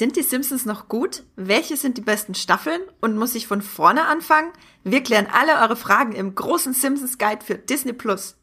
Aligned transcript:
Sind 0.00 0.16
die 0.16 0.22
Simpsons 0.22 0.64
noch 0.64 0.88
gut? 0.88 1.24
Welche 1.36 1.76
sind 1.76 1.98
die 1.98 2.00
besten 2.00 2.34
Staffeln? 2.34 2.80
Und 3.02 3.18
muss 3.18 3.34
ich 3.34 3.46
von 3.46 3.60
vorne 3.60 4.06
anfangen? 4.06 4.50
Wir 4.82 5.02
klären 5.02 5.26
alle 5.30 5.60
eure 5.60 5.76
Fragen 5.76 6.12
im 6.12 6.34
großen 6.34 6.72
Simpsons 6.72 7.18
Guide 7.18 7.44
für 7.44 7.56
Disney 7.56 7.92
Plus. 7.92 8.39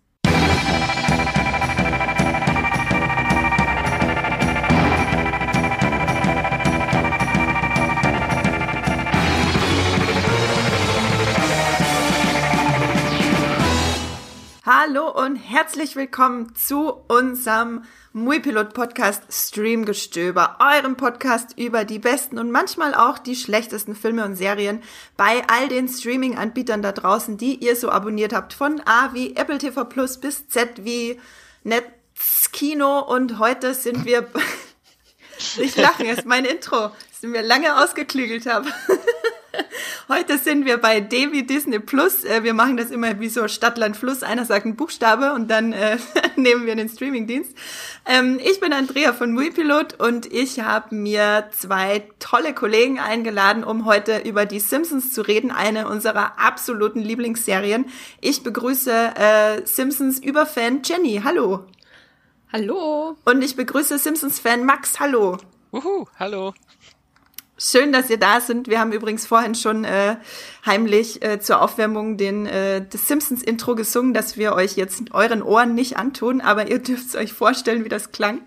Hallo 14.88 15.10
und 15.10 15.36
herzlich 15.36 15.98
willkommen 15.98 16.56
zu 16.56 16.94
unserem 17.10 17.84
Muipilot 18.14 18.74
Podcast 18.74 19.24
Streamgestöber, 19.30 20.60
eurem 20.60 20.96
Podcast 20.96 21.58
über 21.58 21.84
die 21.84 22.00
besten 22.00 22.40
und 22.40 22.52
manchmal 22.52 22.94
auch 22.94 23.18
die 23.18 23.36
schlechtesten 23.36 23.96
Filme 23.96 24.24
und 24.24 24.36
Serien 24.36 24.82
bei 25.18 25.44
all 25.48 25.68
den 25.68 25.90
Streaming-Anbietern 25.90 26.82
da 26.82 26.94
draußen, 26.94 27.38
die 27.38 27.56
ihr 27.56 27.76
so 27.76 27.90
abonniert 27.90 28.34
habt, 28.34 28.54
von 28.54 28.82
A 28.86 29.14
wie 29.14 29.36
Apple 29.36 29.58
TV 29.58 29.84
Plus 29.84 30.20
bis 30.20 30.48
Z 30.48 30.86
wie 30.86 31.20
Netzkino 31.64 33.00
und 33.00 33.40
heute 33.40 33.74
sind 33.74 34.06
wir, 34.06 34.28
ich 35.58 35.76
lache, 35.76 36.06
ist 36.06 36.26
mein 36.26 36.46
Intro, 36.46 36.92
das 37.10 37.24
ich 37.24 37.30
mir 37.30 37.42
lange 37.42 37.84
ausgeklügelt 37.84 38.46
habe. 38.46 38.70
Heute 40.10 40.38
sind 40.38 40.66
wir 40.66 40.78
bei 40.78 41.02
Devi 41.02 41.46
Disney 41.46 41.80
Plus. 41.80 42.24
Äh, 42.24 42.42
wir 42.42 42.54
machen 42.54 42.78
das 42.78 42.92
immer 42.92 43.20
wie 43.20 43.28
so 43.28 43.50
Stadtland 43.50 43.98
Fluss. 43.98 44.24
Einer 44.24 44.46
sagt 44.46 44.64
einen 44.64 44.78
Buchstabe 44.78 45.34
und 45.34 45.52
dann 45.52 45.74
äh, 45.74 45.98
nehmen 46.38 46.66
wir 46.66 46.78
den 46.78 46.88
Streamingdienst. 46.88 47.54
Ähm, 48.06 48.40
ich 48.42 48.62
bin 48.62 48.72
Andrea 48.72 49.12
von 49.12 49.34
Muipilot 49.34 50.00
und 50.00 50.32
ich 50.32 50.62
habe 50.62 50.96
mir 50.96 51.50
zwei 51.52 52.08
tolle 52.20 52.54
Kollegen 52.54 53.00
eingeladen, 53.00 53.66
um 53.66 53.84
heute 53.84 54.20
über 54.20 54.46
die 54.46 54.62
Simpsons 54.62 55.12
zu 55.12 55.24
reden, 55.24 55.52
eine 55.52 55.90
unserer 55.90 56.40
absoluten 56.40 57.02
Lieblingsserien. 57.02 57.88
Ich 58.22 58.44
begrüße 58.44 58.92
äh, 58.92 59.66
Simpsons 59.66 60.20
Überfan 60.20 60.84
Jenny. 60.86 61.20
Hallo. 61.26 61.66
Hallo. 62.54 63.18
Und 63.26 63.44
ich 63.44 63.58
begrüße 63.58 63.98
Simpsons-Fan 63.98 64.64
Max. 64.64 65.02
Hallo. 65.02 65.38
Uhu, 65.74 66.06
hallo. 66.18 66.54
Schön, 67.60 67.92
dass 67.92 68.12
ihr 68.12 68.20
da 68.20 68.40
sind. 68.40 68.68
Wir 68.68 68.80
haben 68.80 68.92
übrigens 68.92 69.26
vorhin 69.26 69.56
schon 69.56 69.84
äh, 69.84 70.18
heimlich 70.64 71.24
äh, 71.24 71.40
zur 71.40 71.60
Aufwärmung 71.64 72.16
den 72.16 72.46
äh, 72.46 72.86
das 72.88 73.08
Simpsons 73.08 73.42
Intro 73.42 73.74
gesungen, 73.74 74.14
dass 74.14 74.38
wir 74.38 74.54
euch 74.54 74.76
jetzt 74.76 75.12
euren 75.12 75.42
Ohren 75.42 75.74
nicht 75.74 75.98
antun, 75.98 76.40
aber 76.40 76.70
ihr 76.70 76.78
dürft 76.78 77.16
euch 77.16 77.34
vorstellen, 77.34 77.84
wie 77.84 77.90
das 77.90 78.12
klang. 78.12 78.42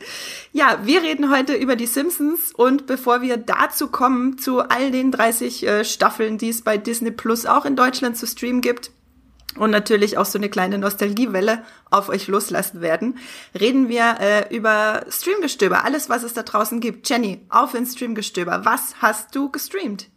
Ja, 0.53 0.79
wir 0.85 1.03
reden 1.03 1.29
heute 1.29 1.55
über 1.55 1.75
die 1.75 1.87
Simpsons 1.87 2.53
und 2.55 2.87
bevor 2.87 3.21
wir 3.21 3.37
dazu 3.37 3.89
kommen 3.89 4.39
zu 4.39 4.61
all 4.61 4.93
den 4.93 5.11
30 5.11 5.67
äh, 5.67 5.85
Staffeln, 5.85 6.39
die 6.39 6.51
es 6.51 6.63
bei 6.63 6.79
Disney 6.79 7.11
Plus 7.11 7.47
auch 7.47 7.65
in 7.65 7.75
Deutschland 7.75 8.17
zu 8.17 8.29
streamen 8.29 8.61
gibt, 8.61 8.93
und 9.57 9.71
natürlich 9.71 10.17
auch 10.19 10.27
so 10.27 10.39
eine 10.39 10.49
kleine 10.49 10.79
Nostalgiewelle 10.79 11.65
auf 11.91 12.09
euch 12.09 12.29
loslassen 12.29 12.81
werden, 12.81 13.19
reden 13.59 13.89
wir 13.89 14.17
äh, 14.21 14.55
über 14.55 15.05
Streamgestöber, 15.09 15.85
alles, 15.85 16.09
was 16.09 16.23
es 16.23 16.35
da 16.35 16.43
draußen 16.43 16.81
gibt. 16.81 17.09
Jenny, 17.09 17.41
auf 17.49 17.75
ins 17.75 17.95
Streamgestöber. 17.95 18.65
Was 18.65 18.97
hast 19.01 19.35
du 19.35 19.51
gestreamt? 19.51 20.09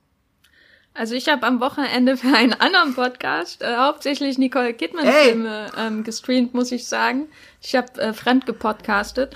Also 0.96 1.16
ich 1.16 1.28
habe 1.28 1.48
am 1.48 1.60
Wochenende 1.60 2.18
für 2.18 2.36
einen 2.36 2.54
anderen 2.54 2.94
Podcast 2.94 3.64
äh, 3.64 3.78
hauptsächlich 3.78 4.38
Nicole 4.38 4.76
Kidman-Filme 4.76 5.72
ähm, 5.76 6.04
gestreamt, 6.04 6.54
muss 6.54 6.72
ich 6.72 6.86
sagen. 6.86 7.30
Ich 7.62 7.76
habe 7.76 8.00
äh, 8.00 8.14
fremd 8.14 8.46
gepodcastet 8.46 9.34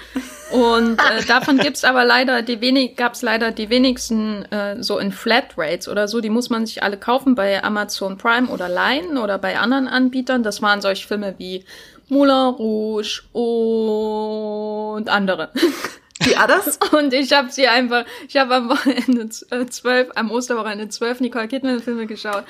und 0.52 1.00
äh, 1.00 1.24
davon 1.28 1.58
gibt's 1.58 1.84
aber 1.84 2.06
leider 2.06 2.44
die 2.44 2.62
wenig 2.62 2.96
gab's 2.96 3.24
leider 3.24 3.52
die 3.52 3.72
wenigsten 3.72 4.46
äh, 4.52 4.84
so 4.84 5.00
in 5.00 5.12
Flatrates 5.12 5.88
oder 5.88 6.08
so. 6.08 6.22
Die 6.22 6.30
muss 6.30 6.52
man 6.52 6.68
sich 6.68 6.84
alle 6.84 6.98
kaufen 6.98 7.34
bei 7.34 7.64
Amazon 7.64 8.20
Prime 8.20 8.50
oder 8.50 8.70
Line 8.70 9.20
oder 9.20 9.40
bei 9.40 9.58
anderen 9.58 9.88
Anbietern. 9.88 10.44
Das 10.44 10.62
waren 10.62 10.82
solche 10.82 11.08
Filme 11.08 11.34
wie 11.40 11.66
Moulin 12.08 12.54
Rouge 12.54 13.24
und 13.34 15.10
andere. 15.10 15.50
Die 16.26 16.36
Others? 16.36 16.80
Und 16.92 17.14
ich 17.14 17.32
habe 17.34 17.52
sie 17.52 17.68
einfach, 17.68 18.06
ich 18.28 18.38
habe 18.38 18.56
am 18.56 18.70
Wochenende 18.70 19.30
äh, 19.52 19.66
zwölf, 19.68 20.10
am 20.16 20.32
Osterwochenende 20.32 20.90
zwölf 20.90 21.20
Nicole 21.20 21.48
Kidman 21.48 21.80
Filme 21.80 22.08
geschaut. 22.08 22.44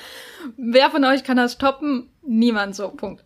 Wer 0.56 0.90
von 0.90 1.04
euch 1.04 1.24
kann 1.24 1.36
das 1.36 1.58
toppen? 1.58 2.08
Niemand 2.22 2.74
so, 2.74 2.88
Punkt. 2.88 3.24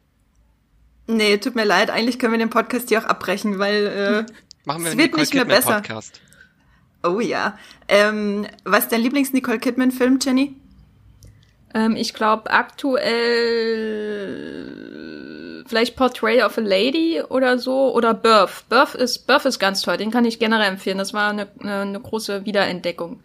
Nee, 1.07 1.39
tut 1.39 1.55
mir 1.55 1.65
leid, 1.65 1.91
eigentlich 1.91 2.19
können 2.19 2.33
wir 2.33 2.39
den 2.39 2.51
Podcast 2.51 2.89
hier 2.89 3.01
auch 3.01 3.07
abbrechen, 3.07 3.59
weil 3.59 3.87
äh, 3.87 4.33
Machen 4.65 4.85
wir 4.85 4.91
es 4.91 4.97
wird 4.97 5.07
Nicole 5.09 5.23
nicht 5.23 5.35
mehr 5.35 5.45
Kidman 5.45 5.59
besser. 5.59 5.75
Podcast. 5.81 6.21
Oh 7.05 7.21
ja. 7.21 7.59
Ähm, 7.89 8.47
was 8.65 8.85
ist 8.85 8.93
dein 8.93 9.01
Lieblings-Nicole 9.01 9.59
Kidman-Film, 9.59 10.21
Jenny? 10.23 10.55
Ähm, 11.75 11.97
ich 11.97 12.15
glaube 12.15 12.51
aktuell 12.51 13.03
vielleicht 15.73 15.97
Portrait 15.97 16.43
of 16.43 16.59
a 16.59 16.61
Lady 16.61 17.23
oder 17.27 17.59
so 17.59 17.95
oder 17.95 18.13
Birth. 18.13 18.69
Birth 18.69 18.95
ist 18.95 19.27
Birth 19.27 19.47
ist 19.47 19.59
ganz 19.59 19.81
toll, 19.81 19.97
den 19.97 20.11
kann 20.11 20.27
ich 20.27 20.39
generell 20.39 20.69
empfehlen. 20.69 20.99
Das 20.99 21.15
war 21.15 21.31
eine, 21.31 21.49
eine, 21.61 21.99
große 21.99 22.45
Wiederentdeckung. 22.45 23.23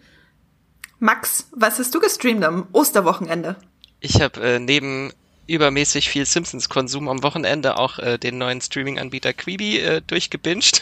Max, 1.00 1.50
was 1.52 1.78
hast 1.78 1.94
du 1.94 2.00
gestreamt 2.00 2.46
am 2.46 2.69
Osterwochenende? 2.72 3.57
Ich 4.00 4.22
habe 4.22 4.40
äh, 4.40 4.59
neben 4.59 5.12
übermäßig 5.47 6.07
viel 6.07 6.25
Simpsons-Konsum 6.25 7.09
am 7.09 7.22
Wochenende 7.22 7.78
auch 7.78 8.00
äh, 8.00 8.18
den 8.18 8.38
neuen 8.38 8.62
Streaming-Anbieter 8.62 9.34
Quibi 9.34 9.80
äh, 9.80 10.02
durchgebinged. 10.07 10.81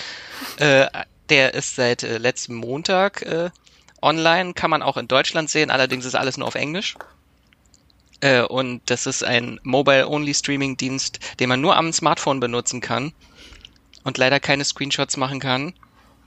äh, 0.56 0.86
der 1.28 1.54
ist 1.54 1.76
seit 1.76 2.02
äh, 2.02 2.18
letztem 2.18 2.56
Montag 2.56 3.22
äh, 3.22 3.50
online, 4.02 4.54
kann 4.54 4.70
man 4.70 4.82
auch 4.82 4.96
in 4.96 5.06
Deutschland 5.06 5.50
sehen, 5.50 5.70
allerdings 5.70 6.04
ist 6.04 6.16
alles 6.16 6.36
nur 6.36 6.48
auf 6.48 6.56
Englisch. 6.56 6.96
Äh, 8.20 8.42
und 8.42 8.82
das 8.86 9.06
ist 9.06 9.24
ein 9.24 9.60
Mobile-Only-Streaming-Dienst, 9.62 11.20
den 11.40 11.48
man 11.48 11.60
nur 11.60 11.76
am 11.76 11.92
Smartphone 11.92 12.40
benutzen 12.40 12.80
kann 12.80 13.12
und 14.04 14.18
leider 14.18 14.40
keine 14.40 14.64
Screenshots 14.64 15.16
machen 15.16 15.40
kann, 15.40 15.74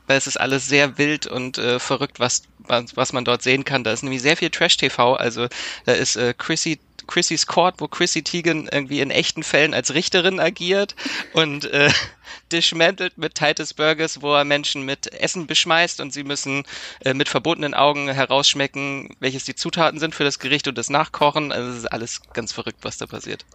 weil 0.07 0.17
es 0.17 0.27
ist 0.27 0.39
alles 0.39 0.67
sehr 0.67 0.97
wild 0.97 1.27
und 1.27 1.57
äh, 1.57 1.79
verrückt, 1.79 2.19
was, 2.19 2.43
was, 2.59 2.95
was 2.95 3.13
man 3.13 3.25
dort 3.25 3.41
sehen 3.41 3.63
kann. 3.63 3.83
Da 3.83 3.91
ist 3.91 4.03
nämlich 4.03 4.21
sehr 4.21 4.37
viel 4.37 4.49
Trash-TV, 4.49 5.15
also 5.15 5.47
da 5.85 5.93
ist 5.93 6.15
äh, 6.15 6.33
Chrissy 6.37 6.79
Chrissy's 7.09 7.47
Court, 7.47 7.75
wo 7.79 7.87
Chrissy 7.87 8.23
Teigen 8.23 8.69
irgendwie 8.71 9.01
in 9.01 9.09
echten 9.09 9.43
Fällen 9.43 9.73
als 9.73 9.93
Richterin 9.93 10.39
agiert 10.39 10.95
und 11.33 11.65
äh, 11.65 11.89
dismantelt 12.51 13.17
mit 13.17 13.35
Titus 13.35 13.73
Burgers, 13.73 14.21
wo 14.21 14.33
er 14.33 14.45
Menschen 14.45 14.83
mit 14.83 15.11
Essen 15.13 15.47
beschmeißt 15.47 15.99
und 16.01 16.13
sie 16.13 16.23
müssen 16.23 16.63
äh, 17.03 17.13
mit 17.13 17.27
verbundenen 17.27 17.73
Augen 17.73 18.07
herausschmecken, 18.09 19.15
welches 19.19 19.43
die 19.43 19.55
Zutaten 19.55 19.99
sind 19.99 20.13
für 20.13 20.23
das 20.23 20.39
Gericht 20.39 20.67
und 20.67 20.77
das 20.77 20.89
Nachkochen. 20.89 21.51
Also 21.51 21.71
es 21.71 21.77
ist 21.77 21.91
alles 21.91 22.21
ganz 22.33 22.53
verrückt, 22.53 22.79
was 22.83 22.97
da 22.97 23.07
passiert. 23.07 23.45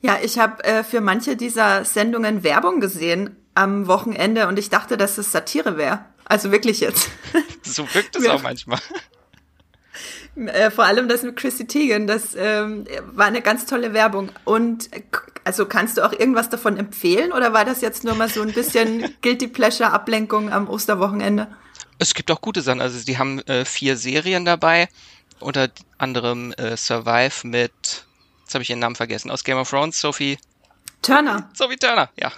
Ja, 0.00 0.18
ich 0.22 0.38
habe 0.38 0.62
äh, 0.64 0.84
für 0.84 1.00
manche 1.00 1.36
dieser 1.36 1.84
Sendungen 1.84 2.42
Werbung 2.42 2.80
gesehen 2.80 3.36
am 3.54 3.86
Wochenende 3.86 4.46
und 4.48 4.58
ich 4.58 4.70
dachte, 4.70 4.96
dass 4.96 5.18
es 5.18 5.32
Satire 5.32 5.76
wäre. 5.76 6.04
Also 6.24 6.52
wirklich 6.52 6.80
jetzt. 6.80 7.10
so 7.62 7.82
wirkt 7.94 8.16
es 8.16 8.26
auch 8.26 8.42
manchmal. 8.42 8.80
Äh, 10.34 10.70
vor 10.70 10.84
allem 10.84 11.08
das 11.08 11.22
mit 11.22 11.36
Chrissy 11.36 11.66
Teigen, 11.66 12.06
das 12.06 12.34
ähm, 12.34 12.86
war 13.12 13.26
eine 13.26 13.42
ganz 13.42 13.66
tolle 13.66 13.92
Werbung. 13.92 14.30
Und 14.44 14.92
äh, 14.92 15.02
also 15.44 15.66
kannst 15.66 15.98
du 15.98 16.02
auch 16.02 16.12
irgendwas 16.12 16.48
davon 16.48 16.78
empfehlen 16.78 17.32
oder 17.32 17.52
war 17.52 17.64
das 17.64 17.82
jetzt 17.82 18.04
nur 18.04 18.14
mal 18.14 18.28
so 18.28 18.40
ein 18.42 18.52
bisschen 18.52 19.14
Guilty 19.22 19.48
Pleasure 19.48 19.90
Ablenkung 19.90 20.50
am 20.50 20.68
Osterwochenende? 20.68 21.48
Es 21.98 22.14
gibt 22.14 22.30
auch 22.30 22.40
gute 22.40 22.62
Sachen. 22.62 22.80
Also 22.80 23.04
die 23.04 23.18
haben 23.18 23.40
äh, 23.40 23.64
vier 23.64 23.96
Serien 23.96 24.44
dabei, 24.44 24.88
unter 25.38 25.68
anderem 25.98 26.52
äh, 26.52 26.76
Survive 26.76 27.46
mit, 27.46 28.06
jetzt 28.40 28.54
habe 28.54 28.62
ich 28.62 28.70
ihren 28.70 28.78
Namen 28.78 28.96
vergessen, 28.96 29.30
aus 29.30 29.44
Game 29.44 29.58
of 29.58 29.68
Thrones, 29.68 30.00
Sophie 30.00 30.38
Turner. 31.02 31.50
Sophie 31.54 31.76
Turner, 31.76 32.10
ja. 32.18 32.32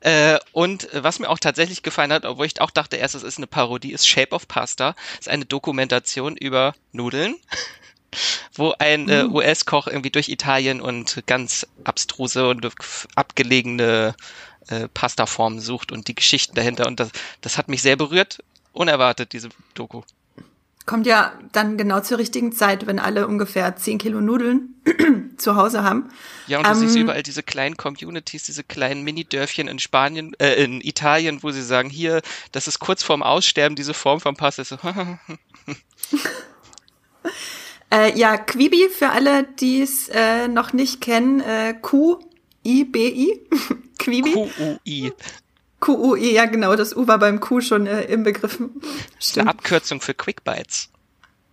äh, 0.00 0.38
und 0.52 0.92
äh, 0.92 1.04
was 1.04 1.18
mir 1.18 1.28
auch 1.28 1.38
tatsächlich 1.38 1.82
gefallen 1.82 2.12
hat, 2.12 2.24
obwohl 2.24 2.46
ich 2.46 2.60
auch 2.60 2.70
dachte 2.70 2.96
erst, 2.96 3.14
es 3.14 3.22
ist 3.22 3.38
eine 3.38 3.46
Parodie, 3.46 3.92
ist 3.92 4.08
Shape 4.08 4.34
of 4.34 4.48
Pasta. 4.48 4.94
Ist 5.18 5.28
eine 5.28 5.44
Dokumentation 5.44 6.36
über 6.36 6.74
Nudeln, 6.92 7.36
wo 8.54 8.74
ein 8.78 9.08
äh, 9.08 9.24
US-Koch 9.24 9.88
irgendwie 9.88 10.10
durch 10.10 10.28
Italien 10.28 10.80
und 10.80 11.24
ganz 11.26 11.66
abstruse 11.84 12.48
und 12.48 12.66
abgelegene 13.14 14.14
äh, 14.68 14.88
Pastaformen 14.88 15.60
sucht 15.60 15.92
und 15.92 16.08
die 16.08 16.14
Geschichten 16.14 16.54
dahinter. 16.54 16.86
Und 16.86 17.00
das, 17.00 17.10
das 17.40 17.58
hat 17.58 17.68
mich 17.68 17.82
sehr 17.82 17.96
berührt, 17.96 18.42
unerwartet, 18.72 19.32
diese 19.32 19.48
Doku. 19.74 20.02
Kommt 20.86 21.06
ja 21.06 21.32
dann 21.52 21.78
genau 21.78 22.00
zur 22.00 22.18
richtigen 22.18 22.52
Zeit, 22.52 22.86
wenn 22.86 22.98
alle 22.98 23.26
ungefähr 23.26 23.74
10 23.74 23.96
Kilo 23.98 24.20
Nudeln 24.20 24.74
zu 25.38 25.56
Hause 25.56 25.82
haben. 25.82 26.10
Ja, 26.46 26.58
und 26.58 26.66
du 26.66 26.70
Ähm, 26.70 26.76
siehst 26.76 26.96
überall 26.96 27.22
diese 27.22 27.42
kleinen 27.42 27.78
Communities, 27.78 28.44
diese 28.44 28.62
kleinen 28.64 29.02
Mini-Dörfchen 29.02 29.66
in 29.66 29.78
Spanien, 29.78 30.34
äh, 30.38 30.62
in 30.62 30.82
Italien, 30.82 31.42
wo 31.42 31.50
sie 31.52 31.62
sagen, 31.62 31.88
hier, 31.88 32.20
das 32.52 32.68
ist 32.68 32.80
kurz 32.80 33.02
vorm 33.02 33.22
Aussterben, 33.22 33.76
diese 33.76 33.94
Form 33.94 34.20
von 34.20 34.36
Pasta. 34.36 34.64
So, 34.64 34.76
Äh, 37.90 38.18
ja, 38.18 38.36
Quibi, 38.36 38.88
für 38.88 39.10
alle, 39.10 39.44
die 39.44 39.80
es 39.82 40.08
äh, 40.08 40.48
noch 40.48 40.72
nicht 40.72 41.00
kennen, 41.00 41.40
äh, 41.40 41.74
Q-I-B-I, 41.80 43.40
Quibi. 43.98 44.32
QUI. 44.32 45.12
QUI, 45.84 46.32
ja 46.32 46.46
genau, 46.46 46.76
das 46.76 46.96
U 46.96 47.06
war 47.06 47.18
beim 47.18 47.40
Q 47.40 47.60
schon 47.60 47.86
äh, 47.86 48.02
im 48.04 48.22
Begriff. 48.24 48.58
Das 49.18 49.28
ist 49.28 49.38
eine 49.38 49.50
Abkürzung 49.50 50.00
für 50.00 50.14
Quick 50.14 50.44
Bites. 50.44 50.88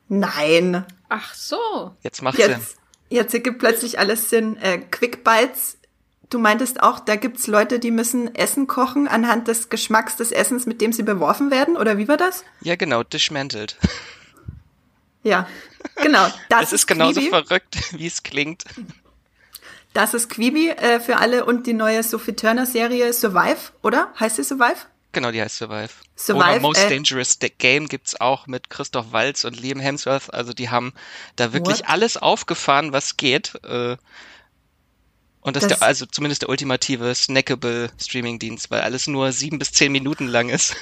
Nein. 0.08 0.86
Ach 1.10 1.34
so. 1.34 1.96
Jetzt 2.02 2.22
macht 2.22 2.38
Jetzt, 2.38 2.50
Sinn. 2.50 2.80
jetzt 3.10 3.34
ergibt 3.34 3.60
plötzlich 3.60 4.00
alles 4.00 4.30
Sinn. 4.30 4.58
Äh, 4.58 4.80
Quick 4.92 5.24
Bites, 5.24 5.78
du 6.30 6.40
meintest 6.40 6.82
auch, 6.82 7.00
da 7.00 7.16
gibt's 7.18 7.48
Leute, 7.48 7.80
die 7.80 7.92
müssen 7.92 8.34
Essen 8.36 8.68
kochen 8.68 9.08
anhand 9.08 9.48
des 9.48 9.70
Geschmacks 9.70 10.16
des 10.16 10.32
Essens, 10.32 10.66
mit 10.66 10.80
dem 10.82 10.94
sie 10.94 11.04
beworfen 11.04 11.52
werden, 11.52 11.76
oder 11.78 11.98
wie 11.98 12.08
war 12.08 12.18
das? 12.18 12.44
Ja, 12.62 12.76
genau, 12.78 13.04
dismantled. 13.04 13.78
Ja, 15.24 15.48
genau. 16.02 16.28
Das 16.50 16.64
Es 16.68 16.74
ist 16.74 16.88
genauso 16.88 17.20
Quibi. 17.20 17.30
verrückt, 17.30 17.78
wie 17.98 18.08
es 18.08 18.24
klingt. 18.24 18.64
Das 19.94 20.14
ist 20.14 20.30
Quibi 20.30 20.70
äh, 20.70 21.00
für 21.00 21.18
alle 21.18 21.46
und 21.46 21.68
die 21.68 21.74
neue 21.74 22.02
Sophie 22.04 22.34
Turner 22.34 22.66
Serie 22.66 23.12
Survive, 23.14 23.58
oder? 23.82 24.14
Heißt 24.20 24.38
sie 24.38 24.44
Survive? 24.44 24.78
Genau, 25.12 25.32
die 25.32 25.42
heißt 25.42 25.58
Survive. 25.58 25.90
Survive, 26.16 26.46
Oder 26.52 26.60
Most 26.62 26.80
äh, 26.86 26.90
Dangerous 26.90 27.38
Game 27.58 27.88
gibt's 27.90 28.20
auch 28.22 28.48
mit 28.48 28.70
Christoph 28.70 29.12
Waltz 29.12 29.44
und 29.44 29.60
Liam 29.60 29.82
Hemsworth. 29.82 30.34
Also 30.34 30.54
die 30.54 30.70
haben 30.70 30.94
da 31.36 31.52
wirklich 31.52 31.80
What? 31.80 31.90
alles 31.90 32.16
aufgefahren, 32.16 32.94
was 32.94 33.18
geht. 33.18 33.54
Äh, 33.66 33.98
Und 35.42 35.56
das, 35.58 35.64
ist 35.64 35.72
Das- 35.72 35.80
der, 35.80 35.88
also 35.88 36.06
zumindest 36.06 36.44
der 36.44 36.50
ultimative 36.50 37.14
snackable 37.14 37.92
Streaming-Dienst, 38.00 38.72
weil 38.72 38.82
alles 38.82 39.08
nur 39.08 39.34
sieben 39.34 39.60
bis 39.60 39.74
zehn 39.74 39.92
Minuten 39.92 40.28
lang 40.28 40.48
ist. 40.48 40.76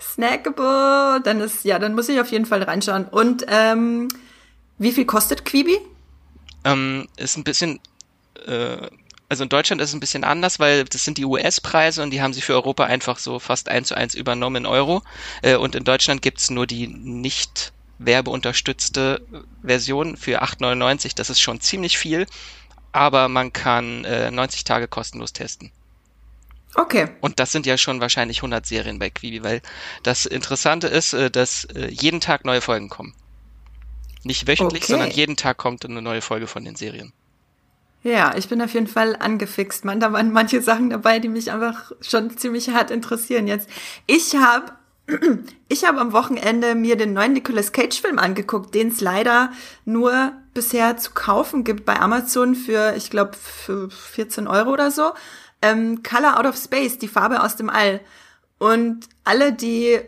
Snackable, 0.00 1.20
dann 1.22 1.40
ist, 1.40 1.64
ja, 1.64 1.78
dann 1.78 1.94
muss 1.94 2.08
ich 2.08 2.20
auf 2.20 2.30
jeden 2.30 2.46
Fall 2.46 2.62
reinschauen. 2.62 3.04
Und 3.06 3.44
ähm, 3.48 4.08
wie 4.78 4.92
viel 4.92 5.04
kostet 5.04 5.44
Quibi? 5.44 5.78
Ähm, 6.64 7.08
ist 7.16 7.36
ein 7.36 7.44
bisschen, 7.44 7.80
äh, 8.46 8.88
also 9.28 9.42
in 9.42 9.48
Deutschland 9.48 9.80
ist 9.80 9.88
es 9.88 9.94
ein 9.94 10.00
bisschen 10.00 10.24
anders, 10.24 10.58
weil 10.58 10.84
das 10.84 11.04
sind 11.04 11.18
die 11.18 11.24
US-Preise 11.24 12.02
und 12.02 12.10
die 12.10 12.20
haben 12.22 12.34
sie 12.34 12.42
für 12.42 12.52
Europa 12.54 12.84
einfach 12.84 13.18
so 13.18 13.38
fast 13.38 13.68
eins 13.68 13.88
zu 13.88 13.96
eins 13.96 14.14
übernommen 14.14 14.56
in 14.56 14.66
Euro. 14.66 15.02
Äh, 15.42 15.56
und 15.56 15.74
in 15.74 15.84
Deutschland 15.84 16.22
gibt's 16.22 16.50
nur 16.50 16.66
die 16.66 16.86
nicht 16.86 17.72
werbeunterstützte 17.98 19.22
Version 19.62 20.16
für 20.16 20.42
8,99. 20.42 21.14
Das 21.14 21.30
ist 21.30 21.40
schon 21.40 21.60
ziemlich 21.60 21.96
viel, 21.98 22.26
aber 22.92 23.28
man 23.28 23.52
kann 23.52 24.04
äh, 24.04 24.30
90 24.30 24.64
Tage 24.64 24.88
kostenlos 24.88 25.32
testen. 25.32 25.72
Okay. 26.76 27.08
Und 27.20 27.38
das 27.38 27.52
sind 27.52 27.66
ja 27.66 27.78
schon 27.78 28.00
wahrscheinlich 28.00 28.38
100 28.38 28.66
Serien 28.66 28.98
bei 28.98 29.08
Quibi, 29.10 29.44
weil 29.44 29.62
das 30.02 30.26
Interessante 30.26 30.88
ist, 30.88 31.12
äh, 31.12 31.30
dass 31.30 31.64
äh, 31.64 31.88
jeden 31.88 32.20
Tag 32.20 32.44
neue 32.44 32.60
Folgen 32.60 32.88
kommen. 32.88 33.14
Nicht 34.24 34.46
wöchentlich, 34.46 34.82
Okay. 34.84 34.92
sondern 34.92 35.10
jeden 35.10 35.36
Tag 35.36 35.56
kommt 35.56 35.84
eine 35.84 36.02
neue 36.02 36.20
Folge 36.20 36.46
von 36.46 36.64
den 36.64 36.76
Serien. 36.76 37.12
Ja, 38.04 38.34
ich 38.36 38.50
bin 38.50 38.60
auf 38.60 38.74
jeden 38.74 38.86
Fall 38.86 39.16
angefixt. 39.16 39.86
Man, 39.86 39.98
da 39.98 40.12
waren 40.12 40.30
manche 40.30 40.60
Sachen 40.60 40.90
dabei, 40.90 41.18
die 41.18 41.30
mich 41.30 41.50
einfach 41.50 41.90
schon 42.02 42.36
ziemlich 42.36 42.68
hart 42.68 42.90
interessieren 42.90 43.48
jetzt. 43.48 43.68
Ich 44.06 44.36
habe 44.36 44.72
ich 45.68 45.84
habe 45.86 46.00
am 46.00 46.12
Wochenende 46.12 46.74
mir 46.74 46.96
den 46.96 47.14
neuen 47.14 47.32
Nicolas 47.32 47.72
Cage 47.72 48.00
Film 48.00 48.18
angeguckt, 48.18 48.74
den 48.74 48.88
es 48.88 49.00
leider 49.00 49.52
nur 49.86 50.32
bisher 50.52 50.98
zu 50.98 51.12
kaufen 51.12 51.64
gibt 51.64 51.84
bei 51.84 51.98
Amazon 51.98 52.54
für, 52.54 52.94
ich 52.94 53.10
glaube, 53.10 53.32
für 53.34 53.90
14 53.90 54.46
Euro 54.48 54.70
oder 54.70 54.90
so. 54.90 55.12
Ähm, 55.62 56.02
Color 56.02 56.38
Out 56.38 56.46
of 56.46 56.56
Space, 56.56 56.98
die 56.98 57.08
Farbe 57.08 57.42
aus 57.42 57.56
dem 57.56 57.70
All. 57.70 58.00
Und 58.58 59.08
alle, 59.24 59.52
die 59.52 59.98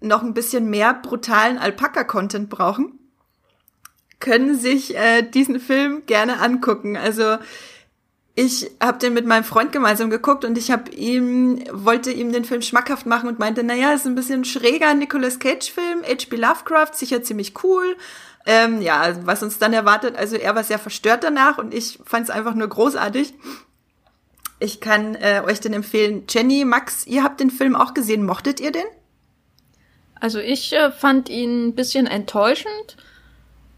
noch 0.00 0.22
ein 0.22 0.34
bisschen 0.34 0.68
mehr 0.68 0.94
brutalen 0.94 1.58
Alpaka-Content 1.58 2.50
brauchen, 2.50 2.98
können 4.20 4.58
sich 4.58 4.96
äh, 4.96 5.22
diesen 5.22 5.60
Film 5.60 6.04
gerne 6.06 6.40
angucken. 6.40 6.96
Also 6.96 7.36
ich 8.34 8.70
habe 8.82 8.98
den 8.98 9.14
mit 9.14 9.26
meinem 9.26 9.44
Freund 9.44 9.72
gemeinsam 9.72 10.10
geguckt 10.10 10.44
und 10.44 10.58
ich 10.58 10.70
habe 10.70 10.90
ihm 10.90 11.64
wollte 11.72 12.10
ihm 12.10 12.32
den 12.32 12.44
Film 12.44 12.60
schmackhaft 12.60 13.06
machen 13.06 13.28
und 13.28 13.38
meinte, 13.38 13.64
naja, 13.64 13.92
ist 13.92 14.06
ein 14.06 14.14
bisschen 14.14 14.44
schräger 14.44 14.92
Nicolas 14.94 15.38
Cage 15.38 15.70
Film, 15.70 16.02
H.P. 16.02 16.36
Lovecraft, 16.36 16.94
sicher 16.94 17.22
ziemlich 17.22 17.54
cool. 17.64 17.96
Ähm, 18.44 18.82
ja, 18.82 19.16
was 19.24 19.42
uns 19.42 19.58
dann 19.58 19.72
erwartet, 19.72 20.16
also 20.16 20.36
er 20.36 20.54
war 20.54 20.64
sehr 20.64 20.78
verstört 20.78 21.24
danach 21.24 21.58
und 21.58 21.74
ich 21.74 21.98
fand 22.04 22.24
es 22.24 22.30
einfach 22.30 22.54
nur 22.54 22.68
großartig. 22.68 23.34
Ich 24.60 24.80
kann 24.80 25.14
äh, 25.16 25.42
euch 25.44 25.60
den 25.60 25.72
empfehlen. 25.72 26.24
Jenny, 26.28 26.64
Max, 26.64 27.06
ihr 27.06 27.22
habt 27.22 27.40
den 27.40 27.50
Film 27.50 27.74
auch 27.74 27.92
gesehen. 27.92 28.24
Mochtet 28.24 28.60
ihr 28.60 28.72
den? 28.72 28.86
Also 30.20 30.38
ich 30.38 30.72
äh, 30.72 30.90
fand 30.90 31.28
ihn 31.28 31.68
ein 31.68 31.74
bisschen 31.74 32.06
enttäuschend, 32.06 32.96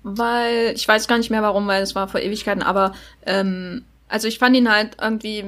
weil 0.03 0.73
ich 0.75 0.87
weiß 0.87 1.09
gar 1.09 1.19
nicht 1.19 1.31
mehr 1.31 1.43
warum, 1.43 1.67
weil 1.67 1.83
es 1.83 1.95
war 1.95 2.09
vor 2.09 2.21
Ewigkeiten, 2.21 2.63
aber 2.63 2.93
ähm, 3.27 3.85
also 4.09 4.29
ich 4.29 4.39
fand 4.39 4.57
ihn 4.57 4.71
halt 4.71 4.97
irgendwie, 5.01 5.45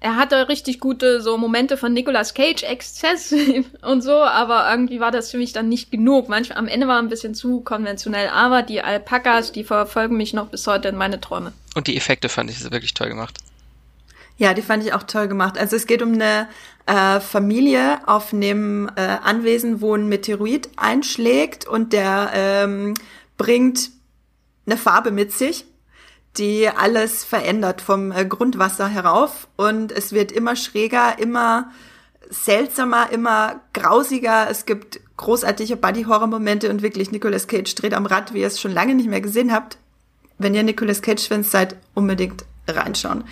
er 0.00 0.16
hatte 0.16 0.48
richtig 0.48 0.80
gute 0.80 1.20
so 1.20 1.36
Momente 1.38 1.76
von 1.76 1.92
Nicolas 1.92 2.34
Cage 2.34 2.62
Exzess 2.62 3.34
und 3.82 4.02
so, 4.02 4.12
aber 4.12 4.70
irgendwie 4.70 5.00
war 5.00 5.10
das 5.10 5.30
für 5.30 5.38
mich 5.38 5.52
dann 5.52 5.68
nicht 5.68 5.90
genug. 5.90 6.28
Manchmal 6.28 6.58
am 6.58 6.68
Ende 6.68 6.88
war 6.88 6.96
er 6.96 7.02
ein 7.02 7.08
bisschen 7.08 7.34
zu 7.34 7.60
konventionell, 7.60 8.28
aber 8.28 8.62
die 8.62 8.82
Alpakas, 8.82 9.52
die 9.52 9.64
verfolgen 9.64 10.16
mich 10.16 10.32
noch 10.32 10.48
bis 10.48 10.66
heute 10.66 10.88
in 10.88 10.96
meine 10.96 11.20
Träume. 11.20 11.52
Und 11.74 11.86
die 11.86 11.96
Effekte 11.96 12.28
fand 12.28 12.50
ich 12.50 12.62
wirklich 12.70 12.94
toll 12.94 13.08
gemacht. 13.08 13.38
Ja, 14.36 14.52
die 14.52 14.62
fand 14.62 14.84
ich 14.84 14.92
auch 14.92 15.04
toll 15.04 15.28
gemacht. 15.28 15.56
Also 15.56 15.76
es 15.76 15.86
geht 15.86 16.02
um 16.02 16.14
eine 16.14 16.48
äh, 16.86 17.20
Familie 17.20 18.00
auf 18.06 18.32
einem 18.32 18.90
äh, 18.96 19.00
Anwesen, 19.00 19.80
wo 19.80 19.94
ein 19.94 20.08
Meteorit 20.08 20.70
einschlägt 20.76 21.66
und 21.66 21.92
der 21.92 22.30
ähm, 22.34 22.94
bringt 23.36 23.90
eine 24.66 24.76
Farbe 24.76 25.10
mit 25.10 25.32
sich, 25.32 25.66
die 26.36 26.68
alles 26.68 27.24
verändert 27.24 27.80
vom 27.80 28.10
äh, 28.12 28.24
Grundwasser 28.24 28.88
herauf 28.88 29.48
und 29.56 29.92
es 29.92 30.12
wird 30.12 30.32
immer 30.32 30.56
schräger, 30.56 31.18
immer 31.18 31.70
seltsamer, 32.30 33.10
immer 33.10 33.60
grausiger. 33.72 34.48
Es 34.50 34.66
gibt 34.66 35.00
großartige 35.16 35.76
Buddy-Horror-Momente 35.76 36.70
und 36.70 36.82
wirklich 36.82 37.12
Nicolas 37.12 37.46
Cage 37.46 37.74
dreht 37.74 37.94
am 37.94 38.06
Rad, 38.06 38.34
wie 38.34 38.40
ihr 38.40 38.46
es 38.46 38.60
schon 38.60 38.72
lange 38.72 38.94
nicht 38.94 39.08
mehr 39.08 39.20
gesehen 39.20 39.52
habt. 39.52 39.78
Wenn 40.38 40.54
ihr 40.54 40.62
Nicolas 40.62 41.02
Cage-Fans 41.02 41.50
seid, 41.50 41.76
unbedingt 41.94 42.44
reinschauen. 42.66 43.24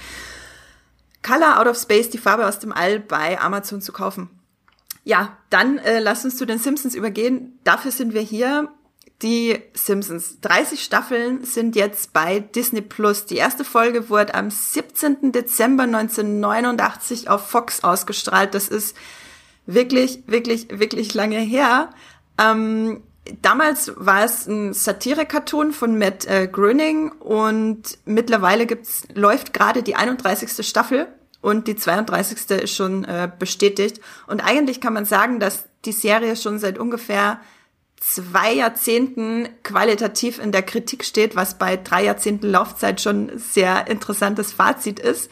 Color 1.23 1.61
Out 1.61 1.67
of 1.67 1.79
Space, 1.79 2.11
die 2.11 2.19
Farbe 2.19 2.47
aus 2.47 2.59
dem 2.59 2.73
All 2.73 3.01
bei 3.01 3.41
Amazon 3.41 3.81
zu 3.81 3.93
kaufen. 3.93 4.31
Ja, 5.05 5.37
dann 5.51 5.79
äh, 5.79 5.99
lass 5.99 6.25
uns 6.25 6.37
zu 6.37 6.47
den 6.47 6.59
Simpsons 6.59 6.95
übergehen. 6.95 7.59
Dafür 7.65 7.91
sind 7.91 8.15
wir 8.15 8.21
hier. 8.21 8.69
Die 9.23 9.61
Simpsons. 9.75 10.41
30 10.41 10.83
Staffeln 10.83 11.45
sind 11.45 11.77
jetzt 11.77 12.13
bei 12.13 12.41
Disney 12.41 12.81
Plus. 12.81 13.25
Die 13.25 13.37
erste 13.37 13.65
Folge 13.65 14.11
wurde 14.11 14.35
am 14.35 14.51
17. 14.51 15.31
Dezember 15.31 15.85
1989 15.85 17.31
auf 17.31 17.49
Fox 17.49 17.85
ausgestrahlt. 17.85 18.55
Das 18.55 18.67
ist 18.67 18.97
wirklich, 19.65 20.25
wirklich, 20.27 20.67
wirklich 20.71 21.15
lange 21.15 21.39
her. 21.39 21.91
Ähm, 22.37 23.03
damals 23.43 23.93
war 23.97 24.25
es 24.25 24.49
ein 24.49 24.73
Satire-Cartoon 24.73 25.73
von 25.73 25.99
Matt 25.99 26.27
äh, 26.27 26.49
Groening 26.49 27.13
und 27.13 27.99
mittlerweile 28.05 28.67
gibt's, 28.67 29.07
läuft 29.15 29.53
gerade 29.53 29.85
die 29.85 29.95
31. 29.95 30.67
Staffel 30.67 31.07
und 31.41 31.69
die 31.69 31.77
32. 31.77 32.51
ist 32.63 32.75
schon 32.75 33.05
äh, 33.05 33.31
bestätigt. 33.39 34.01
Und 34.27 34.41
eigentlich 34.41 34.81
kann 34.81 34.95
man 34.95 35.05
sagen, 35.05 35.39
dass 35.39 35.65
die 35.85 35.93
Serie 35.93 36.35
schon 36.35 36.59
seit 36.59 36.79
ungefähr 36.79 37.41
zwei 38.03 38.53
Jahrzehnten 38.53 39.49
qualitativ 39.63 40.39
in 40.39 40.51
der 40.51 40.63
Kritik 40.63 41.05
steht, 41.05 41.37
was 41.37 41.57
bei 41.57 41.77
drei 41.77 42.05
Jahrzehnten 42.05 42.51
Laufzeit 42.51 43.01
schon 43.01 43.31
sehr 43.37 43.87
interessantes 43.87 44.53
Fazit 44.53 44.99
ist. 44.99 45.31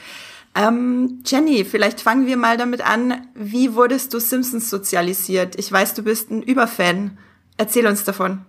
Ähm, 0.55 1.23
Jenny, 1.27 1.65
vielleicht 1.65 2.01
fangen 2.01 2.27
wir 2.27 2.37
mal 2.37 2.57
damit 2.57 2.81
an. 2.81 3.27
Wie 3.35 3.75
wurdest 3.75 4.15
du 4.15 4.21
Simpsons 4.21 4.71
sozialisiert? 4.71 5.57
Ich 5.59 5.71
weiß, 5.71 5.95
du 5.95 6.03
bist 6.03 6.31
ein 6.31 6.43
Überfan. 6.43 7.19
Erzähl 7.57 7.87
uns 7.87 8.05
davon. 8.05 8.45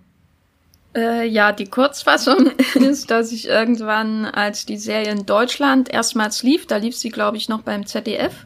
Äh, 0.95 1.27
ja, 1.27 1.51
die 1.51 1.69
Kurzfassung 1.69 2.51
ist, 2.75 3.09
dass 3.09 3.31
ich 3.31 3.47
irgendwann, 3.47 4.25
als 4.25 4.65
die 4.65 4.77
Serie 4.77 5.11
in 5.11 5.25
Deutschland 5.25 5.89
erstmals 5.89 6.43
lief, 6.43 6.67
da 6.67 6.77
lief 6.77 6.95
sie, 6.95 7.09
glaube 7.09 7.37
ich, 7.37 7.49
noch 7.49 7.61
beim 7.61 7.85
ZDF, 7.85 8.45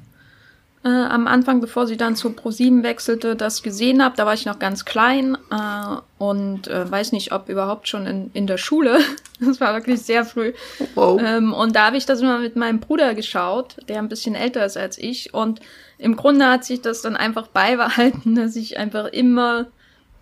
äh, 0.86 0.89
am 0.89 1.25
Anfang, 1.25 1.62
bevor 1.62 1.88
sie 1.88 1.98
dann 1.98 2.15
zu 2.15 2.30
Pro7 2.30 2.84
wechselte, 2.84 3.36
das 3.36 3.63
gesehen 3.63 4.04
habe. 4.04 4.15
Da 4.15 4.27
war 4.27 4.36
ich 4.36 4.46
noch 4.46 4.60
ganz 4.60 4.86
klein 4.86 5.36
äh, 5.51 5.98
und 6.20 6.68
äh, 6.68 6.89
weiß 6.89 7.12
nicht, 7.12 7.32
ob 7.32 7.50
überhaupt 7.50 7.88
schon 7.88 8.06
in, 8.06 8.30
in 8.34 8.48
der 8.48 8.58
Schule. 8.58 9.00
Das 9.42 9.60
war 9.60 9.74
wirklich 9.74 10.01
sehr 10.01 10.24
früh. 10.24 10.54
Wow. 10.94 11.20
Ähm, 11.22 11.51
und 11.51 11.75
da 11.75 11.88
habe 11.88 11.98
ich 11.98 12.06
das 12.06 12.22
immer 12.22 12.39
mit 12.39 12.56
meinem 12.56 12.80
Bruder 12.80 13.13
geschaut, 13.15 13.75
der 13.89 14.00
ein 14.00 14.08
bisschen 14.08 14.34
älter 14.34 14.65
ist 14.65 14.77
als 14.77 14.98
ich. 14.98 15.34
Und 15.34 15.60
im 15.98 16.15
Grunde 16.15 16.48
hat 16.48 16.63
sich 16.63 16.80
das 16.80 17.01
dann 17.01 17.18
einfach 17.18 17.48
beibehalten, 17.48 18.36
dass 18.36 18.56
ich 18.56 18.77
einfach 18.77 19.08
immer 19.08 19.68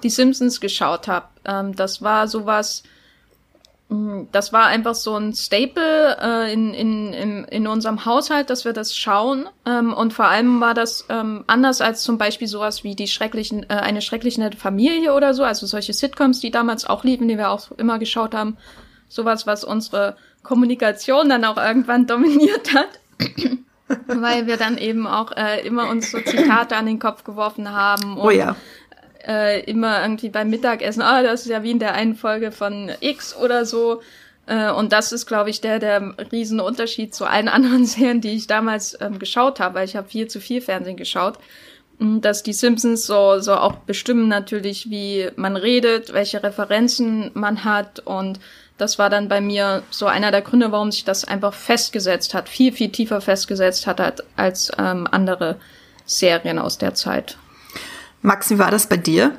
die 0.01 0.09
Simpsons 0.09 0.59
geschaut 0.59 1.07
habe. 1.07 1.27
Ähm, 1.45 1.75
das 1.75 2.01
war 2.01 2.27
sowas, 2.27 2.81
das 4.31 4.53
war 4.53 4.65
einfach 4.67 4.95
so 4.95 5.15
ein 5.15 5.33
Staple 5.33 6.17
äh, 6.19 6.53
in, 6.53 6.73
in, 6.73 7.13
in, 7.13 7.43
in 7.45 7.67
unserem 7.67 8.05
Haushalt, 8.05 8.49
dass 8.49 8.65
wir 8.65 8.73
das 8.73 8.95
schauen. 8.95 9.47
Ähm, 9.65 9.93
und 9.93 10.13
vor 10.13 10.25
allem 10.25 10.61
war 10.61 10.73
das 10.73 11.05
ähm, 11.09 11.43
anders 11.47 11.81
als 11.81 12.01
zum 12.01 12.17
Beispiel 12.17 12.47
sowas 12.47 12.83
wie 12.83 12.95
die 12.95 13.07
schrecklichen, 13.07 13.63
äh, 13.69 13.75
eine 13.75 14.01
schrecklich 14.01 14.37
nette 14.37 14.57
Familie 14.57 15.13
oder 15.13 15.33
so, 15.33 15.43
also 15.43 15.67
solche 15.67 15.93
Sitcoms, 15.93 16.39
die 16.39 16.49
damals 16.49 16.85
auch 16.85 17.03
liefen, 17.03 17.27
die 17.27 17.37
wir 17.37 17.49
auch 17.49 17.71
immer 17.71 17.99
geschaut 17.99 18.33
haben. 18.33 18.57
Sowas, 19.09 19.45
was 19.45 19.63
unsere 19.63 20.15
Kommunikation 20.41 21.29
dann 21.29 21.45
auch 21.45 21.57
irgendwann 21.57 22.07
dominiert 22.07 22.73
hat. 22.73 22.99
weil 24.07 24.47
wir 24.47 24.57
dann 24.57 24.77
eben 24.77 25.07
auch 25.07 25.31
äh, 25.33 25.65
immer 25.65 25.89
uns 25.89 26.11
so 26.11 26.19
Zitate 26.19 26.75
an 26.75 26.85
den 26.85 26.99
Kopf 26.99 27.23
geworfen 27.23 27.71
haben. 27.71 28.17
Oh 28.17 28.21
und, 28.21 28.27
oh 28.27 28.31
ja. 28.31 28.55
Äh, 29.25 29.61
immer 29.63 30.01
irgendwie 30.01 30.29
beim 30.29 30.49
Mittagessen, 30.49 31.01
ah, 31.01 31.23
das 31.23 31.41
ist 31.41 31.49
ja 31.49 31.63
wie 31.63 31.71
in 31.71 31.79
der 31.79 31.93
einen 31.93 32.15
Folge 32.15 32.51
von 32.51 32.91
X 32.99 33.35
oder 33.35 33.65
so. 33.65 34.01
Äh, 34.47 34.71
und 34.71 34.91
das 34.91 35.13
ist, 35.13 35.27
glaube 35.27 35.49
ich, 35.49 35.61
der, 35.61 35.79
der 35.79 36.13
riesen 36.31 36.59
Unterschied 36.59 37.15
zu 37.15 37.25
allen 37.25 37.47
anderen 37.49 37.85
Serien, 37.85 38.19
die 38.19 38.31
ich 38.31 38.47
damals 38.47 38.97
ähm, 38.99 39.19
geschaut 39.19 39.59
habe, 39.59 39.75
weil 39.75 39.85
ich 39.85 39.95
habe 39.95 40.09
viel 40.09 40.27
zu 40.27 40.41
viel 40.41 40.61
Fernsehen 40.61 40.97
geschaut. 40.97 41.37
Dass 41.99 42.43
die 42.43 42.53
Simpsons 42.53 43.05
so, 43.05 43.39
so 43.39 43.53
auch 43.53 43.75
bestimmen 43.75 44.27
natürlich, 44.27 44.89
wie 44.89 45.29
man 45.35 45.55
redet, 45.55 46.11
welche 46.11 46.43
Referenzen 46.43 47.31
man 47.33 47.63
hat 47.63 47.99
und 47.99 48.39
das 48.79 48.97
war 48.97 49.09
dann 49.11 49.29
bei 49.29 49.39
mir 49.39 49.83
so 49.91 50.07
einer 50.07 50.31
der 50.31 50.41
Gründe, 50.41 50.71
warum 50.71 50.91
sich 50.91 51.05
das 51.05 51.23
einfach 51.23 51.53
festgesetzt 51.53 52.33
hat, 52.33 52.49
viel, 52.49 52.73
viel 52.73 52.89
tiefer 52.89 53.21
festgesetzt 53.21 53.85
hat 53.85 54.23
als 54.35 54.71
ähm, 54.77 55.07
andere 55.09 55.57
Serien 56.05 56.57
aus 56.57 56.79
der 56.79 56.95
Zeit. 56.95 57.37
Max, 58.23 58.49
wie 58.49 58.57
war 58.57 58.71
das 58.71 58.87
bei 58.87 58.95
dir? 58.95 59.37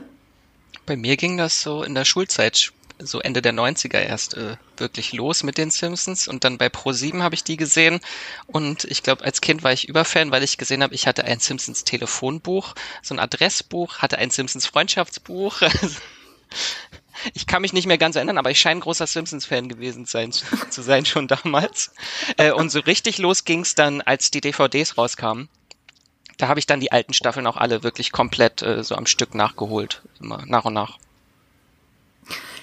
Bei 0.85 0.95
mir 0.95 1.17
ging 1.17 1.38
das 1.38 1.62
so 1.62 1.83
in 1.83 1.95
der 1.95 2.05
Schulzeit, 2.05 2.71
so 2.99 3.19
Ende 3.19 3.41
der 3.41 3.55
90er 3.55 3.99
erst 3.99 4.35
äh, 4.35 4.57
wirklich 4.76 5.14
los 5.14 5.43
mit 5.43 5.57
den 5.57 5.71
Simpsons 5.71 6.29
und 6.29 6.45
dann 6.45 6.59
bei 6.59 6.67
Pro7 6.67 7.23
habe 7.23 7.35
ich 7.35 7.43
die 7.43 7.57
gesehen 7.57 8.00
und 8.47 8.85
ich 8.85 9.03
glaube 9.03 9.25
als 9.25 9.41
Kind 9.41 9.64
war 9.64 9.73
ich 9.73 9.88
Überfan, 9.88 10.31
weil 10.31 10.45
ich 10.45 10.59
gesehen 10.59 10.83
habe, 10.83 10.95
ich 10.95 11.07
hatte 11.07 11.25
ein 11.25 11.41
Simpsons 11.41 11.85
Telefonbuch, 11.85 12.75
so 13.03 13.14
ein 13.14 13.21
Adressbuch, 13.21 13.99
hatte 13.99 14.19
ein 14.19 14.31
Simpsons 14.31 14.67
Freundschaftsbuch. 14.67 15.62
Ich 17.33 17.47
kann 17.47 17.62
mich 17.62 17.73
nicht 17.73 17.87
mehr 17.87 17.97
ganz 17.97 18.17
erinnern, 18.17 18.38
aber 18.38 18.50
ich 18.50 18.59
scheine 18.59 18.79
ein 18.79 18.83
großer 18.83 19.07
Simpsons-Fan 19.07 19.69
gewesen 19.69 20.05
sein, 20.05 20.33
zu 20.33 20.83
sein 20.83 21.07
schon 21.07 21.29
damals. 21.29 21.93
Äh, 22.37 22.50
und 22.50 22.71
so 22.71 22.81
richtig 22.81 23.19
los 23.19 23.45
ging's 23.45 23.76
dann, 23.76 24.03
als 24.03 24.33
die 24.33 24.41
DVDs 24.41 24.99
rauskamen. 24.99 25.49
Da 26.38 26.49
habe 26.49 26.59
ich 26.59 26.67
dann 26.67 26.81
die 26.81 26.93
alten 26.93 27.12
Staffeln 27.12 27.47
auch 27.47 27.57
alle 27.57 27.83
wirklich 27.83 28.12
komplett 28.12 28.62
äh, 28.62 28.83
so 28.83 28.95
am 28.95 29.07
Stück 29.07 29.35
nachgeholt, 29.35 30.03
immer 30.21 30.43
nach 30.47 30.64
und 30.64 30.75
nach. 30.75 30.99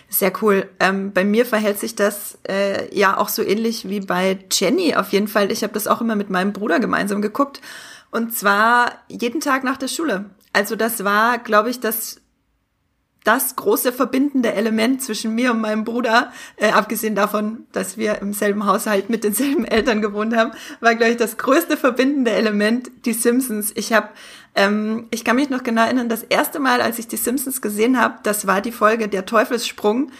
Sehr 0.09 0.33
cool. 0.41 0.69
Ähm, 0.79 1.13
bei 1.13 1.23
mir 1.23 1.45
verhält 1.45 1.79
sich 1.79 1.95
das 1.95 2.37
äh, 2.47 2.93
ja 2.93 3.17
auch 3.17 3.29
so 3.29 3.41
ähnlich 3.43 3.87
wie 3.87 4.01
bei 4.01 4.39
Jenny 4.51 4.95
auf 4.95 5.13
jeden 5.13 5.29
Fall. 5.29 5.51
Ich 5.51 5.63
habe 5.63 5.73
das 5.73 5.87
auch 5.87 6.01
immer 6.01 6.17
mit 6.17 6.29
meinem 6.29 6.51
Bruder 6.51 6.81
gemeinsam 6.81 7.21
geguckt. 7.21 7.61
Und 8.11 8.35
zwar 8.35 8.91
jeden 9.07 9.39
Tag 9.39 9.63
nach 9.63 9.77
der 9.77 9.87
Schule. 9.87 10.25
Also 10.53 10.75
das 10.75 11.05
war, 11.05 11.37
glaube 11.37 11.69
ich, 11.69 11.79
das 11.79 12.20
das 13.23 13.55
große 13.55 13.91
verbindende 13.91 14.53
Element 14.53 15.03
zwischen 15.03 15.35
mir 15.35 15.51
und 15.51 15.61
meinem 15.61 15.83
Bruder, 15.83 16.31
äh, 16.57 16.71
abgesehen 16.71 17.13
davon, 17.13 17.65
dass 17.71 17.97
wir 17.97 18.19
im 18.19 18.33
selben 18.33 18.65
Haushalt 18.65 19.09
mit 19.09 19.23
denselben 19.23 19.65
Eltern 19.65 20.01
gewohnt 20.01 20.35
haben, 20.35 20.51
war, 20.79 20.95
glaube 20.95 21.11
ich, 21.11 21.17
das 21.17 21.37
größte 21.37 21.77
verbindende 21.77 22.31
Element 22.31 22.89
die 23.05 23.13
Simpsons. 23.13 23.71
Ich 23.75 23.93
habe, 23.93 24.09
ähm, 24.55 25.07
ich 25.11 25.23
kann 25.23 25.35
mich 25.35 25.49
noch 25.49 25.63
genau 25.63 25.83
erinnern, 25.83 26.09
das 26.09 26.23
erste 26.23 26.59
Mal, 26.59 26.81
als 26.81 26.97
ich 26.97 27.07
die 27.07 27.17
Simpsons 27.17 27.61
gesehen 27.61 27.99
habe, 27.99 28.15
das 28.23 28.47
war 28.47 28.61
die 28.61 28.71
Folge 28.71 29.07
Der 29.07 29.25
Teufelssprung 29.25 30.11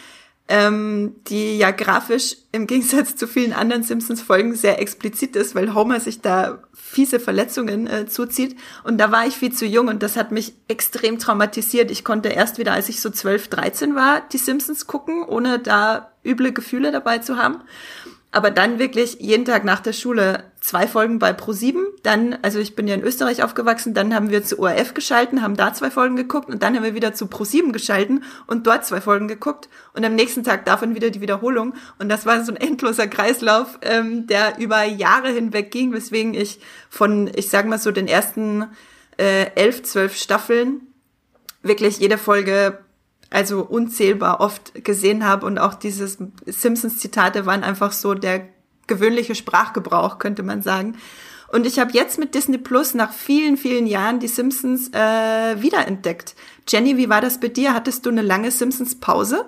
ähm, 0.52 1.16
die 1.28 1.58
ja 1.58 1.72
grafisch 1.72 2.36
im 2.52 2.68
Gegensatz 2.68 3.16
zu 3.16 3.26
vielen 3.26 3.54
anderen 3.54 3.84
Simpsons-Folgen 3.84 4.54
sehr 4.54 4.82
explizit 4.82 5.38
ist, 5.38 5.56
weil 5.56 5.74
Homer 5.74 6.02
sich 6.02 6.20
da 6.20 6.62
fiese 6.74 7.22
Verletzungen 7.22 7.88
äh, 7.88 8.06
zuzieht. 8.06 8.58
Und 8.84 8.98
da 8.98 9.14
war 9.14 9.26
ich 9.26 9.36
viel 9.38 9.54
zu 9.54 9.66
jung 9.66 9.88
und 9.88 10.04
das 10.04 10.18
hat 10.18 10.34
mich 10.34 10.54
extrem 10.68 11.20
traumatisiert. 11.20 11.90
Ich 11.90 12.04
konnte 12.04 12.28
erst 12.28 12.58
wieder, 12.58 12.74
als 12.74 12.90
ich 12.90 13.00
so 13.00 13.10
12, 13.10 13.48
13 13.48 13.96
war, 13.96 14.22
die 14.34 14.38
Simpsons 14.38 14.88
gucken, 14.88 15.24
ohne 15.24 15.58
da 15.58 16.12
üble 16.26 16.52
Gefühle 16.52 16.92
dabei 16.92 17.20
zu 17.20 17.38
haben 17.38 17.62
aber 18.32 18.50
dann 18.50 18.80
wirklich 18.80 19.18
jeden 19.20 19.44
Tag 19.46 19.66
nach 19.66 19.82
der 19.82 19.94
Schule 19.94 20.46
zwei 20.62 20.88
Folgen 20.88 21.20
bei 21.20 21.32
Pro7, 21.32 21.76
dann, 22.04 22.38
also 22.42 22.60
ich 22.60 22.76
bin 22.76 22.88
ja 22.88 22.96
in 22.96 23.04
Österreich 23.04 23.44
aufgewachsen, 23.44 23.94
dann 23.94 24.16
haben 24.16 24.30
wir 24.30 24.44
zu 24.44 24.60
ORF 24.60 24.94
geschalten, 24.94 25.42
haben 25.42 25.58
da 25.58 25.74
zwei 25.74 25.92
Folgen 25.92 26.16
geguckt 26.16 26.50
und 26.50 26.64
dann 26.64 26.76
haben 26.76 26.84
wir 26.84 26.96
wieder 26.96 27.14
zu 27.14 27.26
Pro7 27.26 27.72
geschalten 27.72 28.24
und 28.48 28.68
dort 28.68 28.86
zwei 28.86 29.02
Folgen 29.02 29.28
geguckt 29.28 29.68
und 29.94 30.06
am 30.06 30.16
nächsten 30.16 30.44
Tag 30.44 30.66
davon 30.66 30.96
wieder 30.96 31.10
die 31.10 31.20
Wiederholung. 31.20 31.74
Und 32.00 32.10
das 32.10 32.26
war 32.26 32.44
so 32.46 32.54
ein 32.54 32.62
endloser 32.62 33.08
Kreislauf, 33.08 33.80
ähm, 33.82 34.28
der 34.28 34.58
über 34.60 34.84
Jahre 34.84 35.30
hinweg 35.30 35.72
ging, 35.72 35.92
weswegen 35.92 36.34
ich 36.34 36.62
von, 36.90 37.30
ich 37.36 37.50
sag 37.50 37.66
mal 37.66 37.80
so, 37.80 37.92
den 37.92 38.08
ersten 38.08 38.68
äh, 39.18 39.48
elf, 39.56 39.84
zwölf 39.84 40.16
Staffeln 40.16 40.88
wirklich 41.64 42.00
jede 42.00 42.18
Folge 42.18 42.80
also 43.32 43.64
unzählbar 43.64 44.42
oft 44.42 44.84
gesehen 44.84 45.26
habe 45.26 45.46
und 45.48 45.58
auch 45.58 45.74
dieses 45.74 46.20
Simpsons-Zitate 46.46 47.46
waren 47.46 47.64
einfach 47.64 47.94
so 47.94 48.14
der 48.14 48.48
gewöhnliche 48.88 49.36
Sprachgebrauch, 49.36 50.20
könnte 50.20 50.44
man 50.44 50.62
sagen. 50.62 50.98
Und 51.52 51.66
ich 51.66 51.80
habe 51.80 51.92
jetzt 51.94 52.20
mit 52.20 52.36
Disney 52.36 52.58
Plus 52.58 52.94
nach 52.94 53.12
vielen, 53.12 53.58
vielen 53.58 53.88
Jahren 53.88 54.20
die 54.20 54.28
Simpsons 54.28 54.90
äh, 54.94 55.62
wiederentdeckt. 55.62 56.36
Jenny, 56.68 56.98
wie 56.98 57.10
war 57.10 57.22
das 57.22 57.40
bei 57.40 57.48
dir? 57.48 57.74
Hattest 57.74 58.06
du 58.06 58.10
eine 58.10 58.22
lange 58.22 58.52
Simpsons-Pause? 58.52 59.46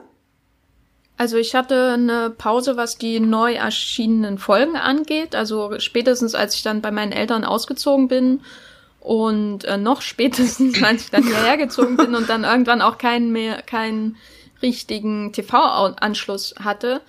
Also 1.17 1.37
ich 1.37 1.53
hatte 1.53 1.91
eine 1.93 2.29
Pause, 2.29 2.75
was 2.75 2.97
die 2.97 3.19
neu 3.19 3.53
erschienenen 3.53 4.37
Folgen 4.37 4.75
angeht. 4.75 5.35
Also 5.35 5.79
spätestens 5.79 6.35
als 6.35 6.55
ich 6.55 6.63
dann 6.63 6.81
bei 6.81 6.91
meinen 6.91 7.11
Eltern 7.11 7.45
ausgezogen 7.45 8.07
bin 8.07 8.41
und 9.03 9.65
äh, 9.65 9.77
noch 9.77 10.01
spätestens, 10.01 10.81
als 10.83 11.03
ich 11.03 11.11
dann 11.11 11.23
hierher 11.23 11.57
gezogen 11.57 11.97
bin 11.97 12.15
und 12.15 12.29
dann 12.29 12.45
irgendwann 12.45 12.81
auch 12.81 12.97
keinen 12.97 13.31
mehr, 13.31 13.61
keinen 13.61 14.15
richtigen 14.61 15.33
TV-Anschluss 15.33 16.55
hatte, 16.63 17.01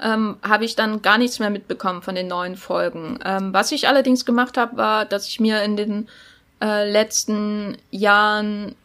ähm, 0.00 0.36
habe 0.42 0.64
ich 0.64 0.76
dann 0.76 1.02
gar 1.02 1.18
nichts 1.18 1.40
mehr 1.40 1.50
mitbekommen 1.50 2.02
von 2.02 2.14
den 2.14 2.28
neuen 2.28 2.56
Folgen. 2.56 3.18
Ähm, 3.24 3.52
was 3.52 3.72
ich 3.72 3.88
allerdings 3.88 4.24
gemacht 4.24 4.56
habe, 4.56 4.76
war, 4.76 5.04
dass 5.04 5.26
ich 5.26 5.40
mir 5.40 5.62
in 5.64 5.76
den 5.76 6.08
äh, 6.62 6.88
letzten 6.88 7.76
Jahren 7.90 8.76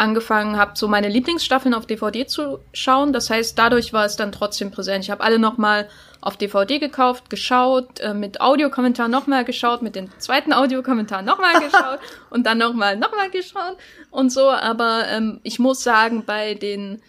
angefangen 0.00 0.56
habe, 0.56 0.72
so 0.74 0.88
meine 0.88 1.08
Lieblingsstaffeln 1.08 1.74
auf 1.74 1.86
DVD 1.86 2.26
zu 2.26 2.58
schauen. 2.72 3.12
Das 3.12 3.30
heißt, 3.30 3.58
dadurch 3.58 3.92
war 3.92 4.06
es 4.06 4.16
dann 4.16 4.32
trotzdem 4.32 4.70
präsent. 4.70 5.04
Ich 5.04 5.10
habe 5.10 5.22
alle 5.22 5.38
nochmal 5.38 5.88
auf 6.22 6.36
DVD 6.36 6.78
gekauft, 6.78 7.30
geschaut, 7.30 8.00
äh, 8.00 8.14
mit 8.14 8.40
Audiokommentar 8.40 9.08
nochmal 9.08 9.44
geschaut, 9.44 9.82
mit 9.82 9.94
dem 9.94 10.10
zweiten 10.18 10.52
Audiokommentar 10.52 11.22
nochmal 11.22 11.60
geschaut 11.60 12.00
und 12.30 12.46
dann 12.46 12.58
nochmal, 12.58 12.96
nochmal 12.96 13.30
geschaut 13.30 13.76
und 14.10 14.30
so. 14.30 14.50
Aber 14.50 15.04
ähm, 15.08 15.40
ich 15.42 15.58
muss 15.58 15.82
sagen, 15.84 16.24
bei 16.24 16.54
den 16.54 17.00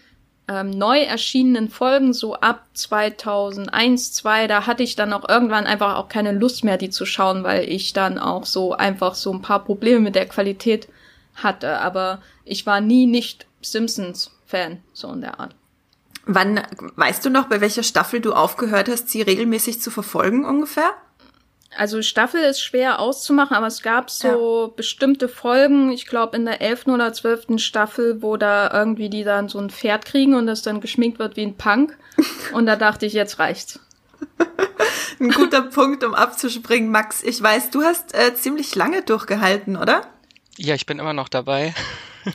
ähm, 0.48 0.70
neu 0.72 1.00
erschienenen 1.00 1.70
Folgen, 1.70 2.14
so 2.14 2.36
ab 2.36 2.66
2001, 2.74 4.14
2, 4.14 4.48
da 4.48 4.68
hatte 4.68 4.84
ich 4.84 4.98
dann 4.98 5.14
auch 5.14 5.28
irgendwann 5.30 5.66
einfach 5.66 5.96
auch 5.96 6.10
keine 6.10 6.34
Lust 6.34 6.64
mehr, 6.66 6.78
die 6.78 6.90
zu 6.90 7.06
schauen, 7.06 7.44
weil 7.44 7.70
ich 7.70 7.94
dann 7.94 8.20
auch 8.20 8.46
so 8.46 8.74
einfach 8.74 9.16
so 9.16 9.32
ein 9.32 9.42
paar 9.42 9.64
Probleme 9.64 10.02
mit 10.02 10.16
der 10.16 10.28
Qualität 10.28 10.90
hatte. 11.36 11.80
Aber 11.80 12.22
ich 12.46 12.66
war 12.66 12.82
nie 12.82 13.06
nicht 13.06 13.48
Simpsons-Fan, 13.62 14.80
so 14.94 15.12
in 15.12 15.22
der 15.22 15.40
Art. 15.40 15.56
Wann, 16.26 16.62
weißt 16.96 17.26
du 17.26 17.30
noch, 17.30 17.48
bei 17.48 17.62
welcher 17.62 17.84
Staffel 17.84 18.20
du 18.20 18.34
aufgehört 18.34 18.90
hast, 18.90 19.10
sie 19.10 19.22
regelmäßig 19.22 19.82
zu 19.82 19.90
verfolgen 19.90 20.46
ungefähr? 20.46 20.94
Also 21.78 22.02
Staffel 22.02 22.42
ist 22.42 22.62
schwer 22.62 23.00
auszumachen, 23.00 23.56
aber 23.56 23.68
es 23.68 23.82
gab 23.82 24.10
so 24.10 24.68
ja. 24.68 24.74
bestimmte 24.76 25.30
Folgen, 25.30 25.92
ich 25.92 26.06
glaube 26.06 26.36
in 26.36 26.46
der 26.46 26.62
elften 26.62 26.92
oder 26.92 27.14
zwölften 27.14 27.60
Staffel, 27.60 28.22
wo 28.22 28.36
da 28.36 28.70
irgendwie 28.74 29.10
die 29.10 29.24
dann 29.24 29.48
so 29.48 29.58
ein 29.58 29.70
Pferd 29.70 30.06
kriegen 30.06 30.36
und 30.36 30.48
das 30.48 30.64
dann 30.64 30.82
geschminkt 30.82 31.18
wird 31.18 31.38
wie 31.38 31.44
ein 31.44 31.56
Punk. 31.56 31.98
Und 32.54 32.66
da 32.66 32.76
dachte 32.76 33.06
ich, 33.06 33.14
jetzt 33.14 33.40
reicht's. 33.40 33.80
ein 35.20 35.30
guter 35.30 35.62
Punkt, 35.70 36.04
um 36.04 36.14
abzuspringen, 36.14 36.92
Max. 36.92 37.24
Ich 37.24 37.42
weiß, 37.42 37.70
du 37.72 37.84
hast 37.84 38.14
äh, 38.14 38.36
ziemlich 38.36 38.76
lange 38.76 39.02
durchgehalten, 39.02 39.78
oder? 39.78 40.08
Ja, 40.64 40.76
ich 40.76 40.86
bin 40.86 41.00
immer 41.00 41.14
noch 41.14 41.28
dabei. 41.28 41.74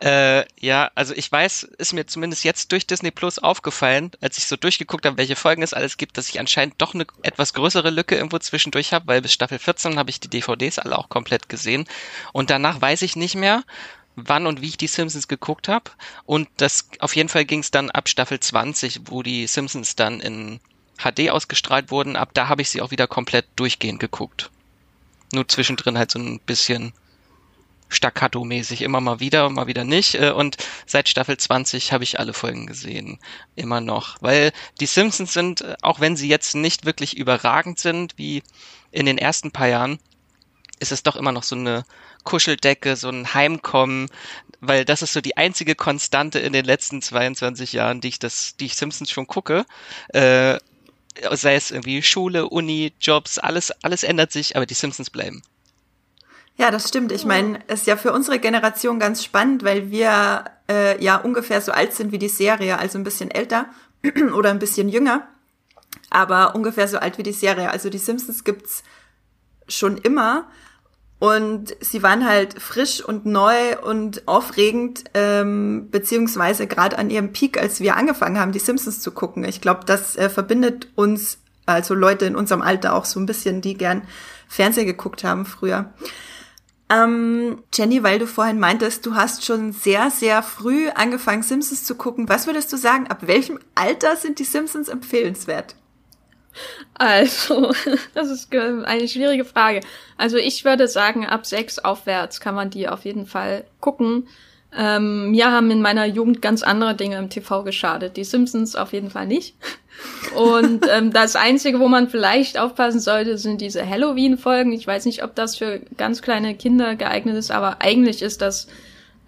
Äh, 0.00 0.44
ja, 0.60 0.92
also 0.94 1.12
ich 1.12 1.30
weiß, 1.30 1.64
ist 1.76 1.92
mir 1.92 2.06
zumindest 2.06 2.44
jetzt 2.44 2.70
durch 2.70 2.86
Disney 2.86 3.10
Plus 3.10 3.40
aufgefallen, 3.40 4.12
als 4.20 4.38
ich 4.38 4.46
so 4.46 4.54
durchgeguckt 4.54 5.04
habe, 5.04 5.18
welche 5.18 5.34
Folgen 5.34 5.60
es 5.60 5.74
alles 5.74 5.96
gibt, 5.96 6.16
dass 6.16 6.28
ich 6.28 6.38
anscheinend 6.38 6.76
doch 6.78 6.94
eine 6.94 7.04
etwas 7.22 7.52
größere 7.52 7.90
Lücke 7.90 8.14
irgendwo 8.14 8.38
zwischendurch 8.38 8.92
habe, 8.92 9.08
weil 9.08 9.22
bis 9.22 9.32
Staffel 9.32 9.58
14 9.58 9.98
habe 9.98 10.10
ich 10.10 10.20
die 10.20 10.28
DVDs 10.30 10.78
alle 10.78 10.96
auch 10.96 11.08
komplett 11.08 11.48
gesehen. 11.48 11.84
Und 12.32 12.50
danach 12.50 12.80
weiß 12.80 13.02
ich 13.02 13.16
nicht 13.16 13.34
mehr, 13.34 13.64
wann 14.14 14.46
und 14.46 14.62
wie 14.62 14.68
ich 14.68 14.76
die 14.76 14.86
Simpsons 14.86 15.26
geguckt 15.26 15.66
habe. 15.66 15.90
Und 16.26 16.48
das 16.58 16.88
auf 17.00 17.16
jeden 17.16 17.28
Fall 17.28 17.44
ging 17.44 17.58
es 17.58 17.72
dann 17.72 17.90
ab 17.90 18.08
Staffel 18.08 18.38
20, 18.38 19.00
wo 19.06 19.24
die 19.24 19.48
Simpsons 19.48 19.96
dann 19.96 20.20
in 20.20 20.60
HD 20.98 21.30
ausgestrahlt 21.30 21.90
wurden. 21.90 22.14
Ab 22.14 22.30
da 22.34 22.46
habe 22.46 22.62
ich 22.62 22.70
sie 22.70 22.82
auch 22.82 22.92
wieder 22.92 23.08
komplett 23.08 23.46
durchgehend 23.56 23.98
geguckt. 23.98 24.52
Nur 25.32 25.46
zwischendrin 25.48 25.98
halt 25.98 26.10
so 26.10 26.18
ein 26.18 26.40
bisschen 26.40 26.92
staccato-mäßig 27.90 28.82
immer 28.82 29.00
mal 29.00 29.20
wieder, 29.20 29.48
mal 29.50 29.66
wieder 29.66 29.84
nicht. 29.84 30.14
Äh, 30.14 30.30
und 30.30 30.56
seit 30.86 31.08
Staffel 31.08 31.36
20 31.36 31.92
habe 31.92 32.04
ich 32.04 32.18
alle 32.18 32.32
Folgen 32.32 32.66
gesehen. 32.66 33.18
Immer 33.56 33.80
noch. 33.80 34.16
Weil 34.20 34.52
die 34.80 34.86
Simpsons 34.86 35.32
sind, 35.32 35.62
äh, 35.62 35.76
auch 35.82 36.00
wenn 36.00 36.16
sie 36.16 36.28
jetzt 36.28 36.54
nicht 36.54 36.84
wirklich 36.84 37.16
überragend 37.16 37.78
sind, 37.78 38.14
wie 38.16 38.42
in 38.90 39.06
den 39.06 39.18
ersten 39.18 39.50
paar 39.50 39.68
Jahren, 39.68 39.98
ist 40.80 40.92
es 40.92 41.02
doch 41.02 41.16
immer 41.16 41.32
noch 41.32 41.42
so 41.42 41.56
eine 41.56 41.84
Kuscheldecke, 42.24 42.96
so 42.96 43.08
ein 43.08 43.34
Heimkommen, 43.34 44.08
weil 44.60 44.84
das 44.84 45.02
ist 45.02 45.12
so 45.12 45.20
die 45.20 45.36
einzige 45.36 45.74
Konstante 45.74 46.38
in 46.38 46.52
den 46.52 46.64
letzten 46.64 47.02
22 47.02 47.72
Jahren, 47.72 48.00
die 48.00 48.08
ich 48.08 48.18
das, 48.18 48.56
die 48.56 48.66
ich 48.66 48.76
Simpsons 48.76 49.10
schon 49.10 49.26
gucke. 49.26 49.64
Sei 51.32 51.54
es 51.54 51.70
irgendwie 51.70 52.02
Schule, 52.02 52.48
Uni, 52.48 52.92
Jobs, 53.00 53.38
alles, 53.38 53.72
alles 53.82 54.02
ändert 54.02 54.32
sich, 54.32 54.56
aber 54.56 54.66
die 54.66 54.74
Simpsons 54.74 55.10
bleiben. 55.10 55.42
Ja, 56.56 56.72
das 56.72 56.88
stimmt. 56.88 57.12
Ich 57.12 57.24
meine, 57.24 57.60
es 57.68 57.80
ist 57.80 57.86
ja 57.86 57.96
für 57.96 58.12
unsere 58.12 58.40
Generation 58.40 58.98
ganz 58.98 59.22
spannend, 59.24 59.62
weil 59.62 59.90
wir 59.92 60.44
äh, 60.68 61.02
ja 61.02 61.16
ungefähr 61.16 61.60
so 61.60 61.70
alt 61.70 61.94
sind 61.94 62.10
wie 62.10 62.18
die 62.18 62.28
Serie, 62.28 62.78
also 62.78 62.98
ein 62.98 63.04
bisschen 63.04 63.30
älter 63.30 63.66
oder 64.34 64.50
ein 64.50 64.58
bisschen 64.58 64.88
jünger, 64.88 65.28
aber 66.10 66.56
ungefähr 66.56 66.88
so 66.88 66.98
alt 66.98 67.16
wie 67.16 67.22
die 67.22 67.32
Serie. 67.32 67.70
Also 67.70 67.90
die 67.90 67.98
Simpsons 67.98 68.42
gibt's 68.42 68.82
schon 69.68 69.98
immer 69.98 70.48
und 71.18 71.74
sie 71.80 72.02
waren 72.02 72.24
halt 72.24 72.60
frisch 72.62 73.04
und 73.04 73.26
neu 73.26 73.76
und 73.82 74.28
aufregend, 74.28 75.04
ähm, 75.14 75.88
beziehungsweise 75.90 76.68
gerade 76.68 76.96
an 76.96 77.10
ihrem 77.10 77.32
Peak, 77.32 77.60
als 77.60 77.80
wir 77.80 77.96
angefangen 77.96 78.38
haben, 78.38 78.52
die 78.52 78.60
Simpsons 78.60 79.00
zu 79.00 79.10
gucken. 79.10 79.42
Ich 79.44 79.60
glaube, 79.60 79.80
das 79.84 80.16
äh, 80.16 80.30
verbindet 80.30 80.88
uns, 80.94 81.38
also 81.66 81.94
Leute 81.94 82.24
in 82.24 82.36
unserem 82.36 82.62
Alter 82.62 82.94
auch 82.94 83.04
so 83.04 83.18
ein 83.18 83.26
bisschen, 83.26 83.60
die 83.60 83.74
gern 83.74 84.02
Fernsehen 84.46 84.86
geguckt 84.86 85.24
haben 85.24 85.44
früher. 85.44 85.92
Ähm, 86.90 87.62
Jenny, 87.74 88.02
weil 88.02 88.20
du 88.20 88.26
vorhin 88.26 88.60
meintest, 88.60 89.04
du 89.04 89.14
hast 89.14 89.44
schon 89.44 89.72
sehr, 89.72 90.10
sehr 90.10 90.42
früh 90.42 90.88
angefangen, 90.88 91.42
Simpsons 91.42 91.84
zu 91.84 91.96
gucken. 91.96 92.28
Was 92.28 92.46
würdest 92.46 92.72
du 92.72 92.76
sagen, 92.76 93.08
ab 93.08 93.26
welchem 93.26 93.58
Alter 93.74 94.16
sind 94.16 94.38
die 94.38 94.44
Simpsons 94.44 94.88
empfehlenswert? 94.88 95.74
Also, 96.94 97.72
das 98.14 98.30
ist 98.30 98.52
eine 98.54 99.08
schwierige 99.08 99.44
Frage. 99.44 99.80
Also 100.16 100.36
ich 100.36 100.64
würde 100.64 100.88
sagen, 100.88 101.26
ab 101.26 101.46
sechs 101.46 101.78
aufwärts 101.78 102.40
kann 102.40 102.54
man 102.54 102.70
die 102.70 102.88
auf 102.88 103.04
jeden 103.04 103.26
Fall 103.26 103.64
gucken. 103.80 104.28
Ähm, 104.76 105.30
mir 105.30 105.50
haben 105.50 105.70
in 105.70 105.80
meiner 105.80 106.04
Jugend 106.04 106.42
ganz 106.42 106.62
andere 106.62 106.94
Dinge 106.94 107.16
im 107.16 107.30
TV 107.30 107.62
geschadet. 107.62 108.16
Die 108.16 108.24
Simpsons 108.24 108.76
auf 108.76 108.92
jeden 108.92 109.10
Fall 109.10 109.26
nicht. 109.26 109.54
Und 110.36 110.86
ähm, 110.90 111.12
das 111.12 111.36
Einzige, 111.36 111.80
wo 111.80 111.88
man 111.88 112.08
vielleicht 112.08 112.58
aufpassen 112.58 113.00
sollte, 113.00 113.38
sind 113.38 113.60
diese 113.60 113.88
Halloween-Folgen. 113.88 114.72
Ich 114.72 114.86
weiß 114.86 115.06
nicht, 115.06 115.24
ob 115.24 115.34
das 115.34 115.56
für 115.56 115.80
ganz 115.96 116.22
kleine 116.22 116.54
Kinder 116.54 116.96
geeignet 116.96 117.36
ist, 117.36 117.50
aber 117.50 117.80
eigentlich 117.80 118.22
ist 118.22 118.42
das 118.42 118.68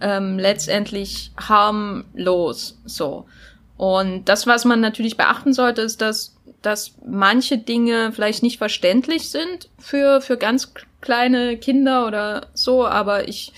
ähm, 0.00 0.38
letztendlich 0.38 1.32
harmlos 1.36 2.78
so. 2.84 3.26
Und 3.76 4.26
das, 4.28 4.46
was 4.46 4.66
man 4.66 4.80
natürlich 4.80 5.16
beachten 5.16 5.54
sollte, 5.54 5.80
ist, 5.80 6.02
dass, 6.02 6.36
dass 6.62 6.94
manche 7.06 7.58
Dinge 7.58 8.12
vielleicht 8.12 8.42
nicht 8.42 8.58
verständlich 8.58 9.30
sind 9.30 9.68
für, 9.78 10.20
für 10.20 10.36
ganz 10.36 10.72
kleine 11.00 11.56
Kinder 11.56 12.06
oder 12.06 12.46
so, 12.54 12.86
aber 12.86 13.28
ich 13.28 13.52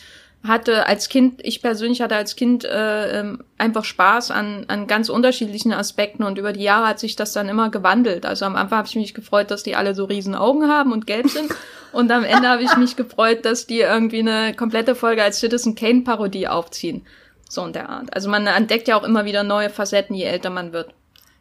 hatte 0.45 0.87
als 0.87 1.09
Kind, 1.09 1.41
ich 1.45 1.63
persönlich 1.63 2.03
hatte 2.03 2.17
als 2.17 2.35
Kind 2.35 2.65
äh, 2.65 3.21
ähm, 3.21 3.45
einfach 3.59 3.85
Spaß 3.85 4.33
an, 4.33 4.65
an 4.67 4.89
ganz 4.89 5.09
unterschiedlichen 5.09 5.73
Aspekten 5.73 6.25
und 6.25 6.37
über 6.37 6.53
die 6.53 6.65
Jahre 6.65 6.89
hat 6.89 6.99
sich 6.99 7.15
das 7.15 7.33
dann 7.33 7.49
immer 7.49 7.71
gewandelt. 7.71 8.27
Also 8.27 8.45
am 8.45 8.57
Anfang 8.57 8.79
habe 8.79 8.89
ich 8.89 8.97
mich 8.97 9.15
gefreut, 9.15 9.53
dass 9.53 9.63
die 9.63 9.77
alle 9.77 9.95
so 9.95 10.05
riesen 10.05 10.35
Augen 10.35 10.69
haben 10.69 10.93
und 10.93 11.07
gelb 11.07 11.29
sind 11.29 11.53
und 11.93 12.11
am 12.11 12.25
Ende 12.25 12.49
habe 12.49 12.63
ich 12.63 12.77
mich 12.77 12.97
gefreut, 12.97 13.45
dass 13.45 13.67
die 13.67 13.81
irgendwie 13.81 14.19
eine 14.19 14.55
komplette 14.55 14.97
Folge 14.97 15.23
als 15.23 15.39
Citizen 15.39 15.77
Kane 15.77 16.03
Parodie 16.03 16.49
aufziehen. 16.49 17.07
So 17.49 17.65
in 17.65 17.73
der 17.73 17.89
Art. 17.89 18.15
Also 18.15 18.29
man 18.29 18.47
entdeckt 18.47 18.89
ja 18.89 18.97
auch 18.97 19.05
immer 19.05 19.25
wieder 19.25 19.45
neue 19.45 19.71
Facetten, 19.71 20.17
je 20.17 20.25
älter 20.25 20.51
man 20.51 20.73
wird. 20.73 20.93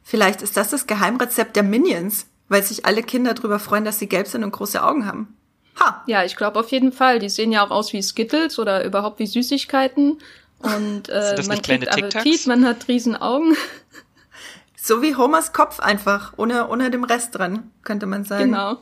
Vielleicht 0.04 0.42
ist 0.42 0.58
das 0.58 0.70
das 0.70 0.88
Geheimrezept 0.88 1.56
der 1.56 1.64
Minions, 1.64 2.28
weil 2.50 2.64
sich 2.64 2.86
alle 2.86 3.04
Kinder 3.04 3.34
darüber 3.34 3.60
freuen, 3.60 3.86
dass 3.86 4.00
sie 4.00 4.08
gelb 4.08 4.28
sind 4.28 4.44
und 4.44 4.52
große 4.52 4.84
Augen 4.84 5.06
haben. 5.06 5.38
Ha. 5.80 6.04
Ja, 6.06 6.24
ich 6.24 6.36
glaube 6.36 6.60
auf 6.60 6.72
jeden 6.72 6.92
Fall. 6.92 7.20
Die 7.20 7.30
sehen 7.30 7.52
ja 7.52 7.66
auch 7.66 7.72
aus 7.72 7.94
wie 7.94 8.02
Skittles 8.02 8.60
oder 8.60 8.84
überhaupt 8.84 9.20
wie 9.20 9.28
Süßigkeiten. 9.28 10.18
Und 10.60 11.10
äh, 11.10 11.42
man 11.48 11.62
kriegt 11.62 11.88
Appetit, 11.88 12.46
man 12.46 12.66
hat 12.66 12.88
riesen 12.88 13.16
Augen. 13.16 13.56
So 14.84 15.04
wie 15.04 15.16
Homers 15.16 15.54
Kopf 15.54 15.80
einfach, 15.80 16.34
ohne, 16.38 16.68
ohne 16.68 16.90
dem 16.90 17.04
Rest 17.04 17.38
dran, 17.38 17.72
könnte 17.84 18.08
man 18.08 18.26
sagen. 18.26 18.46
Genau. 18.46 18.80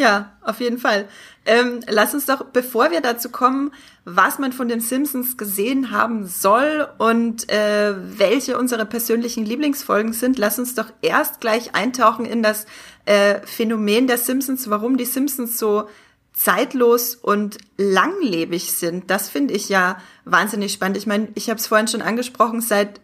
Ja, 0.00 0.32
auf 0.40 0.60
jeden 0.60 0.78
Fall. 0.78 1.06
Ähm, 1.44 1.80
lass 1.86 2.14
uns 2.14 2.24
doch, 2.24 2.42
bevor 2.42 2.90
wir 2.90 3.02
dazu 3.02 3.28
kommen, 3.28 3.70
was 4.06 4.38
man 4.38 4.54
von 4.54 4.66
den 4.66 4.80
Simpsons 4.80 5.36
gesehen 5.36 5.90
haben 5.90 6.26
soll 6.26 6.88
und 6.96 7.50
äh, 7.52 7.92
welche 8.18 8.56
unsere 8.56 8.86
persönlichen 8.86 9.44
Lieblingsfolgen 9.44 10.14
sind, 10.14 10.38
lass 10.38 10.58
uns 10.58 10.74
doch 10.74 10.86
erst 11.02 11.42
gleich 11.42 11.74
eintauchen 11.74 12.24
in 12.24 12.42
das 12.42 12.64
äh, 13.04 13.40
Phänomen 13.46 14.06
der 14.06 14.16
Simpsons, 14.16 14.70
warum 14.70 14.96
die 14.96 15.04
Simpsons 15.04 15.58
so 15.58 15.86
zeitlos 16.32 17.14
und 17.14 17.58
langlebig 17.76 18.72
sind. 18.72 19.10
Das 19.10 19.28
finde 19.28 19.52
ich 19.52 19.68
ja 19.68 19.98
wahnsinnig 20.24 20.72
spannend. 20.72 20.96
Ich 20.96 21.06
meine, 21.06 21.28
ich 21.34 21.50
habe 21.50 21.60
es 21.60 21.66
vorhin 21.66 21.88
schon 21.88 22.00
angesprochen, 22.00 22.62
seit 22.62 23.02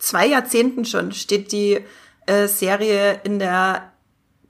zwei 0.00 0.26
Jahrzehnten 0.26 0.86
schon 0.86 1.12
steht 1.12 1.52
die 1.52 1.84
äh, 2.26 2.48
Serie 2.48 3.20
in 3.22 3.38
der 3.38 3.92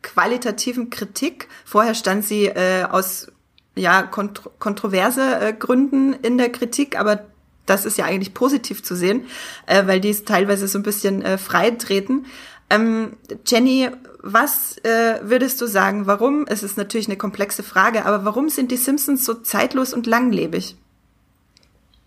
qualitativen 0.03 0.91
Kritik. 0.91 1.49
Vorher 1.65 1.95
stand 1.95 2.25
sie 2.25 2.47
äh, 2.47 2.85
aus 2.85 3.33
ja 3.75 4.03
kontro 4.03 4.51
kontroverse 4.59 5.41
äh, 5.41 5.53
Gründen 5.53 6.15
in 6.15 6.39
der 6.39 6.51
Kritik, 6.51 6.99
aber 6.99 7.27
das 7.67 7.85
ist 7.85 7.99
ja 7.99 8.05
eigentlich 8.05 8.33
positiv 8.33 8.83
zu 8.83 8.95
sehen, 8.95 9.27
äh, 9.67 9.87
weil 9.87 10.01
die 10.01 10.11
es 10.11 10.25
teilweise 10.25 10.69
so 10.69 10.79
ein 10.79 10.83
bisschen 10.83 11.23
äh, 11.23 11.37
frei 11.37 11.73
treten. 11.73 12.27
Ähm, 12.71 13.17
Jenny, 13.47 13.91
was 14.21 14.79
äh, 14.79 15.21
würdest 15.23 15.61
du 15.61 15.67
sagen? 15.67 16.07
Warum? 16.07 16.47
Es 16.49 16.63
ist 16.63 16.77
natürlich 16.77 17.07
eine 17.07 17.17
komplexe 17.17 17.63
Frage, 17.63 18.07
aber 18.07 18.25
warum 18.25 18.49
sind 18.49 18.73
die 18.73 18.77
Simpsons 18.77 19.25
so 19.25 19.35
zeitlos 19.35 19.93
und 19.93 20.07
langlebig? 20.07 20.77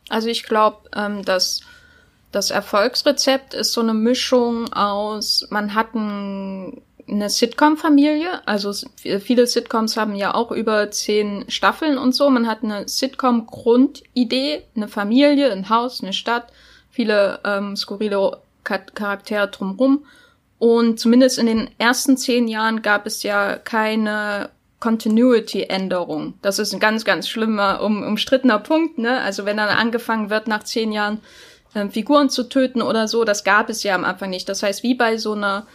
Also 0.09 0.27
ich 0.27 0.43
glaube, 0.43 0.89
ähm, 0.95 1.23
dass 1.23 1.61
das 2.31 2.51
Erfolgsrezept 2.51 3.53
ist 3.53 3.73
so 3.73 3.81
eine 3.81 3.93
Mischung 3.93 4.71
aus, 4.73 5.47
man 5.49 5.73
hat 5.73 5.95
ein, 5.95 6.81
eine 7.09 7.29
Sitcom-Familie, 7.29 8.47
also 8.47 8.73
viele 9.19 9.47
Sitcoms 9.47 9.97
haben 9.97 10.15
ja 10.15 10.33
auch 10.33 10.51
über 10.51 10.91
zehn 10.91 11.45
Staffeln 11.49 11.97
und 11.97 12.13
so. 12.13 12.29
Man 12.29 12.47
hat 12.47 12.63
eine 12.63 12.87
Sitcom-Grundidee, 12.87 14.63
eine 14.75 14.87
Familie, 14.87 15.51
ein 15.51 15.69
Haus, 15.69 16.01
eine 16.01 16.13
Stadt, 16.13 16.47
viele 16.91 17.39
ähm, 17.43 17.75
skurrile 17.75 18.37
Charaktere 18.63 19.47
drumrum 19.47 20.05
und 20.59 20.99
zumindest 20.99 21.39
in 21.39 21.45
den 21.45 21.69
ersten 21.77 22.17
zehn 22.17 22.47
Jahren 22.47 22.81
gab 22.81 23.07
es 23.07 23.23
ja 23.23 23.55
keine 23.55 24.49
Continuity-Änderung. 24.81 26.35
Das 26.41 26.59
ist 26.59 26.73
ein 26.73 26.79
ganz, 26.79 27.05
ganz 27.05 27.27
schlimmer, 27.27 27.81
um, 27.81 28.03
umstrittener 28.03 28.59
Punkt. 28.59 28.97
Ne? 28.97 29.19
Also 29.21 29.45
wenn 29.45 29.57
dann 29.57 29.69
angefangen 29.69 30.29
wird, 30.29 30.47
nach 30.47 30.63
zehn 30.63 30.91
Jahren 30.91 31.21
ähm, 31.75 31.91
Figuren 31.91 32.29
zu 32.29 32.43
töten 32.43 32.81
oder 32.81 33.07
so, 33.07 33.23
das 33.23 33.43
gab 33.43 33.69
es 33.69 33.83
ja 33.83 33.95
am 33.95 34.05
Anfang 34.05 34.29
nicht. 34.29 34.47
Das 34.49 34.61
heißt, 34.61 34.83
wie 34.83 34.95
bei 34.95 35.17
so 35.17 35.33
einer 35.33 35.65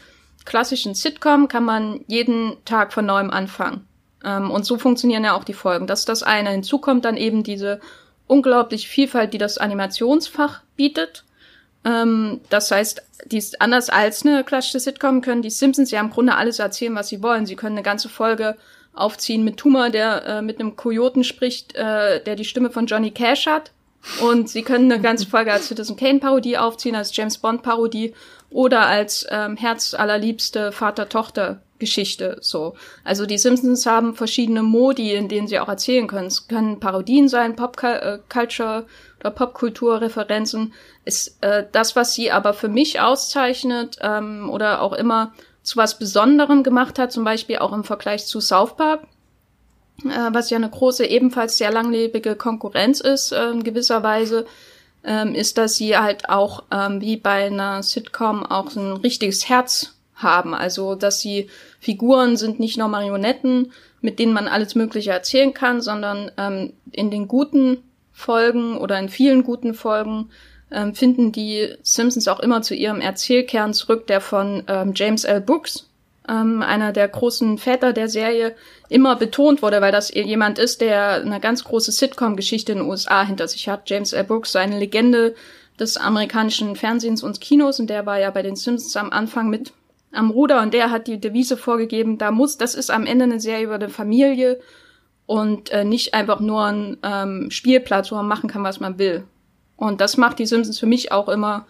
klassischen 0.44 0.94
Sitcom 0.94 1.48
kann 1.48 1.64
man 1.64 2.00
jeden 2.06 2.56
Tag 2.64 2.92
von 2.92 3.06
neuem 3.06 3.30
anfangen. 3.30 3.86
Ähm, 4.24 4.50
und 4.50 4.64
so 4.64 4.78
funktionieren 4.78 5.24
ja 5.24 5.36
auch 5.36 5.44
die 5.44 5.54
Folgen. 5.54 5.86
Das 5.86 6.00
ist 6.00 6.08
das 6.08 6.22
eine. 6.22 6.50
Hinzu 6.50 6.78
kommt 6.78 7.04
dann 7.04 7.16
eben 7.16 7.42
diese 7.42 7.80
unglaubliche 8.26 8.88
Vielfalt, 8.88 9.34
die 9.34 9.38
das 9.38 9.58
Animationsfach 9.58 10.62
bietet. 10.76 11.24
Ähm, 11.84 12.40
das 12.48 12.70
heißt, 12.70 13.02
die 13.26 13.38
ist 13.38 13.60
anders 13.60 13.90
als 13.90 14.24
eine 14.24 14.44
klassische 14.44 14.80
Sitcom, 14.80 15.20
können 15.20 15.42
die 15.42 15.50
Simpsons 15.50 15.90
ja 15.90 16.00
im 16.00 16.10
Grunde 16.10 16.34
alles 16.34 16.58
erzählen, 16.58 16.94
was 16.94 17.08
sie 17.08 17.22
wollen. 17.22 17.46
Sie 17.46 17.56
können 17.56 17.76
eine 17.76 17.82
ganze 17.82 18.08
Folge 18.08 18.56
aufziehen 18.94 19.44
mit 19.44 19.56
Tuma, 19.58 19.90
der 19.90 20.24
äh, 20.24 20.42
mit 20.42 20.60
einem 20.60 20.76
Kojoten 20.76 21.24
spricht, 21.24 21.74
äh, 21.74 22.22
der 22.22 22.36
die 22.36 22.44
Stimme 22.44 22.70
von 22.70 22.86
Johnny 22.86 23.10
Cash 23.10 23.46
hat. 23.46 23.72
Und 24.22 24.50
sie 24.50 24.62
können 24.62 24.92
eine 24.92 25.00
ganze 25.00 25.26
Folge 25.26 25.52
als 25.52 25.68
Citizen 25.68 25.96
Kane 25.96 26.20
Parodie 26.20 26.58
aufziehen, 26.58 26.94
als 26.94 27.16
James 27.16 27.38
Bond 27.38 27.62
Parodie 27.62 28.14
oder 28.54 28.86
als 28.86 29.26
ähm, 29.30 29.56
Herz 29.56 29.94
allerliebste 29.94 30.70
Vater-Tochter 30.70 31.60
Geschichte 31.80 32.38
so. 32.40 32.76
Also 33.02 33.26
die 33.26 33.36
Simpsons 33.36 33.84
haben 33.84 34.14
verschiedene 34.14 34.62
Modi, 34.62 35.12
in 35.12 35.28
denen 35.28 35.48
sie 35.48 35.58
auch 35.58 35.68
erzählen 35.68 36.06
können. 36.06 36.28
Es 36.28 36.46
können 36.46 36.78
Parodien 36.78 37.28
sein, 37.28 37.56
Pop-Culture 37.56 38.86
oder 39.18 39.30
Popkultur-Referenzen. 39.30 40.72
Ist 41.04 41.36
äh, 41.42 41.66
das, 41.72 41.96
was 41.96 42.14
sie 42.14 42.30
aber 42.30 42.54
für 42.54 42.68
mich 42.68 43.00
auszeichnet 43.00 43.98
ähm, 44.00 44.48
oder 44.48 44.82
auch 44.82 44.92
immer 44.92 45.32
zu 45.64 45.76
was 45.76 45.98
Besonderem 45.98 46.62
gemacht 46.62 47.00
hat, 47.00 47.10
zum 47.10 47.24
Beispiel 47.24 47.58
auch 47.58 47.72
im 47.72 47.82
Vergleich 47.82 48.24
zu 48.24 48.40
South 48.40 48.76
Park, 48.76 49.02
äh, 50.04 50.30
was 50.30 50.50
ja 50.50 50.58
eine 50.58 50.70
große, 50.70 51.04
ebenfalls 51.04 51.58
sehr 51.58 51.72
langlebige 51.72 52.36
Konkurrenz 52.36 53.00
ist, 53.00 53.32
äh, 53.32 53.50
in 53.50 53.64
gewisser 53.64 54.04
Weise, 54.04 54.46
ähm, 55.04 55.34
ist, 55.34 55.58
dass 55.58 55.74
sie 55.76 55.96
halt 55.96 56.28
auch 56.28 56.64
ähm, 56.70 57.00
wie 57.00 57.16
bei 57.16 57.46
einer 57.46 57.82
Sitcom 57.82 58.44
auch 58.44 58.74
ein 58.74 58.92
richtiges 58.92 59.48
Herz 59.48 59.94
haben. 60.14 60.54
Also, 60.54 60.94
dass 60.94 61.20
sie 61.20 61.48
Figuren 61.80 62.36
sind 62.36 62.60
nicht 62.60 62.78
nur 62.78 62.88
Marionetten, 62.88 63.72
mit 64.00 64.18
denen 64.18 64.32
man 64.32 64.48
alles 64.48 64.74
Mögliche 64.74 65.10
erzählen 65.10 65.54
kann, 65.54 65.80
sondern 65.80 66.30
ähm, 66.36 66.72
in 66.92 67.10
den 67.10 67.28
guten 67.28 67.78
Folgen 68.12 68.76
oder 68.78 68.98
in 68.98 69.08
vielen 69.08 69.42
guten 69.42 69.74
Folgen 69.74 70.30
ähm, 70.70 70.94
finden 70.94 71.32
die 71.32 71.74
Simpsons 71.82 72.28
auch 72.28 72.40
immer 72.40 72.62
zu 72.62 72.74
ihrem 72.74 73.00
Erzählkern 73.00 73.74
zurück, 73.74 74.06
der 74.06 74.20
von 74.20 74.64
ähm, 74.68 74.92
James 74.94 75.24
L. 75.24 75.40
Brooks, 75.40 75.88
ähm, 76.28 76.62
einer 76.62 76.92
der 76.92 77.08
großen 77.08 77.58
Väter 77.58 77.92
der 77.92 78.08
Serie, 78.08 78.54
immer 78.88 79.16
betont 79.16 79.62
wurde, 79.62 79.80
weil 79.80 79.92
das 79.92 80.12
jemand 80.12 80.58
ist, 80.58 80.80
der 80.80 81.22
eine 81.22 81.40
ganz 81.40 81.64
große 81.64 81.92
Sitcom-Geschichte 81.92 82.72
in 82.72 82.78
den 82.78 82.88
USA 82.88 83.24
hinter 83.24 83.48
sich 83.48 83.68
hat. 83.68 83.88
James 83.88 84.12
L. 84.12 84.24
Brooks, 84.24 84.56
eine 84.56 84.78
Legende 84.78 85.34
des 85.78 85.96
amerikanischen 85.96 86.76
Fernsehens 86.76 87.22
und 87.22 87.40
Kinos 87.40 87.80
und 87.80 87.88
der 87.88 88.06
war 88.06 88.20
ja 88.20 88.30
bei 88.30 88.42
den 88.42 88.56
Simpsons 88.56 88.96
am 88.96 89.10
Anfang 89.10 89.48
mit 89.48 89.72
am 90.12 90.30
Ruder 90.30 90.62
und 90.62 90.72
der 90.72 90.90
hat 90.90 91.08
die 91.08 91.20
Devise 91.20 91.56
vorgegeben, 91.56 92.18
da 92.18 92.30
muss, 92.30 92.56
das 92.56 92.74
ist 92.74 92.90
am 92.90 93.06
Ende 93.06 93.24
eine 93.24 93.40
Serie 93.40 93.64
über 93.64 93.74
eine 93.74 93.88
Familie 93.88 94.60
und 95.26 95.70
äh, 95.70 95.84
nicht 95.84 96.14
einfach 96.14 96.40
nur 96.40 96.64
ein 96.64 96.96
ähm, 97.02 97.50
Spielplatz, 97.50 98.12
wo 98.12 98.16
man 98.16 98.28
machen 98.28 98.48
kann, 98.48 98.62
was 98.62 98.78
man 98.78 98.98
will. 98.98 99.24
Und 99.76 100.00
das 100.00 100.16
macht 100.16 100.38
die 100.38 100.46
Simpsons 100.46 100.78
für 100.78 100.86
mich 100.86 101.10
auch 101.10 101.28
immer 101.28 101.66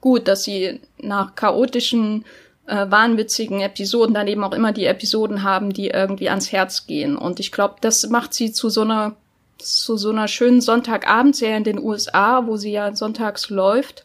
gut, 0.00 0.28
dass 0.28 0.44
sie 0.44 0.80
nach 0.98 1.34
chaotischen, 1.34 2.24
äh, 2.66 2.90
wahnwitzigen 2.90 3.60
Episoden 3.60 4.14
dann 4.14 4.28
eben 4.28 4.44
auch 4.44 4.52
immer 4.52 4.72
die 4.72 4.86
Episoden 4.86 5.42
haben, 5.42 5.72
die 5.72 5.88
irgendwie 5.88 6.28
ans 6.28 6.52
Herz 6.52 6.86
gehen. 6.86 7.16
Und 7.16 7.40
ich 7.40 7.52
glaube, 7.52 7.76
das 7.80 8.08
macht 8.08 8.34
sie 8.34 8.52
zu 8.52 8.68
so 8.68 8.82
einer 8.82 9.16
zu 9.58 9.96
so 9.96 10.10
einer 10.10 10.28
schönen 10.28 10.60
Sonntagabendserie 10.60 11.56
in 11.56 11.64
den 11.64 11.82
USA, 11.82 12.46
wo 12.46 12.56
sie 12.56 12.72
ja 12.72 12.94
sonntags 12.94 13.48
läuft, 13.48 14.04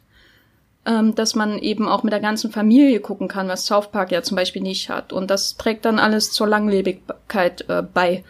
ähm, 0.85 1.13
dass 1.13 1.35
man 1.35 1.59
eben 1.59 1.87
auch 1.87 2.03
mit 2.03 2.13
der 2.13 2.21
ganzen 2.21 2.51
Familie 2.51 2.99
gucken 3.01 3.27
kann, 3.27 3.47
was 3.47 3.65
South 3.65 3.91
Park 3.91 4.11
ja 4.11 4.23
zum 4.23 4.37
Beispiel 4.37 4.61
nicht 4.61 4.89
hat. 4.89 5.11
Und 5.11 5.29
das 5.29 5.57
trägt 5.57 5.85
dann 5.85 5.99
alles 5.99 6.31
zur 6.31 6.47
Langlebigkeit 6.47 7.65
äh, 7.69 7.81
bei. 7.81 8.23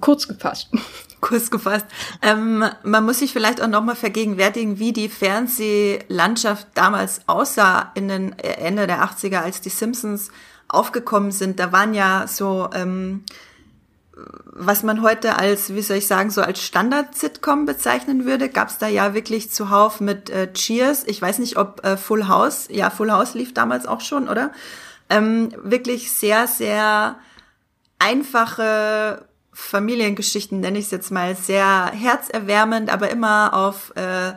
Kurz 0.00 0.28
gefasst. 0.28 0.68
Kurz 1.20 1.50
gefasst. 1.50 1.86
Ähm, 2.22 2.64
man 2.84 3.04
muss 3.04 3.18
sich 3.18 3.32
vielleicht 3.32 3.60
auch 3.60 3.68
nochmal 3.68 3.96
vergegenwärtigen, 3.96 4.78
wie 4.78 4.92
die 4.92 5.08
Fernsehlandschaft 5.08 6.68
damals 6.74 7.22
aussah 7.26 7.90
in 7.94 8.08
den 8.08 8.38
äh, 8.38 8.52
Ende 8.52 8.86
der 8.86 9.02
80er, 9.02 9.38
als 9.38 9.60
die 9.60 9.68
Simpsons 9.68 10.30
aufgekommen 10.68 11.32
sind. 11.32 11.58
Da 11.58 11.72
waren 11.72 11.94
ja 11.94 12.26
so, 12.28 12.68
ähm, 12.72 13.24
was 14.44 14.82
man 14.82 15.02
heute 15.02 15.38
als, 15.38 15.74
wie 15.74 15.82
soll 15.82 15.98
ich 15.98 16.06
sagen, 16.06 16.30
so 16.30 16.42
als 16.42 16.62
Standard-Sitcom 16.62 17.66
bezeichnen 17.66 18.24
würde, 18.24 18.48
gab 18.48 18.68
es 18.68 18.78
da 18.78 18.88
ja 18.88 19.14
wirklich 19.14 19.50
zuhauf 19.50 20.00
mit 20.00 20.30
äh, 20.30 20.52
Cheers. 20.52 21.04
Ich 21.06 21.20
weiß 21.20 21.38
nicht, 21.38 21.56
ob 21.56 21.84
äh, 21.84 21.96
Full 21.96 22.28
House, 22.28 22.68
ja, 22.70 22.90
Full 22.90 23.10
House 23.10 23.34
lief 23.34 23.54
damals 23.54 23.86
auch 23.86 24.00
schon, 24.00 24.28
oder? 24.28 24.52
Ähm, 25.10 25.50
wirklich 25.62 26.12
sehr, 26.12 26.46
sehr 26.46 27.16
einfache 27.98 29.27
Familiengeschichten, 29.60 30.60
nenne 30.60 30.78
ich 30.78 30.86
es 30.86 30.90
jetzt 30.92 31.10
mal, 31.10 31.34
sehr 31.36 31.90
herzerwärmend, 31.92 32.92
aber 32.92 33.10
immer 33.10 33.54
auf 33.54 33.92
äh, 33.96 34.34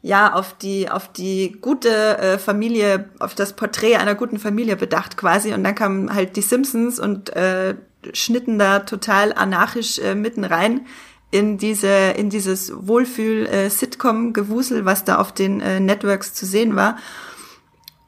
ja 0.00 0.32
auf 0.32 0.56
die 0.56 0.88
auf 0.90 1.12
die 1.12 1.58
gute 1.60 2.18
äh, 2.18 2.38
Familie, 2.38 3.10
auf 3.18 3.34
das 3.34 3.52
Porträt 3.52 3.96
einer 3.96 4.14
guten 4.14 4.38
Familie 4.38 4.76
bedacht 4.76 5.16
quasi. 5.16 5.52
Und 5.52 5.62
dann 5.62 5.74
kamen 5.74 6.12
halt 6.12 6.36
die 6.36 6.42
Simpsons 6.42 6.98
und 6.98 7.30
äh, 7.36 7.74
schnitten 8.14 8.58
da 8.58 8.80
total 8.80 9.32
anarchisch 9.34 9.98
äh, 9.98 10.14
mitten 10.14 10.42
rein 10.42 10.86
in 11.30 11.58
diese 11.58 12.12
in 12.16 12.30
dieses 12.30 12.72
Wohlfühl 12.74 13.46
äh, 13.46 13.70
was 13.70 15.04
da 15.04 15.18
auf 15.18 15.32
den 15.32 15.60
äh, 15.60 15.80
Networks 15.80 16.34
zu 16.34 16.46
sehen 16.46 16.74
war 16.74 16.96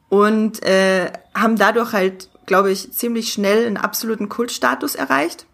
und 0.09 0.63
äh, 0.63 1.11
haben 1.33 1.57
dadurch 1.57 1.93
halt, 1.93 2.29
glaube 2.45 2.71
ich, 2.71 2.91
ziemlich 2.91 3.31
schnell 3.31 3.65
einen 3.65 3.77
absoluten 3.77 4.29
Kultstatus 4.29 4.95
erreicht. 4.95 5.45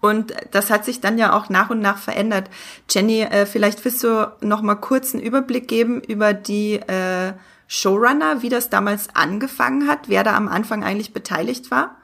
Und 0.00 0.32
das 0.52 0.70
hat 0.70 0.84
sich 0.84 1.00
dann 1.00 1.18
ja 1.18 1.36
auch 1.36 1.48
nach 1.48 1.70
und 1.70 1.80
nach 1.80 1.98
verändert. 1.98 2.48
Jenny, 2.88 3.22
äh, 3.22 3.46
vielleicht 3.46 3.84
willst 3.84 4.04
du 4.04 4.30
noch 4.40 4.62
mal 4.62 4.76
kurz 4.76 5.14
einen 5.14 5.22
Überblick 5.22 5.66
geben 5.66 6.00
über 6.00 6.32
die 6.32 6.74
äh, 6.74 7.32
Showrunner, 7.66 8.42
wie 8.42 8.48
das 8.48 8.70
damals 8.70 9.08
angefangen 9.14 9.88
hat, 9.88 10.08
wer 10.08 10.24
da 10.24 10.36
am 10.36 10.48
Anfang 10.48 10.84
eigentlich 10.84 11.12
beteiligt 11.12 11.70
war? 11.70 11.96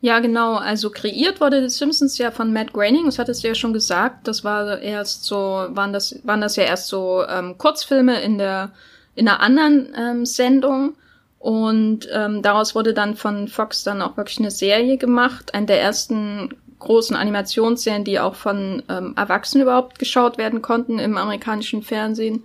Ja, 0.00 0.20
genau. 0.20 0.54
Also 0.54 0.90
kreiert 0.90 1.40
wurde 1.40 1.68
The 1.68 1.76
Simpsons 1.76 2.18
ja 2.18 2.30
von 2.30 2.52
Matt 2.52 2.72
Groening, 2.72 3.06
das 3.06 3.18
hattest 3.18 3.42
du 3.42 3.48
ja 3.48 3.54
schon 3.56 3.72
gesagt. 3.72 4.28
Das 4.28 4.44
war 4.44 4.78
erst 4.78 5.24
so, 5.24 5.66
waren 5.70 5.92
das, 5.92 6.20
waren 6.22 6.40
das 6.40 6.54
ja 6.54 6.62
erst 6.62 6.86
so 6.86 7.24
ähm, 7.28 7.58
Kurzfilme 7.58 8.20
in 8.20 8.38
der 8.38 8.70
in 9.16 9.26
einer 9.26 9.40
anderen 9.40 9.88
ähm, 9.96 10.26
Sendung. 10.26 10.94
Und 11.40 12.08
ähm, 12.12 12.42
daraus 12.42 12.74
wurde 12.74 12.94
dann 12.94 13.16
von 13.16 13.48
Fox 13.48 13.82
dann 13.82 14.00
auch 14.00 14.16
wirklich 14.16 14.38
eine 14.38 14.50
Serie 14.50 14.96
gemacht, 14.96 15.54
eine 15.54 15.66
der 15.66 15.80
ersten 15.80 16.50
großen 16.78 17.16
Animationsserien, 17.16 18.04
die 18.04 18.20
auch 18.20 18.34
von 18.34 18.82
ähm, 18.88 19.14
Erwachsenen 19.16 19.62
überhaupt 19.62 19.98
geschaut 19.98 20.38
werden 20.38 20.62
konnten 20.62 20.98
im 20.98 21.16
amerikanischen 21.16 21.82
Fernsehen. 21.82 22.44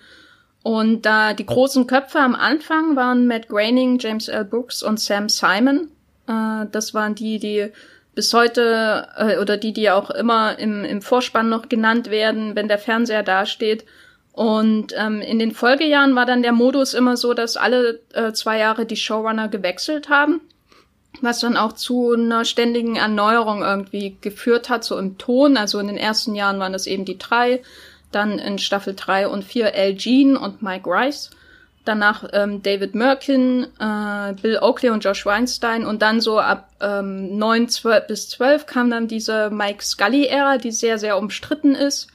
Und 0.64 1.06
da 1.06 1.34
die 1.34 1.46
großen 1.46 1.88
Köpfe 1.88 2.20
am 2.20 2.36
Anfang 2.36 2.96
waren 2.96 3.28
Matt 3.28 3.50
Groening, 3.50 4.00
James 4.00 4.28
L. 4.30 4.46
Brooks 4.46 4.82
und 4.82 5.00
Sam 5.00 5.30
Simon. 5.30 5.90
Äh, 6.28 6.66
das 6.72 6.94
waren 6.94 7.16
die, 7.16 7.40
die 7.40 7.70
bis 8.16 8.34
heute 8.34 9.08
äh, 9.18 9.38
oder 9.40 9.58
die, 9.58 9.74
die 9.74 9.90
auch 9.90 10.10
immer 10.10 10.58
im, 10.60 10.86
im 10.86 11.02
Vorspann 11.02 11.50
noch 11.50 11.70
genannt 11.70 12.10
werden, 12.10 12.56
wenn 12.56 12.68
der 12.68 12.80
Fernseher 12.80 13.24
dasteht. 13.24 13.86
Und 14.32 14.94
ähm, 14.98 15.22
in 15.22 15.38
den 15.38 15.52
Folgejahren 15.52 16.16
war 16.16 16.26
dann 16.26 16.42
der 16.42 16.54
Modus 16.54 16.94
immer 16.94 17.18
so, 17.18 17.34
dass 17.34 17.58
alle 17.58 18.00
äh, 18.14 18.32
zwei 18.34 18.58
Jahre 18.58 18.86
die 18.86 18.96
Showrunner 18.96 19.48
gewechselt 19.48 20.10
haben 20.10 20.42
was 21.22 21.40
dann 21.40 21.58
auch 21.58 21.74
zu 21.74 22.14
einer 22.14 22.46
ständigen 22.46 22.96
Erneuerung 22.96 23.62
irgendwie 23.62 24.18
geführt 24.22 24.70
hat, 24.70 24.84
so 24.84 24.98
im 24.98 25.18
Ton. 25.18 25.58
Also 25.58 25.80
in 25.80 25.88
den 25.88 25.98
ersten 25.98 26.36
Jahren 26.36 26.60
waren 26.60 26.74
das 26.74 26.88
eben 26.88 27.06
die 27.06 27.18
drei, 27.18 27.62
dann 28.12 28.40
in 28.40 28.60
Staffel 28.60 28.94
drei 28.96 29.28
und 29.28 29.44
vier 29.44 29.74
Al 29.74 29.96
Jean 29.96 30.38
und 30.38 30.62
Mike 30.62 30.90
Rice, 30.90 31.32
danach 31.86 32.26
ähm, 32.34 32.64
David 32.64 32.96
Merkin, 32.96 33.68
äh, 33.80 34.34
Bill 34.42 34.60
Oakley 34.62 34.90
und 34.90 35.04
Josh 35.04 35.26
Weinstein 35.26 35.86
und 35.86 36.02
dann 36.02 36.22
so 36.22 36.40
ab 36.40 36.70
ähm, 36.82 37.38
9 37.38 37.70
12 37.70 38.08
bis 38.08 38.30
12 38.30 38.66
kam 38.66 38.90
dann 38.90 39.08
diese 39.08 39.50
Mike 39.50 39.84
Scully-Ära, 39.84 40.58
die 40.58 40.72
sehr, 40.72 40.98
sehr 40.98 41.18
umstritten 41.18 41.76
ist. 41.76 42.08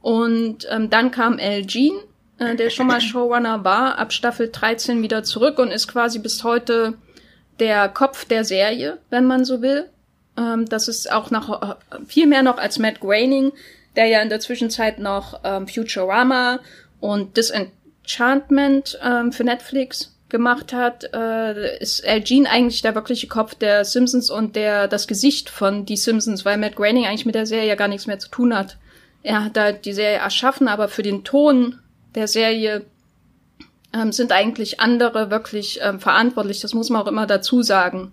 Und 0.00 0.66
ähm, 0.70 0.88
dann 0.88 1.10
kam 1.10 1.38
Al 1.38 1.66
Jean, 1.66 1.98
äh, 2.38 2.56
der 2.56 2.70
schon 2.70 2.86
mal 2.86 3.00
Showrunner 3.00 3.64
war, 3.64 3.98
ab 3.98 4.12
Staffel 4.12 4.50
13 4.50 5.02
wieder 5.02 5.22
zurück 5.22 5.58
und 5.58 5.70
ist 5.70 5.88
quasi 5.88 6.18
bis 6.18 6.42
heute 6.42 6.94
der 7.60 7.88
Kopf 7.88 8.24
der 8.24 8.44
Serie, 8.44 8.98
wenn 9.10 9.26
man 9.26 9.44
so 9.44 9.62
will. 9.62 9.88
Ähm, 10.36 10.66
das 10.68 10.88
ist 10.88 11.10
auch 11.12 11.30
noch 11.30 11.62
äh, 11.62 11.74
viel 12.06 12.26
mehr 12.26 12.42
noch 12.42 12.58
als 12.58 12.78
Matt 12.78 13.00
Groening, 13.00 13.52
der 13.96 14.06
ja 14.06 14.20
in 14.22 14.28
der 14.28 14.40
Zwischenzeit 14.40 14.98
noch 14.98 15.40
ähm, 15.44 15.68
Futurama 15.68 16.60
und 17.00 17.36
Disenchantment 17.36 18.98
ähm, 19.02 19.32
für 19.32 19.44
Netflix 19.44 20.16
gemacht 20.28 20.72
hat, 20.72 21.12
äh, 21.12 21.78
ist 21.78 22.06
Al 22.06 22.22
Jean 22.22 22.46
eigentlich 22.46 22.82
der 22.82 22.94
wirkliche 22.94 23.26
Kopf 23.26 23.54
der 23.56 23.84
Simpsons 23.84 24.30
und 24.30 24.56
der 24.56 24.88
das 24.88 25.08
Gesicht 25.08 25.50
von 25.50 25.84
die 25.84 25.96
Simpsons, 25.96 26.44
weil 26.44 26.56
Matt 26.56 26.76
Groening 26.76 27.06
eigentlich 27.06 27.26
mit 27.26 27.34
der 27.34 27.46
Serie 27.46 27.68
ja 27.68 27.74
gar 27.74 27.88
nichts 27.88 28.06
mehr 28.06 28.18
zu 28.18 28.28
tun 28.28 28.56
hat. 28.56 28.78
Er 29.22 29.44
hat 29.44 29.56
da 29.56 29.72
die 29.72 29.92
Serie 29.92 30.18
erschaffen, 30.18 30.68
aber 30.68 30.88
für 30.88 31.02
den 31.02 31.24
Ton 31.24 31.78
der 32.14 32.28
Serie 32.28 32.86
ähm, 33.92 34.12
sind 34.12 34.32
eigentlich 34.32 34.80
andere 34.80 35.30
wirklich 35.30 35.80
ähm, 35.82 36.00
verantwortlich. 36.00 36.60
Das 36.60 36.74
muss 36.74 36.90
man 36.90 37.02
auch 37.02 37.06
immer 37.06 37.26
dazu 37.26 37.62
sagen. 37.62 38.12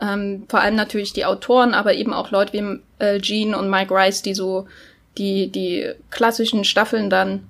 Ähm, 0.00 0.44
vor 0.48 0.60
allem 0.60 0.74
natürlich 0.74 1.12
die 1.12 1.24
Autoren, 1.24 1.72
aber 1.72 1.94
eben 1.94 2.12
auch 2.12 2.30
Leute 2.30 2.52
wie 2.52 2.80
äh, 2.98 3.18
Gene 3.18 3.56
und 3.56 3.70
Mike 3.70 3.94
Rice, 3.94 4.22
die 4.22 4.34
so 4.34 4.66
die, 5.16 5.48
die 5.48 5.90
klassischen 6.10 6.64
Staffeln 6.64 7.08
dann 7.08 7.46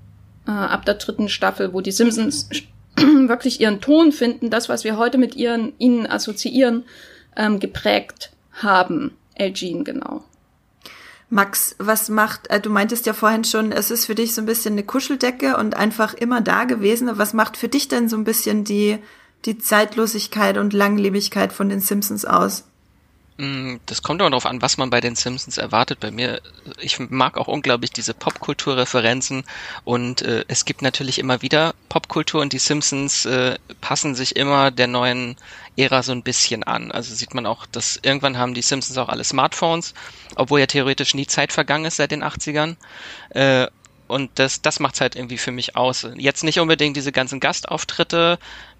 äh, 0.46 0.52
ab 0.52 0.84
der 0.84 0.94
dritten 0.94 1.28
Staffel, 1.28 1.72
wo 1.72 1.80
die 1.80 1.90
Simpsons 1.90 2.48
wirklich 2.96 3.60
ihren 3.60 3.80
Ton 3.80 4.12
finden, 4.12 4.50
das, 4.50 4.68
was 4.68 4.84
wir 4.84 4.96
heute 4.96 5.18
mit 5.18 5.34
ihren, 5.34 5.72
ihnen 5.78 6.06
assoziieren, 6.06 6.84
ähm, 7.36 7.58
geprägt 7.58 8.30
haben. 8.52 9.16
Elgene, 9.34 9.82
genau. 9.82 10.24
Max, 11.36 11.76
was 11.78 12.08
macht, 12.08 12.48
äh, 12.48 12.60
du 12.60 12.70
meintest 12.70 13.04
ja 13.04 13.12
vorhin 13.12 13.44
schon, 13.44 13.70
es 13.70 13.90
ist 13.90 14.06
für 14.06 14.14
dich 14.14 14.34
so 14.34 14.40
ein 14.40 14.46
bisschen 14.46 14.72
eine 14.72 14.84
Kuscheldecke 14.84 15.58
und 15.58 15.76
einfach 15.76 16.14
immer 16.14 16.40
da 16.40 16.64
gewesen. 16.64 17.10
Was 17.12 17.34
macht 17.34 17.58
für 17.58 17.68
dich 17.68 17.88
denn 17.88 18.08
so 18.08 18.16
ein 18.16 18.24
bisschen 18.24 18.64
die, 18.64 18.98
die 19.44 19.58
Zeitlosigkeit 19.58 20.56
und 20.56 20.72
Langlebigkeit 20.72 21.52
von 21.52 21.68
den 21.68 21.80
Simpsons 21.80 22.24
aus? 22.24 22.64
Mm, 23.38 23.76
das 23.84 24.02
kommt 24.02 24.22
auch 24.22 24.30
darauf 24.30 24.46
an, 24.46 24.62
was 24.62 24.78
man 24.78 24.88
bei 24.88 25.00
den 25.02 25.14
Simpsons 25.14 25.58
erwartet. 25.58 26.00
Bei 26.00 26.10
mir, 26.10 26.40
ich 26.80 26.98
mag 26.98 27.36
auch 27.36 27.48
unglaublich 27.48 27.90
diese 27.90 28.14
Popkulturreferenzen 28.14 29.44
und 29.84 30.22
äh, 30.22 30.44
es 30.48 30.64
gibt 30.64 30.80
natürlich 30.80 31.18
immer 31.18 31.42
wieder 31.42 31.74
Popkultur 31.90 32.40
und 32.40 32.54
die 32.54 32.58
Simpsons 32.58 33.26
äh, 33.26 33.58
passen 33.82 34.14
sich 34.14 34.36
immer 34.36 34.70
der 34.70 34.86
neuen 34.86 35.36
Ära 35.76 36.02
so 36.02 36.12
ein 36.12 36.22
bisschen 36.22 36.62
an. 36.64 36.90
Also 36.92 37.14
sieht 37.14 37.34
man 37.34 37.44
auch, 37.44 37.66
dass 37.66 38.00
irgendwann 38.02 38.38
haben 38.38 38.54
die 38.54 38.62
Simpsons 38.62 38.96
auch 38.96 39.10
alle 39.10 39.24
Smartphones, 39.24 39.92
obwohl 40.36 40.60
ja 40.60 40.66
theoretisch 40.66 41.14
nie 41.14 41.26
Zeit 41.26 41.52
vergangen 41.52 41.84
ist 41.84 41.96
seit 41.96 42.12
den 42.12 42.24
80ern. 42.24 42.76
Äh, 43.30 43.66
und 44.08 44.30
das, 44.36 44.62
das 44.62 44.80
macht's 44.80 45.00
halt 45.00 45.16
irgendwie 45.16 45.36
für 45.36 45.50
mich 45.50 45.76
aus. 45.76 46.06
Jetzt 46.16 46.44
nicht 46.44 46.60
unbedingt 46.60 46.96
diese 46.96 47.12
ganzen 47.12 47.40
Gastauftritte, 47.40 48.38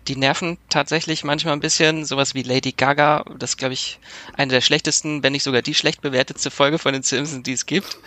die 0.08 0.16
nerven 0.16 0.58
tatsächlich 0.68 1.24
manchmal 1.24 1.54
ein 1.54 1.60
bisschen. 1.60 2.04
Sowas 2.04 2.34
wie 2.34 2.42
Lady 2.42 2.72
Gaga, 2.72 3.24
das 3.38 3.56
glaube 3.56 3.74
ich 3.74 3.98
eine 4.36 4.52
der 4.52 4.60
schlechtesten, 4.60 5.22
wenn 5.22 5.32
nicht 5.32 5.42
sogar 5.42 5.62
die 5.62 5.74
schlecht 5.74 6.00
bewertetste 6.00 6.50
Folge 6.50 6.78
von 6.78 6.92
den 6.92 7.02
Simpsons, 7.02 7.42
die 7.42 7.52
es 7.52 7.66
gibt. 7.66 7.98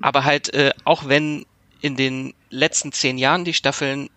Aber 0.00 0.24
halt, 0.24 0.52
äh, 0.54 0.72
auch 0.84 1.08
wenn 1.08 1.46
in 1.80 1.96
den 1.96 2.34
letzten 2.50 2.92
zehn 2.92 3.18
Jahren 3.18 3.44
die 3.44 3.54
Staffeln 3.54 4.08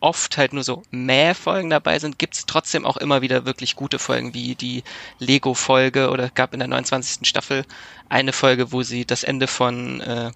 oft 0.00 0.36
halt 0.36 0.52
nur 0.52 0.64
so 0.64 0.82
Mäh-Folgen 0.90 1.70
dabei 1.70 1.98
sind, 1.98 2.18
gibt's 2.18 2.44
trotzdem 2.44 2.84
auch 2.84 2.98
immer 2.98 3.22
wieder 3.22 3.46
wirklich 3.46 3.74
gute 3.74 3.98
Folgen, 3.98 4.34
wie 4.34 4.54
die 4.54 4.84
Lego-Folge 5.18 6.10
oder 6.10 6.28
gab 6.28 6.52
in 6.52 6.60
der 6.60 6.68
29. 6.68 7.26
Staffel 7.26 7.64
eine 8.10 8.32
Folge, 8.32 8.70
wo 8.70 8.82
sie 8.82 9.06
das 9.06 9.24
Ende 9.24 9.46
von 9.46 10.02
äh, 10.02 10.30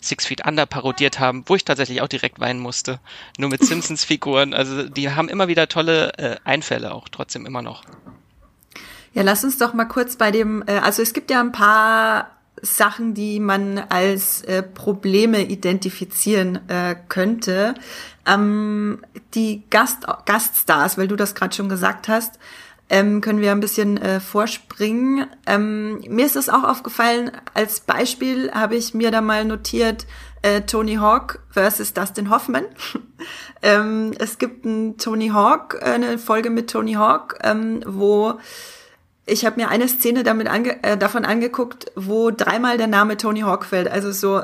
Six 0.00 0.26
Feet 0.26 0.46
Under 0.46 0.66
parodiert 0.66 1.18
haben, 1.18 1.44
wo 1.46 1.56
ich 1.56 1.64
tatsächlich 1.64 2.02
auch 2.02 2.08
direkt 2.08 2.40
weinen 2.40 2.60
musste. 2.60 3.00
Nur 3.36 3.50
mit 3.50 3.64
Simpsons-Figuren. 3.64 4.54
Also 4.54 4.88
die 4.88 5.10
haben 5.10 5.28
immer 5.28 5.48
wieder 5.48 5.68
tolle 5.68 6.12
äh, 6.18 6.36
Einfälle, 6.44 6.94
auch 6.94 7.08
trotzdem 7.08 7.46
immer 7.46 7.62
noch. 7.62 7.84
Ja, 9.14 9.22
lass 9.22 9.42
uns 9.42 9.58
doch 9.58 9.74
mal 9.74 9.86
kurz 9.86 10.16
bei 10.16 10.30
dem, 10.30 10.62
äh, 10.66 10.78
also 10.78 11.02
es 11.02 11.12
gibt 11.12 11.30
ja 11.30 11.40
ein 11.40 11.52
paar 11.52 12.30
Sachen, 12.62 13.14
die 13.14 13.40
man 13.40 13.78
als 13.78 14.42
äh, 14.42 14.62
Probleme 14.62 15.42
identifizieren 15.42 16.68
äh, 16.68 16.96
könnte. 17.08 17.74
Ähm, 18.26 19.00
die 19.34 19.62
Gast, 19.70 20.06
Gaststars, 20.26 20.98
weil 20.98 21.08
du 21.08 21.16
das 21.16 21.34
gerade 21.34 21.54
schon 21.54 21.68
gesagt 21.68 22.08
hast, 22.08 22.38
ähm, 22.90 23.20
können 23.20 23.40
wir 23.40 23.52
ein 23.52 23.60
bisschen 23.60 23.98
äh, 23.98 24.20
vorspringen. 24.20 25.26
Ähm, 25.46 26.00
mir 26.08 26.26
ist 26.26 26.36
es 26.36 26.48
auch 26.48 26.64
aufgefallen, 26.64 27.30
als 27.54 27.80
Beispiel 27.80 28.50
habe 28.52 28.76
ich 28.76 28.94
mir 28.94 29.10
da 29.10 29.20
mal 29.20 29.44
notiert, 29.44 30.06
äh, 30.42 30.62
Tony 30.62 30.96
Hawk 30.96 31.40
versus 31.50 31.92
Dustin 31.92 32.30
Hoffman. 32.30 32.64
ähm, 33.62 34.12
es 34.18 34.38
gibt 34.38 34.64
ein 34.64 34.96
Tony 34.96 35.28
Hawk, 35.28 35.78
äh, 35.80 35.84
eine 35.84 36.18
Folge 36.18 36.50
mit 36.50 36.70
Tony 36.70 36.94
Hawk, 36.94 37.38
ähm, 37.42 37.82
wo 37.86 38.38
ich 39.26 39.44
habe 39.44 39.60
mir 39.60 39.68
eine 39.68 39.88
Szene 39.88 40.22
damit 40.22 40.48
ange 40.48 40.82
äh, 40.82 40.96
davon 40.96 41.26
angeguckt, 41.26 41.92
wo 41.94 42.30
dreimal 42.30 42.78
der 42.78 42.86
Name 42.86 43.18
Tony 43.18 43.40
Hawk 43.40 43.66
fällt. 43.66 43.88
Also 43.88 44.10
so 44.10 44.42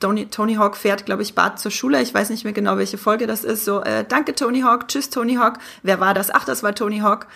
Tony, 0.00 0.26
Tony 0.26 0.54
Hawk 0.54 0.76
fährt, 0.76 1.06
glaube 1.06 1.22
ich, 1.22 1.34
Bart 1.34 1.60
zur 1.60 1.70
Schule. 1.70 2.02
Ich 2.02 2.14
weiß 2.14 2.30
nicht 2.30 2.44
mehr 2.44 2.52
genau, 2.52 2.78
welche 2.78 2.98
Folge 2.98 3.26
das 3.26 3.44
ist. 3.44 3.64
So, 3.64 3.80
äh, 3.82 4.04
danke 4.08 4.34
Tony 4.34 4.62
Hawk, 4.62 4.88
tschüss 4.88 5.10
Tony 5.10 5.34
Hawk. 5.34 5.58
Wer 5.82 6.00
war 6.00 6.14
das? 6.14 6.30
Ach, 6.32 6.44
das 6.44 6.62
war 6.62 6.74
Tony 6.74 6.98
Hawk. 6.98 7.26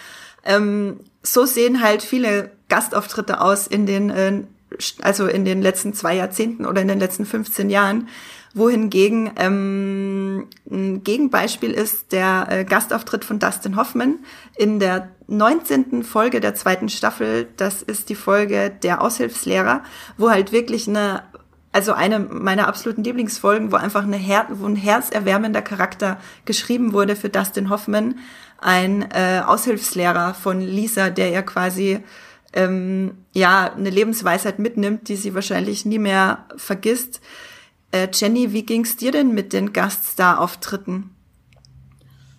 Ähm, 0.45 1.01
so 1.23 1.45
sehen 1.47 1.83
halt 1.83 2.03
viele 2.03 2.51
Gastauftritte 2.69 3.41
aus 3.41 3.67
in 3.67 3.87
den, 3.87 4.11
äh, 4.11 4.43
also 5.03 5.27
in 5.27 5.45
den 5.45 5.63
letzten 5.63 5.95
zwei 5.95 6.17
Jahrzehnten 6.17 6.67
oder 6.67 6.83
in 6.83 6.89
den 6.89 6.99
letzten 6.99 7.27
15 7.27 7.71
Jahren. 7.71 8.09
Wohingegen 8.55 9.31
ähm, 9.37 10.47
ein 10.71 11.03
Gegenbeispiel 11.03 11.71
ist 11.71 12.13
der 12.13 12.49
äh, 12.51 12.65
Gastauftritt 12.65 13.25
von 13.25 13.39
Dustin 13.39 13.77
Hoffman 13.77 14.19
in 14.57 14.79
der 14.79 15.09
19. 15.27 16.03
Folge 16.03 16.41
der 16.41 16.55
zweiten 16.55 16.91
Staffel. 16.91 17.49
Das 17.57 17.81
ist 17.81 18.11
die 18.11 18.15
Folge 18.15 18.71
der 18.71 19.01
Aushilfslehrer, 19.01 19.83
wo 20.19 20.29
halt 20.29 20.53
wirklich 20.53 20.87
eine, 20.87 21.23
also 21.73 21.93
eine 21.95 22.19
meiner 22.19 22.69
absoluten 22.69 23.03
Lieblingsfolgen, 23.03 23.73
wo 23.73 23.77
einfach 23.77 24.05
eine 24.05 24.17
Her 24.17 24.47
wo 24.51 24.67
ein 24.67 24.77
herzerwärmender 24.77 25.63
Charakter 25.63 26.19
geschrieben 26.45 26.93
wurde 26.93 27.17
für 27.17 27.31
Dustin 27.31 27.71
Hoffman, 27.71 28.19
ein 28.59 29.11
äh, 29.11 29.43
Aushilfslehrer 29.45 30.35
von 30.35 30.61
Lisa, 30.61 31.11
der 31.11 31.31
ja 31.31 31.43
quasi 31.43 32.01
ähm, 32.53 33.25
ja 33.33 33.73
eine 33.73 33.91
Lebensweisheit 33.91 34.59
mitnimmt, 34.59 35.09
die 35.09 35.17
sie 35.17 35.35
wahrscheinlich 35.35 35.87
nie 35.87 35.99
mehr 35.99 36.47
vergisst. 36.57 37.21
Äh, 37.91 38.09
Jenny, 38.13 38.53
wie 38.53 38.65
ging's 38.65 38.97
dir 38.97 39.11
denn 39.11 39.33
mit 39.33 39.53
den 39.53 39.73
Gaststar-Auftritten? 39.73 41.11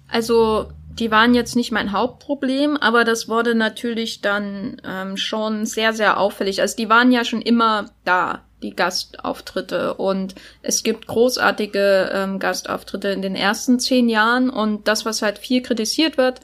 Also 0.08 0.70
die 1.00 1.10
waren 1.10 1.34
jetzt 1.34 1.56
nicht 1.56 1.72
mein 1.72 1.92
Hauptproblem, 1.92 2.78
aber 2.78 3.04
das 3.04 3.28
wurde 3.28 3.56
natürlich 3.56 4.22
dann 4.22 4.80
ähm, 4.86 5.18
schon 5.18 5.66
sehr, 5.66 5.94
sehr 5.94 6.20
auffällig. 6.20 6.62
Also 6.62 6.76
die 6.76 6.88
waren 6.88 7.12
ja 7.12 7.26
schon 7.26 7.42
immer 7.42 7.90
da 8.06 8.44
die 8.64 8.76
Gastauftritte. 8.76 9.94
Und 9.94 10.36
es 10.62 10.82
gibt 10.84 11.08
großartige 11.08 12.10
ähm, 12.14 12.40
Gastauftritte 12.40 13.10
in 13.10 13.22
den 13.22 13.36
ersten 13.36 13.80
zehn 13.80 14.10
Jahren. 14.10 14.50
Und 14.50 14.88
das, 14.88 15.06
was 15.06 15.22
halt 15.22 15.38
viel 15.38 15.62
kritisiert 15.62 16.18
wird, 16.18 16.40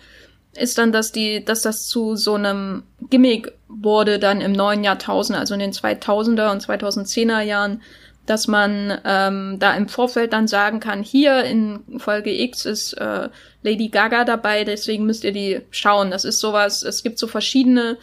ist 0.55 0.77
dann, 0.77 0.91
dass 0.91 1.12
die, 1.12 1.43
dass 1.43 1.62
das 1.62 1.88
zu 1.88 2.15
so 2.15 2.36
einem 2.36 2.84
Gimmick 3.10 3.53
wurde 3.67 4.19
dann 4.19 4.41
im 4.41 4.51
neuen 4.51 4.84
Jahrtausend, 4.84 5.38
also 5.38 5.53
in 5.53 5.60
den 5.60 5.71
2000er 5.71 6.51
und 6.51 6.63
2010er 6.63 7.41
Jahren, 7.41 7.82
dass 8.25 8.47
man 8.47 8.99
ähm, 9.05 9.58
da 9.60 9.73
im 9.75 9.88
Vorfeld 9.88 10.34
dann 10.34 10.47
sagen 10.47 10.79
kann, 10.79 11.01
hier 11.01 11.43
in 11.45 11.79
Folge 11.97 12.32
X 12.32 12.65
ist 12.65 12.93
äh, 12.93 13.29
Lady 13.63 13.89
Gaga 13.89 14.23
dabei, 14.23 14.63
deswegen 14.63 15.05
müsst 15.05 15.23
ihr 15.23 15.32
die 15.32 15.62
schauen. 15.71 16.12
Das 16.12 16.25
ist 16.25 16.39
sowas, 16.39 16.84
es 16.84 17.01
gibt 17.01 17.17
so 17.17 17.25
verschiedene 17.25 17.97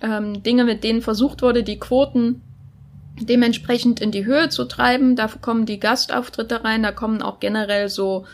ähm, 0.00 0.42
Dinge, 0.42 0.64
mit 0.64 0.82
denen 0.82 1.02
versucht 1.02 1.42
wurde, 1.42 1.62
die 1.62 1.78
Quoten 1.78 2.42
dementsprechend 3.20 4.00
in 4.00 4.10
die 4.10 4.24
Höhe 4.24 4.48
zu 4.48 4.64
treiben. 4.64 5.16
Da 5.16 5.28
kommen 5.40 5.66
die 5.66 5.80
Gastauftritte 5.80 6.64
rein, 6.64 6.82
da 6.82 6.92
kommen 6.92 7.22
auch 7.22 7.40
generell 7.40 7.88
so 7.88 8.26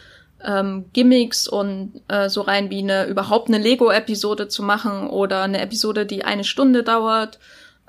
ähm, 0.45 0.87
Gimmicks 0.93 1.47
und 1.47 2.01
äh, 2.09 2.29
so 2.29 2.41
rein 2.43 2.71
wie 2.71 2.81
eine 2.81 3.07
überhaupt 3.07 3.49
eine 3.49 3.59
Lego-Episode 3.59 4.49
zu 4.49 4.63
machen 4.63 5.09
oder 5.09 5.43
eine 5.43 5.61
Episode, 5.61 6.07
die 6.07 6.25
eine 6.25 6.45
Stunde 6.45 6.83
dauert 6.83 7.39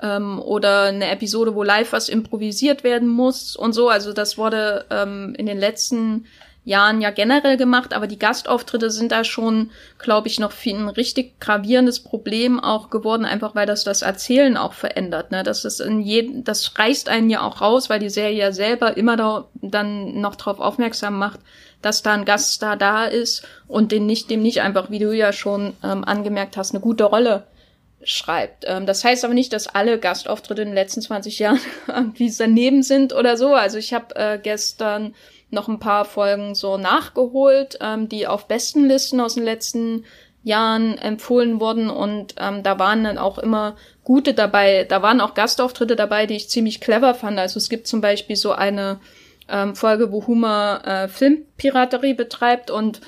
ähm, 0.00 0.40
oder 0.40 0.84
eine 0.84 1.10
Episode, 1.10 1.54
wo 1.54 1.62
live 1.62 1.92
was 1.92 2.08
improvisiert 2.08 2.84
werden 2.84 3.08
muss 3.08 3.56
und 3.56 3.72
so. 3.72 3.88
Also 3.88 4.12
das 4.12 4.38
wurde 4.38 4.84
ähm, 4.90 5.34
in 5.36 5.46
den 5.46 5.58
letzten 5.58 6.26
Jahren 6.64 7.02
ja 7.02 7.10
generell 7.10 7.56
gemacht, 7.56 7.92
aber 7.92 8.06
die 8.06 8.18
Gastauftritte 8.18 8.90
sind 8.90 9.12
da 9.12 9.22
schon, 9.22 9.70
glaube 9.98 10.28
ich, 10.28 10.40
noch 10.40 10.52
ein 10.66 10.88
richtig 10.88 11.38
gravierendes 11.38 12.00
Problem 12.00 12.58
auch 12.58 12.88
geworden, 12.88 13.26
einfach 13.26 13.54
weil 13.54 13.66
das 13.66 13.84
das 13.84 14.00
Erzählen 14.02 14.56
auch 14.56 14.72
verändert. 14.72 15.30
Ne? 15.30 15.42
Das 15.42 15.64
ist 15.64 15.80
in 15.80 16.00
jedem, 16.00 16.42
das 16.42 16.78
reißt 16.78 17.10
einen 17.10 17.28
ja 17.28 17.42
auch 17.42 17.60
raus, 17.60 17.90
weil 17.90 18.00
die 18.00 18.08
Serie 18.08 18.38
ja 18.38 18.52
selber 18.52 18.96
immer 18.96 19.16
da, 19.16 19.46
dann 19.60 20.20
noch 20.20 20.36
darauf 20.36 20.58
aufmerksam 20.58 21.18
macht, 21.18 21.40
dass 21.82 22.02
da 22.02 22.14
ein 22.14 22.24
Gaststar 22.24 22.78
da 22.78 23.04
ist 23.04 23.46
und 23.68 23.92
den 23.92 24.06
nicht, 24.06 24.30
dem 24.30 24.40
nicht 24.40 24.62
einfach, 24.62 24.90
wie 24.90 24.98
du 24.98 25.12
ja 25.14 25.34
schon 25.34 25.74
ähm, 25.82 26.02
angemerkt 26.04 26.56
hast, 26.56 26.70
eine 26.70 26.80
gute 26.80 27.04
Rolle 27.04 27.44
schreibt. 28.04 28.64
Ähm, 28.66 28.86
das 28.86 29.04
heißt 29.04 29.24
aber 29.24 29.34
nicht, 29.34 29.52
dass 29.52 29.66
alle 29.66 29.98
Gastauftritte 29.98 30.62
in 30.62 30.68
den 30.68 30.74
letzten 30.74 31.02
20 31.02 31.38
Jahren 31.38 31.60
irgendwie 31.88 32.32
daneben 32.36 32.82
sind 32.82 33.12
oder 33.12 33.36
so. 33.36 33.54
Also 33.54 33.76
ich 33.76 33.92
habe 33.92 34.16
äh, 34.16 34.38
gestern 34.42 35.14
noch 35.54 35.68
ein 35.68 35.78
paar 35.78 36.04
Folgen 36.04 36.54
so 36.54 36.76
nachgeholt, 36.76 37.78
ähm, 37.80 38.08
die 38.08 38.26
auf 38.26 38.46
besten 38.48 38.86
Listen 38.86 39.20
aus 39.20 39.34
den 39.34 39.44
letzten 39.44 40.04
Jahren 40.42 40.98
empfohlen 40.98 41.58
wurden 41.58 41.88
und 41.88 42.34
ähm, 42.38 42.62
da 42.62 42.78
waren 42.78 43.02
dann 43.04 43.16
auch 43.16 43.38
immer 43.38 43.76
gute 44.04 44.34
dabei. 44.34 44.84
Da 44.84 45.00
waren 45.00 45.22
auch 45.22 45.32
Gastauftritte 45.32 45.96
dabei, 45.96 46.26
die 46.26 46.36
ich 46.36 46.50
ziemlich 46.50 46.82
clever 46.82 47.14
fand. 47.14 47.38
Also 47.38 47.56
es 47.56 47.70
gibt 47.70 47.86
zum 47.86 48.02
Beispiel 48.02 48.36
so 48.36 48.52
eine 48.52 49.00
ähm, 49.48 49.74
Folge, 49.74 50.12
wo 50.12 50.26
Humor 50.26 50.82
äh, 50.84 51.08
Filmpiraterie 51.08 52.12
betreibt 52.12 52.70
und 52.70 53.00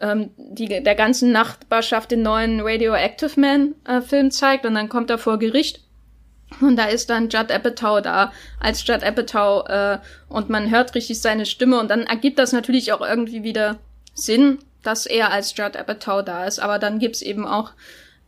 ähm, 0.00 0.30
die 0.36 0.66
der 0.66 0.94
ganzen 0.94 1.32
Nachbarschaft 1.32 2.10
den 2.10 2.22
neuen 2.22 2.60
Radioactive 2.60 3.40
Man 3.40 3.74
äh, 3.86 4.02
Film 4.02 4.30
zeigt 4.30 4.66
und 4.66 4.74
dann 4.74 4.90
kommt 4.90 5.08
er 5.08 5.18
vor 5.18 5.38
Gericht 5.38 5.80
und 6.60 6.76
da 6.76 6.84
ist 6.84 7.10
dann 7.10 7.28
Judd 7.28 7.50
Apatow 7.50 8.00
da 8.02 8.32
als 8.60 8.86
Judd 8.86 9.02
Apatow 9.02 9.68
äh, 9.68 9.98
und 10.28 10.50
man 10.50 10.70
hört 10.70 10.94
richtig 10.94 11.20
seine 11.20 11.46
Stimme 11.46 11.78
und 11.78 11.90
dann 11.90 12.02
ergibt 12.02 12.38
das 12.38 12.52
natürlich 12.52 12.92
auch 12.92 13.00
irgendwie 13.00 13.42
wieder 13.42 13.78
Sinn, 14.14 14.58
dass 14.82 15.06
er 15.06 15.30
als 15.32 15.56
Judd 15.56 15.76
Apatow 15.76 16.24
da 16.24 16.44
ist. 16.44 16.58
Aber 16.58 16.78
dann 16.78 16.98
gibt's 16.98 17.22
eben 17.22 17.46
auch 17.46 17.72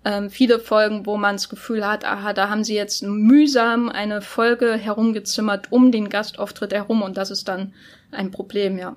ähm, 0.05 0.31
viele 0.31 0.59
Folgen, 0.59 1.07
wo 1.07 1.17
man 1.17 1.37
das 1.37 1.49
Gefühl 1.49 1.87
hat, 1.87 2.05
aha, 2.05 2.33
da 2.33 2.49
haben 2.49 2.65
sie 2.65 2.75
jetzt 2.75 3.03
mühsam 3.03 3.89
eine 3.89 4.21
Folge 4.21 4.75
herumgezimmert 4.75 5.73
um 5.73 5.93
den 5.93 6.09
Gastauftritt 6.09 6.73
herum 6.73 7.03
und 7.03 7.17
das 7.17 7.31
ist 7.31 7.49
dann 7.49 7.73
ein 8.13 8.31
Problem, 8.31 8.79
ja. 8.79 8.97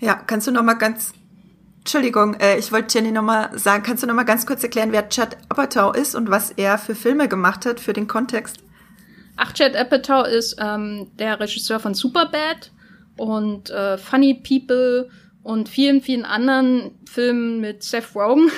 Ja, 0.00 0.14
kannst 0.14 0.46
du 0.46 0.52
noch 0.52 0.62
mal 0.62 0.74
ganz 0.74 1.12
Entschuldigung, 1.78 2.34
äh, 2.34 2.58
ich 2.58 2.70
wollte 2.70 2.98
Jenny 2.98 3.12
noch 3.12 3.22
mal 3.22 3.56
sagen, 3.56 3.82
kannst 3.82 4.02
du 4.02 4.06
noch 4.06 4.14
mal 4.14 4.24
ganz 4.24 4.44
kurz 4.44 4.62
erklären, 4.62 4.92
wer 4.92 5.08
Judd 5.10 5.38
Apatow 5.48 5.96
ist 5.96 6.14
und 6.14 6.28
was 6.28 6.50
er 6.50 6.76
für 6.76 6.94
Filme 6.94 7.28
gemacht 7.28 7.64
hat 7.64 7.80
für 7.80 7.94
den 7.94 8.06
Kontext? 8.06 8.58
Ach, 9.40 9.52
Chad 9.52 9.76
Apatow 9.76 10.26
ist 10.26 10.56
ähm, 10.60 11.12
der 11.16 11.38
Regisseur 11.38 11.78
von 11.78 11.94
Superbad 11.94 12.72
und 13.16 13.70
äh, 13.70 13.96
Funny 13.96 14.34
People 14.34 15.08
und 15.44 15.68
vielen, 15.68 16.02
vielen 16.02 16.24
anderen 16.24 16.90
Filmen 17.08 17.60
mit 17.60 17.84
Seth 17.84 18.14
Rogen. 18.14 18.50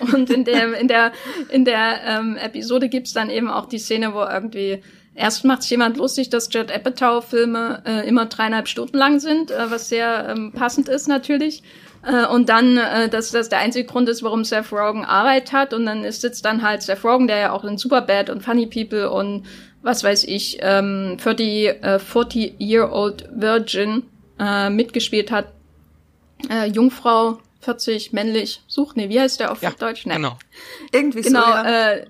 Und 0.12 0.28
in 0.30 0.44
der, 0.44 0.76
in 0.76 0.88
der, 0.88 1.12
in 1.50 1.64
der 1.64 2.00
ähm, 2.04 2.36
Episode 2.36 2.88
gibt's 2.88 3.12
dann 3.12 3.30
eben 3.30 3.48
auch 3.48 3.66
die 3.66 3.78
Szene, 3.78 4.12
wo 4.14 4.22
irgendwie 4.22 4.82
erst 5.14 5.44
macht 5.44 5.64
jemand 5.66 5.98
lustig, 5.98 6.30
dass 6.30 6.52
Judd 6.52 6.72
Apatow-Filme 6.72 7.82
äh, 7.86 8.08
immer 8.08 8.26
dreieinhalb 8.26 8.66
Stunden 8.66 8.96
lang 8.96 9.20
sind, 9.20 9.50
äh, 9.50 9.70
was 9.70 9.88
sehr 9.88 10.30
ähm, 10.30 10.52
passend 10.52 10.88
ist 10.88 11.06
natürlich. 11.06 11.62
Äh, 12.04 12.26
und 12.26 12.48
dann, 12.48 12.76
äh, 12.76 13.08
dass 13.08 13.30
das 13.30 13.48
der 13.48 13.60
einzige 13.60 13.86
Grund 13.86 14.08
ist, 14.08 14.22
warum 14.22 14.44
Seth 14.44 14.72
Rogen 14.72 15.04
Arbeit 15.04 15.52
hat. 15.52 15.74
Und 15.74 15.86
dann 15.86 16.02
ist, 16.02 16.22
sitzt 16.22 16.44
dann 16.44 16.62
halt 16.62 16.82
Seth 16.82 17.04
Rogen, 17.04 17.28
der 17.28 17.38
ja 17.38 17.52
auch 17.52 17.64
in 17.64 17.78
Superbad 17.78 18.30
und 18.30 18.42
Funny 18.42 18.66
People 18.66 19.10
und 19.10 19.44
was 19.82 20.04
weiß 20.04 20.24
ich, 20.24 20.58
ähm, 20.60 21.16
für 21.18 21.34
die 21.34 21.66
äh, 21.66 21.98
40-Year-Old 21.98 23.28
Virgin 23.34 24.04
äh, 24.38 24.70
mitgespielt 24.70 25.30
hat. 25.30 25.52
Äh, 26.48 26.68
Jungfrau, 26.68 27.38
40, 27.60 28.12
männlich, 28.12 28.62
sucht, 28.66 28.96
nee, 28.96 29.08
wie 29.08 29.20
heißt 29.20 29.40
der 29.40 29.52
auf 29.52 29.62
ja, 29.62 29.70
Deutsch? 29.70 30.06
Nee. 30.06 30.14
Genau. 30.14 30.38
Irgendwie 30.92 31.22
genau, 31.22 31.42
so, 31.42 31.48
ja. 31.48 31.92
äh, 31.92 32.06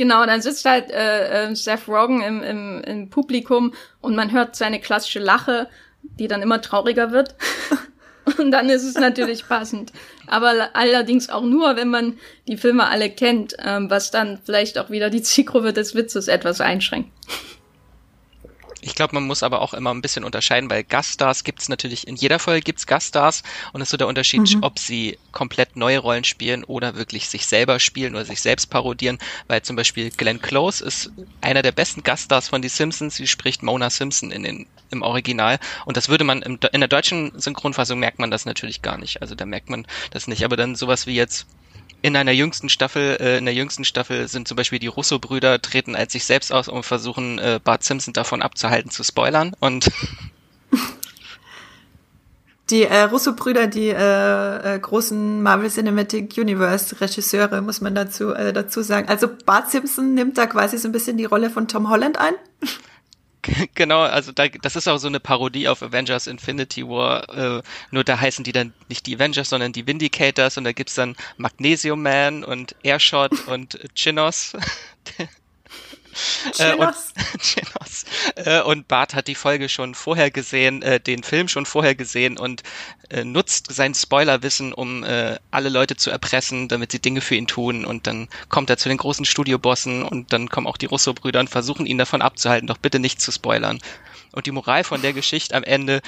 Genau, 0.00 0.24
dann 0.24 0.40
sitzt 0.40 0.64
halt 0.64 0.90
äh, 0.90 1.50
äh, 1.50 1.54
Seth 1.54 1.86
Rogen 1.86 2.22
im, 2.22 2.42
im, 2.42 2.82
im 2.84 3.10
Publikum 3.10 3.74
und 4.00 4.16
man 4.16 4.32
hört 4.32 4.56
seine 4.56 4.80
klassische 4.80 5.18
Lache, 5.18 5.68
die 6.02 6.26
dann 6.26 6.40
immer 6.40 6.62
trauriger 6.62 7.10
wird. 7.10 7.34
Und 8.38 8.50
dann 8.50 8.68
ist 8.68 8.84
es 8.84 8.94
natürlich 8.94 9.46
passend. 9.46 9.92
Aber 10.26 10.70
allerdings 10.74 11.28
auch 11.28 11.42
nur, 11.42 11.76
wenn 11.76 11.88
man 11.88 12.18
die 12.46 12.56
Filme 12.56 12.88
alle 12.88 13.10
kennt, 13.10 13.54
ähm, 13.64 13.90
was 13.90 14.10
dann 14.10 14.38
vielleicht 14.44 14.78
auch 14.78 14.90
wieder 14.90 15.10
die 15.10 15.22
Zielgruppe 15.22 15.72
des 15.72 15.94
Witzes 15.94 16.28
etwas 16.28 16.60
einschränkt. 16.60 17.10
Ich 18.82 18.94
glaube, 18.94 19.14
man 19.14 19.26
muss 19.26 19.42
aber 19.42 19.60
auch 19.60 19.74
immer 19.74 19.92
ein 19.92 20.02
bisschen 20.02 20.24
unterscheiden, 20.24 20.70
weil 20.70 20.84
Gaststars 20.84 21.44
gibt 21.44 21.60
es 21.60 21.68
natürlich, 21.68 22.06
in 22.06 22.16
jeder 22.16 22.38
Folge 22.38 22.62
gibt 22.62 22.78
es 22.78 22.86
Gaststars 22.86 23.42
und 23.72 23.80
es 23.80 23.86
ist 23.86 23.90
so 23.90 23.96
der 23.96 24.06
Unterschied, 24.06 24.54
mhm. 24.54 24.62
ob 24.62 24.78
sie 24.78 25.18
komplett 25.32 25.76
neue 25.76 25.98
Rollen 25.98 26.24
spielen 26.24 26.64
oder 26.64 26.96
wirklich 26.96 27.28
sich 27.28 27.46
selber 27.46 27.78
spielen 27.80 28.14
oder 28.14 28.24
sich 28.24 28.40
selbst 28.40 28.70
parodieren, 28.70 29.18
weil 29.48 29.62
zum 29.62 29.76
Beispiel 29.76 30.10
Glenn 30.10 30.40
Close 30.40 30.84
ist 30.84 31.10
einer 31.40 31.62
der 31.62 31.72
besten 31.72 32.02
Gaststars 32.02 32.48
von 32.48 32.62
Die 32.62 32.68
Simpsons, 32.68 33.16
sie 33.16 33.26
spricht 33.26 33.62
Mona 33.62 33.90
Simpson 33.90 34.30
in 34.30 34.42
den, 34.42 34.66
im 34.90 35.02
Original 35.02 35.58
und 35.84 35.96
das 35.96 36.08
würde 36.08 36.24
man 36.24 36.42
im, 36.42 36.58
in 36.72 36.80
der 36.80 36.88
deutschen 36.88 37.38
Synchronfassung 37.38 37.98
merkt 37.98 38.18
man 38.18 38.30
das 38.30 38.46
natürlich 38.46 38.82
gar 38.82 38.98
nicht, 38.98 39.22
also 39.22 39.34
da 39.34 39.46
merkt 39.46 39.70
man 39.70 39.86
das 40.10 40.26
nicht, 40.26 40.44
aber 40.44 40.56
dann 40.56 40.74
sowas 40.74 41.06
wie 41.06 41.14
jetzt 41.14 41.46
in 42.02 42.16
einer 42.16 42.32
jüngsten 42.32 42.68
Staffel, 42.68 43.16
äh, 43.20 43.38
in 43.38 43.44
der 43.44 43.54
jüngsten 43.54 43.84
Staffel 43.84 44.28
sind 44.28 44.48
zum 44.48 44.56
Beispiel 44.56 44.78
die 44.78 44.86
Russo-Brüder 44.86 45.60
treten 45.60 45.94
als 45.94 46.12
sich 46.12 46.24
selbst 46.24 46.52
aus 46.52 46.68
und 46.68 46.84
versuchen 46.84 47.38
äh, 47.38 47.60
Bart 47.62 47.84
Simpson 47.84 48.12
davon 48.12 48.42
abzuhalten 48.42 48.90
zu 48.90 49.04
spoilern 49.04 49.54
und 49.60 49.90
die 52.70 52.84
äh, 52.84 53.02
Russo-Brüder, 53.02 53.66
die 53.66 53.88
äh, 53.88 54.76
äh, 54.76 54.78
großen 54.78 55.42
Marvel 55.42 55.70
Cinematic 55.70 56.36
Universe 56.38 57.00
Regisseure, 57.00 57.60
muss 57.62 57.80
man 57.80 57.94
dazu 57.94 58.32
äh, 58.32 58.52
dazu 58.52 58.82
sagen. 58.82 59.08
Also 59.08 59.28
Bart 59.44 59.70
Simpson 59.70 60.14
nimmt 60.14 60.38
da 60.38 60.46
quasi 60.46 60.78
so 60.78 60.88
ein 60.88 60.92
bisschen 60.92 61.16
die 61.16 61.24
Rolle 61.24 61.50
von 61.50 61.68
Tom 61.68 61.90
Holland 61.90 62.18
ein. 62.18 62.34
Genau, 63.74 64.00
also 64.02 64.32
da, 64.32 64.48
das 64.48 64.76
ist 64.76 64.88
auch 64.88 64.98
so 64.98 65.08
eine 65.08 65.20
Parodie 65.20 65.68
auf 65.68 65.82
Avengers 65.82 66.26
Infinity 66.26 66.86
War. 66.86 67.28
Äh, 67.58 67.62
nur 67.90 68.04
da 68.04 68.20
heißen 68.20 68.44
die 68.44 68.52
dann 68.52 68.72
nicht 68.88 69.06
die 69.06 69.16
Avengers, 69.16 69.48
sondern 69.48 69.72
die 69.72 69.86
Vindicators 69.86 70.58
und 70.58 70.64
da 70.64 70.72
gibt's 70.72 70.94
dann 70.94 71.16
Magnesium 71.36 72.02
Man 72.02 72.44
und 72.44 72.74
Airshot 72.82 73.46
und 73.48 73.78
Chinos. 73.94 74.56
Äh, 76.58 76.74
und, 76.74 76.94
äh, 78.36 78.60
und 78.62 78.88
Bart 78.88 79.14
hat 79.14 79.28
die 79.28 79.34
Folge 79.34 79.68
schon 79.68 79.94
vorher 79.94 80.30
gesehen, 80.30 80.82
äh, 80.82 81.00
den 81.00 81.22
Film 81.22 81.48
schon 81.48 81.66
vorher 81.66 81.94
gesehen 81.94 82.38
und 82.38 82.62
äh, 83.10 83.24
nutzt 83.24 83.72
sein 83.72 83.94
Spoilerwissen, 83.94 84.72
um 84.72 85.04
äh, 85.04 85.38
alle 85.50 85.68
Leute 85.68 85.96
zu 85.96 86.10
erpressen, 86.10 86.68
damit 86.68 86.92
sie 86.92 87.00
Dinge 87.00 87.20
für 87.20 87.34
ihn 87.34 87.46
tun. 87.46 87.84
Und 87.84 88.06
dann 88.06 88.28
kommt 88.48 88.70
er 88.70 88.78
zu 88.78 88.88
den 88.88 88.98
großen 88.98 89.24
Studiobossen 89.24 90.02
und 90.02 90.32
dann 90.32 90.48
kommen 90.48 90.66
auch 90.66 90.76
die 90.76 90.86
Russo-Brüder 90.86 91.40
und 91.40 91.50
versuchen 91.50 91.86
ihn 91.86 91.98
davon 91.98 92.22
abzuhalten, 92.22 92.66
doch 92.66 92.78
bitte 92.78 92.98
nicht 92.98 93.20
zu 93.20 93.32
spoilern. 93.32 93.78
Und 94.32 94.46
die 94.46 94.52
Moral 94.52 94.84
von 94.84 95.02
der 95.02 95.12
Geschichte 95.12 95.56
am 95.56 95.64
Ende, 95.64 96.02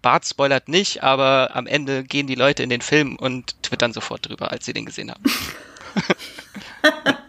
Bart 0.00 0.24
spoilert 0.26 0.68
nicht, 0.68 1.02
aber 1.02 1.50
am 1.54 1.66
Ende 1.66 2.04
gehen 2.04 2.26
die 2.26 2.34
Leute 2.34 2.62
in 2.62 2.70
den 2.70 2.80
Film 2.80 3.16
und 3.16 3.60
twittern 3.62 3.92
sofort 3.92 4.28
drüber, 4.28 4.52
als 4.52 4.64
sie 4.64 4.72
den 4.72 4.86
gesehen 4.86 5.10
haben. 5.10 5.22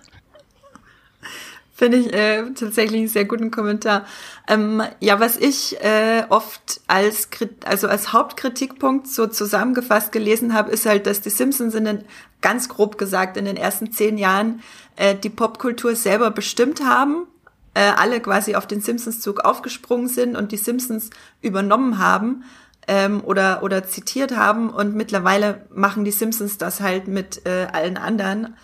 Finde 1.77 1.97
ich 1.97 2.11
äh, 2.11 2.41
tatsächlich 2.55 3.01
einen 3.01 3.07
sehr 3.07 3.25
guten 3.25 3.51
Kommentar. 3.51 4.07
Ähm, 4.47 4.81
ja, 4.99 5.19
was 5.19 5.37
ich 5.37 5.79
äh, 5.79 6.23
oft 6.27 6.81
als 6.87 7.29
also 7.65 7.87
als 7.87 8.13
Hauptkritikpunkt 8.13 9.07
so 9.07 9.27
zusammengefasst 9.27 10.11
gelesen 10.11 10.55
habe, 10.55 10.71
ist 10.71 10.87
halt, 10.87 11.05
dass 11.05 11.21
die 11.21 11.29
Simpsons 11.29 11.75
in 11.75 11.85
den, 11.85 12.03
ganz 12.41 12.67
grob 12.67 12.97
gesagt 12.97 13.37
in 13.37 13.45
den 13.45 13.57
ersten 13.57 13.91
zehn 13.91 14.17
Jahren 14.17 14.63
äh, 14.95 15.13
die 15.13 15.29
Popkultur 15.29 15.95
selber 15.95 16.31
bestimmt 16.31 16.83
haben, 16.83 17.27
äh, 17.75 17.81
alle 17.95 18.21
quasi 18.21 18.55
auf 18.55 18.65
den 18.65 18.81
Simpsons-Zug 18.81 19.41
aufgesprungen 19.41 20.07
sind 20.07 20.35
und 20.35 20.51
die 20.51 20.57
Simpsons 20.57 21.11
übernommen 21.43 21.99
haben 21.99 22.43
ähm, 22.87 23.21
oder 23.23 23.61
oder 23.61 23.83
zitiert 23.83 24.35
haben 24.35 24.71
und 24.71 24.95
mittlerweile 24.95 25.67
machen 25.71 26.05
die 26.05 26.11
Simpsons 26.11 26.57
das 26.57 26.81
halt 26.81 27.07
mit 27.07 27.45
äh, 27.45 27.67
allen 27.71 27.97
anderen. 27.97 28.55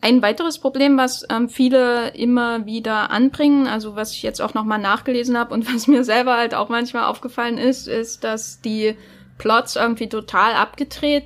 Ein 0.00 0.22
weiteres 0.22 0.58
Problem, 0.58 0.96
was 0.96 1.26
ähm, 1.28 1.48
viele 1.48 2.10
immer 2.14 2.66
wieder 2.66 3.10
anbringen, 3.10 3.66
also 3.66 3.96
was 3.96 4.12
ich 4.12 4.22
jetzt 4.22 4.40
auch 4.40 4.54
nochmal 4.54 4.78
nachgelesen 4.78 5.36
habe 5.36 5.52
und 5.54 5.66
was 5.74 5.86
mir 5.86 6.04
selber 6.04 6.36
halt 6.36 6.54
auch 6.54 6.68
manchmal 6.68 7.04
aufgefallen 7.04 7.58
ist, 7.58 7.88
ist, 7.88 8.22
dass 8.22 8.60
die 8.60 8.96
Plots 9.38 9.76
irgendwie 9.76 10.08
total 10.08 10.54
abgedreht 10.54 11.24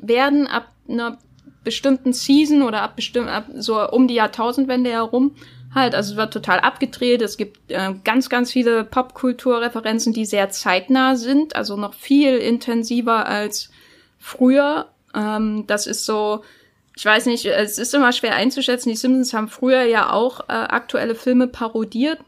werden 0.00 0.46
ab 0.46 0.68
einer 0.88 1.18
bestimmten 1.64 2.12
Season 2.12 2.62
oder 2.62 2.82
ab 2.82 2.96
bestimmt 2.96 3.28
ab 3.28 3.46
so 3.56 3.88
um 3.88 4.08
die 4.08 4.14
Jahrtausendwende 4.14 4.90
herum 4.90 5.34
halt. 5.74 5.94
Also 5.94 6.12
es 6.12 6.16
wird 6.16 6.32
total 6.32 6.60
abgedreht. 6.60 7.22
Es 7.22 7.36
gibt 7.36 7.70
äh, 7.70 7.94
ganz, 8.04 8.28
ganz 8.28 8.52
viele 8.52 8.84
Popkulturreferenzen, 8.84 10.12
die 10.12 10.26
sehr 10.26 10.50
zeitnah 10.50 11.16
sind, 11.16 11.56
also 11.56 11.76
noch 11.76 11.94
viel 11.94 12.36
intensiver 12.36 13.26
als 13.26 13.70
früher. 14.18 14.88
Ähm, 15.14 15.64
das 15.66 15.86
ist 15.86 16.04
so 16.04 16.42
ich 16.96 17.04
weiß 17.04 17.26
nicht, 17.26 17.46
es 17.46 17.78
ist 17.78 17.94
immer 17.94 18.12
schwer 18.12 18.34
einzuschätzen. 18.34 18.90
Die 18.90 18.96
Simpsons 18.96 19.32
haben 19.32 19.48
früher 19.48 19.82
ja 19.82 20.12
auch 20.12 20.40
äh, 20.40 20.52
aktuelle 20.52 21.14
Filme 21.14 21.48
parodiert, 21.48 22.18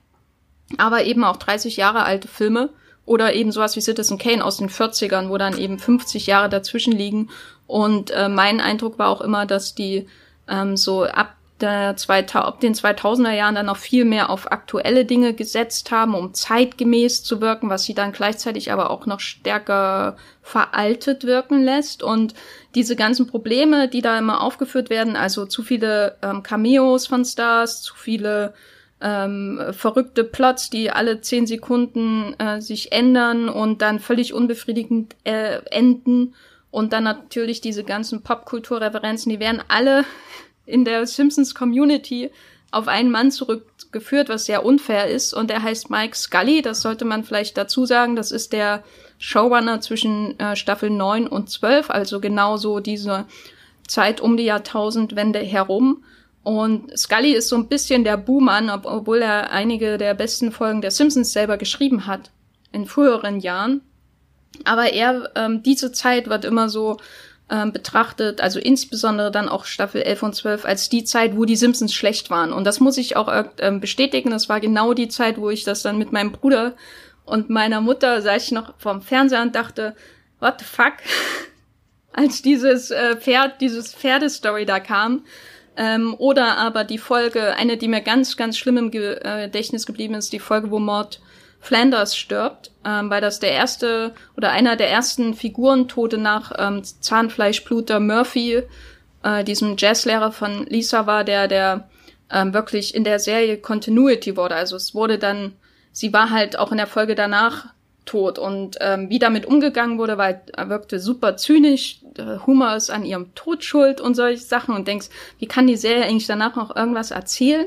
aber 0.79 1.05
eben 1.05 1.25
auch 1.25 1.37
30 1.37 1.77
Jahre 1.77 2.05
alte 2.05 2.29
Filme 2.29 2.71
oder 3.07 3.35
eben 3.35 3.53
sowas 3.53 3.77
wie 3.77 3.83
Citizen 3.83 4.19
Kane 4.19 4.45
aus 4.45 4.57
den 4.57 4.71
40ern, 4.71 5.29
wo 5.29 5.37
dann 5.37 5.59
eben 5.59 5.79
50 5.79 6.27
Jahre 6.27 6.49
dazwischen 6.49 6.93
liegen. 6.93 7.31
Und 7.67 8.11
äh, 8.11 8.29
mein 8.29 8.61
Eindruck 8.61 8.99
war 8.99 9.09
auch 9.09 9.21
immer, 9.21 9.45
dass 9.45 9.75
die 9.75 10.07
ähm, 10.49 10.77
so 10.77 11.05
ab 11.05 11.37
der 11.61 11.97
2000, 11.97 12.37
ab 12.47 12.61
den 12.61 12.75
2000er 12.75 13.33
Jahren 13.33 13.55
dann 13.55 13.67
noch 13.67 13.77
viel 13.77 14.05
mehr 14.05 14.31
auf 14.31 14.51
aktuelle 14.51 15.05
Dinge 15.05 15.35
gesetzt 15.35 15.91
haben, 15.91 16.15
um 16.15 16.35
zeitgemäß 16.35 17.23
zu 17.23 17.41
wirken, 17.41 17.71
was 17.71 17.85
sie 17.85 17.95
dann 17.95 18.13
gleichzeitig 18.13 18.73
aber 18.73 18.91
auch 18.91 19.07
noch 19.07 19.21
stärker 19.21 20.17
veraltet 20.43 21.25
wirken 21.25 21.63
lässt. 21.63 22.03
Und 22.03 22.35
diese 22.75 22.97
ganzen 22.97 23.27
Probleme, 23.27 23.89
die 23.89 24.03
da 24.03 24.19
immer 24.19 24.43
aufgeführt 24.43 24.91
werden, 24.91 25.17
also 25.17 25.47
zu 25.47 25.63
viele 25.63 26.17
ähm, 26.23 26.43
Cameos 26.43 27.07
von 27.07 27.25
Stars, 27.25 27.83
zu 27.83 27.95
viele 27.95 28.55
ähm, 29.01 29.61
verrückte 29.73 30.25
Plots, 30.25 30.71
die 30.71 30.91
alle 30.91 31.21
zehn 31.21 31.47
Sekunden 31.47 32.35
äh, 32.39 32.61
sich 32.61 32.93
ändern 32.93 33.49
und 33.49 33.83
dann 33.83 34.01
völlig 34.01 34.33
unbefriedigend 34.33 35.15
äh, 35.25 35.61
enden. 35.71 36.35
Und 36.71 36.93
dann 36.93 37.05
natürlich 37.05 37.61
diese 37.61 37.85
ganzen 37.85 38.23
Popkulturreferenzen, 38.23 39.31
die 39.31 39.41
werden 39.41 39.63
alle 39.69 40.05
in 40.67 40.85
der 40.85 41.07
Simpsons 41.07 41.55
Community 41.55 42.31
auf 42.73 42.89
einen 42.89 43.11
Mann 43.11 43.31
zurückgeführt, 43.31 44.29
was 44.29 44.47
sehr 44.47 44.65
unfair 44.65 45.09
ist. 45.09 45.33
Und 45.33 45.51
er 45.51 45.63
heißt 45.63 45.91
Mike 45.91 46.17
Scully, 46.17 46.63
das 46.63 46.81
sollte 46.81 47.05
man 47.05 47.23
vielleicht 47.23 47.57
dazu 47.57 47.87
sagen. 47.87 48.17
Das 48.17 48.33
ist 48.33 48.53
der 48.53 48.83
Showrunner 49.25 49.81
zwischen 49.81 50.39
äh, 50.39 50.55
Staffel 50.55 50.91
9 50.91 51.27
und 51.27 51.49
12, 51.49 51.89
also 51.89 52.21
genauso 52.21 52.81
diese 52.81 53.25
Zeit 53.89 54.21
um 54.21 54.37
die 54.37 54.45
Jahrtausendwende 54.45 55.39
herum. 55.39 56.05
Und 56.43 56.97
Scully 56.97 57.33
ist 57.33 57.49
so 57.49 57.57
ein 57.57 57.69
bisschen 57.69 58.05
der 58.05 58.19
Buhmann, 58.19 58.69
ob, 58.69 58.85
obwohl 58.85 59.23
er 59.23 59.51
einige 59.51 59.97
der 59.97 60.13
besten 60.13 60.53
Folgen 60.53 60.83
der 60.83 60.91
Simpsons 60.91 61.33
selber 61.33 61.57
geschrieben 61.57 62.07
hat 62.07 62.33
in 62.71 62.85
früheren 62.85 63.41
Jahren. 63.41 63.81
Aber 64.65 64.93
er, 64.93 65.31
ähm, 65.37 65.63
diese 65.63 65.91
Zeit 65.91 66.29
wird 66.29 66.45
immer 66.45 66.69
so 66.69 66.99
ähm, 67.49 67.73
betrachtet, 67.73 68.43
also 68.43 68.61
insbesondere 68.61 69.31
dann 69.31 69.49
auch 69.49 69.65
Staffel 69.65 70.03
11 70.03 70.23
und 70.23 70.35
12 70.35 70.67
als 70.67 70.91
die 70.91 71.05
Zeit, 71.05 71.35
wo 71.35 71.47
die 71.47 71.57
Simpsons 71.57 71.95
schlecht 71.95 72.29
waren. 72.29 72.53
Und 72.53 72.65
das 72.65 72.79
muss 72.79 72.99
ich 72.99 73.17
auch 73.17 73.33
ähm, 73.57 73.81
bestätigen. 73.81 74.31
Das 74.31 74.51
war 74.51 74.61
genau 74.61 74.93
die 74.93 75.09
Zeit, 75.09 75.39
wo 75.39 75.49
ich 75.49 75.65
das 75.65 75.81
dann 75.81 75.97
mit 75.97 76.13
meinem 76.13 76.33
Bruder 76.33 76.75
und 77.25 77.51
meiner 77.51 77.81
Mutter 77.81 78.21
saß 78.23 78.45
ich 78.45 78.53
noch 78.53 78.75
vorm 78.79 79.03
Fernseher 79.03 79.43
und 79.43 79.55
dachte, 79.55 79.95
what 80.41 80.57
the 80.59 80.65
fuck? 80.65 80.95
als 82.13 82.43
dieses 82.43 82.91
äh, 82.91 83.17
Pferd, 83.17 83.61
dieses 83.61 83.95
Pferdestory 83.95 84.65
da 84.65 84.81
kam. 84.81 85.25
Ähm, 85.77 86.15
oder 86.19 86.57
aber 86.59 86.85
die 86.85 86.99
Folge, 86.99 87.57
eine, 87.57 87.77
die 87.77 87.89
mir 87.89 88.01
ganz, 88.01 88.37
ganz 88.37 88.57
schlimm 88.57 88.77
im 88.77 88.93
äh, 88.93 89.47
Gedächtnis 89.47 89.87
geblieben 89.87 90.15
ist, 90.15 90.33
die 90.33 90.39
Folge, 90.39 90.71
wo 90.71 90.79
Mord 90.79 91.21
Flanders 91.61 92.17
stirbt, 92.17 92.71
ähm, 92.85 93.11
weil 93.11 93.21
das 93.21 93.41
der 93.41 93.51
erste 93.51 94.15
oder 94.37 94.51
einer 94.51 94.77
der 94.77 94.91
ersten 94.91 95.35
Figurentote 95.35 96.19
nach 96.19 96.53
ähm, 96.59 96.83
Zahnfleischbluter 96.85 97.99
Murphy, 98.01 98.63
äh, 99.23 99.43
diesem 99.43 99.77
Jazzlehrer 99.77 100.31
von 100.31 100.67
Lisa 100.67 101.07
war, 101.07 101.25
der 101.25 101.49
der 101.49 101.89
ähm, 102.31 102.53
wirklich 102.53 102.95
in 102.95 103.03
der 103.03 103.19
Serie 103.19 103.57
Continuity 103.57 104.37
wurde. 104.37 104.55
Also 104.55 104.77
es 104.77 104.95
wurde 104.95 105.19
dann, 105.19 105.53
sie 105.95 106.13
war 106.13 106.29
halt 106.29 106.59
auch 106.59 106.73
in 106.73 106.77
der 106.77 106.89
Folge 106.89 107.15
danach 107.15 107.69
tot 108.05 108.39
und 108.39 108.77
ähm, 108.81 109.09
wie 109.09 109.19
damit 109.19 109.47
umgegangen 109.47 109.97
wurde, 109.97 110.19
weil 110.19 110.43
er 110.55 110.69
wirkte 110.69 110.99
super 111.01 111.39
zynisch, 111.39 112.01
Humor 112.47 112.77
ist 112.77 112.91
an 112.91 113.05
ihrem 113.05 113.35
Tod 113.35 113.65
schuld 113.65 114.01
und 114.01 114.15
solche 114.15 114.43
Sachen 114.43 114.75
und 114.75 114.87
denkst, 114.87 115.09
wie 115.39 115.47
kann 115.47 115.67
die 115.67 115.77
Serie 115.77 116.05
eigentlich 116.05 116.27
danach 116.27 116.55
noch 116.57 116.77
irgendwas 116.77 117.13
erzählen? 117.13 117.67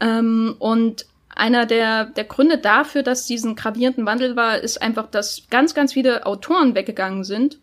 Ähm, 0.00 0.54
und 0.60 1.06
einer 1.34 1.66
der, 1.66 2.04
der 2.04 2.24
Gründe 2.24 2.58
dafür, 2.58 3.02
dass 3.02 3.26
diesen 3.26 3.56
gravierenden 3.56 4.06
Wandel 4.06 4.36
war, 4.36 4.58
ist 4.58 4.80
einfach, 4.80 5.10
dass 5.10 5.48
ganz, 5.50 5.74
ganz 5.74 5.94
viele 5.94 6.26
Autoren 6.26 6.76
weggegangen 6.76 7.24
sind, 7.24 7.58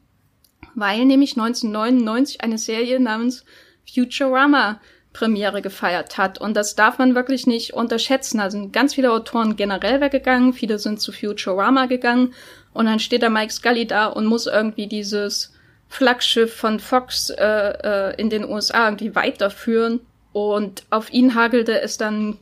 weil 0.76 1.06
nämlich 1.06 1.38
1999 1.38 2.42
eine 2.42 2.58
Serie 2.58 3.00
namens 3.00 3.46
Futurama 3.92 4.82
Premiere 5.14 5.62
gefeiert 5.62 6.18
hat. 6.18 6.40
Und 6.40 6.56
das 6.56 6.76
darf 6.76 6.98
man 6.98 7.16
wirklich 7.16 7.48
nicht 7.48 7.74
unterschätzen. 7.74 8.38
Da 8.38 8.50
sind 8.50 8.72
ganz 8.72 8.96
viele 8.96 9.12
Autoren 9.12 9.56
generell 9.56 10.02
weggegangen, 10.02 10.54
viele 10.54 10.80
sind 10.80 11.02
zu 11.02 11.12
Futurama 11.12 11.86
gegangen 11.88 12.34
und 12.74 12.86
dann 12.86 13.00
steht 13.00 13.24
da 13.24 13.30
Mike 13.30 13.52
Scully 13.52 13.86
da 13.86 14.08
und 14.08 14.26
muss 14.26 14.48
irgendwie 14.48 14.88
dieses 14.88 15.54
Flaggschiff 15.90 16.56
von 16.56 16.80
Fox 16.80 17.30
äh, 17.32 17.44
äh, 17.44 18.16
in 18.16 18.30
den 18.30 18.48
USA 18.48 18.86
irgendwie 18.86 19.14
weiterführen. 19.14 20.00
Und 20.32 20.84
auf 20.90 21.12
ihn 21.12 21.36
hagelte 21.36 21.82
es 21.82 21.98
dann 21.98 22.38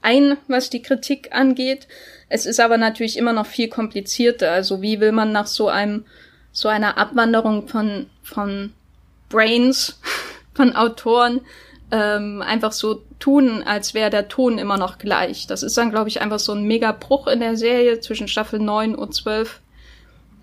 ein, 0.00 0.38
was 0.46 0.70
die 0.70 0.80
Kritik 0.80 1.28
angeht. 1.32 1.86
Es 2.30 2.46
ist 2.46 2.60
aber 2.60 2.78
natürlich 2.78 3.18
immer 3.18 3.34
noch 3.34 3.46
viel 3.46 3.68
komplizierter. 3.68 4.50
Also 4.50 4.80
wie 4.80 5.00
will 5.00 5.12
man 5.12 5.32
nach 5.32 5.46
so 5.46 5.68
einem, 5.68 6.06
so 6.50 6.68
einer 6.68 6.96
Abwanderung 6.96 7.68
von, 7.68 8.06
von 8.22 8.72
Brains, 9.28 10.00
von 10.54 10.74
Autoren, 10.74 11.42
ähm, 11.90 12.42
einfach 12.42 12.72
so 12.72 13.02
tun, 13.18 13.62
als 13.62 13.94
wäre 13.94 14.10
der 14.10 14.28
Ton 14.28 14.58
immer 14.58 14.76
noch 14.76 14.98
gleich. 14.98 15.46
Das 15.46 15.62
ist 15.62 15.76
dann, 15.76 15.90
glaube 15.90 16.08
ich, 16.08 16.20
einfach 16.20 16.38
so 16.38 16.52
ein 16.52 16.64
mega 16.64 16.92
Bruch 16.92 17.26
in 17.26 17.40
der 17.40 17.56
Serie 17.56 18.00
zwischen 18.00 18.28
Staffel 18.28 18.58
9 18.58 18.94
und 18.94 19.14
12, 19.14 19.60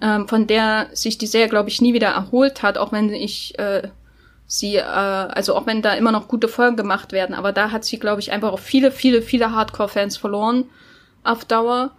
ähm, 0.01 0.27
von 0.27 0.47
der 0.47 0.87
sich 0.93 1.17
die 1.17 1.27
Serie, 1.27 1.49
glaube 1.49 1.69
ich, 1.69 1.81
nie 1.81 1.93
wieder 1.93 2.09
erholt 2.09 2.63
hat, 2.63 2.77
auch 2.77 2.91
wenn 2.91 3.13
ich 3.13 3.57
äh, 3.59 3.89
sie, 4.47 4.77
äh, 4.77 4.81
also 4.81 5.55
auch 5.55 5.67
wenn 5.67 5.81
da 5.81 5.93
immer 5.93 6.11
noch 6.11 6.27
gute 6.27 6.47
Folgen 6.47 6.77
gemacht 6.77 7.11
werden, 7.11 7.35
aber 7.35 7.51
da 7.51 7.71
hat 7.71 7.85
sie, 7.85 7.99
glaube 7.99 8.21
ich, 8.21 8.31
einfach 8.31 8.51
auch 8.51 8.59
viele, 8.59 8.91
viele, 8.91 9.21
viele 9.21 9.51
Hardcore-Fans 9.51 10.17
verloren 10.17 10.65
auf 11.23 11.45
Dauer. 11.45 11.91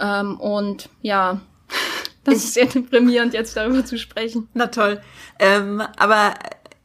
Ähm, 0.00 0.38
und 0.40 0.88
ja, 1.02 1.40
das 2.24 2.36
ist 2.36 2.54
sehr 2.54 2.66
deprimierend, 2.66 3.34
jetzt 3.34 3.56
darüber 3.56 3.84
zu 3.84 3.98
sprechen. 3.98 4.48
Na 4.54 4.68
toll. 4.68 5.00
Ähm, 5.38 5.82
aber 5.96 6.34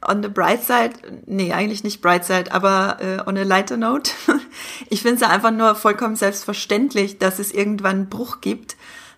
on 0.07 0.23
the 0.23 0.29
bright 0.29 0.63
side, 0.63 0.93
nee, 1.25 1.53
eigentlich 1.53 1.83
nicht 1.83 2.01
bright 2.01 2.25
side, 2.25 2.51
aber 2.51 2.97
äh, 2.99 3.27
on 3.27 3.37
a 3.37 3.43
lighter 3.43 3.77
note, 3.77 4.11
ich 4.89 5.01
finde 5.01 5.15
es 5.15 5.21
ja 5.21 5.29
einfach 5.29 5.51
nur 5.51 5.75
vollkommen 5.75 6.15
selbstverständlich, 6.15 7.17
dass 7.17 7.39
es 7.39 7.51
irgendwann 7.51 7.95
einen 7.95 8.09
Bruch 8.09 8.41
gibt, 8.41 8.75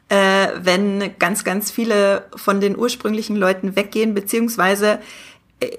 äh, 0.10 0.48
wenn 0.58 1.18
ganz, 1.20 1.44
ganz 1.44 1.72
viele 1.72 2.26
von 2.36 2.62
den 2.62 2.78
ursprünglichen 2.78 3.36
Leuten 3.36 3.76
weggehen, 3.76 4.14
beziehungsweise 4.14 5.00
äh, 5.60 5.70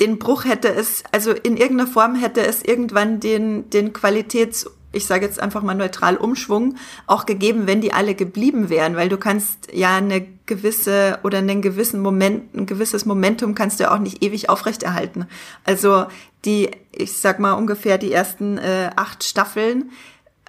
den 0.00 0.18
Bruch 0.18 0.44
hätte 0.44 0.68
es, 0.68 1.02
also 1.12 1.32
in 1.32 1.56
irgendeiner 1.56 1.90
Form 1.90 2.14
hätte 2.14 2.44
es 2.44 2.62
irgendwann 2.64 3.20
den, 3.20 3.70
den 3.70 3.92
Qualitäts- 3.92 4.68
ich 4.92 5.06
sage 5.06 5.26
jetzt 5.26 5.40
einfach 5.40 5.62
mal 5.62 5.74
neutral 5.74 6.16
Umschwung 6.16 6.76
auch 7.06 7.26
gegeben, 7.26 7.66
wenn 7.66 7.80
die 7.80 7.92
alle 7.92 8.14
geblieben 8.14 8.70
wären, 8.70 8.96
weil 8.96 9.08
du 9.08 9.18
kannst 9.18 9.72
ja 9.72 9.96
eine 9.96 10.26
gewisse 10.46 11.18
oder 11.22 11.38
einen 11.38 11.60
gewissen 11.60 12.00
Moment, 12.00 12.54
ein 12.54 12.66
gewisses 12.66 13.04
Momentum 13.04 13.54
kannst 13.54 13.78
du 13.78 13.84
ja 13.84 13.94
auch 13.94 13.98
nicht 13.98 14.22
ewig 14.22 14.48
aufrechterhalten. 14.48 15.26
Also 15.64 16.06
die, 16.44 16.70
ich 16.92 17.18
sag 17.18 17.38
mal 17.38 17.52
ungefähr 17.52 17.98
die 17.98 18.12
ersten 18.12 18.56
äh, 18.56 18.90
acht 18.96 19.24
Staffeln, 19.24 19.90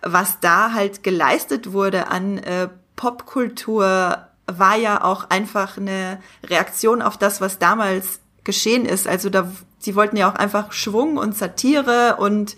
was 0.02 0.40
da 0.40 0.74
halt 0.74 1.04
geleistet 1.04 1.74
wurde 1.74 2.08
an 2.08 2.38
äh, 2.38 2.70
Popkultur, 2.96 4.26
war 4.48 4.78
ja 4.78 5.04
auch 5.04 5.30
einfach 5.30 5.78
eine 5.78 6.20
Reaktion 6.46 7.02
auf 7.02 7.18
das, 7.18 7.42
was 7.42 7.60
damals 7.60 8.20
geschehen 8.46 8.86
ist. 8.86 9.08
Also 9.08 9.30
da, 9.30 9.52
sie 9.80 9.96
wollten 9.96 10.16
ja 10.16 10.32
auch 10.32 10.36
einfach 10.36 10.72
Schwung 10.72 11.18
und 11.18 11.36
Satire 11.36 12.16
und 12.18 12.56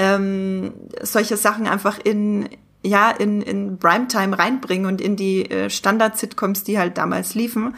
ähm, 0.00 0.72
solche 1.02 1.36
Sachen 1.36 1.66
einfach 1.66 1.98
in 2.02 2.48
ja 2.82 3.10
in 3.10 3.42
in 3.42 3.78
Primetime 3.78 4.38
reinbringen 4.38 4.86
und 4.86 5.02
in 5.02 5.14
die 5.14 5.50
äh, 5.50 5.68
Standard-Sitcoms, 5.68 6.64
die 6.64 6.78
halt 6.78 6.96
damals 6.96 7.34
liefen. 7.34 7.74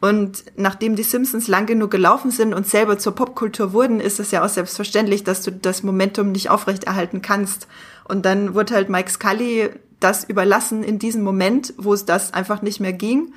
Und 0.00 0.44
nachdem 0.56 0.96
die 0.96 1.02
Simpsons 1.04 1.46
lang 1.46 1.66
genug 1.66 1.90
gelaufen 1.90 2.30
sind 2.30 2.54
und 2.54 2.66
selber 2.66 2.98
zur 2.98 3.14
Popkultur 3.14 3.72
wurden, 3.72 4.00
ist 4.00 4.18
es 4.18 4.30
ja 4.30 4.44
auch 4.44 4.48
selbstverständlich, 4.48 5.24
dass 5.24 5.42
du 5.42 5.52
das 5.52 5.82
Momentum 5.82 6.32
nicht 6.32 6.50
aufrechterhalten 6.50 7.22
kannst. 7.22 7.68
Und 8.08 8.24
dann 8.24 8.54
wurde 8.54 8.74
halt 8.74 8.88
Mike 8.88 9.10
Scully 9.10 9.70
das 10.00 10.24
überlassen 10.24 10.82
in 10.82 10.98
diesem 10.98 11.22
Moment, 11.22 11.74
wo 11.76 11.92
es 11.92 12.06
das 12.06 12.32
einfach 12.32 12.62
nicht 12.62 12.80
mehr 12.80 12.94
ging. 12.94 13.34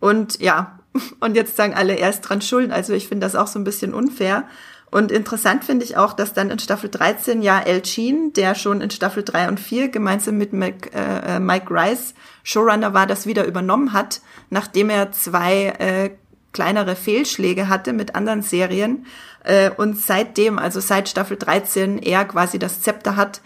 Und 0.00 0.40
ja, 0.40 0.80
und 1.20 1.36
jetzt 1.36 1.56
sagen 1.56 1.74
alle 1.74 1.94
erst 1.94 2.28
dran 2.28 2.40
schuld. 2.40 2.72
Also 2.72 2.94
ich 2.94 3.06
finde 3.06 3.26
das 3.26 3.36
auch 3.36 3.46
so 3.46 3.60
ein 3.60 3.64
bisschen 3.64 3.94
unfair. 3.94 4.48
Und 4.94 5.10
interessant 5.10 5.64
finde 5.64 5.84
ich 5.84 5.96
auch, 5.96 6.12
dass 6.12 6.34
dann 6.34 6.50
in 6.50 6.60
Staffel 6.60 6.88
13 6.88 7.42
ja 7.42 7.58
El 7.58 7.82
Chin, 7.82 8.32
der 8.32 8.54
schon 8.54 8.80
in 8.80 8.92
Staffel 8.92 9.24
3 9.24 9.48
und 9.48 9.58
4 9.58 9.88
gemeinsam 9.88 10.38
mit 10.38 10.52
Mike, 10.52 10.92
äh, 10.94 11.40
Mike 11.40 11.66
Rice 11.68 12.14
Showrunner 12.44 12.94
war, 12.94 13.08
das 13.08 13.26
wieder 13.26 13.44
übernommen 13.44 13.92
hat, 13.92 14.20
nachdem 14.50 14.90
er 14.90 15.10
zwei 15.10 15.74
äh, 15.80 16.10
kleinere 16.52 16.94
Fehlschläge 16.94 17.68
hatte 17.68 17.92
mit 17.92 18.14
anderen 18.14 18.42
Serien. 18.42 19.06
Äh, 19.42 19.70
und 19.70 20.00
seitdem, 20.00 20.60
also 20.60 20.78
seit 20.78 21.08
Staffel 21.08 21.38
13, 21.38 21.98
er 21.98 22.24
quasi 22.24 22.60
das 22.60 22.80
Zepter 22.80 23.16
hat, 23.16 23.40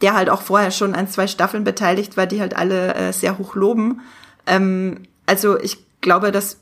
der 0.00 0.14
halt 0.14 0.30
auch 0.30 0.40
vorher 0.40 0.70
schon 0.70 0.94
an 0.94 1.08
zwei 1.08 1.26
Staffeln 1.26 1.62
beteiligt 1.62 2.16
war, 2.16 2.26
die 2.26 2.40
halt 2.40 2.56
alle 2.56 2.94
äh, 2.94 3.12
sehr 3.12 3.36
hoch 3.36 3.54
loben. 3.54 4.00
Ähm, 4.46 5.02
also 5.26 5.60
ich 5.60 5.84
glaube, 6.00 6.32
dass 6.32 6.56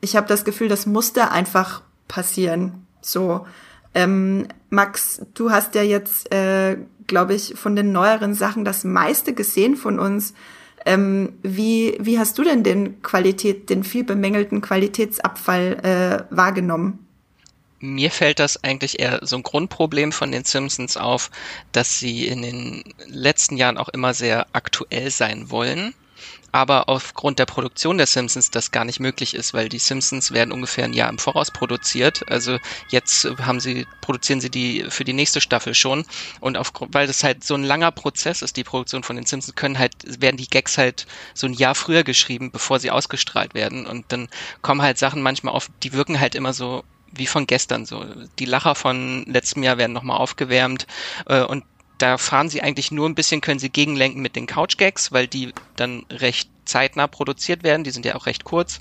ich 0.00 0.16
habe 0.16 0.26
das 0.26 0.46
Gefühl, 0.46 0.68
das 0.68 0.86
musste 0.86 1.30
einfach 1.30 1.82
passieren. 2.06 2.86
So, 3.00 3.46
ähm, 3.94 4.46
Max, 4.70 5.22
du 5.34 5.50
hast 5.50 5.74
ja 5.74 5.82
jetzt, 5.82 6.32
äh, 6.32 6.76
glaube 7.06 7.34
ich, 7.34 7.54
von 7.54 7.74
den 7.74 7.92
neueren 7.92 8.34
Sachen 8.34 8.64
das 8.64 8.84
meiste 8.84 9.34
gesehen 9.34 9.76
von 9.76 9.98
uns. 9.98 10.34
Ähm, 10.84 11.38
wie, 11.42 11.96
wie 12.00 12.18
hast 12.18 12.38
du 12.38 12.44
denn 12.44 12.62
den 12.62 13.02
Qualität, 13.02 13.70
den 13.70 13.84
viel 13.84 14.04
bemängelten 14.04 14.60
Qualitätsabfall 14.60 16.26
äh, 16.30 16.34
wahrgenommen? 16.34 17.06
Mir 17.80 18.10
fällt 18.10 18.40
das 18.40 18.62
eigentlich 18.64 18.98
eher 18.98 19.20
so 19.22 19.36
ein 19.36 19.42
Grundproblem 19.42 20.12
von 20.12 20.32
den 20.32 20.44
Simpsons 20.44 20.96
auf, 20.96 21.30
dass 21.72 21.98
sie 21.98 22.26
in 22.26 22.42
den 22.42 22.84
letzten 23.06 23.56
Jahren 23.56 23.78
auch 23.78 23.88
immer 23.88 24.14
sehr 24.14 24.46
aktuell 24.52 25.10
sein 25.10 25.50
wollen 25.50 25.94
aber 26.52 26.88
aufgrund 26.88 27.38
der 27.38 27.46
Produktion 27.46 27.98
der 27.98 28.06
Simpsons 28.06 28.50
das 28.50 28.70
gar 28.70 28.84
nicht 28.84 29.00
möglich 29.00 29.34
ist, 29.34 29.52
weil 29.54 29.68
die 29.68 29.78
Simpsons 29.78 30.32
werden 30.32 30.52
ungefähr 30.52 30.84
ein 30.84 30.92
Jahr 30.92 31.10
im 31.10 31.18
Voraus 31.18 31.50
produziert. 31.50 32.22
Also 32.30 32.58
jetzt 32.88 33.28
haben 33.40 33.60
sie, 33.60 33.86
produzieren 34.00 34.40
sie 34.40 34.50
die 34.50 34.86
für 34.88 35.04
die 35.04 35.12
nächste 35.12 35.40
Staffel 35.40 35.74
schon. 35.74 36.04
Und 36.40 36.56
auf, 36.56 36.72
weil 36.88 37.06
das 37.06 37.22
halt 37.22 37.44
so 37.44 37.54
ein 37.54 37.64
langer 37.64 37.90
Prozess 37.90 38.42
ist, 38.42 38.56
die 38.56 38.64
Produktion 38.64 39.02
von 39.02 39.16
den 39.16 39.26
Simpsons, 39.26 39.54
können 39.56 39.78
halt, 39.78 39.92
werden 40.20 40.36
die 40.36 40.48
Gags 40.48 40.78
halt 40.78 41.06
so 41.34 41.46
ein 41.46 41.52
Jahr 41.52 41.74
früher 41.74 42.02
geschrieben, 42.02 42.50
bevor 42.50 42.80
sie 42.80 42.90
ausgestrahlt 42.90 43.54
werden. 43.54 43.86
Und 43.86 44.06
dann 44.08 44.28
kommen 44.62 44.82
halt 44.82 44.98
Sachen 44.98 45.22
manchmal 45.22 45.54
auf, 45.54 45.68
die 45.82 45.92
wirken 45.92 46.18
halt 46.18 46.34
immer 46.34 46.52
so 46.52 46.82
wie 47.12 47.26
von 47.26 47.46
gestern 47.46 47.86
so. 47.86 48.04
Die 48.38 48.44
Lacher 48.44 48.74
von 48.74 49.24
letztem 49.26 49.62
Jahr 49.62 49.78
werden 49.78 49.92
nochmal 49.92 50.18
aufgewärmt 50.18 50.86
äh, 51.26 51.42
und 51.42 51.64
da 51.98 52.16
fahren 52.16 52.48
sie 52.48 52.62
eigentlich 52.62 52.90
nur 52.90 53.08
ein 53.08 53.14
bisschen, 53.14 53.40
können 53.40 53.58
sie 53.58 53.70
gegenlenken 53.70 54.22
mit 54.22 54.36
den 54.36 54.46
Couch-Gags, 54.46 55.12
weil 55.12 55.26
die 55.26 55.52
dann 55.76 56.06
recht 56.10 56.48
zeitnah 56.64 57.06
produziert 57.06 57.62
werden. 57.62 57.84
Die 57.84 57.90
sind 57.90 58.06
ja 58.06 58.14
auch 58.14 58.26
recht 58.26 58.44
kurz. 58.44 58.80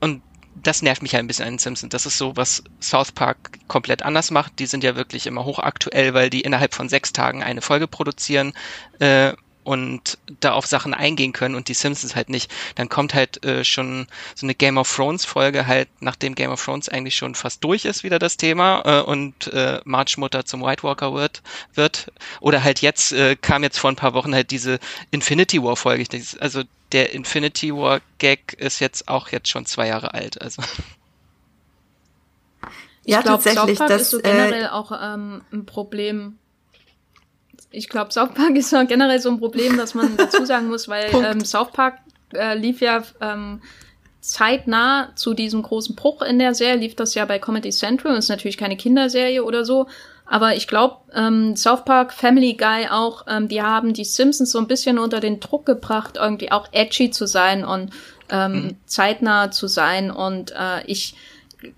Und 0.00 0.22
das 0.54 0.82
nervt 0.82 1.02
mich 1.02 1.14
halt 1.14 1.24
ein 1.24 1.26
bisschen 1.26 1.46
an 1.46 1.54
den 1.54 1.58
Simpsons. 1.58 1.92
Das 1.92 2.06
ist 2.06 2.18
so, 2.18 2.36
was 2.36 2.62
South 2.80 3.12
Park 3.12 3.58
komplett 3.68 4.02
anders 4.02 4.30
macht. 4.30 4.58
Die 4.58 4.66
sind 4.66 4.84
ja 4.84 4.96
wirklich 4.96 5.26
immer 5.26 5.44
hochaktuell, 5.44 6.12
weil 6.12 6.28
die 6.28 6.42
innerhalb 6.42 6.74
von 6.74 6.88
sechs 6.88 7.12
Tagen 7.12 7.42
eine 7.42 7.62
Folge 7.62 7.86
produzieren. 7.86 8.52
Äh, 8.98 9.32
und 9.64 10.18
da 10.40 10.52
auf 10.52 10.66
Sachen 10.66 10.94
eingehen 10.94 11.32
können 11.32 11.54
und 11.54 11.68
die 11.68 11.74
Simpsons 11.74 12.16
halt 12.16 12.28
nicht, 12.28 12.50
dann 12.76 12.88
kommt 12.88 13.14
halt 13.14 13.44
äh, 13.44 13.64
schon 13.64 14.06
so 14.34 14.46
eine 14.46 14.54
Game 14.54 14.78
of 14.78 14.94
Thrones 14.94 15.24
Folge 15.24 15.66
halt, 15.66 15.88
nachdem 16.00 16.34
Game 16.34 16.50
of 16.50 16.64
Thrones 16.64 16.88
eigentlich 16.88 17.16
schon 17.16 17.34
fast 17.34 17.62
durch 17.62 17.84
ist 17.84 18.02
wieder 18.04 18.18
das 18.18 18.36
Thema 18.36 18.82
äh, 18.84 19.02
und 19.02 19.48
äh, 19.52 19.80
Marge 19.84 20.14
Mutter 20.18 20.44
zum 20.44 20.62
White 20.62 20.82
Walker 20.82 21.14
wird, 21.14 21.42
wird 21.74 22.12
oder 22.40 22.64
halt 22.64 22.80
jetzt 22.80 23.12
äh, 23.12 23.36
kam 23.36 23.62
jetzt 23.62 23.78
vor 23.78 23.90
ein 23.90 23.96
paar 23.96 24.14
Wochen 24.14 24.34
halt 24.34 24.50
diese 24.50 24.78
Infinity 25.10 25.62
War 25.62 25.76
Folge. 25.76 26.04
Also 26.40 26.62
der 26.92 27.12
Infinity 27.12 27.74
War 27.74 28.00
Gag 28.18 28.54
ist 28.54 28.80
jetzt 28.80 29.08
auch 29.08 29.28
jetzt 29.28 29.48
schon 29.48 29.66
zwei 29.66 29.88
Jahre 29.88 30.14
alt. 30.14 30.40
Also 30.40 30.62
ja, 33.04 33.18
ich 33.18 33.24
glaub, 33.24 33.42
tatsächlich. 33.42 33.78
Das 33.78 34.02
ist 34.02 34.10
so 34.10 34.20
generell 34.20 34.64
äh, 34.64 34.68
auch 34.68 34.92
ähm, 34.92 35.42
ein 35.52 35.66
Problem 35.66 36.38
ich 37.70 37.88
glaube, 37.88 38.12
South 38.12 38.34
Park 38.34 38.50
ist 38.56 38.72
ja 38.72 38.82
generell 38.84 39.20
so 39.20 39.30
ein 39.30 39.38
Problem, 39.38 39.76
dass 39.76 39.94
man 39.94 40.16
dazu 40.16 40.44
sagen 40.44 40.68
muss, 40.68 40.88
weil 40.88 41.10
ähm, 41.24 41.44
South 41.44 41.72
Park 41.72 41.98
äh, 42.34 42.56
lief 42.56 42.80
ja 42.80 43.02
ähm, 43.20 43.60
zeitnah 44.20 45.12
zu 45.16 45.34
diesem 45.34 45.62
großen 45.62 45.96
Bruch 45.96 46.22
in 46.22 46.38
der 46.38 46.54
Serie, 46.54 46.76
lief 46.76 46.94
das 46.94 47.14
ja 47.14 47.24
bei 47.24 47.38
Comedy 47.38 47.70
Central, 47.70 48.16
ist 48.16 48.28
natürlich 48.28 48.58
keine 48.58 48.76
Kinderserie 48.76 49.42
oder 49.42 49.64
so, 49.64 49.86
aber 50.30 50.54
ich 50.54 50.68
glaube, 50.68 50.98
ähm, 51.12 51.56
South 51.56 51.84
Park, 51.84 52.12
Family 52.12 52.54
Guy 52.54 52.86
auch, 52.88 53.26
ähm, 53.26 53.48
die 53.48 53.62
haben 53.62 53.94
die 53.94 54.04
Simpsons 54.04 54.52
so 54.52 54.58
ein 54.58 54.68
bisschen 54.68 54.96
unter 55.00 55.18
den 55.18 55.40
Druck 55.40 55.66
gebracht, 55.66 56.18
irgendwie 56.20 56.52
auch 56.52 56.68
edgy 56.70 57.10
zu 57.10 57.26
sein 57.26 57.64
und 57.64 57.90
ähm, 58.28 58.52
mhm. 58.52 58.76
zeitnah 58.86 59.50
zu 59.50 59.66
sein. 59.66 60.12
Und 60.12 60.52
äh, 60.52 60.84
ich 60.86 61.16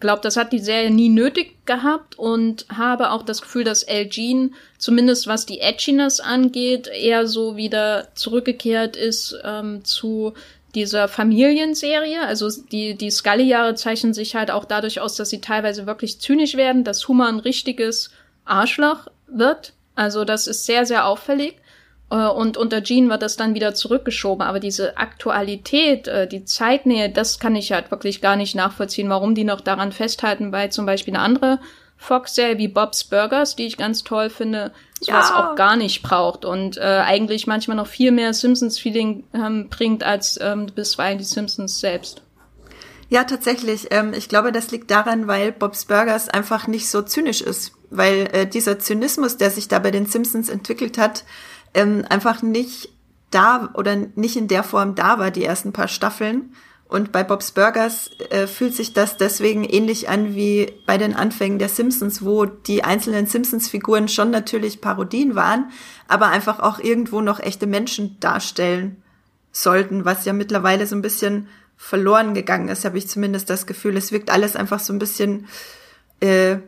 glaube, 0.00 0.22
das 0.22 0.36
hat 0.36 0.52
die 0.52 0.58
Serie 0.58 0.90
nie 0.90 1.08
nötig 1.08 1.66
gehabt 1.66 2.18
und 2.18 2.66
habe 2.68 3.10
auch 3.10 3.22
das 3.22 3.42
Gefühl, 3.42 3.64
dass 3.64 3.82
El 3.82 4.08
Jean, 4.08 4.54
zumindest 4.78 5.26
was 5.26 5.46
die 5.46 5.60
Edginess 5.60 6.20
angeht, 6.20 6.88
eher 6.88 7.26
so 7.26 7.56
wieder 7.56 8.08
zurückgekehrt 8.14 8.96
ist 8.96 9.36
ähm, 9.44 9.84
zu 9.84 10.34
dieser 10.74 11.08
Familienserie. 11.08 12.22
Also 12.22 12.48
die, 12.70 12.94
die 12.94 13.10
Scully-Jahre 13.10 13.74
zeichnen 13.74 14.14
sich 14.14 14.34
halt 14.34 14.50
auch 14.50 14.64
dadurch 14.64 15.00
aus, 15.00 15.16
dass 15.16 15.30
sie 15.30 15.40
teilweise 15.40 15.86
wirklich 15.86 16.20
zynisch 16.20 16.56
werden, 16.56 16.84
dass 16.84 17.06
Humor 17.08 17.26
ein 17.26 17.40
richtiges 17.40 18.10
Arschloch 18.44 19.08
wird. 19.26 19.74
Also 19.94 20.24
das 20.24 20.46
ist 20.46 20.64
sehr, 20.64 20.86
sehr 20.86 21.06
auffällig. 21.06 21.56
Äh, 22.12 22.28
und 22.28 22.56
unter 22.56 22.82
Jean 22.82 23.08
wird 23.08 23.22
das 23.22 23.36
dann 23.36 23.54
wieder 23.54 23.74
zurückgeschoben. 23.74 24.46
Aber 24.46 24.60
diese 24.60 24.98
Aktualität, 24.98 26.06
äh, 26.06 26.28
die 26.28 26.44
Zeitnähe, 26.44 27.10
das 27.10 27.38
kann 27.38 27.56
ich 27.56 27.72
halt 27.72 27.90
wirklich 27.90 28.20
gar 28.20 28.36
nicht 28.36 28.54
nachvollziehen, 28.54 29.08
warum 29.08 29.34
die 29.34 29.44
noch 29.44 29.62
daran 29.62 29.92
festhalten, 29.92 30.52
weil 30.52 30.70
zum 30.70 30.86
Beispiel 30.86 31.14
eine 31.14 31.24
andere 31.24 31.58
Fox-Serie 31.96 32.58
wie 32.58 32.68
Bob's 32.68 33.04
Burgers, 33.04 33.56
die 33.56 33.66
ich 33.66 33.78
ganz 33.78 34.04
toll 34.04 34.28
finde, 34.28 34.72
sowas 35.00 35.30
ja. 35.30 35.52
auch 35.52 35.56
gar 35.56 35.76
nicht 35.76 36.02
braucht 36.02 36.44
und 36.44 36.76
äh, 36.76 36.80
eigentlich 36.80 37.46
manchmal 37.46 37.76
noch 37.76 37.86
viel 37.86 38.10
mehr 38.10 38.34
Simpsons-Feeling 38.34 39.24
ähm, 39.32 39.68
bringt 39.68 40.02
als 40.02 40.38
ähm, 40.42 40.66
bisweilen 40.66 41.18
die 41.18 41.24
Simpsons 41.24 41.78
selbst. 41.78 42.22
Ja, 43.08 43.24
tatsächlich. 43.24 43.88
Ähm, 43.90 44.14
ich 44.14 44.28
glaube, 44.28 44.52
das 44.52 44.72
liegt 44.72 44.90
daran, 44.90 45.28
weil 45.28 45.52
Bob's 45.52 45.84
Burgers 45.84 46.28
einfach 46.28 46.66
nicht 46.66 46.90
so 46.90 47.02
zynisch 47.02 47.40
ist, 47.40 47.72
weil 47.90 48.28
äh, 48.32 48.46
dieser 48.46 48.80
Zynismus, 48.80 49.36
der 49.36 49.50
sich 49.50 49.68
da 49.68 49.78
bei 49.78 49.92
den 49.92 50.06
Simpsons 50.06 50.48
entwickelt 50.48 50.98
hat, 50.98 51.24
ähm, 51.74 52.04
einfach 52.08 52.42
nicht 52.42 52.90
da 53.30 53.70
oder 53.74 53.96
nicht 54.14 54.36
in 54.36 54.48
der 54.48 54.62
Form 54.62 54.94
da 54.94 55.18
war, 55.18 55.30
die 55.30 55.44
ersten 55.44 55.72
paar 55.72 55.88
Staffeln. 55.88 56.54
Und 56.86 57.10
bei 57.10 57.24
Bob's 57.24 57.52
Burgers 57.52 58.10
äh, 58.28 58.46
fühlt 58.46 58.74
sich 58.74 58.92
das 58.92 59.16
deswegen 59.16 59.64
ähnlich 59.64 60.10
an 60.10 60.34
wie 60.34 60.70
bei 60.86 60.98
den 60.98 61.16
Anfängen 61.16 61.58
der 61.58 61.70
Simpsons, 61.70 62.22
wo 62.22 62.44
die 62.44 62.84
einzelnen 62.84 63.26
Simpsons-Figuren 63.26 64.08
schon 64.08 64.30
natürlich 64.30 64.82
Parodien 64.82 65.34
waren, 65.34 65.70
aber 66.06 66.26
einfach 66.26 66.60
auch 66.60 66.78
irgendwo 66.78 67.22
noch 67.22 67.40
echte 67.40 67.66
Menschen 67.66 68.20
darstellen 68.20 69.02
sollten, 69.52 70.04
was 70.04 70.26
ja 70.26 70.34
mittlerweile 70.34 70.86
so 70.86 70.94
ein 70.94 71.00
bisschen 71.00 71.48
verloren 71.78 72.34
gegangen 72.34 72.68
ist, 72.68 72.84
habe 72.84 72.98
ich 72.98 73.08
zumindest 73.08 73.48
das 73.48 73.66
Gefühl. 73.66 73.96
Es 73.96 74.12
wirkt 74.12 74.30
alles 74.30 74.54
einfach 74.54 74.78
so 74.78 74.92
ein 74.92 74.98
bisschen 74.98 75.46
äh, 76.20 76.58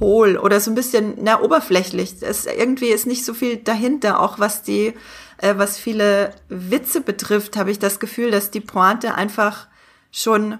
hohl 0.00 0.36
oder 0.36 0.60
so 0.60 0.70
ein 0.70 0.74
bisschen 0.74 1.14
na, 1.20 1.40
oberflächlich. 1.40 2.16
Es 2.20 2.46
irgendwie 2.46 2.88
ist 2.88 3.06
nicht 3.06 3.24
so 3.24 3.34
viel 3.34 3.56
dahinter, 3.56 4.20
auch 4.20 4.38
was 4.38 4.62
die 4.62 4.94
äh, 5.38 5.54
was 5.56 5.78
viele 5.78 6.32
Witze 6.48 7.00
betrifft, 7.00 7.56
habe 7.56 7.70
ich 7.70 7.78
das 7.78 8.00
Gefühl, 8.00 8.30
dass 8.30 8.50
die 8.50 8.60
Pointe 8.60 9.14
einfach 9.14 9.68
schon 10.10 10.58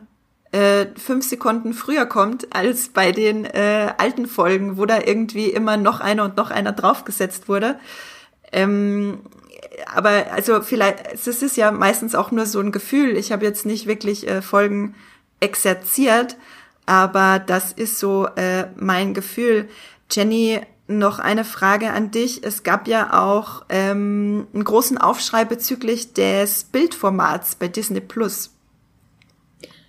äh, 0.53 0.87
fünf 0.97 1.29
Sekunden 1.29 1.75
früher 1.75 2.07
kommt 2.07 2.55
als 2.55 2.89
bei 2.89 3.13
den 3.13 3.45
äh, 3.45 3.93
alten 3.99 4.27
Folgen, 4.27 4.79
wo 4.79 4.87
da 4.87 5.01
irgendwie 5.01 5.51
immer 5.51 5.77
noch 5.77 6.01
einer 6.01 6.25
und 6.25 6.37
noch 6.37 6.51
einer 6.51 6.73
draufgesetzt 6.73 7.49
wurde. 7.49 7.79
Ähm, 8.51 9.21
aber 9.95 10.33
also 10.33 10.63
vielleicht, 10.63 11.13
es 11.13 11.27
ist 11.27 11.57
ja 11.57 11.71
meistens 11.71 12.15
auch 12.15 12.31
nur 12.31 12.47
so 12.47 12.61
ein 12.61 12.73
Gefühl. 12.73 13.17
Ich 13.17 13.33
habe 13.33 13.45
jetzt 13.45 13.67
nicht 13.67 13.87
wirklich 13.87 14.27
äh, 14.27 14.41
Folgen 14.41 14.95
exerziert, 15.41 16.37
aber 16.89 17.39
das 17.39 17.73
ist 17.73 17.99
so 17.99 18.27
äh, 18.37 18.65
mein 18.77 19.13
Gefühl. 19.13 19.69
Jenny, 20.11 20.61
noch 20.87 21.19
eine 21.19 21.45
Frage 21.45 21.93
an 21.93 22.11
dich. 22.11 22.43
Es 22.43 22.63
gab 22.63 22.89
ja 22.89 23.27
auch 23.27 23.67
ähm, 23.69 24.47
einen 24.55 24.65
großen 24.65 24.97
Aufschrei 24.97 25.45
bezüglich 25.45 26.15
des 26.15 26.65
Bildformats 26.65 27.57
bei 27.57 27.69
Disney 27.69 28.01
Plus. 28.01 28.55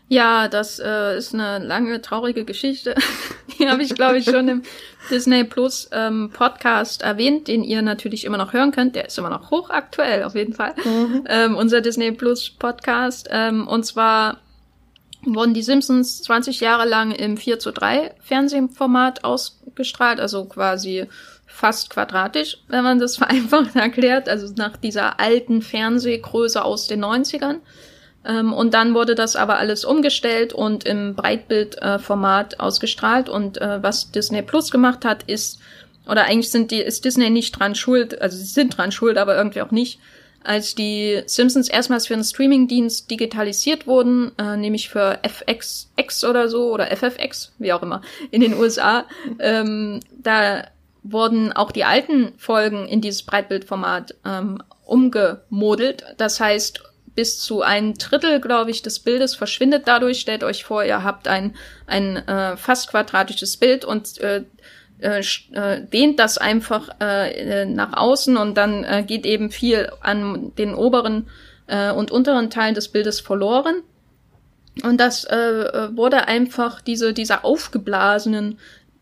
Ja, 0.09 0.49
das 0.49 0.79
äh, 0.79 1.17
ist 1.17 1.33
eine 1.33 1.59
lange, 1.59 2.01
traurige 2.01 2.43
Geschichte. 2.43 2.95
Die 3.59 3.69
habe 3.69 3.81
ich, 3.81 3.95
glaube 3.95 4.17
ich, 4.17 4.25
schon 4.25 4.49
im 4.49 4.63
Disney 5.09 5.45
Plus 5.45 5.89
ähm, 5.93 6.31
Podcast 6.33 7.01
erwähnt, 7.01 7.47
den 7.47 7.63
ihr 7.63 7.81
natürlich 7.81 8.25
immer 8.25 8.37
noch 8.37 8.51
hören 8.51 8.71
könnt. 8.71 8.95
Der 8.95 9.05
ist 9.05 9.17
immer 9.17 9.29
noch 9.29 9.51
hochaktuell, 9.51 10.23
auf 10.23 10.35
jeden 10.35 10.53
Fall. 10.53 10.73
Mhm. 10.83 11.23
Ähm, 11.29 11.55
unser 11.55 11.79
Disney 11.79 12.11
Plus 12.11 12.49
Podcast. 12.49 13.29
Ähm, 13.31 13.67
und 13.67 13.85
zwar 13.85 14.39
wurden 15.23 15.53
die 15.53 15.63
Simpsons 15.63 16.21
20 16.23 16.59
Jahre 16.59 16.87
lang 16.87 17.11
im 17.11 17.37
4 17.37 17.59
zu 17.59 17.71
3 17.71 18.15
Fernsehformat 18.21 19.23
ausgestrahlt, 19.23 20.19
also 20.19 20.45
quasi 20.45 21.07
fast 21.45 21.89
quadratisch, 21.89 22.57
wenn 22.67 22.83
man 22.83 22.99
das 22.99 23.17
vereinfacht 23.17 23.75
erklärt, 23.75 24.29
also 24.29 24.53
nach 24.55 24.77
dieser 24.77 25.19
alten 25.19 25.61
Fernsehgröße 25.61 26.63
aus 26.63 26.87
den 26.87 27.03
90ern. 27.03 27.57
Ähm, 28.25 28.53
und 28.53 28.73
dann 28.73 28.93
wurde 28.93 29.15
das 29.15 29.35
aber 29.35 29.57
alles 29.57 29.85
umgestellt 29.85 30.53
und 30.53 30.83
im 30.83 31.15
Breitbildformat 31.15 32.53
äh, 32.53 32.57
ausgestrahlt. 32.57 33.29
Und 33.29 33.59
äh, 33.59 33.81
was 33.81 34.11
Disney 34.11 34.41
Plus 34.41 34.71
gemacht 34.71 35.05
hat, 35.05 35.23
ist, 35.23 35.59
oder 36.07 36.23
eigentlich 36.25 36.51
sind 36.51 36.71
die, 36.71 36.81
ist 36.81 37.05
Disney 37.05 37.29
nicht 37.29 37.57
dran 37.57 37.75
schuld, 37.75 38.21
also 38.21 38.37
sie 38.37 38.45
sind 38.45 38.77
dran 38.77 38.91
schuld, 38.91 39.17
aber 39.17 39.37
irgendwie 39.37 39.61
auch 39.61 39.71
nicht, 39.71 39.99
als 40.43 40.75
die 40.75 41.21
Simpsons 41.25 41.69
erstmals 41.69 42.07
für 42.07 42.13
einen 42.13 42.23
Streamingdienst 42.23 43.09
digitalisiert 43.11 43.87
wurden, 43.87 44.31
äh, 44.37 44.57
nämlich 44.57 44.89
für 44.89 45.19
FXX 45.23 46.23
oder 46.23 46.49
so 46.49 46.71
oder 46.71 46.87
FFX, 46.95 47.53
wie 47.59 47.73
auch 47.73 47.83
immer, 47.83 48.01
in 48.31 48.41
den 48.41 48.53
USA, 48.53 49.05
ähm, 49.39 49.99
da 50.17 50.67
wurden 51.03 51.53
auch 51.53 51.71
die 51.71 51.85
alten 51.85 52.33
Folgen 52.37 52.87
in 52.87 53.01
dieses 53.01 53.23
Breitbildformat 53.23 54.15
ähm, 54.25 54.61
umgemodelt. 54.85 56.03
Das 56.17 56.39
heißt, 56.39 56.83
bis 57.15 57.39
zu 57.39 57.61
ein 57.61 57.95
Drittel, 57.95 58.39
glaube 58.39 58.71
ich, 58.71 58.81
des 58.81 58.99
Bildes 58.99 59.35
verschwindet 59.35 59.87
dadurch. 59.87 60.19
Stellt 60.19 60.43
euch 60.43 60.63
vor, 60.63 60.83
ihr 60.83 61.03
habt 61.03 61.27
ein, 61.27 61.55
ein 61.85 62.15
äh, 62.15 62.57
fast 62.57 62.89
quadratisches 62.89 63.57
Bild 63.57 63.85
und 63.85 64.19
äh, 64.19 64.43
äh, 64.99 65.21
äh, 65.53 65.81
dehnt 65.85 66.19
das 66.19 66.37
einfach 66.37 66.89
äh, 66.99 67.65
nach 67.65 67.93
außen 67.93 68.37
und 68.37 68.55
dann 68.55 68.83
äh, 68.83 69.03
geht 69.05 69.25
eben 69.25 69.51
viel 69.51 69.91
an 70.01 70.51
den 70.57 70.75
oberen 70.75 71.27
äh, 71.67 71.91
und 71.91 72.11
unteren 72.11 72.49
Teilen 72.49 72.75
des 72.75 72.89
Bildes 72.89 73.19
verloren. 73.19 73.83
Und 74.83 74.99
das 74.99 75.25
äh, 75.25 75.35
äh 75.35 75.97
wurde 75.97 76.27
einfach 76.27 76.81
diese, 76.81 77.13
diese 77.13 77.43
aufgeblasenen 77.43 78.59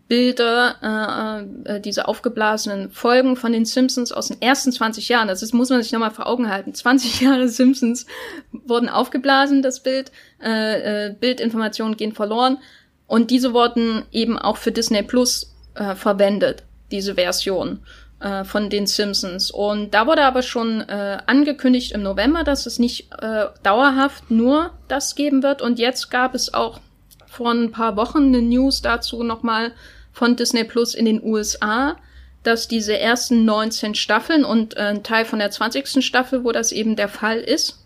Bilder, 0.07 1.45
äh, 1.67 1.75
äh, 1.75 1.81
diese 1.81 2.07
aufgeblasenen 2.07 2.91
Folgen 2.91 3.35
von 3.35 3.51
den 3.51 3.65
Simpsons 3.65 4.11
aus 4.11 4.29
den 4.29 4.41
ersten 4.41 4.71
20 4.71 5.09
Jahren. 5.09 5.27
Das 5.27 5.43
ist, 5.43 5.53
muss 5.53 5.69
man 5.69 5.83
sich 5.83 5.91
nochmal 5.91 6.11
vor 6.11 6.27
Augen 6.27 6.49
halten. 6.49 6.73
20 6.73 7.21
Jahre 7.21 7.49
Simpsons 7.49 8.05
wurden 8.51 8.87
aufgeblasen, 8.87 9.61
das 9.61 9.83
Bild. 9.83 10.11
Äh, 10.41 11.07
äh, 11.07 11.15
Bildinformationen 11.19 11.97
gehen 11.97 12.13
verloren. 12.13 12.59
Und 13.05 13.31
diese 13.31 13.53
wurden 13.53 14.05
eben 14.11 14.37
auch 14.37 14.57
für 14.57 14.71
Disney 14.71 15.03
Plus 15.03 15.53
äh, 15.77 15.95
verwendet, 15.95 16.63
diese 16.91 17.15
Version 17.15 17.79
äh, 18.19 18.43
von 18.43 18.69
den 18.69 18.87
Simpsons. 18.87 19.51
Und 19.51 19.93
da 19.93 20.07
wurde 20.07 20.23
aber 20.23 20.41
schon 20.41 20.81
äh, 20.81 21.19
angekündigt 21.25 21.91
im 21.91 22.03
November, 22.03 22.43
dass 22.43 22.65
es 22.65 22.79
nicht 22.79 23.11
äh, 23.19 23.45
dauerhaft 23.63 24.29
nur 24.31 24.71
das 24.87 25.15
geben 25.15 25.43
wird. 25.43 25.61
Und 25.61 25.79
jetzt 25.79 26.09
gab 26.09 26.35
es 26.35 26.53
auch 26.53 26.79
vor 27.27 27.51
ein 27.51 27.71
paar 27.71 27.95
Wochen 27.95 28.27
eine 28.27 28.41
News 28.41 28.81
dazu 28.81 29.23
nochmal 29.23 29.71
von 30.11 30.35
Disney 30.35 30.63
Plus 30.63 30.95
in 30.95 31.05
den 31.05 31.23
USA, 31.23 31.95
dass 32.41 32.67
diese 32.67 32.97
ersten 32.97 33.45
19 33.45 33.93
Staffeln 33.93 34.45
und 34.45 34.75
äh, 34.75 34.81
ein 34.81 35.03
Teil 35.03 35.25
von 35.25 35.39
der 35.39 35.51
20. 35.51 36.03
Staffel, 36.03 36.43
wo 36.43 36.51
das 36.51 36.71
eben 36.71 36.95
der 36.95 37.09
Fall 37.09 37.39
ist, 37.39 37.83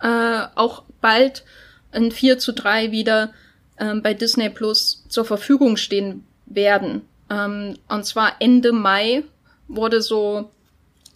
äh, 0.00 0.42
auch 0.54 0.84
bald 1.00 1.44
in 1.92 2.10
4 2.10 2.38
zu 2.38 2.52
3 2.52 2.90
wieder 2.90 3.32
äh, 3.76 3.94
bei 3.96 4.14
Disney 4.14 4.48
Plus 4.48 5.04
zur 5.08 5.24
Verfügung 5.24 5.76
stehen 5.76 6.24
werden. 6.46 7.02
Ähm, 7.34 7.78
und 7.88 8.04
zwar 8.04 8.36
Ende 8.40 8.72
Mai 8.72 9.24
wurde 9.68 10.02
so 10.02 10.50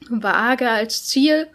vage 0.09 0.69
als 0.71 1.05
Ziel 1.07 1.47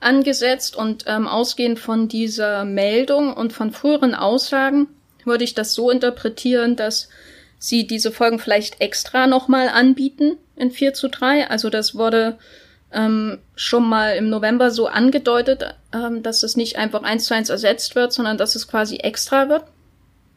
angesetzt 0.00 0.76
und 0.76 1.04
ähm, 1.06 1.26
ausgehend 1.26 1.78
von 1.78 2.08
dieser 2.08 2.64
Meldung 2.64 3.32
und 3.32 3.52
von 3.52 3.72
früheren 3.72 4.14
Aussagen 4.14 4.88
würde 5.24 5.44
ich 5.44 5.54
das 5.54 5.74
so 5.74 5.90
interpretieren, 5.90 6.76
dass 6.76 7.08
sie 7.58 7.86
diese 7.86 8.12
Folgen 8.12 8.38
vielleicht 8.38 8.80
extra 8.80 9.26
nochmal 9.26 9.68
anbieten 9.68 10.36
in 10.56 10.70
4 10.70 10.94
zu 10.94 11.08
3. 11.08 11.50
Also 11.50 11.70
das 11.70 11.96
wurde 11.96 12.38
ähm, 12.92 13.38
schon 13.56 13.86
mal 13.88 14.16
im 14.16 14.30
November 14.30 14.70
so 14.70 14.86
angedeutet, 14.86 15.74
ähm, 15.92 16.22
dass 16.22 16.42
es 16.42 16.56
nicht 16.56 16.76
einfach 16.76 17.02
eins 17.02 17.24
zu 17.24 17.34
eins 17.34 17.50
ersetzt 17.50 17.96
wird, 17.96 18.12
sondern 18.12 18.38
dass 18.38 18.54
es 18.54 18.68
quasi 18.68 18.96
extra 18.96 19.48
wird. 19.48 19.64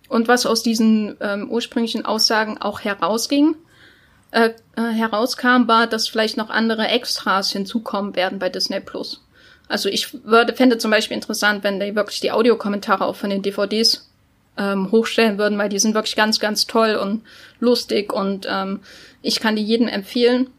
Und 0.10 0.28
was 0.28 0.46
aus 0.46 0.62
diesen 0.62 1.16
ähm, 1.22 1.50
ursprünglichen 1.50 2.06
Aussagen 2.06 2.58
auch 2.58 2.82
herausging, 2.82 3.56
äh, 4.32 4.52
äh, 4.76 4.82
herauskam, 4.82 5.68
war, 5.68 5.88
dass 5.88 6.08
vielleicht 6.08 6.38
noch 6.38 6.50
andere 6.50 6.88
Extras 6.88 7.52
hinzukommen 7.52 8.16
werden 8.16 8.40
bei 8.40 8.50
Disney 8.50 8.80
Plus. 8.80 9.22
Also 9.68 9.90
ich 9.90 10.26
würde, 10.26 10.54
fände 10.54 10.78
zum 10.78 10.92
Beispiel 10.92 11.16
interessant, 11.16 11.64
wenn 11.64 11.80
die 11.80 11.96
wirklich 11.96 12.20
die 12.20 12.32
Audiokommentare 12.32 13.06
auch 13.06 13.16
von 13.16 13.30
den 13.30 13.42
DVDs 13.42 14.10
ähm, 14.58 14.92
hochstellen 14.92 15.38
würden, 15.38 15.58
weil 15.58 15.70
die 15.70 15.80
sind 15.80 15.94
wirklich 15.94 16.16
ganz, 16.16 16.40
ganz 16.40 16.68
toll 16.68 16.96
und 16.96 17.24
lustig 17.60 18.12
und 18.12 18.46
ähm, 18.50 18.82
ich 19.22 19.40
kann 19.40 19.56
die 19.56 19.64
jedem 19.64 19.88
empfehlen. 19.88 20.50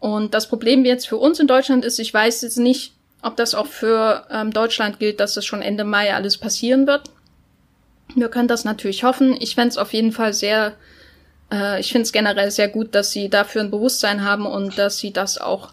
Und 0.00 0.34
das 0.34 0.48
Problem 0.48 0.84
jetzt 0.84 1.06
für 1.06 1.16
uns 1.16 1.38
in 1.38 1.46
Deutschland 1.46 1.84
ist, 1.84 1.98
ich 1.98 2.12
weiß 2.12 2.42
jetzt 2.42 2.58
nicht, 2.58 2.92
ob 3.22 3.36
das 3.36 3.54
auch 3.54 3.66
für 3.66 4.26
ähm, 4.30 4.52
Deutschland 4.52 4.98
gilt, 4.98 5.20
dass 5.20 5.34
das 5.34 5.46
schon 5.46 5.62
Ende 5.62 5.84
Mai 5.84 6.14
alles 6.14 6.38
passieren 6.38 6.86
wird. 6.86 7.02
Wir 8.14 8.28
können 8.28 8.48
das 8.48 8.64
natürlich 8.64 9.04
hoffen. 9.04 9.36
Ich 9.38 9.54
fände 9.54 9.68
es 9.68 9.78
auf 9.78 9.92
jeden 9.92 10.12
Fall 10.12 10.34
sehr, 10.34 10.74
äh, 11.52 11.80
ich 11.80 11.92
finde 11.92 12.02
es 12.02 12.12
generell 12.12 12.50
sehr 12.50 12.68
gut, 12.68 12.94
dass 12.94 13.12
sie 13.12 13.28
dafür 13.28 13.60
ein 13.60 13.70
Bewusstsein 13.70 14.24
haben 14.24 14.46
und 14.46 14.78
dass 14.78 14.98
sie 14.98 15.12
das 15.12 15.38
auch 15.38 15.72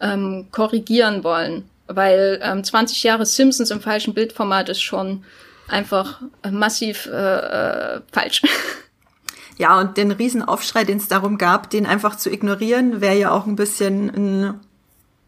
ähm, 0.00 0.48
korrigieren 0.50 1.24
wollen. 1.24 1.64
Weil 1.86 2.40
ähm, 2.42 2.62
20 2.62 3.02
Jahre 3.02 3.26
Simpsons 3.26 3.70
im 3.70 3.80
falschen 3.80 4.14
Bildformat 4.14 4.68
ist 4.68 4.82
schon 4.82 5.24
einfach 5.68 6.20
massiv 6.50 7.06
äh, 7.06 7.96
äh, 7.96 8.00
falsch. 8.12 8.42
Ja, 9.58 9.78
und 9.78 9.98
den 9.98 10.10
Riesenaufschrei, 10.10 10.84
den 10.84 10.96
es 10.96 11.08
darum 11.08 11.36
gab, 11.36 11.68
den 11.68 11.84
einfach 11.84 12.16
zu 12.16 12.30
ignorieren, 12.30 13.02
wäre 13.02 13.18
ja 13.18 13.30
auch 13.30 13.44
ein 13.46 13.56
bisschen 13.56 14.08
ein 14.08 14.60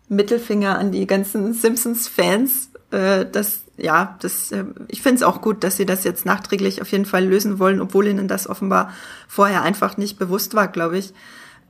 Mittelfinger 0.08 0.78
an 0.78 0.90
die 0.90 1.06
ganzen 1.06 1.52
Simpsons-Fans, 1.52 2.70
äh, 2.92 3.26
dass 3.26 3.60
ja, 3.82 4.16
das, 4.20 4.52
äh, 4.52 4.64
ich 4.88 5.02
finde 5.02 5.16
es 5.16 5.22
auch 5.22 5.42
gut, 5.42 5.64
dass 5.64 5.76
sie 5.76 5.86
das 5.86 6.04
jetzt 6.04 6.24
nachträglich 6.24 6.80
auf 6.80 6.92
jeden 6.92 7.04
Fall 7.04 7.24
lösen 7.24 7.58
wollen, 7.58 7.80
obwohl 7.80 8.06
ihnen 8.06 8.28
das 8.28 8.48
offenbar 8.48 8.92
vorher 9.26 9.62
einfach 9.62 9.96
nicht 9.96 10.18
bewusst 10.18 10.54
war, 10.54 10.68
glaube 10.68 10.98
ich. 10.98 11.12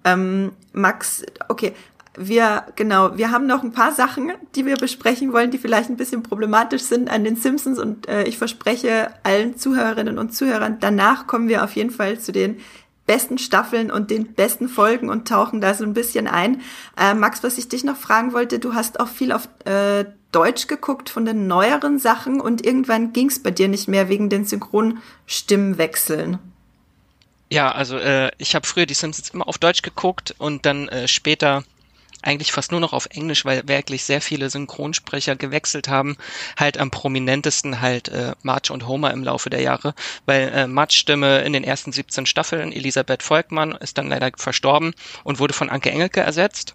Ähm, 0.04 0.52
Max, 0.72 1.24
okay, 1.48 1.72
wir, 2.14 2.64
genau, 2.76 3.16
wir 3.16 3.30
haben 3.30 3.46
noch 3.46 3.62
ein 3.62 3.72
paar 3.72 3.92
Sachen, 3.92 4.32
die 4.54 4.66
wir 4.66 4.76
besprechen 4.76 5.32
wollen, 5.32 5.50
die 5.50 5.56
vielleicht 5.56 5.88
ein 5.88 5.96
bisschen 5.96 6.22
problematisch 6.22 6.82
sind 6.82 7.08
an 7.08 7.24
den 7.24 7.36
Simpsons 7.36 7.78
und 7.78 8.06
äh, 8.06 8.24
ich 8.24 8.36
verspreche 8.36 9.08
allen 9.22 9.56
Zuhörerinnen 9.56 10.18
und 10.18 10.34
Zuhörern, 10.34 10.76
danach 10.80 11.26
kommen 11.26 11.48
wir 11.48 11.64
auf 11.64 11.74
jeden 11.74 11.90
Fall 11.90 12.18
zu 12.18 12.30
den 12.32 12.58
besten 13.06 13.38
Staffeln 13.38 13.90
und 13.90 14.10
den 14.10 14.34
besten 14.34 14.68
Folgen 14.68 15.08
und 15.08 15.26
tauchen 15.26 15.60
da 15.60 15.74
so 15.74 15.84
ein 15.84 15.94
bisschen 15.94 16.26
ein. 16.26 16.60
Äh, 16.96 17.14
Max, 17.14 17.42
was 17.42 17.58
ich 17.58 17.68
dich 17.68 17.84
noch 17.84 17.96
fragen 17.96 18.32
wollte, 18.32 18.58
du 18.58 18.74
hast 18.74 19.00
auch 19.00 19.08
viel 19.08 19.32
auf 19.32 19.48
äh, 19.64 20.04
Deutsch 20.30 20.66
geguckt 20.66 21.10
von 21.10 21.24
den 21.24 21.46
neueren 21.46 21.98
Sachen 21.98 22.40
und 22.40 22.64
irgendwann 22.64 23.12
ging 23.12 23.28
es 23.28 23.42
bei 23.42 23.50
dir 23.50 23.68
nicht 23.68 23.88
mehr 23.88 24.08
wegen 24.08 24.30
den 24.30 24.44
Synchronstimmwechseln. 24.44 26.38
Ja, 27.50 27.70
also 27.70 27.98
äh, 27.98 28.30
ich 28.38 28.54
habe 28.54 28.66
früher 28.66 28.86
die 28.86 28.94
Simpsons 28.94 29.28
immer 29.28 29.46
auf 29.46 29.58
Deutsch 29.58 29.82
geguckt 29.82 30.34
und 30.38 30.64
dann 30.64 30.88
äh, 30.88 31.06
später 31.06 31.64
eigentlich 32.22 32.52
fast 32.52 32.70
nur 32.70 32.80
noch 32.80 32.92
auf 32.92 33.06
Englisch, 33.10 33.44
weil 33.44 33.66
wirklich 33.68 34.04
sehr 34.04 34.20
viele 34.20 34.50
Synchronsprecher 34.50 35.36
gewechselt 35.36 35.88
haben. 35.88 36.16
Halt 36.56 36.78
am 36.78 36.90
prominentesten 36.90 37.80
halt 37.80 38.08
äh, 38.08 38.32
Marge 38.42 38.72
und 38.72 38.86
Homer 38.86 39.12
im 39.12 39.24
Laufe 39.24 39.50
der 39.50 39.60
Jahre, 39.60 39.94
weil 40.26 40.48
äh, 40.48 40.66
Marge 40.66 40.94
Stimme 40.94 41.42
in 41.42 41.52
den 41.52 41.64
ersten 41.64 41.92
17 41.92 42.26
Staffeln, 42.26 42.72
Elisabeth 42.72 43.22
Volkmann, 43.22 43.72
ist 43.72 43.98
dann 43.98 44.08
leider 44.08 44.30
verstorben 44.36 44.94
und 45.24 45.38
wurde 45.38 45.54
von 45.54 45.70
Anke 45.70 45.90
Engelke 45.90 46.20
ersetzt. 46.20 46.74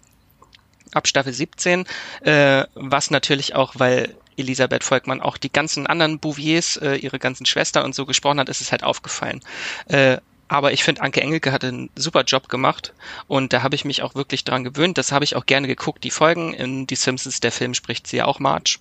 Ab 0.92 1.06
Staffel 1.06 1.32
17, 1.32 1.84
äh, 2.22 2.64
was 2.74 3.10
natürlich 3.10 3.54
auch, 3.54 3.74
weil 3.76 4.14
Elisabeth 4.38 4.84
Volkmann 4.84 5.20
auch 5.20 5.36
die 5.36 5.52
ganzen 5.52 5.86
anderen 5.86 6.18
Bouviers, 6.18 6.76
äh, 6.76 6.94
ihre 6.94 7.18
ganzen 7.18 7.44
Schwestern 7.44 7.84
und 7.84 7.94
so 7.94 8.06
gesprochen 8.06 8.40
hat, 8.40 8.48
ist 8.48 8.60
es 8.60 8.72
halt 8.72 8.84
aufgefallen. 8.84 9.40
Äh, 9.86 10.18
aber 10.48 10.72
ich 10.72 10.82
finde, 10.82 11.02
Anke 11.02 11.20
Engelke 11.20 11.52
hat 11.52 11.64
einen 11.64 11.90
super 11.94 12.24
Job 12.24 12.48
gemacht 12.48 12.94
und 13.26 13.52
da 13.52 13.62
habe 13.62 13.74
ich 13.74 13.84
mich 13.84 14.02
auch 14.02 14.14
wirklich 14.14 14.44
dran 14.44 14.64
gewöhnt. 14.64 14.98
Das 14.98 15.12
habe 15.12 15.24
ich 15.24 15.36
auch 15.36 15.46
gerne 15.46 15.68
geguckt, 15.68 16.04
die 16.04 16.10
Folgen. 16.10 16.54
In 16.54 16.86
Die 16.86 16.96
Simpsons, 16.96 17.40
der 17.40 17.52
Film 17.52 17.74
spricht 17.74 18.06
sie 18.06 18.18
ja 18.18 18.24
auch 18.24 18.40
March. 18.40 18.80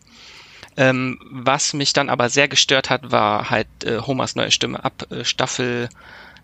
Ähm, 0.77 1.19
was 1.29 1.73
mich 1.73 1.93
dann 1.93 2.09
aber 2.09 2.29
sehr 2.29 2.47
gestört 2.47 2.89
hat, 2.89 3.11
war 3.11 3.49
halt 3.49 3.67
äh, 3.83 3.99
Homers 3.99 4.35
neue 4.35 4.51
Stimme 4.51 4.83
ab 4.83 5.07
äh, 5.11 5.25
Staffel 5.25 5.89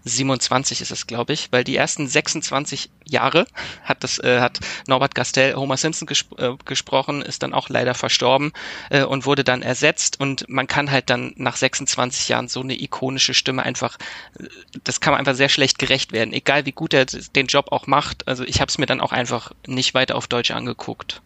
27 0.06 0.82
ist 0.82 0.92
es, 0.92 1.08
glaube 1.08 1.34
ich, 1.34 1.50
weil 1.52 1.64
die 1.64 1.76
ersten 1.76 2.08
26 2.08 2.90
Jahre 3.06 3.46
hat 3.84 4.04
das 4.04 4.20
äh, 4.20 4.40
hat 4.40 4.60
Norbert 4.88 5.16
Gastel 5.16 5.56
Homer 5.56 5.78
Simpson 5.78 6.06
gesp 6.06 6.40
äh, 6.40 6.56
gesprochen, 6.66 7.22
ist 7.22 7.44
dann 7.44 7.54
auch 7.54 7.70
leider 7.70 7.94
verstorben 7.94 8.52
äh, 8.90 9.04
und 9.04 9.26
wurde 9.26 9.44
dann 9.44 9.62
ersetzt 9.62 10.20
und 10.20 10.48
man 10.50 10.68
kann 10.68 10.92
halt 10.92 11.10
dann 11.10 11.34
nach 11.38 11.56
26 11.56 12.30
Jahren 12.30 12.48
so 12.48 12.62
eine 12.62 12.80
ikonische 12.80 13.34
Stimme 13.34 13.64
einfach, 13.64 13.98
äh, 14.40 14.48
das 14.84 15.00
kann 15.00 15.12
man 15.12 15.20
einfach 15.20 15.36
sehr 15.36 15.50
schlecht 15.50 15.80
gerecht 15.80 16.12
werden, 16.12 16.34
egal 16.34 16.66
wie 16.66 16.72
gut 16.72 16.94
er 16.94 17.06
den 17.06 17.48
Job 17.48 17.72
auch 17.72 17.88
macht. 17.88 18.28
Also 18.28 18.44
ich 18.44 18.62
habe 18.62 18.70
es 18.70 18.78
mir 18.78 18.86
dann 18.86 19.02
auch 19.02 19.12
einfach 19.12 19.52
nicht 19.68 19.94
weiter 19.94 20.16
auf 20.16 20.28
Deutsch 20.28 20.52
angeguckt. 20.52 21.22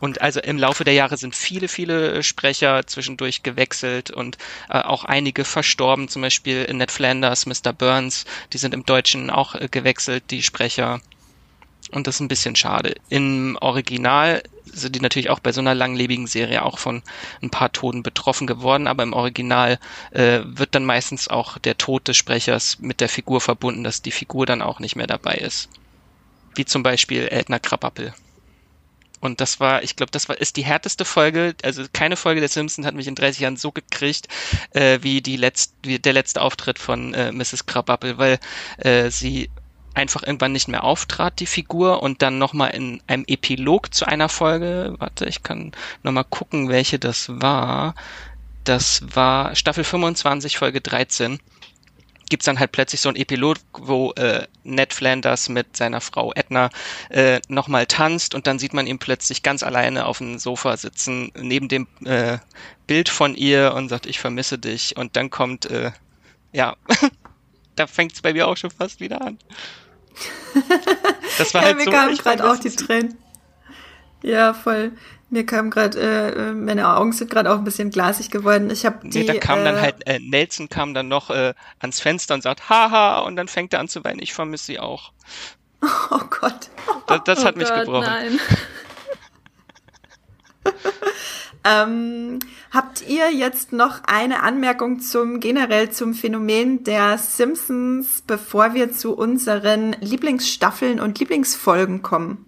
Und 0.00 0.20
also 0.20 0.40
im 0.40 0.58
Laufe 0.58 0.84
der 0.84 0.94
Jahre 0.94 1.16
sind 1.16 1.34
viele, 1.34 1.68
viele 1.68 2.22
Sprecher 2.22 2.86
zwischendurch 2.86 3.42
gewechselt 3.42 4.10
und 4.10 4.36
äh, 4.68 4.80
auch 4.80 5.04
einige 5.04 5.44
verstorben, 5.44 6.08
zum 6.08 6.22
Beispiel 6.22 6.66
Ned 6.72 6.90
Flanders, 6.90 7.46
Mr. 7.46 7.72
Burns, 7.72 8.24
die 8.52 8.58
sind 8.58 8.74
im 8.74 8.84
Deutschen 8.84 9.30
auch 9.30 9.54
äh, 9.54 9.68
gewechselt, 9.70 10.24
die 10.30 10.42
Sprecher. 10.42 11.00
Und 11.92 12.06
das 12.06 12.16
ist 12.16 12.20
ein 12.20 12.28
bisschen 12.28 12.56
schade. 12.56 12.96
Im 13.08 13.56
Original 13.60 14.42
sind 14.64 14.96
die 14.96 15.00
natürlich 15.00 15.30
auch 15.30 15.38
bei 15.38 15.52
so 15.52 15.60
einer 15.60 15.74
langlebigen 15.74 16.26
Serie 16.26 16.64
auch 16.64 16.78
von 16.78 17.02
ein 17.42 17.50
paar 17.50 17.72
Toten 17.72 18.02
betroffen 18.02 18.46
geworden, 18.46 18.88
aber 18.88 19.04
im 19.04 19.12
Original 19.12 19.78
äh, 20.10 20.40
wird 20.44 20.74
dann 20.74 20.84
meistens 20.84 21.28
auch 21.28 21.58
der 21.58 21.78
Tod 21.78 22.08
des 22.08 22.16
Sprechers 22.16 22.78
mit 22.80 23.00
der 23.00 23.08
Figur 23.08 23.40
verbunden, 23.40 23.84
dass 23.84 24.02
die 24.02 24.10
Figur 24.10 24.46
dann 24.46 24.62
auch 24.62 24.80
nicht 24.80 24.96
mehr 24.96 25.06
dabei 25.06 25.34
ist. 25.34 25.68
Wie 26.54 26.64
zum 26.64 26.82
Beispiel 26.82 27.28
Edna 27.30 27.58
Krabappel. 27.58 28.14
Und 29.26 29.40
das 29.40 29.60
war, 29.60 29.82
ich 29.82 29.96
glaube, 29.96 30.12
das 30.12 30.28
war 30.28 30.40
ist 30.40 30.56
die 30.56 30.64
härteste 30.64 31.04
Folge. 31.04 31.54
Also 31.62 31.84
keine 31.92 32.16
Folge 32.16 32.40
der 32.40 32.48
Simpsons 32.48 32.86
hat 32.86 32.94
mich 32.94 33.06
in 33.06 33.14
30 33.14 33.40
Jahren 33.40 33.56
so 33.56 33.72
gekriegt 33.72 34.28
äh, 34.70 35.00
wie 35.02 35.20
die 35.20 35.36
letzt, 35.36 35.74
wie 35.82 35.98
der 35.98 36.12
letzte 36.12 36.40
Auftritt 36.40 36.78
von 36.78 37.12
äh, 37.12 37.32
Mrs. 37.32 37.66
Krabappel, 37.66 38.18
weil 38.18 38.38
äh, 38.78 39.10
sie 39.10 39.50
einfach 39.94 40.22
irgendwann 40.22 40.52
nicht 40.52 40.68
mehr 40.68 40.84
auftrat, 40.84 41.40
die 41.40 41.46
Figur, 41.46 42.02
und 42.02 42.20
dann 42.22 42.38
nochmal 42.38 42.70
in 42.70 43.02
einem 43.06 43.24
Epilog 43.26 43.94
zu 43.94 44.06
einer 44.06 44.28
Folge, 44.28 44.94
warte, 44.98 45.24
ich 45.24 45.42
kann 45.42 45.72
nochmal 46.02 46.24
gucken, 46.24 46.68
welche 46.68 46.98
das 46.98 47.28
war. 47.40 47.94
Das 48.64 49.02
war 49.14 49.54
Staffel 49.54 49.84
25, 49.84 50.58
Folge 50.58 50.80
13 50.80 51.40
gibt's 52.28 52.46
dann 52.46 52.58
halt 52.58 52.72
plötzlich 52.72 53.00
so 53.00 53.08
ein 53.08 53.16
Epilog, 53.16 53.58
wo 53.72 54.12
äh, 54.12 54.46
Ned 54.64 54.92
Flanders 54.92 55.48
mit 55.48 55.76
seiner 55.76 56.00
Frau 56.00 56.32
Edna 56.34 56.70
äh, 57.08 57.40
nochmal 57.48 57.86
tanzt 57.86 58.34
und 58.34 58.46
dann 58.46 58.58
sieht 58.58 58.74
man 58.74 58.86
ihn 58.86 58.98
plötzlich 58.98 59.42
ganz 59.42 59.62
alleine 59.62 60.06
auf 60.06 60.18
dem 60.18 60.38
Sofa 60.38 60.76
sitzen, 60.76 61.30
neben 61.36 61.68
dem 61.68 61.86
äh, 62.04 62.38
Bild 62.86 63.08
von 63.08 63.34
ihr 63.34 63.74
und 63.74 63.88
sagt, 63.88 64.06
ich 64.06 64.18
vermisse 64.18 64.58
dich. 64.58 64.96
Und 64.96 65.16
dann 65.16 65.30
kommt, 65.30 65.66
äh, 65.66 65.92
ja, 66.52 66.76
da 67.76 67.86
fängt's 67.86 68.22
bei 68.22 68.32
mir 68.32 68.48
auch 68.48 68.56
schon 68.56 68.70
fast 68.70 69.00
wieder 69.00 69.22
an. 69.22 69.38
Das 71.38 71.52
war 71.52 71.60
ja, 71.60 71.66
halt 71.66 71.76
mir 71.76 71.84
so. 71.84 71.90
Kamen 71.90 72.16
gerade 72.16 72.50
auch 72.50 72.56
die 72.56 72.70
Tränen. 72.70 73.18
Ja, 74.22 74.54
voll. 74.54 74.92
Mir 75.28 75.44
kam 75.44 75.70
gerade, 75.70 76.00
äh, 76.00 76.52
meine 76.52 76.88
Augen 76.96 77.12
sind 77.12 77.30
gerade 77.30 77.50
auch 77.50 77.58
ein 77.58 77.64
bisschen 77.64 77.90
glasig 77.90 78.30
geworden. 78.30 78.70
Ich 78.70 78.86
habe 78.86 79.08
die. 79.08 79.18
Nee, 79.18 79.24
da 79.24 79.34
kam 79.34 79.60
äh, 79.60 79.64
dann 79.64 79.80
halt, 79.80 80.06
äh, 80.06 80.20
Nelson 80.20 80.68
kam 80.68 80.94
dann 80.94 81.08
noch 81.08 81.30
äh, 81.30 81.54
ans 81.80 82.00
Fenster 82.00 82.34
und 82.34 82.42
sagt, 82.42 82.68
haha, 82.68 83.20
und 83.20 83.34
dann 83.34 83.48
fängt 83.48 83.72
er 83.72 83.80
an 83.80 83.88
zu 83.88 84.04
weinen, 84.04 84.20
ich 84.20 84.32
vermisse 84.34 84.66
sie 84.66 84.78
auch. 84.78 85.12
Oh 86.10 86.20
Gott. 86.30 86.70
Das, 87.06 87.20
das 87.24 87.40
oh 87.40 87.44
hat 87.44 87.56
mich 87.56 87.68
Gott, 87.68 87.80
gebrochen. 87.80 88.06
Nein. 88.06 88.40
ähm, 91.64 92.38
habt 92.72 93.06
ihr 93.06 93.30
jetzt 93.32 93.72
noch 93.72 94.02
eine 94.04 94.42
Anmerkung 94.42 95.00
zum 95.00 95.38
generell 95.38 95.90
zum 95.90 96.14
Phänomen 96.14 96.82
der 96.82 97.18
Simpsons, 97.18 98.22
bevor 98.26 98.74
wir 98.74 98.92
zu 98.92 99.14
unseren 99.14 99.92
Lieblingsstaffeln 100.00 100.98
und 100.98 101.18
Lieblingsfolgen 101.18 102.02
kommen? 102.02 102.46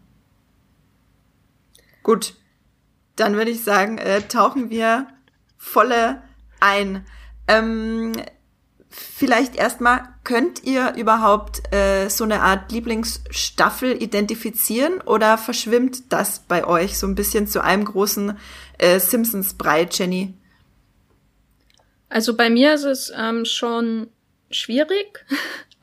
Gut, 2.03 2.35
dann 3.21 3.37
würde 3.37 3.51
ich 3.51 3.65
sagen, 3.65 3.99
äh, 3.99 4.23
tauchen 4.23 4.71
wir 4.71 5.07
volle 5.57 6.23
ein. 6.61 7.05
Ähm, 7.47 8.13
vielleicht 8.91 9.57
erstmal, 9.57 10.03
könnt 10.25 10.65
ihr 10.65 10.95
überhaupt 10.95 11.73
äh, 11.73 12.09
so 12.09 12.25
eine 12.25 12.43
Art 12.43 12.71
Lieblingsstaffel 12.71 14.03
identifizieren 14.03 15.01
oder 15.01 15.39
verschwimmt 15.39 16.13
das 16.13 16.41
bei 16.41 16.67
euch 16.67 16.99
so 16.99 17.07
ein 17.07 17.15
bisschen 17.15 17.47
zu 17.47 17.63
einem 17.63 17.85
großen 17.85 18.39
äh, 18.79 19.01
Simpsons-Brei, 19.01 19.89
Jenny? 19.91 20.35
Also 22.09 22.37
bei 22.37 22.51
mir 22.51 22.75
ist 22.75 22.85
es 22.85 23.13
ähm, 23.17 23.45
schon 23.45 24.09
schwierig, 24.51 25.27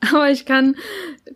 aber 0.12 0.30
ich 0.30 0.46
kann 0.46 0.76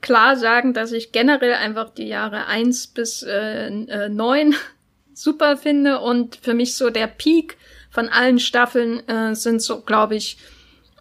klar 0.01 0.37
sagen, 0.37 0.75
dass 0.75 0.93
ich 0.93 1.13
generell 1.13 1.55
einfach 1.55 1.91
die 1.91 2.09
Jahre 2.09 2.47
eins 2.47 2.87
bis 2.87 3.23
äh, 3.23 4.09
9 4.09 4.55
super 5.23 5.57
finde 5.57 6.01
und 6.01 6.37
für 6.37 6.55
mich 6.55 6.75
so 6.75 6.91
der 6.91 7.07
Peak 7.07 7.57
von 7.91 8.09
allen 8.09 8.39
Staffeln 8.39 9.07
äh, 9.09 9.35
sind 9.35 9.61
so, 9.61 9.81
glaube 9.81 10.17
ich, 10.17 10.39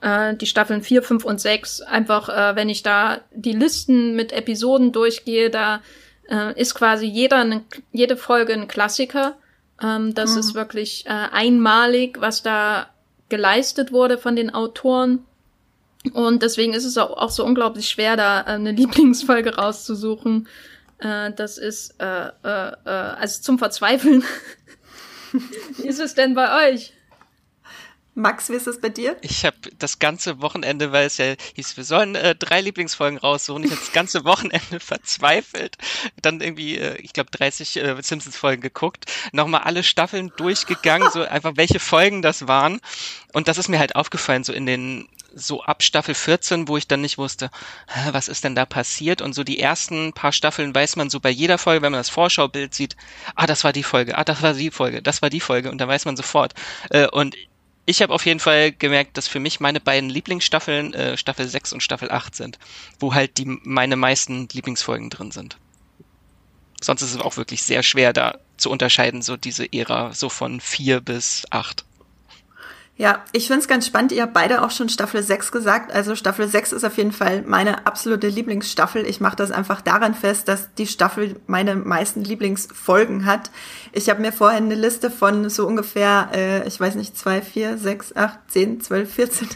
äh, 0.02 0.36
die 0.36 0.48
Staffeln 0.48 0.82
4, 0.82 1.04
5 1.04 1.26
und 1.26 1.40
6. 1.40 1.82
Einfach, 1.82 2.30
äh, 2.30 2.56
wenn 2.56 2.70
ich 2.70 2.84
da 2.84 3.22
die 3.32 3.54
Listen 3.54 4.16
mit 4.16 4.32
Episoden 4.32 4.92
durchgehe, 4.92 5.50
da 5.50 5.82
äh, 6.30 6.60
ist 6.60 6.76
quasi 6.76 7.06
jeder 7.06 7.38
eine, 7.38 7.64
jede 7.92 8.18
Folge 8.18 8.54
ein 8.54 8.68
Klassiker. 8.68 9.38
Ähm, 9.82 10.14
das 10.14 10.34
mhm. 10.34 10.40
ist 10.40 10.56
wirklich 10.56 11.06
äh, 11.06 11.10
einmalig, 11.10 12.20
was 12.20 12.44
da 12.44 12.88
geleistet 13.30 13.92
wurde 13.92 14.18
von 14.18 14.36
den 14.36 14.54
Autoren. 14.54 15.26
Und 16.14 16.44
deswegen 16.44 16.74
ist 16.74 16.86
es 16.86 16.98
auch, 16.98 17.18
auch 17.18 17.30
so 17.30 17.46
unglaublich 17.46 17.90
schwer, 17.90 18.16
da 18.16 18.42
äh, 18.42 18.44
eine 18.52 18.72
Lieblingsfolge 18.74 19.56
rauszusuchen. 19.56 20.48
Äh, 21.00 21.32
das 21.34 21.58
ist 21.58 21.96
äh, 22.00 22.28
äh, 22.28 22.74
äh, 22.86 22.90
also 22.90 23.42
zum 23.42 23.58
Verzweifeln. 23.58 24.24
Wie 25.78 25.88
ist 25.88 26.00
es 26.00 26.16
denn 26.16 26.34
bei 26.34 26.72
euch? 26.72 26.94
Max, 28.16 28.50
wie 28.50 28.56
ist 28.56 28.68
es 28.68 28.82
bei 28.82 28.90
dir? 28.90 29.16
Ich 29.22 29.46
habe 29.46 29.56
das 29.78 30.00
ganze 30.00 30.42
Wochenende, 30.42 30.92
weil 30.92 31.06
es 31.06 31.18
ja 31.18 31.36
hieß, 31.56 31.78
wir 31.78 31.86
sollen 31.86 32.16
äh, 32.16 32.36
drei 32.36 32.60
Lieblingsfolgen 32.60 33.18
raussuchen. 33.18 33.64
Ich 33.64 33.72
habe 33.72 33.80
das 33.80 33.94
ganze 33.94 34.26
Wochenende 34.26 34.80
verzweifelt. 34.80 35.78
Dann 36.22 36.42
irgendwie, 36.42 36.78
äh, 36.78 36.98
ich 36.98 37.14
glaube, 37.14 37.32
30 37.32 37.78
äh, 37.78 37.96
Simpsons-Folgen 38.02 38.62
geguckt. 38.62 39.06
Nochmal 39.32 39.62
alle 39.62 39.84
Staffeln 39.84 40.34
durchgegangen, 40.36 41.10
so 41.12 41.22
einfach 41.22 41.54
welche 41.56 41.80
Folgen 41.80 42.22
das 42.22 42.48
waren. 42.48 42.82
Und 43.32 43.48
das 43.48 43.58
ist 43.58 43.70
mir 43.70 43.80
halt 43.80 43.96
aufgefallen, 43.96 44.44
so 44.44 44.52
in 44.52 44.66
den 44.66 45.08
so 45.34 45.64
ab 45.64 45.84
Staffel 45.84 46.16
14, 46.16 46.68
wo 46.68 46.78
ich 46.78 46.88
dann 46.88 47.02
nicht 47.02 47.18
wusste, 47.18 47.50
was 48.12 48.28
ist 48.28 48.44
denn 48.44 48.56
da 48.56 48.66
passiert? 48.66 49.22
Und 49.22 49.34
so 49.34 49.44
die 49.44 49.60
ersten 49.60 50.14
paar 50.14 50.32
Staffeln 50.32 50.74
weiß 50.74 50.96
man 50.96 51.10
so 51.10 51.20
bei 51.20 51.30
jeder 51.30 51.58
Folge, 51.58 51.82
wenn 51.82 51.92
man 51.92 52.00
das 52.00 52.10
Vorschaubild 52.10 52.74
sieht, 52.74 52.96
ah, 53.36 53.48
das 53.48 53.64
war 53.64 53.74
die 53.74 53.84
Folge, 53.84 54.18
ah, 54.18 54.24
das 54.24 54.42
war 54.42 54.54
die 54.54 54.72
Folge, 54.72 55.02
das 55.02 55.22
war 55.22 55.30
die 55.30 55.40
Folge 55.40 55.72
und 55.72 55.80
dann 55.80 55.90
weiß 55.90 56.06
man 56.06 56.18
sofort. 56.18 56.54
Äh, 56.90 57.08
und 57.08 57.36
ich 57.86 58.02
habe 58.02 58.14
auf 58.14 58.26
jeden 58.26 58.40
Fall 58.40 58.72
gemerkt, 58.72 59.18
dass 59.18 59.28
für 59.28 59.40
mich 59.40 59.60
meine 59.60 59.80
beiden 59.80 60.10
Lieblingsstaffeln 60.10 60.94
äh, 60.94 61.18
Staffel 61.18 61.48
6 61.48 61.74
und 61.74 61.82
Staffel 61.82 62.12
8 62.12 62.36
sind, 62.36 62.60
wo 63.00 63.14
halt 63.14 63.38
die 63.38 63.46
meine 63.46 63.96
meisten 63.96 64.48
Lieblingsfolgen 64.52 65.10
drin 65.10 65.32
sind. 65.32 65.58
Sonst 66.82 67.02
ist 67.02 67.16
es 67.16 67.20
auch 67.20 67.36
wirklich 67.36 67.64
sehr 67.64 67.84
schwer 67.84 68.14
da 68.14 68.38
zu 68.58 68.70
unterscheiden, 68.70 69.22
so 69.22 69.38
diese 69.38 69.74
Ära, 69.74 70.14
so 70.14 70.30
von 70.30 70.62
4 70.62 71.02
bis 71.02 71.46
8. 71.50 71.84
Ja, 73.00 73.24
ich 73.32 73.48
finde 73.48 73.62
es 73.62 73.70
ganz 73.70 73.86
spannend. 73.86 74.12
Ihr 74.12 74.24
habt 74.24 74.34
beide 74.34 74.62
auch 74.62 74.72
schon 74.72 74.90
Staffel 74.90 75.24
6 75.24 75.54
gesagt. 75.54 75.94
Also 75.94 76.18
Staffel 76.18 76.50
6 76.50 76.74
ist 76.74 76.84
auf 76.84 76.98
jeden 76.98 77.14
Fall 77.14 77.44
meine 77.44 77.88
absolute 77.88 78.28
Lieblingsstaffel. 78.28 79.08
Ich 79.08 79.22
mache 79.22 79.38
das 79.38 79.52
einfach 79.52 79.80
daran 79.80 80.14
fest, 80.14 80.50
dass 80.50 80.74
die 80.74 80.86
Staffel 80.86 81.38
meine 81.48 81.78
meisten 81.78 82.26
Lieblingsfolgen 82.26 83.24
hat. 83.26 83.52
Ich 83.94 84.10
habe 84.10 84.20
mir 84.20 84.34
vorher 84.34 84.58
eine 84.58 84.76
Liste 84.76 85.10
von 85.10 85.50
so 85.50 85.66
ungefähr, 85.66 86.28
äh, 86.36 86.68
ich 86.68 86.78
weiß 86.78 86.96
nicht, 86.96 87.18
2, 87.18 87.42
4, 87.42 87.78
6, 87.78 88.18
8, 88.18 88.40
10, 88.50 88.82
12, 88.82 89.14
14, 89.14 89.48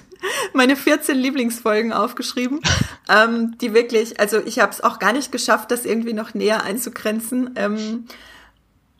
meine 0.54 0.78
14 0.78 1.18
Lieblingsfolgen 1.18 1.92
aufgeschrieben, 1.92 2.62
ähm, 3.10 3.58
die 3.60 3.74
wirklich, 3.74 4.22
also 4.22 4.40
ich 4.46 4.60
habe 4.60 4.72
es 4.72 4.80
auch 4.80 5.00
gar 5.00 5.12
nicht 5.12 5.34
geschafft, 5.34 5.70
das 5.72 5.84
irgendwie 5.84 6.14
noch 6.14 6.34
näher 6.34 6.64
einzugrenzen. 6.64 7.50
Ähm, 7.58 8.06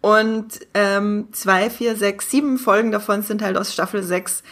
und 0.04 0.60
ähm, 0.74 1.30
zwei, 1.32 1.70
vier, 1.70 1.96
sechs, 1.96 2.30
sieben 2.30 2.58
Folgen 2.58 2.92
davon 2.92 3.22
sind 3.22 3.42
halt 3.42 3.56
aus 3.56 3.72
Staffel 3.72 4.04
sechs. 4.04 4.44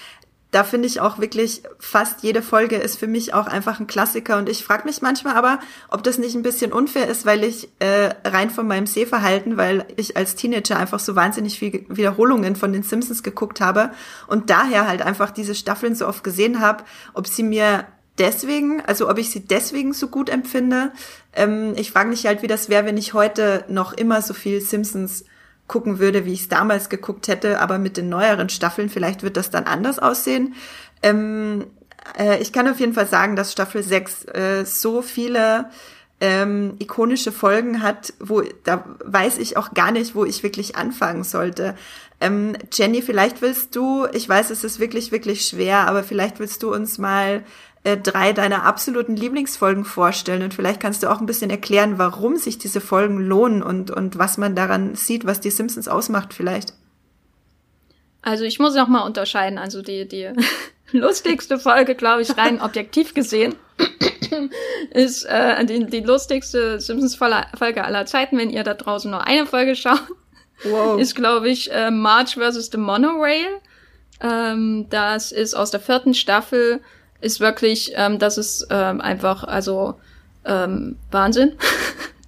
Da 0.50 0.64
finde 0.64 0.88
ich 0.88 1.02
auch 1.02 1.20
wirklich, 1.20 1.64
fast 1.78 2.24
jede 2.24 2.42
Folge 2.42 2.78
ist 2.78 2.98
für 2.98 3.08
mich 3.08 3.34
auch 3.34 3.48
einfach 3.48 3.82
ein 3.82 3.86
Klassiker. 3.86 4.38
Und 4.38 4.48
ich 4.48 4.64
frage 4.64 4.86
mich 4.86 5.02
manchmal 5.02 5.36
aber, 5.36 5.60
ob 5.90 6.04
das 6.04 6.18
nicht 6.18 6.36
ein 6.36 6.42
bisschen 6.42 6.72
unfair 6.72 7.10
ist, 7.10 7.26
weil 7.26 7.44
ich 7.44 7.68
äh, 7.80 8.14
rein 8.24 8.50
von 8.50 8.66
meinem 8.66 8.88
Sehverhalten, 8.88 9.58
weil 9.58 9.86
ich 9.98 10.16
als 10.16 10.36
Teenager 10.36 10.78
einfach 10.78 11.02
so 11.02 11.18
wahnsinnig 11.18 11.60
viel 11.60 11.86
Wiederholungen 11.90 12.56
von 12.56 12.72
den 12.72 12.84
Simpsons 12.84 13.22
geguckt 13.22 13.60
habe 13.60 13.92
und 14.28 14.50
daher 14.50 14.88
halt 14.88 15.02
einfach 15.02 15.32
diese 15.32 15.54
Staffeln 15.54 15.96
so 15.96 16.08
oft 16.08 16.24
gesehen 16.24 16.62
habe, 16.62 16.86
ob 17.14 17.28
sie 17.28 17.44
mir 17.44 17.86
deswegen, 18.20 18.80
also 18.86 19.10
ob 19.10 19.18
ich 19.18 19.32
sie 19.32 19.42
deswegen 19.46 19.92
so 19.92 20.08
gut 20.08 20.30
empfinde. 20.30 20.94
Ähm, 21.34 21.74
ich 21.76 21.92
frage 21.92 22.08
mich 22.08 22.26
halt, 22.26 22.42
wie 22.42 22.48
das 22.48 22.70
wäre, 22.70 22.86
wenn 22.86 22.96
ich 22.96 23.14
heute 23.14 23.66
noch 23.68 23.92
immer 23.92 24.22
so 24.22 24.34
viel 24.34 24.62
Simpsons 24.62 25.26
gucken 25.72 26.00
würde, 26.00 26.26
wie 26.26 26.34
ich 26.34 26.42
es 26.42 26.50
damals 26.50 26.90
geguckt 26.90 27.30
hätte, 27.30 27.62
aber 27.62 27.80
mit 27.80 27.96
den 27.96 28.10
neueren 28.10 28.50
Staffeln, 28.50 28.90
vielleicht 28.90 29.24
wird 29.24 29.38
das 29.38 29.52
dann 29.52 29.64
anders 29.64 30.00
aussehen. 30.00 30.54
Ähm, 31.02 31.66
äh, 32.20 32.42
ich 32.42 32.52
kann 32.52 32.68
auf 32.68 32.82
jeden 32.82 32.94
Fall 32.94 33.08
sagen, 33.08 33.38
dass 33.38 33.54
Staffel 33.54 33.82
6 33.82 34.26
äh, 34.26 34.66
so 34.66 35.02
viele 35.02 35.70
ähm, 36.20 36.76
ikonische 36.80 37.32
Folgen 37.32 37.82
hat, 37.82 38.14
wo 38.20 38.42
da 38.66 38.84
weiß 39.06 39.38
ich 39.38 39.56
auch 39.56 39.74
gar 39.74 39.94
nicht, 39.94 40.14
wo 40.14 40.26
ich 40.26 40.44
wirklich 40.44 40.76
anfangen 40.76 41.24
sollte. 41.24 41.76
Ähm, 42.20 42.54
Jenny, 42.74 43.02
vielleicht 43.02 43.42
willst 43.42 43.74
du, 43.74 44.08
ich 44.12 44.28
weiß, 44.28 44.50
es 44.50 44.66
ist 44.66 44.82
wirklich, 44.82 45.14
wirklich 45.14 45.46
schwer, 45.48 45.88
aber 45.88 46.04
vielleicht 46.04 46.40
willst 46.40 46.64
du 46.64 46.74
uns 46.74 46.98
mal 46.98 47.46
äh, 47.84 47.98
drei 47.98 48.32
deiner 48.34 48.64
absoluten 48.64 49.16
Lieblingsfolgen 49.16 49.86
vorstellen 49.86 50.44
und 50.44 50.54
vielleicht 50.54 50.80
kannst 50.80 51.02
du 51.02 51.10
auch 51.10 51.20
ein 51.20 51.26
bisschen 51.26 51.50
erklären, 51.50 51.98
warum 51.98 52.38
sich 52.38 52.60
diese 52.60 52.80
Folgen 52.80 53.18
lohnen 53.18 53.64
und, 53.64 53.90
und 53.90 54.20
was 54.20 54.38
man 54.38 54.56
daran 54.56 54.96
sieht, 54.96 55.26
was 55.26 55.40
die 55.40 55.50
Simpsons 55.50 55.88
ausmacht 55.88 56.34
vielleicht. 56.34 56.74
Also 58.22 58.44
ich 58.44 58.60
muss 58.60 58.76
noch 58.76 58.88
mal 58.88 59.02
unterscheiden, 59.02 59.58
also 59.58 59.82
die, 59.82 60.08
die 60.08 60.30
lustigste 60.92 61.58
Folge, 61.58 61.96
glaube 61.96 62.22
ich, 62.22 62.38
rein 62.38 62.62
objektiv 62.62 63.16
gesehen, 63.16 63.56
ist 64.92 65.24
äh, 65.26 65.66
die, 65.66 65.88
die 65.88 66.02
lustigste 66.02 66.80
Simpsons-Folge 66.80 67.84
aller 67.84 68.06
Zeiten, 68.06 68.38
wenn 68.38 68.52
ihr 68.52 68.64
da 68.64 68.76
draußen 68.76 69.10
nur 69.10 69.26
eine 69.26 69.48
Folge 69.48 69.76
schaut, 69.76 70.04
wow. 70.66 71.00
ist, 71.00 71.16
glaube 71.16 71.50
ich, 71.50 71.72
äh, 71.72 71.90
March 71.90 72.36
vs. 72.36 72.70
the 72.72 72.78
Monorail. 72.78 73.60
Ähm, 74.22 74.86
das 74.92 75.32
ist 75.32 75.56
aus 75.56 75.72
der 75.72 75.80
vierten 75.80 76.14
Staffel 76.14 76.82
ist 77.22 77.40
wirklich, 77.40 77.94
ähm, 77.96 78.20
das 78.20 78.38
ist 78.38 78.68
ähm, 78.70 79.02
einfach, 79.02 79.44
also 79.44 80.00
ähm, 80.46 80.98
Wahnsinn. 81.12 81.58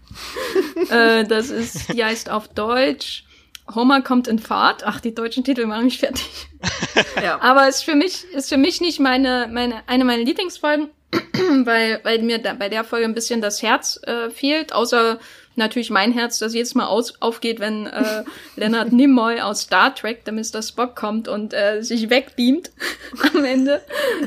äh, 0.89 1.24
das 1.26 1.50
ist, 1.50 1.91
die 1.94 2.04
heißt 2.04 2.30
auf 2.30 2.48
Deutsch 2.48 3.26
Homer 3.74 4.02
kommt 4.02 4.28
in 4.28 4.39
Fahrt. 4.39 4.84
Ach, 4.84 5.00
die 5.00 5.16
deutschen 5.16 5.44
Titel 5.44 5.66
machen 5.66 5.86
mich 5.86 6.00
fertig. 6.00 6.48
ja. 7.24 7.39
Aber 7.41 7.68
ist 7.68 7.84
für 7.84 7.96
mich, 7.96 8.26
ist 8.34 8.50
für 8.50 8.58
mich 8.58 8.82
nicht 8.82 9.00
meine, 9.00 9.50
meine, 9.52 9.88
eine 9.88 10.06
meiner 10.06 10.24
Lieblingsfolgen, 10.24 10.89
weil, 11.64 12.00
weil 12.04 12.22
mir 12.22 12.39
da, 12.39 12.54
bei 12.54 12.70
der 12.70 12.84
Folge 12.84 13.06
ein 13.06 13.14
bisschen 13.14 13.41
das 13.41 13.62
Herz 13.62 14.00
äh, 14.04 14.30
fehlt, 14.30 14.74
außer 14.74 15.20
natürlich 15.56 15.89
mein 15.89 16.12
Herz, 16.12 16.39
das 16.39 16.54
jedes 16.54 16.76
Mal 16.76 16.86
aus, 16.86 17.22
aufgeht, 17.22 17.60
wenn 17.60 17.88
äh, 17.88 18.24
Leonard 18.56 18.91
Nimoy 18.91 19.41
aus 19.41 19.62
Star 19.62 19.93
Trek, 19.93 20.26
der 20.26 20.34
Mr. 20.34 20.62
Spock 20.62 20.95
kommt 20.95 21.28
und 21.28 21.54
äh, 21.54 21.82
sich 21.82 22.10
wegbeamt 22.10 22.72
am 23.34 23.43
Ende. 23.43 23.82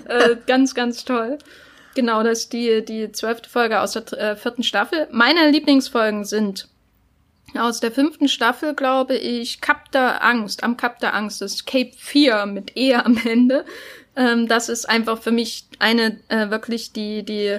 Äh, 0.09 0.37
ganz, 0.47 0.75
ganz 0.75 1.05
toll. 1.05 1.39
Genau, 1.95 2.23
das 2.23 2.41
ist 2.41 2.53
die, 2.53 2.85
die 2.85 3.11
zwölfte 3.13 3.49
Folge 3.49 3.81
aus 3.81 3.93
der 3.93 4.13
äh, 4.13 4.37
vierten 4.37 4.63
Staffel. 4.63 5.09
Meine 5.11 5.51
Lieblingsfolgen 5.51 6.25
sind 6.25 6.69
aus 7.55 7.81
der 7.81 7.91
fünften 7.91 8.29
Staffel, 8.29 8.75
glaube 8.75 9.17
ich, 9.17 9.61
Kap 9.61 9.91
der 9.93 10.23
Angst, 10.23 10.63
am 10.63 10.77
Kap 10.77 10.99
der 11.01 11.15
Angst, 11.15 11.41
das 11.41 11.55
ist 11.55 11.67
Cape 11.67 11.93
4 11.97 12.47
mit 12.47 12.77
E 12.77 12.95
am 12.95 13.19
Ende. 13.25 13.65
Ähm, 14.15 14.49
das 14.49 14.69
ist 14.69 14.89
einfach 14.89 15.23
für 15.23 15.31
mich 15.31 15.67
eine, 15.79 16.21
äh, 16.29 16.51
wirklich 16.51 16.93
die, 16.93 17.23
die 17.23 17.59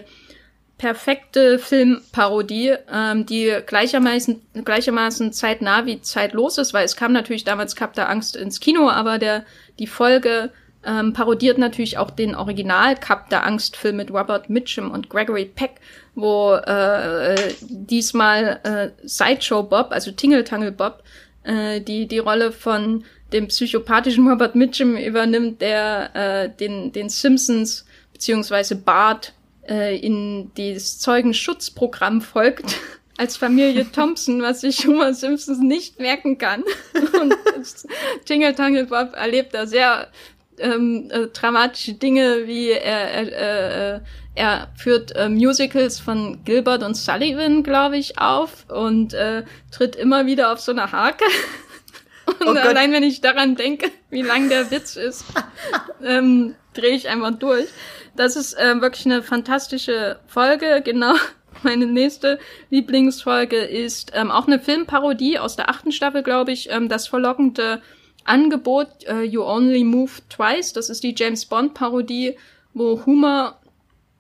perfekte 0.77 1.57
Filmparodie, 1.57 2.75
ähm, 2.91 3.25
die 3.25 3.53
gleichermaßen, 3.65 4.41
gleichermaßen 4.63 5.33
zeitnah 5.33 5.85
wie 5.85 6.01
zeitlos 6.01 6.57
ist, 6.57 6.73
weil 6.73 6.85
es 6.85 6.95
kam 6.95 7.13
natürlich 7.13 7.43
damals 7.43 7.75
Kap 7.75 7.93
der 7.93 8.09
Angst 8.09 8.35
ins 8.35 8.59
Kino, 8.59 8.89
aber 8.89 9.17
der, 9.17 9.43
die 9.79 9.87
Folge 9.87 10.51
ähm, 10.85 11.13
parodiert 11.13 11.57
natürlich 11.57 11.97
auch 11.97 12.11
den 12.11 12.35
Original. 12.35 12.95
Kap 12.95 13.29
der 13.29 13.45
Angst 13.45 13.75
Film 13.75 13.97
mit 13.97 14.11
Robert 14.11 14.49
Mitchum 14.49 14.91
und 14.91 15.09
Gregory 15.09 15.45
Peck, 15.45 15.75
wo 16.13 16.53
äh, 16.53 17.35
diesmal 17.61 18.59
äh, 18.63 19.07
Sideshow 19.07 19.63
Bob, 19.63 19.87
also 19.91 20.11
Tingle 20.11 20.43
Tangle 20.43 20.71
Bob, 20.71 21.03
äh, 21.43 21.81
die 21.81 22.07
die 22.07 22.19
Rolle 22.19 22.51
von 22.51 23.03
dem 23.33 23.47
psychopathischen 23.47 24.27
Robert 24.27 24.55
Mitchum 24.55 24.95
übernimmt, 24.95 25.59
der 25.59 26.15
äh, 26.15 26.49
den 26.49 26.91
den 26.91 27.09
Simpsons 27.09 27.85
beziehungsweise 28.13 28.75
Bart 28.75 29.33
äh, 29.67 29.97
in 29.97 30.51
das 30.55 30.99
Zeugenschutzprogramm 30.99 32.21
folgt 32.21 32.75
als 33.17 33.37
Familie 33.37 33.91
Thompson, 33.91 34.41
was 34.41 34.61
sich 34.61 34.85
Homer 34.87 35.13
Simpsons 35.13 35.59
nicht 35.59 35.99
merken 35.99 36.37
kann. 36.37 36.63
Und 37.21 37.35
Tingle 38.25 38.55
Tangle 38.55 38.85
Bob 38.85 39.13
erlebt 39.15 39.53
da 39.53 39.65
sehr 39.65 40.07
ähm, 40.59 41.09
äh, 41.11 41.27
dramatische 41.27 41.93
Dinge, 41.93 42.47
wie 42.47 42.69
er, 42.69 43.31
er, 43.31 43.95
äh, 43.95 43.99
er 44.35 44.67
führt 44.75 45.15
äh, 45.15 45.29
Musicals 45.29 45.99
von 45.99 46.43
Gilbert 46.43 46.83
und 46.83 46.95
Sullivan, 46.95 47.63
glaube 47.63 47.97
ich, 47.97 48.19
auf 48.19 48.65
und 48.69 49.13
äh, 49.13 49.43
tritt 49.71 49.95
immer 49.95 50.25
wieder 50.25 50.51
auf 50.51 50.59
so 50.59 50.71
eine 50.71 50.91
Hake. 50.91 51.25
Und 52.41 52.57
oh 52.57 52.59
allein 52.59 52.91
wenn 52.91 53.03
ich 53.03 53.21
daran 53.21 53.55
denke, 53.55 53.89
wie 54.09 54.21
lang 54.21 54.49
der 54.49 54.69
Witz 54.69 54.97
ist, 54.97 55.23
ähm, 56.03 56.55
drehe 56.73 56.93
ich 56.93 57.07
einfach 57.07 57.31
durch. 57.31 57.67
Das 58.17 58.35
ist 58.35 58.53
äh, 58.53 58.81
wirklich 58.81 59.05
eine 59.05 59.23
fantastische 59.23 60.19
Folge. 60.27 60.81
Genau. 60.83 61.13
Meine 61.63 61.87
nächste 61.87 62.37
Lieblingsfolge 62.69 63.57
ist 63.57 64.11
ähm, 64.13 64.29
auch 64.29 64.45
eine 64.45 64.59
Filmparodie 64.59 65.39
aus 65.39 65.55
der 65.55 65.69
achten 65.69 65.91
Staffel, 65.91 66.21
glaube 66.21 66.51
ich. 66.51 66.69
Ähm, 66.69 66.87
das 66.87 67.07
verlockende 67.07 67.81
Angebot 68.25 69.05
äh, 69.07 69.23
You 69.23 69.43
Only 69.43 69.83
Move 69.83 70.11
Twice. 70.29 70.73
Das 70.73 70.89
ist 70.91 71.03
die 71.03 71.15
James 71.17 71.45
Bond 71.45 71.73
Parodie, 71.73 72.37
wo 72.75 73.03
Homer 73.07 73.59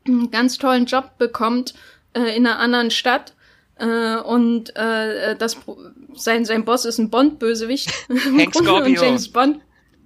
einen 0.07 0.31
ganz 0.31 0.57
tollen 0.57 0.85
Job 0.85 1.19
bekommt 1.19 1.75
äh, 2.13 2.35
in 2.35 2.47
einer 2.47 2.57
anderen 2.57 2.89
Stadt. 2.89 3.33
Äh, 3.75 4.17
und 4.17 4.75
äh, 4.75 5.35
das 5.35 5.57
sein 6.15 6.43
sein 6.45 6.65
Boss 6.65 6.85
ist 6.85 6.97
ein 6.97 7.11
Bond-Bösewicht. 7.11 7.91
Hank 8.09 8.55
Scorpio. 8.55 8.85
und 8.85 8.99
James 8.99 9.29
Bond. 9.29 9.59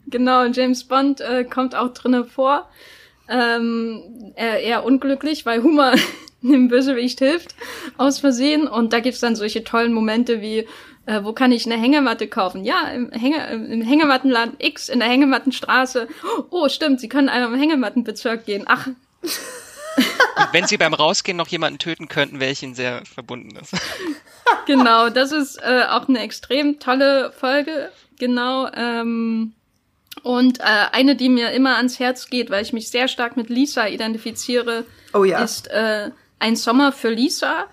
Genau, 0.07 0.45
James 0.45 0.83
Bond 0.83 1.21
äh, 1.21 1.45
kommt 1.45 1.75
auch 1.75 1.93
drinnen 1.93 2.25
vor. 2.25 2.69
Ähm, 3.31 4.33
er, 4.35 4.59
eher 4.59 4.83
unglücklich, 4.83 5.45
weil 5.45 5.63
Humor 5.63 5.93
dem 6.41 6.67
Bösewicht 6.67 7.19
hilft, 7.19 7.55
aus 7.97 8.19
Versehen. 8.19 8.67
Und 8.67 8.93
da 8.93 8.99
gibt's 8.99 9.21
dann 9.21 9.35
solche 9.35 9.63
tollen 9.63 9.93
Momente 9.93 10.41
wie 10.41 10.67
äh, 11.05 11.23
wo 11.23 11.33
kann 11.33 11.51
ich 11.51 11.65
eine 11.65 11.81
Hängematte 11.81 12.27
kaufen? 12.27 12.63
Ja, 12.63 12.89
im, 12.89 13.11
Hänge, 13.11 13.47
im 13.47 13.81
Hängemattenladen 13.81 14.55
X 14.59 14.87
in 14.89 14.99
der 14.99 15.09
Hängemattenstraße. 15.09 16.07
Oh, 16.51 16.69
stimmt, 16.69 16.99
Sie 16.99 17.09
können 17.09 17.29
einmal 17.29 17.53
im 17.53 17.59
Hängemattenbezirk 17.59 18.45
gehen. 18.45 18.65
Ach. 18.67 18.87
Wenn 20.51 20.67
Sie 20.67 20.77
beim 20.77 20.93
Rausgehen 20.93 21.37
noch 21.37 21.47
jemanden 21.47 21.79
töten 21.79 22.07
könnten, 22.07 22.39
wäre 22.39 22.51
ich 22.51 22.63
Ihnen 22.63 22.75
sehr 22.75 23.03
verbunden. 23.05 23.57
genau, 24.67 25.09
das 25.09 25.31
ist 25.31 25.57
äh, 25.57 25.85
auch 25.89 26.07
eine 26.07 26.19
extrem 26.19 26.79
tolle 26.79 27.31
Folge. 27.31 27.91
Genau. 28.17 28.69
Ähm, 28.73 29.53
und 30.23 30.59
äh, 30.59 30.63
eine, 30.91 31.15
die 31.15 31.29
mir 31.29 31.51
immer 31.51 31.77
ans 31.77 31.99
Herz 31.99 32.29
geht, 32.29 32.49
weil 32.49 32.63
ich 32.63 32.73
mich 32.73 32.89
sehr 32.89 33.07
stark 33.07 33.37
mit 33.37 33.49
Lisa 33.49 33.87
identifiziere, 33.87 34.85
oh 35.13 35.23
ja. 35.23 35.43
ist 35.43 35.67
äh, 35.69 36.11
Ein 36.39 36.55
Sommer 36.55 36.91
für 36.91 37.09
Lisa, 37.09 37.65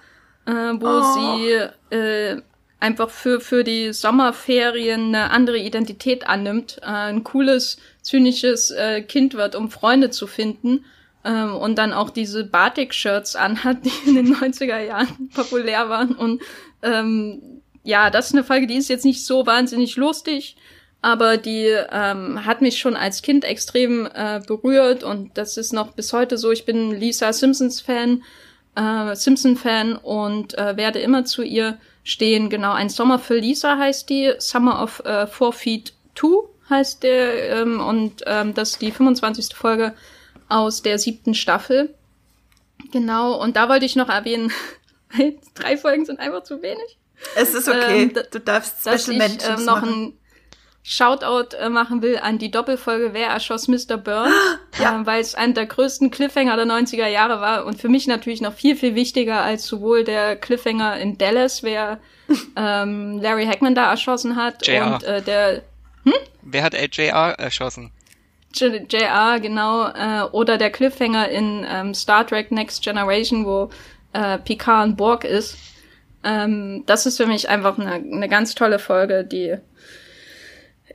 äh, 0.46 0.52
wo 0.52 0.86
oh. 0.86 1.14
sie 1.14 1.94
äh, 1.96 2.40
einfach 2.80 3.10
für, 3.10 3.40
für 3.40 3.64
die 3.64 3.92
Sommerferien 3.92 5.14
eine 5.14 5.30
andere 5.30 5.58
Identität 5.58 6.28
annimmt, 6.28 6.78
äh, 6.82 6.86
ein 6.86 7.24
cooles, 7.24 7.78
zynisches 8.02 8.70
äh, 8.70 9.02
Kind 9.02 9.34
wird, 9.34 9.54
um 9.54 9.70
Freunde 9.70 10.10
zu 10.10 10.26
finden 10.26 10.84
ähm, 11.24 11.54
und 11.56 11.76
dann 11.76 11.92
auch 11.92 12.10
diese 12.10 12.44
Batik-Shirts 12.44 13.36
anhat, 13.36 13.78
die 13.84 14.08
in 14.08 14.14
den 14.14 14.34
90er 14.34 14.78
Jahren 14.78 15.28
populär 15.34 15.88
waren. 15.88 16.14
Und 16.14 16.40
ähm, 16.82 17.62
ja, 17.82 18.10
das 18.10 18.26
ist 18.26 18.34
eine 18.34 18.44
Folge, 18.44 18.66
die 18.66 18.76
ist 18.76 18.88
jetzt 18.88 19.04
nicht 19.04 19.24
so 19.24 19.46
wahnsinnig 19.46 19.96
lustig, 19.96 20.56
aber 21.00 21.36
die 21.36 21.66
ähm, 21.92 22.44
hat 22.44 22.60
mich 22.60 22.78
schon 22.78 22.96
als 22.96 23.22
Kind 23.22 23.44
extrem 23.44 24.06
äh, 24.06 24.40
berührt 24.46 25.04
und 25.04 25.36
das 25.38 25.56
ist 25.56 25.72
noch 25.72 25.92
bis 25.92 26.12
heute 26.12 26.38
so. 26.38 26.50
Ich 26.50 26.64
bin 26.64 26.90
Lisa 26.90 27.32
Simpsons 27.32 27.80
Fan, 27.80 28.22
äh, 28.74 29.14
Simpson 29.14 29.56
Fan 29.56 29.96
und 29.96 30.58
äh, 30.58 30.76
werde 30.76 30.98
immer 30.98 31.24
zu 31.24 31.42
ihr 31.42 31.78
stehen. 32.02 32.50
Genau, 32.50 32.72
ein 32.72 32.88
Sommer 32.88 33.18
für 33.18 33.38
Lisa 33.38 33.78
heißt 33.78 34.08
die, 34.08 34.32
Summer 34.38 34.82
of 34.82 35.00
äh, 35.04 35.26
Four 35.26 35.52
Feet 35.52 35.92
Two 36.14 36.48
heißt 36.68 37.02
der 37.02 37.60
ähm, 37.60 37.80
und 37.80 38.22
ähm, 38.26 38.54
das 38.54 38.70
ist 38.70 38.82
die 38.82 38.90
25. 38.90 39.54
Folge 39.54 39.94
aus 40.48 40.82
der 40.82 40.98
siebten 40.98 41.34
Staffel. 41.34 41.94
Genau, 42.92 43.40
und 43.40 43.56
da 43.56 43.68
wollte 43.68 43.86
ich 43.86 43.96
noch 43.96 44.08
erwähnen, 44.08 44.52
drei 45.54 45.76
Folgen 45.76 46.04
sind 46.04 46.20
einfach 46.20 46.42
zu 46.42 46.62
wenig. 46.62 46.98
Es 47.36 47.54
ist 47.54 47.68
okay, 47.68 48.02
ähm, 48.02 48.12
du 48.30 48.40
darfst 48.40 48.80
Special 48.80 49.16
ich, 49.16 49.48
ähm, 49.48 49.64
noch 49.64 49.80
machen. 49.80 49.88
ein 49.88 50.18
Shoutout 50.90 51.54
äh, 51.54 51.68
machen 51.68 52.00
will 52.00 52.16
an 52.16 52.38
die 52.38 52.50
Doppelfolge 52.50 53.12
Wer 53.12 53.28
erschoss 53.28 53.68
Mr. 53.68 53.98
Burns, 53.98 54.32
ja. 54.80 55.02
äh, 55.02 55.06
weil 55.06 55.20
es 55.20 55.34
einer 55.34 55.52
der 55.52 55.66
größten 55.66 56.10
Cliffhanger 56.10 56.56
der 56.56 56.64
90er 56.64 57.06
Jahre 57.06 57.42
war 57.42 57.66
und 57.66 57.78
für 57.78 57.90
mich 57.90 58.06
natürlich 58.06 58.40
noch 58.40 58.54
viel, 58.54 58.74
viel 58.74 58.94
wichtiger 58.94 59.42
als 59.42 59.66
sowohl 59.66 60.02
der 60.02 60.34
Cliffhanger 60.36 60.96
in 60.96 61.18
Dallas, 61.18 61.62
wer 61.62 62.00
ähm, 62.56 63.20
Larry 63.20 63.44
Hackman 63.44 63.74
da 63.74 63.90
erschossen 63.90 64.36
hat 64.36 64.66
JR. 64.66 64.94
und 64.94 65.02
äh, 65.02 65.20
der 65.20 65.62
hm? 66.04 66.14
Wer 66.40 66.62
hat 66.62 66.74
JR 66.74 67.34
erschossen? 67.38 67.92
JR, 68.54 69.40
genau, 69.40 69.88
äh, 69.88 70.22
oder 70.32 70.56
der 70.56 70.70
Cliffhanger 70.70 71.28
in 71.28 71.66
ähm, 71.68 71.92
Star 71.92 72.26
Trek 72.26 72.50
Next 72.50 72.82
Generation, 72.82 73.44
wo 73.44 73.68
äh, 74.14 74.38
Picard 74.38 74.86
ein 74.86 74.96
Borg 74.96 75.24
ist. 75.24 75.58
Ähm, 76.24 76.84
das 76.86 77.04
ist 77.04 77.18
für 77.18 77.26
mich 77.26 77.50
einfach 77.50 77.78
eine, 77.78 77.92
eine 77.92 78.28
ganz 78.30 78.54
tolle 78.54 78.78
Folge, 78.78 79.22
die 79.22 79.58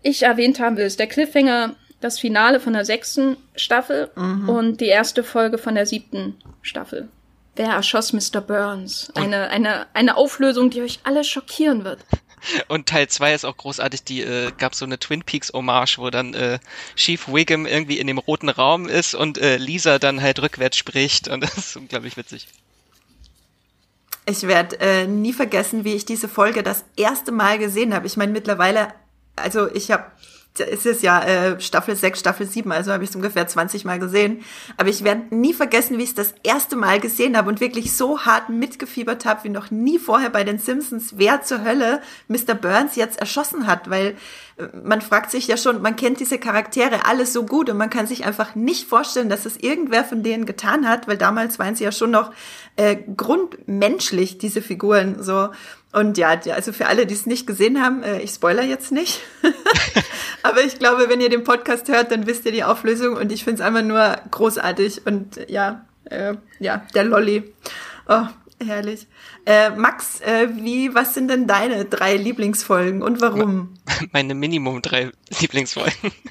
ich 0.04 0.24
erwähnt 0.24 0.60
haben 0.60 0.78
will, 0.78 0.86
ist 0.86 0.99
der 0.99 1.08
Cliffhanger 1.08 1.76
das 1.99 2.20
Finale 2.20 2.60
von 2.60 2.74
der 2.74 2.86
sechsten 2.86 3.38
Staffel 3.56 4.12
mhm. 4.16 4.49
und 4.49 4.82
die 4.82 4.88
erste 4.88 5.24
Folge 5.24 5.58
von 5.58 5.76
der 5.76 5.86
siebten 5.86 6.36
Staffel. 6.62 7.08
Wer 7.56 7.70
erschoss 7.70 8.14
Mr. 8.14 8.41
Burns? 8.41 9.12
Eine, 9.16 9.49
eine, 9.49 9.88
eine 9.93 10.18
Auflösung, 10.18 10.70
die 10.70 10.82
euch 10.82 10.99
alle 11.04 11.24
schockieren 11.24 11.84
wird. 11.84 11.99
Und 12.68 12.88
Teil 12.88 13.08
2 13.08 13.36
ist 13.36 13.45
auch 13.45 13.56
großartig, 13.56 14.04
die 14.04 14.22
äh, 14.22 14.51
gab 14.58 14.76
so 14.76 14.84
eine 14.84 14.99
Twin 14.99 15.24
Peaks 15.24 15.54
Hommage, 15.54 15.97
wo 15.97 16.10
dann 16.10 16.34
äh, 16.34 16.60
Chief 16.95 17.28
Wiggum 17.30 17.66
irgendwie 17.66 17.99
in 17.99 18.08
dem 18.08 18.18
roten 18.18 18.49
Raum 18.49 18.89
ist 18.89 19.16
und 19.16 19.38
äh, 19.38 19.56
Lisa 19.56 19.97
dann 19.97 20.22
halt 20.22 20.41
rückwärts 20.41 20.76
spricht 20.76 21.30
und 21.30 21.41
das 21.43 21.58
ist 21.58 21.78
unglaublich 21.78 22.18
witzig. 22.18 22.47
Ich 24.26 24.43
werde 24.43 24.80
äh, 24.80 25.08
nie 25.08 25.32
vergessen, 25.34 25.84
wie 25.84 25.93
ich 25.93 26.06
diese 26.06 26.28
Folge 26.28 26.64
das 26.64 26.86
erste 26.95 27.32
Mal 27.32 27.60
gesehen 27.60 27.93
habe. 27.93 28.08
Ich 28.08 28.18
meine, 28.18 28.32
mittlerweile 28.32 28.93
also 29.36 29.69
ich 29.73 29.91
habe 29.91 30.05
es 30.59 30.86
ist 30.86 31.01
ja 31.01 31.23
äh, 31.23 31.59
Staffel 31.59 31.95
6, 31.95 32.19
Staffel 32.19 32.45
7, 32.45 32.71
also 32.71 32.91
habe 32.91 33.03
ich 33.03 33.09
es 33.09 33.15
ungefähr 33.15 33.47
20 33.47 33.86
Mal 33.86 33.99
gesehen. 33.99 34.43
Aber 34.77 34.89
ich 34.89 35.03
werde 35.03 35.36
nie 35.36 35.53
vergessen, 35.53 35.97
wie 35.97 36.03
ich 36.03 36.09
es 36.09 36.15
das 36.15 36.36
erste 36.43 36.75
Mal 36.75 36.99
gesehen 36.99 37.36
habe 37.36 37.49
und 37.49 37.59
wirklich 37.59 37.95
so 37.95 38.21
hart 38.21 38.49
mitgefiebert 38.49 39.25
habe, 39.25 39.45
wie 39.45 39.49
noch 39.49 39.71
nie 39.71 39.97
vorher 39.97 40.29
bei 40.29 40.43
den 40.43 40.59
Simpsons, 40.59 41.15
wer 41.17 41.41
zur 41.41 41.63
Hölle 41.63 42.01
Mr. 42.27 42.53
Burns 42.53 42.95
jetzt 42.95 43.19
erschossen 43.19 43.65
hat. 43.65 43.89
Weil 43.89 44.15
äh, 44.57 44.67
man 44.84 45.01
fragt 45.01 45.31
sich 45.31 45.47
ja 45.47 45.57
schon, 45.57 45.81
man 45.81 45.95
kennt 45.95 46.19
diese 46.19 46.38
Charaktere 46.38 47.05
alles 47.05 47.34
so 47.34 47.45
gut 47.45 47.69
und 47.69 47.77
man 47.77 47.89
kann 47.89 48.05
sich 48.05 48.23
einfach 48.25 48.53
nicht 48.53 48.88
vorstellen, 48.88 49.29
dass 49.29 49.45
es 49.45 49.57
irgendwer 49.57 50.05
von 50.05 50.21
denen 50.21 50.45
getan 50.45 50.88
hat, 50.88 51.07
weil 51.07 51.17
damals 51.17 51.57
waren 51.57 51.75
sie 51.75 51.84
ja 51.84 51.91
schon 51.91 52.11
noch 52.11 52.31
äh, 52.75 52.95
grundmenschlich, 53.17 54.38
diese 54.38 54.61
Figuren 54.61 55.23
so. 55.23 55.49
Und 55.94 56.18
ja, 56.18 56.39
also 56.52 56.74
für 56.74 56.88
alle, 56.88 57.06
die 57.06 57.14
es 57.14 57.28
nicht 57.28 57.46
gesehen 57.46 57.80
haben, 57.80 58.02
äh, 58.02 58.20
ich 58.20 58.32
spoiler 58.32 58.64
jetzt 58.64 58.91
nicht. 58.91 59.22
Aber 60.44 60.64
ich 60.64 60.80
glaube, 60.80 61.08
wenn 61.08 61.22
ihr 61.22 61.30
den 61.30 61.44
Podcast 61.44 61.88
hört, 61.88 62.12
dann 62.12 62.26
wisst 62.26 62.46
ihr 62.46 62.52
die 62.52 62.64
Auflösung 62.64 63.16
und 63.16 63.32
ich 63.32 63.44
finde 63.44 63.62
es 63.62 63.68
einfach 63.68 63.84
nur 63.84 64.18
großartig 64.32 65.06
und 65.06 65.39
ja, 65.48 65.86
äh, 66.06 66.34
ja, 66.60 66.86
der 66.96 67.04
Lolly. 67.04 67.54
Oh, 68.08 68.26
herrlich. 68.66 69.06
Äh, 69.46 69.70
Max, 69.70 70.20
äh, 70.22 70.50
wie, 70.54 70.96
was 70.96 71.14
sind 71.14 71.28
denn 71.28 71.46
deine 71.46 71.86
drei 71.86 72.18
Lieblingsfolgen 72.18 73.04
und 73.04 73.22
warum? 73.22 73.76
Meine 74.12 74.34
Minimum 74.34 74.82
drei 74.82 75.12
Lieblingsfolgen. 75.39 76.12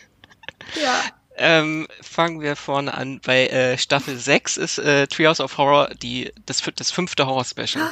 Ja. 0.81 1.03
Ähm, 1.37 1.87
fangen 2.01 2.41
wir 2.41 2.57
vorne 2.57 2.95
an. 2.95 3.21
Bei 3.23 3.47
äh, 3.49 3.77
Staffel 3.77 4.17
6 4.17 4.57
ist 4.57 4.79
äh, 4.79 5.07
Treehouse 5.07 5.41
of 5.41 5.59
Horror 5.59 5.91
die, 6.01 6.33
das, 6.47 6.63
das 6.77 6.91
fünfte 6.91 7.27
Horror-Special. 7.27 7.91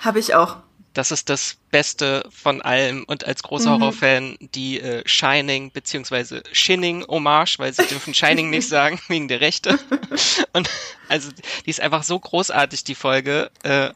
Habe 0.00 0.20
ich 0.20 0.34
auch 0.34 0.58
das 1.00 1.12
ist 1.12 1.30
das 1.30 1.56
Beste 1.70 2.28
von 2.30 2.60
allem 2.60 3.04
und 3.04 3.26
als 3.26 3.42
großer 3.42 3.70
mhm. 3.70 3.80
Horrorfan 3.80 4.36
die 4.38 4.80
äh, 4.80 5.02
Shining 5.06 5.72
beziehungsweise 5.72 6.42
Shinning 6.52 7.06
Hommage, 7.08 7.58
weil 7.58 7.72
sie 7.72 7.86
dürfen 7.86 8.12
Shining 8.12 8.50
nicht 8.50 8.68
sagen 8.68 9.00
wegen 9.08 9.26
der 9.26 9.40
Rechte. 9.40 9.78
Und 10.52 10.68
also 11.08 11.30
die 11.64 11.70
ist 11.70 11.80
einfach 11.80 12.02
so 12.02 12.20
großartig 12.20 12.84
die 12.84 12.94
Folge. 12.94 13.50
Äh, 13.62 13.94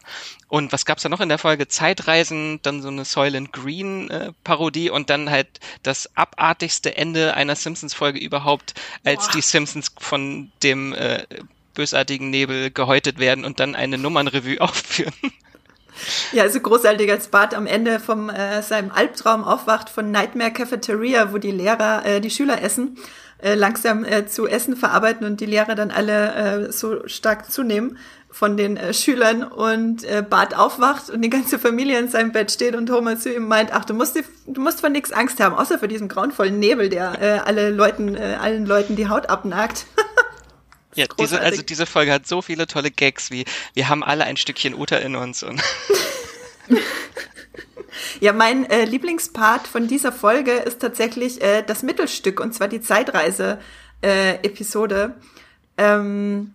und 0.48 0.72
was 0.72 0.86
gab's 0.86 1.02
da 1.02 1.11
noch 1.11 1.20
in 1.20 1.28
der 1.28 1.36
Folge? 1.36 1.68
Zeitreisen, 1.68 2.59
dann 2.62 2.80
so 2.80 2.88
eine 2.88 3.05
Soylent 3.05 3.52
Green 3.52 4.09
äh, 4.09 4.32
Parodie 4.42 4.88
und 4.88 5.11
dann 5.11 5.28
halt 5.28 5.61
das 5.82 6.09
abartigste 6.16 6.96
Ende 6.96 7.34
einer 7.34 7.55
Simpsons 7.55 7.92
Folge 7.92 8.18
überhaupt, 8.18 8.72
als 9.05 9.26
Boah. 9.26 9.32
die 9.34 9.42
Simpsons 9.42 9.92
von 9.98 10.50
dem 10.62 10.94
äh, 10.94 11.26
bösartigen 11.74 12.30
Nebel 12.30 12.70
gehäutet 12.70 13.18
werden 13.18 13.44
und 13.44 13.61
dann 13.61 13.74
eine 13.74 13.98
Nummernrevue 13.98 14.59
aufführen. 14.62 15.12
Ja, 16.32 16.42
also 16.42 16.61
großartig, 16.61 17.11
als 17.11 17.28
Bart 17.28 17.55
am 17.55 17.66
Ende 17.66 18.01
von 18.01 18.28
äh, 18.28 18.62
seinem 18.62 18.90
Albtraum 18.90 19.45
aufwacht 19.45 19.88
von 19.88 20.11
Nightmare 20.11 20.53
Cafeteria, 20.53 21.32
wo 21.32 21.38
die 21.38 21.51
Lehrer 21.51 22.05
äh, 22.05 22.20
die 22.20 22.30
Schüler 22.30 22.62
essen, 22.62 22.97
äh, 23.42 23.55
langsam 23.55 24.05
äh, 24.05 24.26
zu 24.26 24.47
Essen 24.47 24.76
verarbeiten 24.76 25.26
und 25.26 25.40
die 25.40 25.47
Lehrer 25.47 25.74
dann 25.74 25.90
alle 25.90 26.66
äh, 26.68 26.72
so 26.72 27.07
stark 27.07 27.51
zunehmen 27.51 27.99
von 28.34 28.57
den 28.57 28.76
äh, 28.76 28.92
Schülern 28.92 29.45
und 29.45 30.03
äh, 30.03 30.24
Bart 30.28 30.59
aufwacht 30.59 31.09
und 31.09 31.22
die 31.22 31.30
ganze 31.30 31.57
Familie 31.57 32.01
in 32.01 32.09
seinem 32.09 32.32
Bett 32.32 32.51
steht 32.51 32.74
und 32.74 32.90
Homer 32.90 33.16
zu 33.16 33.32
ihm 33.32 33.47
meint, 33.47 33.72
ach, 33.72 33.84
du 33.84 33.95
musst, 33.95 34.18
du 34.47 34.61
musst 34.61 34.80
von 34.80 34.90
nichts 34.90 35.12
Angst 35.12 35.38
haben, 35.38 35.55
außer 35.55 35.78
vor 35.78 35.86
diesem 35.86 36.09
grauenvollen 36.09 36.59
Nebel, 36.59 36.88
der 36.88 37.22
äh, 37.22 37.38
alle 37.45 37.70
Leuten, 37.70 38.16
äh, 38.16 38.36
allen 38.40 38.66
Leuten 38.66 38.97
die 38.97 39.09
Haut 39.09 39.30
abnagt. 39.30 39.86
Ja, 40.95 41.07
diese, 41.18 41.40
also 41.40 41.62
diese 41.62 41.86
Folge 41.86 42.12
hat 42.12 42.26
so 42.26 42.42
viele 42.42 42.66
tolle 42.66 42.90
Gags, 42.90 43.30
wie 43.30 43.47
wir 43.74 43.88
haben 43.88 44.03
alle 44.03 44.24
ein 44.24 44.36
Stückchen 44.36 44.74
Uta 44.74 44.97
in 44.97 45.14
uns. 45.16 45.42
Und 45.42 45.62
ja, 48.20 48.32
mein 48.32 48.68
äh, 48.70 48.84
Lieblingspart 48.84 49.66
von 49.66 49.88
dieser 49.88 50.12
Folge 50.12 50.53
ist 50.53 50.80
tatsächlich 50.80 51.42
äh, 51.42 51.62
das 51.62 51.82
Mittelstück, 51.82 52.38
und 52.40 52.55
zwar 52.55 52.68
die 52.68 52.80
Zeitreise-Episode, 52.80 55.14
äh, 55.76 55.84
ähm, 55.84 56.55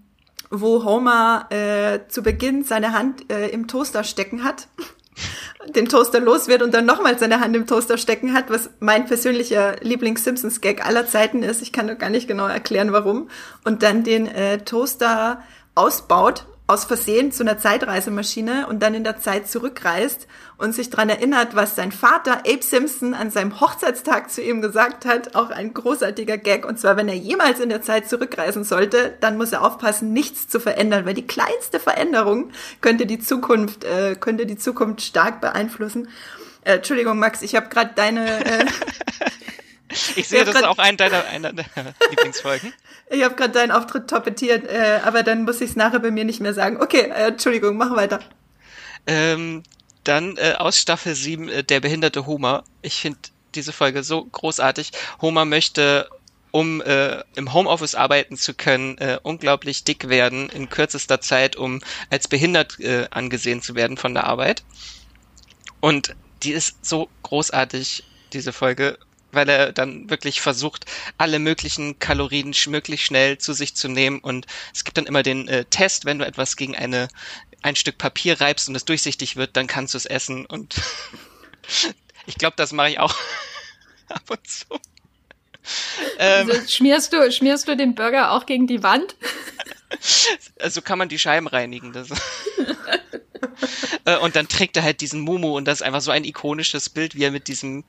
wo 0.49 0.83
Homer 0.83 1.45
äh, 1.51 1.99
zu 2.07 2.23
Beginn 2.23 2.63
seine 2.63 2.93
Hand 2.93 3.31
äh, 3.31 3.49
im 3.49 3.67
Toaster 3.67 4.03
stecken 4.03 4.43
hat 4.43 4.67
den 5.75 5.87
Toaster 5.87 6.19
los 6.19 6.47
wird 6.47 6.61
und 6.61 6.73
dann 6.73 6.85
nochmal 6.85 7.17
seine 7.19 7.39
Hand 7.39 7.55
im 7.55 7.67
Toaster 7.67 7.97
stecken 7.97 8.33
hat, 8.33 8.49
was 8.49 8.69
mein 8.79 9.05
persönlicher 9.05 9.75
Lieblings-Simpsons-Gag 9.81 10.85
aller 10.85 11.07
Zeiten 11.07 11.43
ist. 11.43 11.61
Ich 11.61 11.71
kann 11.71 11.87
noch 11.87 11.97
gar 11.97 12.09
nicht 12.09 12.27
genau 12.27 12.47
erklären, 12.47 12.91
warum. 12.91 13.29
Und 13.63 13.83
dann 13.83 14.03
den 14.03 14.27
äh, 14.27 14.59
Toaster 14.59 15.43
ausbaut 15.75 16.45
aus 16.67 16.85
Versehen 16.85 17.31
zu 17.31 17.43
einer 17.43 17.57
Zeitreisemaschine 17.57 18.67
und 18.67 18.83
dann 18.83 18.93
in 18.93 19.03
der 19.03 19.17
Zeit 19.17 19.47
zurückreist 19.47 20.27
und 20.59 20.75
sich 20.75 20.89
dran 20.89 21.09
erinnert, 21.09 21.55
was 21.55 21.77
sein 21.77 21.93
Vater 21.93 22.39
Abe 22.39 22.61
Simpson 22.61 23.13
an 23.13 23.31
seinem 23.31 23.61
Hochzeitstag 23.61 24.29
zu 24.29 24.41
ihm 24.41 24.61
gesagt 24.61 25.05
hat. 25.05 25.33
Auch 25.35 25.51
ein 25.51 25.73
großartiger 25.73 26.37
Gag. 26.37 26.65
Und 26.65 26.77
zwar, 26.77 26.97
wenn 26.97 27.07
er 27.07 27.15
jemals 27.15 27.61
in 27.61 27.69
der 27.69 27.81
Zeit 27.81 28.09
zurückreisen 28.09 28.65
sollte, 28.65 29.15
dann 29.21 29.37
muss 29.37 29.53
er 29.53 29.63
aufpassen, 29.63 30.11
nichts 30.11 30.49
zu 30.49 30.59
verändern, 30.59 31.05
weil 31.05 31.13
die 31.13 31.25
kleinste 31.25 31.79
Veränderung 31.79 32.51
könnte 32.81 33.05
die 33.05 33.19
Zukunft, 33.19 33.85
äh, 33.85 34.15
könnte 34.19 34.45
die 34.45 34.57
Zukunft 34.57 35.01
stark 35.01 35.39
beeinflussen. 35.39 36.09
Äh, 36.65 36.75
Entschuldigung, 36.75 37.17
Max, 37.19 37.41
ich 37.41 37.55
habe 37.55 37.69
gerade 37.69 37.91
deine. 37.95 38.45
Äh, 38.45 38.65
ich 40.17 40.27
sehe, 40.27 40.43
das 40.43 40.55
ist 40.55 40.65
auch 40.65 40.77
ein 40.77 40.97
deiner, 40.97 41.25
einer 41.27 41.53
deiner 41.53 41.93
Lieblingsfolgen. 42.09 42.73
Ich 43.09 43.23
habe 43.23 43.35
gerade 43.35 43.53
deinen 43.53 43.71
Auftritt 43.71 44.09
toppetiert, 44.09 44.67
äh, 44.67 44.99
aber 45.05 45.23
dann 45.23 45.43
muss 45.43 45.61
ich 45.61 45.69
es 45.69 45.75
nachher 45.77 45.99
bei 45.99 46.11
mir 46.11 46.25
nicht 46.25 46.41
mehr 46.41 46.53
sagen. 46.53 46.81
Okay, 46.81 47.09
äh, 47.09 47.29
Entschuldigung, 47.29 47.77
mach 47.77 47.95
weiter. 47.95 48.19
Ähm, 49.07 49.63
dann 50.03 50.37
äh, 50.37 50.55
aus 50.57 50.79
Staffel 50.79 51.15
7, 51.15 51.49
äh, 51.49 51.63
der 51.63 51.79
behinderte 51.79 52.25
Homer. 52.25 52.63
Ich 52.81 52.95
finde 52.95 53.19
diese 53.55 53.73
Folge 53.73 54.03
so 54.03 54.25
großartig. 54.25 54.91
Homer 55.21 55.45
möchte 55.45 56.09
um 56.51 56.81
äh, 56.81 57.23
im 57.35 57.53
Homeoffice 57.53 57.95
arbeiten 57.95 58.37
zu 58.37 58.53
können, 58.53 58.97
äh, 58.97 59.19
unglaublich 59.21 59.83
dick 59.83 60.09
werden 60.09 60.49
in 60.49 60.69
kürzester 60.69 61.21
Zeit, 61.21 61.55
um 61.55 61.81
als 62.09 62.27
behindert 62.27 62.79
äh, 62.79 63.07
angesehen 63.11 63.61
zu 63.61 63.75
werden 63.75 63.97
von 63.97 64.13
der 64.13 64.25
Arbeit. 64.25 64.63
Und 65.79 66.15
die 66.43 66.51
ist 66.51 66.85
so 66.85 67.09
großartig, 67.23 68.03
diese 68.33 68.53
Folge, 68.53 68.97
weil 69.31 69.47
er 69.49 69.71
dann 69.71 70.09
wirklich 70.09 70.41
versucht, 70.41 70.85
alle 71.17 71.39
möglichen 71.39 71.99
Kalorien 71.99 72.53
möglichst 72.67 73.05
schnell 73.05 73.37
zu 73.37 73.53
sich 73.53 73.75
zu 73.75 73.87
nehmen. 73.87 74.19
Und 74.19 74.47
es 74.73 74.83
gibt 74.83 74.97
dann 74.97 75.05
immer 75.05 75.23
den 75.23 75.47
äh, 75.47 75.65
Test, 75.65 76.05
wenn 76.05 76.19
du 76.19 76.25
etwas 76.25 76.55
gegen 76.55 76.75
eine, 76.75 77.09
ein 77.61 77.75
Stück 77.75 77.97
Papier 77.97 78.39
reibst 78.39 78.69
und 78.69 78.75
es 78.75 78.85
durchsichtig 78.85 79.35
wird, 79.35 79.55
dann 79.55 79.67
kannst 79.67 79.93
du 79.93 79.97
es 79.97 80.05
essen. 80.05 80.45
Und 80.45 80.75
ich 82.25 82.35
glaube, 82.35 82.55
das 82.57 82.71
mache 82.71 82.89
ich 82.89 82.99
auch 82.99 83.15
ab 84.09 84.23
und 84.29 84.47
zu. 84.47 84.65
Ähm, 86.17 86.49
also 86.49 86.67
schmierst 86.67 87.13
du, 87.13 87.31
schmierst 87.31 87.67
du 87.67 87.75
den 87.75 87.95
Burger 87.95 88.31
auch 88.31 88.45
gegen 88.45 88.67
die 88.67 88.83
Wand? 88.83 89.15
Also 90.59 90.83
kann 90.83 90.99
man 90.99 91.09
die 91.09 91.17
Scheiben 91.17 91.47
reinigen. 91.47 91.93
Das. 91.93 92.09
Äh, 94.05 94.17
und 94.17 94.35
dann 94.35 94.47
trägt 94.47 94.77
er 94.77 94.83
halt 94.83 95.01
diesen 95.01 95.19
Mumu 95.19 95.57
und 95.57 95.65
das 95.65 95.79
ist 95.79 95.81
einfach 95.81 96.01
so 96.01 96.11
ein 96.11 96.23
ikonisches 96.23 96.89
Bild, 96.89 97.15
wie 97.15 97.23
er 97.23 97.31
mit 97.31 97.47
diesem 97.47 97.83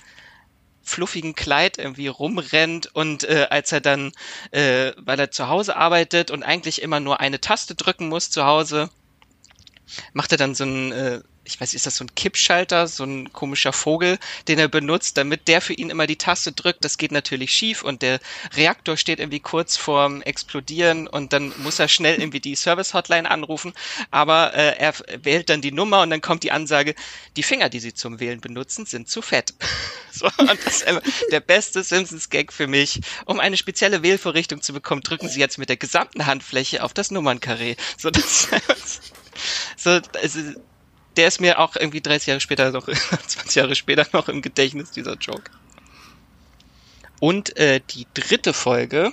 fluffigen 0.82 1.34
Kleid 1.34 1.78
irgendwie 1.78 2.08
rumrennt 2.08 2.94
und 2.94 3.24
äh, 3.24 3.46
als 3.50 3.70
er 3.70 3.80
dann, 3.80 4.12
äh, 4.50 4.92
weil 4.96 5.20
er 5.20 5.30
zu 5.30 5.48
Hause 5.48 5.76
arbeitet 5.76 6.30
und 6.30 6.42
eigentlich 6.42 6.82
immer 6.82 7.00
nur 7.00 7.20
eine 7.20 7.40
Taste 7.40 7.74
drücken 7.74 8.08
muss 8.08 8.30
zu 8.30 8.44
Hause, 8.44 8.90
macht 10.12 10.32
er 10.32 10.38
dann 10.38 10.54
so 10.54 10.64
ein 10.64 10.92
äh, 10.92 11.20
ich 11.44 11.60
weiß, 11.60 11.74
ist 11.74 11.86
das 11.86 11.96
so 11.96 12.04
ein 12.04 12.14
Kippschalter, 12.14 12.86
so 12.86 13.04
ein 13.04 13.32
komischer 13.32 13.72
Vogel, 13.72 14.18
den 14.46 14.58
er 14.58 14.68
benutzt, 14.68 15.16
damit 15.16 15.48
der 15.48 15.60
für 15.60 15.72
ihn 15.72 15.90
immer 15.90 16.06
die 16.06 16.16
Taste 16.16 16.52
drückt. 16.52 16.84
Das 16.84 16.98
geht 16.98 17.12
natürlich 17.12 17.52
schief 17.52 17.82
und 17.82 18.02
der 18.02 18.20
Reaktor 18.54 18.96
steht 18.96 19.20
irgendwie 19.20 19.40
kurz 19.40 19.76
vorm 19.76 20.22
Explodieren 20.22 21.06
und 21.08 21.32
dann 21.32 21.52
muss 21.58 21.78
er 21.78 21.88
schnell 21.88 22.20
irgendwie 22.20 22.40
die 22.40 22.56
Service-Hotline 22.56 23.30
anrufen, 23.30 23.72
aber 24.10 24.54
äh, 24.54 24.76
er 24.78 24.94
wählt 25.22 25.48
dann 25.48 25.62
die 25.62 25.72
Nummer 25.72 26.02
und 26.02 26.10
dann 26.10 26.20
kommt 26.20 26.42
die 26.42 26.52
Ansage, 26.52 26.94
die 27.36 27.42
Finger, 27.42 27.68
die 27.68 27.80
sie 27.80 27.94
zum 27.94 28.20
Wählen 28.20 28.40
benutzen, 28.40 28.86
sind 28.86 29.08
zu 29.08 29.22
fett. 29.22 29.54
so, 30.12 30.26
und 30.38 30.58
das 30.64 30.82
ist 30.82 30.86
der 31.32 31.40
beste 31.40 31.82
Simpsons-Gag 31.82 32.52
für 32.52 32.66
mich. 32.66 33.00
Um 33.24 33.40
eine 33.40 33.56
spezielle 33.56 34.02
Wählvorrichtung 34.02 34.62
zu 34.62 34.72
bekommen, 34.72 35.02
drücken 35.02 35.28
sie 35.28 35.40
jetzt 35.40 35.58
mit 35.58 35.68
der 35.68 35.76
gesamten 35.76 36.26
Handfläche 36.26 36.84
auf 36.84 36.92
das 36.92 37.10
Nummernkarree. 37.10 37.76
So, 37.96 38.10
das 38.10 38.48
so, 39.76 40.00
also, 40.22 40.40
der 41.16 41.28
ist 41.28 41.40
mir 41.40 41.58
auch 41.58 41.76
irgendwie 41.76 42.00
30 42.00 42.28
Jahre 42.28 42.40
später 42.40 42.70
noch, 42.70 42.86
20 43.26 43.54
Jahre 43.54 43.74
später 43.74 44.06
noch 44.12 44.28
im 44.28 44.42
Gedächtnis, 44.42 44.90
dieser 44.90 45.14
Joke. 45.14 45.50
Und 47.20 47.56
äh, 47.58 47.80
die 47.90 48.06
dritte 48.14 48.52
Folge 48.52 49.12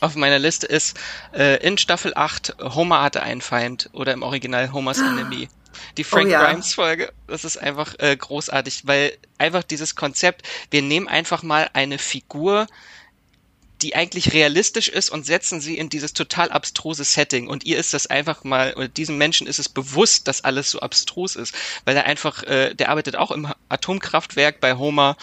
auf 0.00 0.14
meiner 0.14 0.38
Liste 0.38 0.66
ist 0.66 0.98
äh, 1.34 1.62
in 1.66 1.78
Staffel 1.78 2.12
8 2.14 2.56
Homer 2.60 3.02
hatte 3.02 3.22
einen 3.22 3.40
Feind 3.40 3.90
oder 3.92 4.12
im 4.12 4.22
Original 4.22 4.72
Homer's 4.72 4.98
Enemy. 4.98 5.48
Die 5.96 6.04
Frank 6.04 6.26
oh, 6.26 6.30
ja. 6.30 6.44
Grimes 6.44 6.74
Folge, 6.74 7.12
das 7.26 7.44
ist 7.44 7.56
einfach 7.56 7.94
äh, 7.98 8.16
großartig, 8.16 8.86
weil 8.86 9.16
einfach 9.36 9.62
dieses 9.62 9.94
Konzept, 9.94 10.46
wir 10.70 10.82
nehmen 10.82 11.08
einfach 11.08 11.42
mal 11.42 11.70
eine 11.72 11.98
Figur, 11.98 12.66
die 13.82 13.94
eigentlich 13.94 14.32
realistisch 14.32 14.88
ist 14.88 15.10
und 15.10 15.24
setzen 15.24 15.60
sie 15.60 15.78
in 15.78 15.88
dieses 15.88 16.12
total 16.12 16.50
abstruse 16.50 17.04
Setting. 17.04 17.48
Und 17.48 17.64
ihr 17.64 17.78
ist 17.78 17.94
das 17.94 18.06
einfach 18.06 18.44
mal, 18.44 18.74
oder 18.74 18.88
diesem 18.88 19.18
Menschen 19.18 19.46
ist 19.46 19.58
es 19.58 19.68
bewusst, 19.68 20.28
dass 20.28 20.42
alles 20.42 20.70
so 20.70 20.80
abstrus 20.80 21.36
ist, 21.36 21.54
weil 21.84 21.96
er 21.96 22.04
einfach, 22.04 22.42
äh, 22.42 22.74
der 22.74 22.88
arbeitet 22.88 23.16
auch 23.16 23.30
im 23.30 23.52
Atomkraftwerk 23.68 24.60
bei 24.60 24.74
Homer 24.74 25.16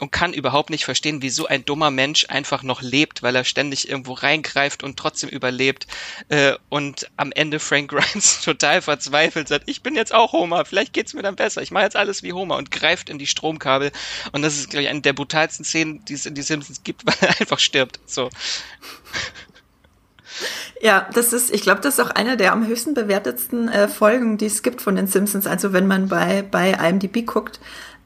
und 0.00 0.10
kann 0.10 0.32
überhaupt 0.32 0.70
nicht 0.70 0.84
verstehen, 0.84 1.22
wie 1.22 1.30
so 1.30 1.46
ein 1.46 1.64
dummer 1.64 1.90
Mensch 1.90 2.26
einfach 2.28 2.62
noch 2.62 2.82
lebt, 2.82 3.22
weil 3.22 3.36
er 3.36 3.44
ständig 3.44 3.88
irgendwo 3.88 4.12
reingreift 4.12 4.82
und 4.82 4.98
trotzdem 4.98 5.28
überlebt. 5.28 5.86
Äh, 6.28 6.54
und 6.68 7.08
am 7.16 7.30
Ende 7.32 7.60
Frank 7.60 7.90
Grimes 7.92 8.40
total 8.40 8.82
verzweifelt 8.82 9.48
sagt, 9.48 9.64
ich 9.68 9.82
bin 9.82 9.94
jetzt 9.94 10.12
auch 10.12 10.32
Homer, 10.32 10.64
vielleicht 10.64 10.92
geht's 10.92 11.14
mir 11.14 11.22
dann 11.22 11.36
besser. 11.36 11.62
Ich 11.62 11.70
mache 11.70 11.84
jetzt 11.84 11.96
alles 11.96 12.22
wie 12.22 12.32
Homer 12.32 12.56
und 12.56 12.70
greift 12.70 13.08
in 13.08 13.18
die 13.18 13.26
Stromkabel. 13.26 13.92
Und 14.32 14.42
das 14.42 14.58
ist, 14.58 14.70
glaube 14.70 14.82
ich, 14.82 14.88
eine 14.88 15.00
der 15.00 15.12
brutalsten 15.12 15.64
Szenen, 15.64 16.04
die 16.06 16.14
es 16.14 16.26
in 16.26 16.34
die 16.34 16.42
Simpsons 16.42 16.82
gibt, 16.82 17.06
weil 17.06 17.16
er 17.20 17.40
einfach 17.40 17.60
stirbt. 17.60 18.00
So. 18.06 18.30
Ja, 20.80 21.08
das 21.14 21.32
ist, 21.32 21.54
ich 21.54 21.62
glaube, 21.62 21.80
das 21.80 21.98
ist 21.98 22.04
auch 22.04 22.10
eine 22.10 22.36
der 22.36 22.52
am 22.52 22.66
höchsten 22.66 22.94
bewertetsten 22.94 23.68
äh, 23.68 23.86
Folgen, 23.86 24.38
die 24.38 24.46
es 24.46 24.64
gibt 24.64 24.82
von 24.82 24.96
den 24.96 25.06
Simpsons. 25.06 25.46
Also 25.46 25.72
wenn 25.72 25.86
man 25.86 26.08
bei, 26.08 26.42
bei 26.42 26.72
IMDb 26.72 27.24
guckt. 27.24 27.60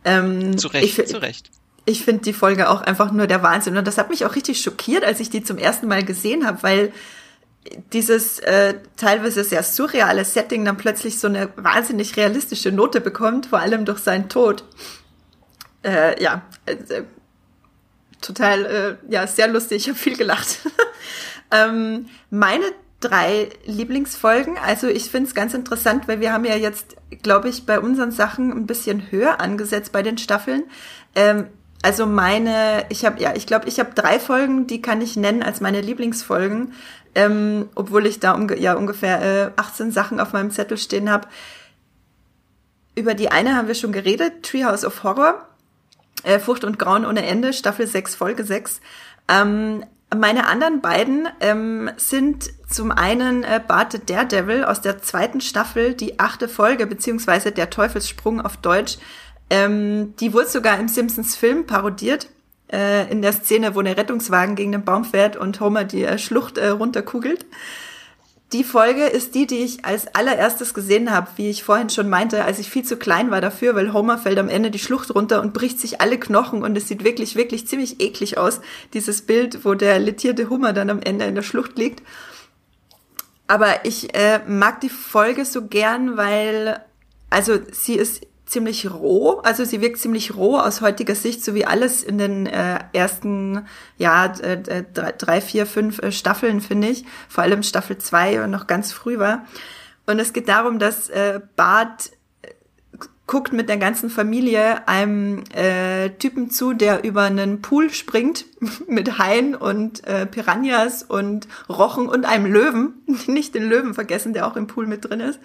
Ähm, 0.04 0.58
zu 0.58 0.68
Recht, 0.68 0.98
ich, 0.98 1.06
zu 1.06 1.20
Recht 1.20 1.50
ich 1.88 2.04
finde 2.04 2.22
die 2.22 2.32
Folge 2.34 2.68
auch 2.68 2.82
einfach 2.82 3.12
nur 3.12 3.26
der 3.26 3.42
Wahnsinn. 3.42 3.76
Und 3.76 3.86
das 3.86 3.96
hat 3.96 4.10
mich 4.10 4.26
auch 4.26 4.36
richtig 4.36 4.60
schockiert, 4.60 5.04
als 5.04 5.20
ich 5.20 5.30
die 5.30 5.42
zum 5.42 5.56
ersten 5.56 5.88
Mal 5.88 6.04
gesehen 6.04 6.46
habe, 6.46 6.62
weil 6.62 6.92
dieses 7.92 8.38
äh, 8.40 8.74
teilweise 8.96 9.42
sehr 9.42 9.62
surreale 9.62 10.24
Setting 10.24 10.64
dann 10.64 10.76
plötzlich 10.76 11.18
so 11.18 11.28
eine 11.28 11.48
wahnsinnig 11.56 12.16
realistische 12.16 12.72
Note 12.72 13.00
bekommt, 13.00 13.46
vor 13.46 13.60
allem 13.60 13.86
durch 13.86 14.00
seinen 14.00 14.28
Tod. 14.28 14.64
Äh, 15.82 16.22
ja, 16.22 16.42
äh, 16.66 16.76
total, 18.20 18.66
äh, 18.66 19.12
ja, 19.12 19.26
sehr 19.26 19.48
lustig. 19.48 19.82
Ich 19.82 19.88
habe 19.88 19.98
viel 19.98 20.16
gelacht. 20.16 20.60
ähm, 21.50 22.06
meine 22.30 22.64
drei 23.00 23.48
Lieblingsfolgen. 23.64 24.58
Also 24.58 24.88
ich 24.88 25.10
finde 25.10 25.28
es 25.28 25.34
ganz 25.34 25.54
interessant, 25.54 26.06
weil 26.06 26.20
wir 26.20 26.32
haben 26.32 26.44
ja 26.44 26.56
jetzt, 26.56 26.96
glaube 27.22 27.48
ich, 27.48 27.64
bei 27.64 27.80
unseren 27.80 28.10
Sachen 28.10 28.52
ein 28.52 28.66
bisschen 28.66 29.10
höher 29.10 29.40
angesetzt 29.40 29.92
bei 29.92 30.02
den 30.02 30.18
Staffeln. 30.18 30.64
Ähm, 31.14 31.46
also 31.82 32.06
meine, 32.06 32.86
ich 32.88 33.04
habe 33.04 33.20
ja, 33.22 33.34
ich 33.36 33.46
glaube, 33.46 33.68
ich 33.68 33.78
habe 33.78 33.94
drei 33.94 34.18
Folgen, 34.18 34.66
die 34.66 34.82
kann 34.82 35.00
ich 35.00 35.16
nennen 35.16 35.42
als 35.42 35.60
meine 35.60 35.80
Lieblingsfolgen, 35.80 36.72
ähm, 37.14 37.68
obwohl 37.74 38.06
ich 38.06 38.20
da 38.20 38.32
um, 38.32 38.48
ja 38.56 38.74
ungefähr 38.74 39.22
äh, 39.22 39.50
18 39.56 39.92
Sachen 39.92 40.20
auf 40.20 40.32
meinem 40.32 40.50
Zettel 40.50 40.76
stehen 40.76 41.10
habe. 41.10 41.28
Über 42.96 43.14
die 43.14 43.30
eine 43.30 43.54
haben 43.54 43.68
wir 43.68 43.76
schon 43.76 43.92
geredet, 43.92 44.42
Treehouse 44.42 44.84
of 44.84 45.04
Horror, 45.04 45.46
äh, 46.24 46.40
Furcht 46.40 46.64
und 46.64 46.80
Grauen 46.80 47.06
ohne 47.06 47.24
Ende, 47.24 47.52
Staffel 47.52 47.86
6, 47.86 48.16
Folge 48.16 48.42
6. 48.42 48.80
Ähm, 49.28 49.84
meine 50.16 50.46
anderen 50.46 50.80
beiden 50.80 51.28
ähm, 51.40 51.90
sind 51.96 52.50
zum 52.66 52.90
einen 52.90 53.44
äh, 53.44 53.60
Bart 53.66 53.92
the 53.92 54.00
Daredevil 54.04 54.64
aus 54.64 54.80
der 54.80 55.02
zweiten 55.02 55.40
Staffel, 55.40 55.94
die 55.94 56.18
achte 56.18 56.48
Folge, 56.48 56.86
beziehungsweise 56.86 57.52
der 57.52 57.70
Teufelssprung 57.70 58.40
auf 58.40 58.56
Deutsch, 58.56 58.98
ähm, 59.50 60.14
die 60.20 60.32
wurde 60.32 60.48
sogar 60.48 60.78
im 60.78 60.88
Simpsons-Film 60.88 61.66
parodiert, 61.66 62.28
äh, 62.70 63.10
in 63.10 63.22
der 63.22 63.32
Szene, 63.32 63.74
wo 63.74 63.82
der 63.82 63.96
Rettungswagen 63.96 64.56
gegen 64.56 64.72
den 64.72 64.84
Baum 64.84 65.04
fährt 65.04 65.36
und 65.36 65.60
Homer 65.60 65.84
die 65.84 66.04
äh, 66.04 66.18
Schlucht 66.18 66.58
äh, 66.58 66.68
runterkugelt. 66.68 67.46
Die 68.52 68.64
Folge 68.64 69.04
ist 69.04 69.34
die, 69.34 69.46
die 69.46 69.58
ich 69.58 69.84
als 69.84 70.14
allererstes 70.14 70.72
gesehen 70.72 71.10
habe, 71.10 71.28
wie 71.36 71.50
ich 71.50 71.64
vorhin 71.64 71.90
schon 71.90 72.08
meinte, 72.08 72.44
als 72.44 72.58
ich 72.58 72.70
viel 72.70 72.82
zu 72.82 72.96
klein 72.96 73.30
war 73.30 73.42
dafür, 73.42 73.74
weil 73.74 73.92
Homer 73.92 74.16
fällt 74.16 74.38
am 74.38 74.48
Ende 74.48 74.70
die 74.70 74.78
Schlucht 74.78 75.14
runter 75.14 75.42
und 75.42 75.52
bricht 75.52 75.78
sich 75.78 76.00
alle 76.00 76.18
Knochen 76.18 76.62
und 76.62 76.74
es 76.74 76.88
sieht 76.88 77.04
wirklich, 77.04 77.36
wirklich 77.36 77.66
ziemlich 77.66 78.00
eklig 78.00 78.38
aus, 78.38 78.60
dieses 78.94 79.20
Bild, 79.20 79.66
wo 79.66 79.74
der 79.74 79.98
litierte 79.98 80.48
Hummer 80.48 80.72
dann 80.72 80.88
am 80.88 81.02
Ende 81.02 81.26
in 81.26 81.34
der 81.34 81.42
Schlucht 81.42 81.76
liegt. 81.76 82.02
Aber 83.48 83.84
ich 83.84 84.14
äh, 84.14 84.40
mag 84.46 84.80
die 84.80 84.88
Folge 84.88 85.44
so 85.44 85.66
gern, 85.66 86.16
weil, 86.16 86.80
also 87.28 87.58
sie 87.70 87.96
ist 87.96 88.22
ziemlich 88.48 88.90
roh, 88.90 89.40
also 89.42 89.64
sie 89.64 89.80
wirkt 89.80 89.98
ziemlich 89.98 90.34
roh 90.34 90.56
aus 90.56 90.80
heutiger 90.80 91.14
Sicht, 91.14 91.44
so 91.44 91.54
wie 91.54 91.66
alles 91.66 92.02
in 92.02 92.18
den 92.18 92.46
äh, 92.46 92.78
ersten, 92.92 93.66
ja, 93.98 94.24
äh, 94.24 94.84
drei, 95.18 95.40
vier, 95.40 95.66
fünf 95.66 95.98
äh, 95.98 96.10
Staffeln, 96.10 96.60
finde 96.60 96.88
ich. 96.88 97.04
Vor 97.28 97.44
allem 97.44 97.62
Staffel 97.62 97.98
zwei 97.98 98.46
noch 98.46 98.66
ganz 98.66 98.92
früh 98.92 99.18
war. 99.18 99.44
Und 100.06 100.18
es 100.18 100.32
geht 100.32 100.48
darum, 100.48 100.78
dass 100.78 101.10
äh, 101.10 101.40
Bart 101.56 102.10
äh, 102.40 102.48
guckt 103.26 103.52
mit 103.52 103.68
der 103.68 103.76
ganzen 103.76 104.08
Familie 104.08 104.88
einem 104.88 105.44
äh, 105.52 106.08
Typen 106.10 106.50
zu, 106.50 106.72
der 106.72 107.04
über 107.04 107.24
einen 107.24 107.60
Pool 107.60 107.90
springt 107.90 108.46
mit 108.88 109.18
Haien 109.18 109.54
und 109.54 110.06
äh, 110.06 110.24
Piranhas 110.24 111.02
und 111.02 111.48
Rochen 111.68 112.08
und 112.08 112.24
einem 112.24 112.46
Löwen. 112.46 112.94
Nicht 113.26 113.54
den 113.54 113.68
Löwen 113.68 113.92
vergessen, 113.92 114.32
der 114.32 114.46
auch 114.46 114.56
im 114.56 114.66
Pool 114.66 114.86
mit 114.86 115.04
drin 115.04 115.20
ist 115.20 115.38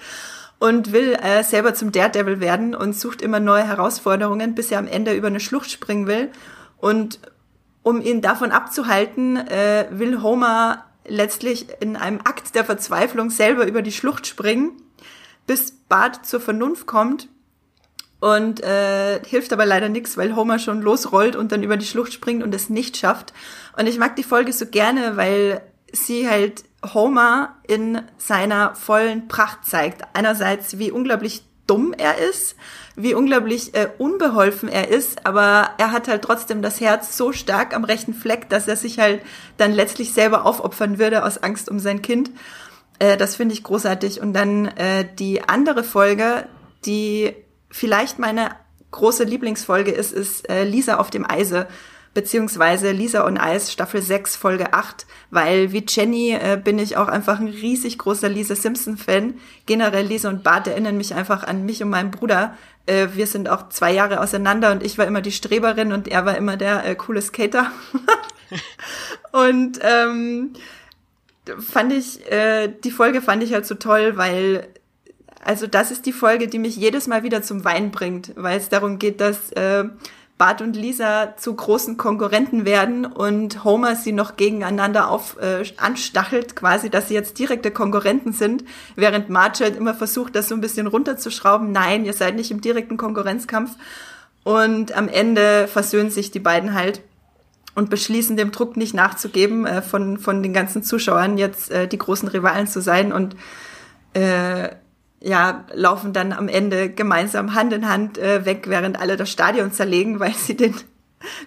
und 0.64 0.93
will 0.93 1.16
äh, 1.16 1.43
selber 1.43 1.74
zum 1.74 1.91
Daredevil 1.91 2.39
werden 2.39 2.74
und 2.74 2.97
sucht 2.97 3.22
immer 3.22 3.41
neue 3.41 3.68
Herausforderungen, 3.68 4.55
bis 4.55 4.72
er 4.72 4.80
am 4.80 4.88
Ende 4.88 5.14
über 5.14 5.28
eine 5.28 5.41
Schlucht 5.41 5.70
springen 5.70 6.07
will. 6.07 6.32
Und 6.78 7.20
um 7.82 7.99
ihn 7.99 8.22
davon 8.22 8.51
abzuhalten, 8.51 9.36
äh, 9.36 9.88
will 9.91 10.22
Homer 10.22 10.86
letztlich 11.05 11.68
in 11.82 11.97
einem 11.97 12.22
Akt 12.24 12.55
der 12.55 12.64
Verzweiflung 12.64 13.30
selber 13.30 13.68
über 13.68 13.82
die 13.82 13.91
Schlucht 13.91 14.26
springen, 14.26 14.72
bis 15.47 15.74
Bart 15.89 16.26
zur 16.26 16.39
Vernunft 16.39 16.88
kommt 16.88 17.28
und 18.22 18.64
äh, 18.64 19.20
hilft 19.26 19.51
aber 19.51 19.66
leider 19.66 19.89
nichts, 19.89 20.16
weil 20.16 20.34
Homer 20.34 20.59
schon 20.59 20.82
losrollt 20.82 21.36
und 21.36 21.51
dann 21.51 21.61
über 21.61 21.76
die 21.76 21.86
Schlucht 21.86 22.14
springt 22.14 22.41
und 22.41 22.55
es 22.55 22.70
nicht 22.70 22.95
schafft. 22.95 23.34
Und 23.78 23.86
ich 23.86 23.97
mag 23.97 24.16
die 24.16 24.24
Folge 24.24 24.53
so 24.53 24.66
gerne, 24.68 25.18
weil 25.18 25.61
sie 25.91 26.30
halt 26.30 26.64
Homer 26.93 27.55
in 27.67 28.01
seiner 28.17 28.75
vollen 28.75 29.27
Pracht 29.27 29.65
zeigt. 29.65 30.03
Einerseits, 30.13 30.77
wie 30.77 30.91
unglaublich 30.91 31.43
dumm 31.67 31.93
er 31.97 32.17
ist, 32.17 32.55
wie 32.95 33.13
unglaublich 33.13 33.73
äh, 33.73 33.89
unbeholfen 33.97 34.67
er 34.67 34.89
ist, 34.89 35.25
aber 35.25 35.69
er 35.77 35.91
hat 35.91 36.07
halt 36.07 36.21
trotzdem 36.21 36.61
das 36.61 36.81
Herz 36.81 37.17
so 37.17 37.31
stark 37.31 37.73
am 37.73 37.86
rechten 37.86 38.13
Fleck, 38.13 38.49
dass 38.49 38.67
er 38.67 38.75
sich 38.75 38.99
halt 38.99 39.21
dann 39.57 39.71
letztlich 39.71 40.13
selber 40.13 40.45
aufopfern 40.45 40.99
würde 40.99 41.23
aus 41.23 41.38
Angst 41.38 41.69
um 41.69 41.79
sein 41.79 42.01
Kind. 42.01 42.31
Äh, 42.99 43.17
das 43.17 43.36
finde 43.36 43.53
ich 43.53 43.63
großartig. 43.63 44.21
Und 44.21 44.34
dann 44.34 44.67
äh, 44.67 45.07
die 45.17 45.47
andere 45.47 45.84
Folge, 45.84 46.47
die 46.86 47.34
vielleicht 47.69 48.19
meine 48.19 48.51
große 48.91 49.23
Lieblingsfolge 49.23 49.91
ist, 49.91 50.13
ist 50.13 50.49
äh, 50.49 50.63
Lisa 50.63 50.97
auf 50.97 51.09
dem 51.09 51.29
Eise 51.29 51.67
beziehungsweise 52.14 52.91
Lisa 52.91 53.26
on 53.26 53.39
Ice 53.41 53.72
Staffel 53.72 54.01
6 54.01 54.36
Folge 54.36 54.74
8, 54.74 55.05
weil 55.32 55.72
wie 55.72 55.84
Jenny 55.88 56.32
äh, 56.32 56.59
bin 56.64 56.78
ich 56.80 56.97
auch 56.97 57.07
einfach 57.07 57.39
ein 57.39 57.47
riesig 57.47 57.97
großer 57.97 58.30
Lisa 58.30 58.55
Simpson 58.55 58.97
Fan. 58.97 59.36
Generell 59.66 60.05
Lisa 60.05 60.30
und 60.30 60.43
Bart 60.43 60.68
erinnern 60.68 60.97
mich 60.97 61.14
einfach 61.16 61.43
an 61.43 61.66
mich 61.66 61.82
und 61.82 61.89
meinen 61.89 62.11
Bruder. 62.11 62.55
Äh, 62.86 63.09
wir 63.14 63.28
sind 63.28 63.49
auch 63.49 63.70
zwei 63.70 63.93
Jahre 63.93 64.22
auseinander 64.22 64.72
und 64.72 64.84
ich 64.84 64.97
war 64.97 65.07
immer 65.07 65.22
die 65.22 65.32
Streberin 65.32 65.91
und 65.91 66.07
er 66.07 66.26
war 66.26 66.38
immer 66.38 66.57
der 66.57 66.86
äh, 66.86 66.95
coole 66.95 67.22
Skater. 67.22 67.72
und 69.32 69.80
ähm, 69.82 70.53
fand 71.59 71.93
ich, 71.93 72.30
äh, 72.32 72.72
die 72.84 72.91
Folge 72.91 73.22
fand 73.22 73.43
ich 73.43 73.53
halt 73.53 73.66
so 73.66 73.76
toll, 73.76 74.18
weil 74.18 74.68
also 75.45 75.68
das 75.68 75.91
ist 75.91 76.05
die 76.05 76.14
Folge, 76.14 76.47
die 76.47 76.59
mich 76.59 76.78
jedes 76.78 77.07
Mal 77.07 77.24
wieder 77.24 77.41
zum 77.41 77.66
Wein 77.66 77.91
bringt, 77.91 78.32
weil 78.36 78.57
es 78.57 78.70
darum 78.70 78.97
geht, 78.97 79.20
dass 79.20 79.51
äh, 79.51 79.86
Bart 80.38 80.61
und 80.61 80.75
Lisa 80.75 81.36
zu 81.38 81.53
großen 81.53 81.95
Konkurrenten 81.95 82.65
werden 82.65 83.05
und 83.05 83.63
Homer 83.63 83.95
sie 83.95 84.11
noch 84.11 84.36
gegeneinander 84.36 85.09
auf 85.09 85.38
äh, 85.39 85.63
anstachelt, 85.77 86.55
quasi, 86.55 86.89
dass 86.89 87.07
sie 87.07 87.13
jetzt 87.13 87.38
direkte 87.38 87.71
Konkurrenten 87.71 88.34
sind, 88.34 88.63
während 88.95 89.29
Marge 89.29 89.63
halt 89.63 89.75
immer 89.75 89.93
versucht, 89.93 90.36
das 90.36 90.49
so 90.49 90.55
ein 90.55 90.61
bisschen 90.61 90.88
runterzuschrauben. 90.88 91.71
Nein, 91.71 92.03
ihr 92.03 92.13
seid 92.13 92.36
nicht 92.36 92.51
im 92.51 92.61
direkten 92.61 92.97
Konkurrenzkampf. 92.97 93.75
Und 94.43 94.91
am 94.97 95.07
Ende 95.07 95.67
versöhnen 95.67 96.09
sich 96.09 96.31
die 96.31 96.39
beiden 96.39 96.73
halt 96.73 97.01
und 97.75 97.89
beschließen, 97.89 98.36
dem 98.36 98.51
Druck 98.51 98.75
nicht 98.75 98.93
nachzugeben, 98.93 99.65
äh, 99.65 99.81
von, 99.81 100.17
von 100.17 100.43
den 100.43 100.53
ganzen 100.53 100.84
Zuschauern 100.84 101.38
jetzt 101.38 101.71
äh, 101.71 101.88
die 101.88 101.97
großen 101.97 102.27
Rivalen 102.27 102.67
zu 102.67 102.81
sein 102.81 103.13
und 103.13 103.36
äh, 104.13 104.69
ja, 105.24 105.65
laufen 105.71 106.11
dann 106.11 106.34
am 106.34 106.49
Ende 106.49 106.89
gemeinsam 106.89 107.55
Hand 107.55 107.71
in 107.71 107.88
Hand 107.88 108.17
äh, 108.17 108.45
weg, 108.45 108.65
während 108.67 108.99
alle 108.99 109.15
das 109.15 109.32
Stadion 109.32 109.71
zerlegen, 109.71 110.19
weil 110.19 110.34
sie 110.34 110.55
den 110.55 110.76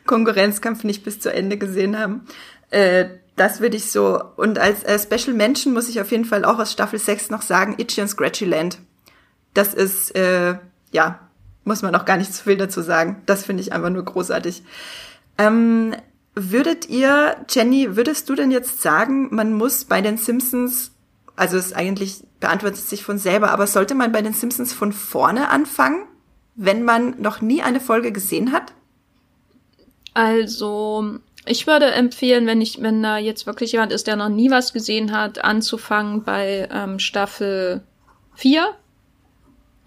Konkurrenzkampf 0.07 0.83
nicht 0.83 1.05
bis 1.05 1.21
zu 1.21 1.33
Ende 1.33 1.59
gesehen 1.59 1.99
haben. 1.99 2.23
Äh, 2.71 3.07
das 3.37 3.61
würde 3.61 3.77
ich 3.77 3.93
so. 3.93 4.23
Und 4.37 4.59
als 4.59 4.83
äh, 4.83 4.99
Special 4.99 5.37
Mention 5.37 5.75
muss 5.75 5.91
ich 5.91 6.01
auf 6.01 6.11
jeden 6.11 6.25
Fall 6.25 6.47
auch 6.47 6.59
aus 6.59 6.73
Staffel 6.73 6.99
6 6.99 7.29
noch 7.29 7.43
sagen, 7.43 7.75
Itchy 7.77 8.01
und 8.01 8.09
Scratchy 8.09 8.47
Land. 8.47 8.79
Das 9.53 9.75
ist, 9.75 10.17
äh, 10.17 10.57
ja, 10.93 11.21
muss 11.65 11.83
man 11.83 11.95
auch 11.95 12.07
gar 12.07 12.17
nicht 12.17 12.33
zu 12.33 12.45
viel 12.45 12.57
dazu 12.57 12.81
sagen. 12.81 13.23
Das 13.27 13.45
finde 13.45 13.63
ich 13.63 13.75
einfach 13.75 13.91
nur 13.91 14.05
großartig. 14.05 14.63
Ähm, 15.37 15.95
würdet 16.35 16.89
ihr, 16.89 17.37
Jenny, 17.51 17.95
würdest 17.95 18.31
du 18.31 18.35
denn 18.35 18.51
jetzt 18.51 18.81
sagen, 18.81 19.35
man 19.35 19.53
muss 19.53 19.85
bei 19.85 20.01
den 20.01 20.17
Simpsons 20.17 20.93
also 21.37 21.59
es 21.59 21.73
eigentlich 21.73 22.25
beantwortet 22.41 22.81
sich 22.81 23.03
von 23.03 23.19
selber, 23.19 23.51
aber 23.51 23.67
sollte 23.67 23.95
man 23.95 24.13
bei 24.13 24.23
den 24.23 24.33
Simpsons 24.33 24.73
von 24.73 24.93
vorne 24.93 25.51
anfangen, 25.51 26.07
wenn 26.55 26.83
man 26.83 27.21
noch 27.21 27.41
nie 27.43 27.63
eine 27.63 27.81
Folge 27.81 28.11
gesehen 28.11 28.53
hat? 28.53 28.73
Also, 30.15 31.19
ich 31.45 31.67
würde 31.67 31.91
empfehlen, 31.91 32.47
wenn 32.47 32.63
ich, 32.63 32.81
wenn 32.81 33.03
da 33.03 33.19
jetzt 33.19 33.47
wirklich 33.47 33.73
jemand 33.73 33.93
ist, 33.93 34.07
der 34.07 34.17
noch 34.17 34.31
nie 34.31 34.51
was 34.51 34.73
gesehen 34.73 35.13
hat, 35.13 35.45
anzufangen 35.45 36.25
bei 36.25 36.69
ähm, 36.73 36.99
Staffel 36.99 37.83
4. 38.35 38.75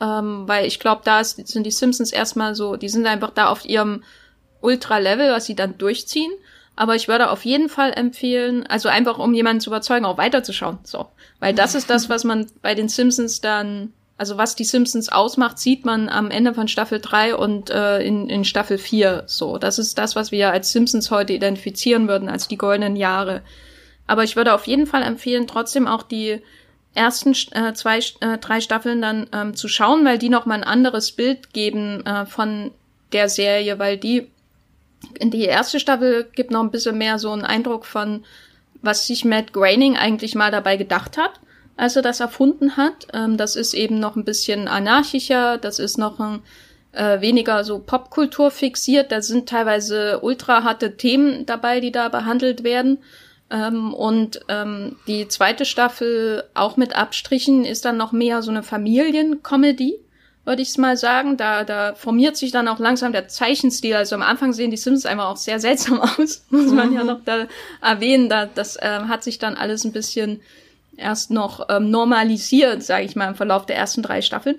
Ähm, 0.01 0.47
weil 0.47 0.65
ich 0.65 0.79
glaube, 0.79 1.01
da 1.03 1.19
ist, 1.19 1.45
sind 1.47 1.65
die 1.65 1.71
Simpsons 1.71 2.11
erstmal 2.11 2.55
so, 2.55 2.77
die 2.77 2.89
sind 2.89 3.05
einfach 3.07 3.31
da 3.31 3.47
auf 3.47 3.65
ihrem 3.65 4.03
Ultra-Level, 4.61 5.31
was 5.31 5.45
sie 5.45 5.55
dann 5.55 5.77
durchziehen. 5.77 6.31
Aber 6.80 6.95
ich 6.95 7.09
würde 7.09 7.30
auf 7.30 7.43
jeden 7.43 7.67
Fall 7.67 7.91
empfehlen, 7.91 8.65
also 8.65 8.88
einfach 8.88 9.19
um 9.19 9.34
jemanden 9.34 9.59
zu 9.59 9.69
überzeugen, 9.69 10.05
auch 10.05 10.17
weiterzuschauen. 10.17 10.77
So. 10.84 11.07
Weil 11.41 11.53
das 11.53 11.75
ist 11.75 11.89
das, 11.89 12.07
was 12.07 12.23
man 12.23 12.47
bei 12.61 12.73
den 12.73 12.88
Simpsons 12.88 13.41
dann, 13.41 13.91
also 14.17 14.38
was 14.38 14.55
die 14.55 14.63
Simpsons 14.63 15.09
ausmacht, 15.09 15.59
sieht 15.59 15.84
man 15.84 16.07
am 16.07 16.32
Ende 16.32 16.53
von 16.53 16.69
Staffel 16.69 17.01
3 17.01 17.36
und 17.36 17.69
äh, 17.69 17.99
in, 17.99 18.30
in 18.30 18.45
Staffel 18.45 18.77
4 18.77 19.23
so. 19.25 19.57
Das 19.57 19.77
ist 19.77 19.97
das, 19.97 20.15
was 20.15 20.32
wir 20.32 20.51
als 20.51 20.71
Simpsons 20.71 21.11
heute 21.11 21.34
identifizieren 21.34 22.07
würden, 22.07 22.30
als 22.30 22.47
die 22.47 22.57
goldenen 22.57 22.95
Jahre. 22.95 23.41
Aber 24.07 24.23
ich 24.23 24.38
würde 24.38 24.53
auf 24.53 24.65
jeden 24.65 24.88
Fall 24.88 25.03
empfehlen, 25.03 25.47
trotzdem 25.47 25.86
auch 25.86 26.03
die 26.03 26.41
ersten 26.95 27.36
äh, 27.51 27.73
zwei, 27.73 27.99
äh, 28.21 28.38
drei 28.38 28.61
Staffeln 28.61 29.01
dann 29.01 29.27
ähm, 29.34 29.53
zu 29.53 29.67
schauen, 29.67 30.05
weil 30.05 30.17
die 30.17 30.30
nochmal 30.30 30.59
ein 30.59 30.63
anderes 30.63 31.11
Bild 31.11 31.51
geben 31.51 32.05
äh, 32.05 32.25
von 32.25 32.71
der 33.11 33.27
Serie, 33.27 33.80
weil 33.80 33.97
die 33.97 34.30
die 35.21 35.45
erste 35.45 35.79
Staffel 35.79 36.27
gibt 36.35 36.51
noch 36.51 36.61
ein 36.61 36.71
bisschen 36.71 36.97
mehr 36.97 37.19
so 37.19 37.31
einen 37.31 37.45
Eindruck 37.45 37.85
von, 37.85 38.25
was 38.81 39.07
sich 39.07 39.25
Matt 39.25 39.53
Groening 39.53 39.97
eigentlich 39.97 40.35
mal 40.35 40.51
dabei 40.51 40.77
gedacht 40.77 41.17
hat, 41.17 41.39
als 41.77 41.95
er 41.95 42.01
das 42.01 42.19
erfunden 42.19 42.77
hat. 42.77 43.07
Ähm, 43.13 43.37
das 43.37 43.55
ist 43.55 43.73
eben 43.73 43.99
noch 43.99 44.15
ein 44.15 44.25
bisschen 44.25 44.67
anarchischer, 44.67 45.57
das 45.57 45.79
ist 45.79 45.97
noch 45.97 46.19
ein, 46.19 46.41
äh, 46.91 47.21
weniger 47.21 47.63
so 47.63 47.79
Popkultur 47.79 48.51
fixiert. 48.51 49.11
Da 49.11 49.21
sind 49.21 49.49
teilweise 49.49 50.19
ultra 50.21 50.63
harte 50.63 50.97
Themen 50.97 51.45
dabei, 51.45 51.79
die 51.79 51.91
da 51.91 52.09
behandelt 52.09 52.63
werden. 52.63 52.99
Ähm, 53.51 53.93
und 53.93 54.41
ähm, 54.47 54.97
die 55.07 55.27
zweite 55.27 55.65
Staffel, 55.65 56.43
auch 56.53 56.77
mit 56.77 56.95
Abstrichen, 56.95 57.65
ist 57.65 57.85
dann 57.85 57.97
noch 57.97 58.11
mehr 58.11 58.41
so 58.41 58.51
eine 58.51 58.63
Familiencomedy 58.63 59.99
würde 60.49 60.63
ich 60.63 60.69
es 60.69 60.77
mal 60.79 60.97
sagen. 60.97 61.37
Da, 61.37 61.63
da 61.63 61.93
formiert 61.93 62.35
sich 62.35 62.51
dann 62.51 62.67
auch 62.67 62.79
langsam 62.79 63.13
der 63.13 63.27
Zeichenstil. 63.27 63.95
Also 63.95 64.15
am 64.15 64.23
Anfang 64.23 64.51
sehen 64.51 64.71
die 64.71 64.77
Sims 64.77 65.05
einfach 65.05 65.27
auch 65.27 65.37
sehr 65.37 65.59
seltsam 65.59 66.01
aus, 66.17 66.43
muss 66.49 66.71
man 66.71 66.89
mhm. 66.89 66.95
ja 66.95 67.03
noch 67.03 67.23
da 67.23 67.45
erwähnen. 67.81 68.29
Da, 68.29 68.47
das 68.47 68.75
äh, 68.75 69.01
hat 69.07 69.23
sich 69.23 69.37
dann 69.37 69.55
alles 69.55 69.85
ein 69.85 69.91
bisschen 69.93 70.41
erst 70.97 71.29
noch 71.29 71.69
ähm, 71.69 71.91
normalisiert, 71.91 72.83
sage 72.83 73.05
ich 73.05 73.15
mal, 73.15 73.29
im 73.29 73.35
Verlauf 73.35 73.67
der 73.67 73.77
ersten 73.77 74.01
drei 74.01 74.21
Staffeln. 74.21 74.55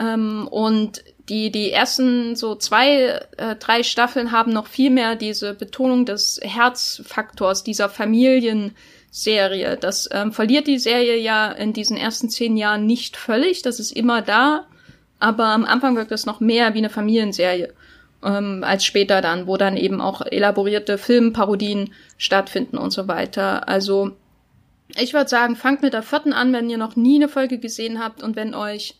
Ähm, 0.00 0.48
und 0.50 1.04
die, 1.28 1.52
die 1.52 1.70
ersten 1.70 2.34
so 2.34 2.56
zwei, 2.56 3.20
äh, 3.36 3.54
drei 3.60 3.84
Staffeln 3.84 4.32
haben 4.32 4.52
noch 4.52 4.66
viel 4.66 4.90
mehr 4.90 5.14
diese 5.14 5.54
Betonung 5.54 6.04
des 6.04 6.40
Herzfaktors, 6.42 7.62
dieser 7.62 7.88
Familienserie. 7.88 9.76
Das 9.80 10.08
ähm, 10.10 10.32
verliert 10.32 10.66
die 10.66 10.80
Serie 10.80 11.16
ja 11.16 11.52
in 11.52 11.72
diesen 11.72 11.96
ersten 11.96 12.28
zehn 12.28 12.56
Jahren 12.56 12.86
nicht 12.86 13.16
völlig. 13.16 13.62
Das 13.62 13.78
ist 13.78 13.92
immer 13.92 14.20
da 14.20 14.66
aber 15.18 15.46
am 15.46 15.64
Anfang 15.64 15.96
wirkt 15.96 16.12
es 16.12 16.26
noch 16.26 16.40
mehr 16.40 16.74
wie 16.74 16.78
eine 16.78 16.90
Familienserie 16.90 17.72
ähm, 18.22 18.64
als 18.64 18.84
später 18.84 19.20
dann, 19.20 19.46
wo 19.46 19.56
dann 19.56 19.76
eben 19.76 20.00
auch 20.00 20.22
elaborierte 20.22 20.98
Filmparodien 20.98 21.92
stattfinden 22.16 22.78
und 22.78 22.90
so 22.90 23.08
weiter. 23.08 23.68
Also 23.68 24.12
ich 24.96 25.12
würde 25.12 25.28
sagen, 25.28 25.56
fangt 25.56 25.82
mit 25.82 25.92
der 25.92 26.02
vierten 26.02 26.32
an, 26.32 26.52
wenn 26.52 26.70
ihr 26.70 26.78
noch 26.78 26.96
nie 26.96 27.16
eine 27.16 27.28
Folge 27.28 27.58
gesehen 27.58 28.02
habt. 28.02 28.22
Und 28.22 28.36
wenn 28.36 28.54
euch 28.54 28.96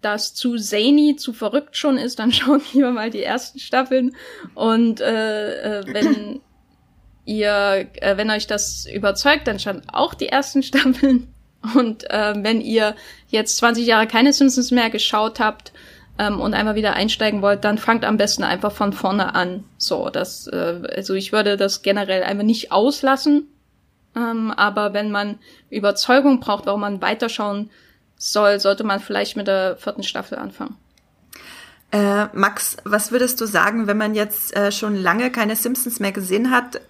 das 0.00 0.34
zu 0.34 0.56
zany, 0.56 1.16
zu 1.16 1.32
verrückt 1.32 1.76
schon 1.76 1.98
ist, 1.98 2.18
dann 2.18 2.32
schaut 2.32 2.72
lieber 2.72 2.92
mal 2.92 3.10
die 3.10 3.22
ersten 3.22 3.58
Staffeln. 3.58 4.14
Und 4.54 5.00
äh, 5.00 5.80
äh, 5.80 5.84
wenn 5.92 6.40
ihr, 7.24 7.88
äh, 7.94 8.16
wenn 8.16 8.30
euch 8.30 8.46
das 8.46 8.86
überzeugt, 8.86 9.46
dann 9.46 9.58
schaut 9.58 9.82
auch 9.88 10.14
die 10.14 10.28
ersten 10.28 10.62
Staffeln 10.62 11.33
und 11.74 12.10
äh, 12.10 12.34
wenn 12.36 12.60
ihr 12.60 12.94
jetzt 13.28 13.56
20 13.58 13.86
Jahre 13.86 14.06
keine 14.06 14.32
Simpsons 14.32 14.70
mehr 14.70 14.90
geschaut 14.90 15.40
habt 15.40 15.72
ähm, 16.18 16.40
und 16.40 16.54
einmal 16.54 16.74
wieder 16.74 16.94
einsteigen 16.94 17.42
wollt, 17.42 17.64
dann 17.64 17.78
fangt 17.78 18.04
am 18.04 18.16
besten 18.16 18.44
einfach 18.44 18.72
von 18.72 18.92
vorne 18.92 19.34
an. 19.34 19.64
So, 19.78 20.10
das, 20.10 20.46
äh, 20.46 20.82
also 20.94 21.14
ich 21.14 21.32
würde 21.32 21.56
das 21.56 21.82
generell 21.82 22.22
einfach 22.22 22.44
nicht 22.44 22.72
auslassen. 22.72 23.48
Ähm, 24.16 24.52
aber 24.52 24.92
wenn 24.92 25.10
man 25.10 25.38
Überzeugung 25.70 26.40
braucht, 26.40 26.66
warum 26.66 26.82
man 26.82 27.02
weiterschauen 27.02 27.70
soll, 28.16 28.60
sollte 28.60 28.84
man 28.84 29.00
vielleicht 29.00 29.36
mit 29.36 29.48
der 29.48 29.76
vierten 29.76 30.02
Staffel 30.02 30.38
anfangen. 30.38 30.76
Äh, 31.90 32.26
Max, 32.32 32.76
was 32.84 33.12
würdest 33.12 33.40
du 33.40 33.46
sagen, 33.46 33.86
wenn 33.86 33.96
man 33.96 34.14
jetzt 34.14 34.56
äh, 34.56 34.72
schon 34.72 34.96
lange 34.96 35.30
keine 35.30 35.56
Simpsons 35.56 36.00
mehr 36.00 36.12
gesehen 36.12 36.50
hat? 36.50 36.80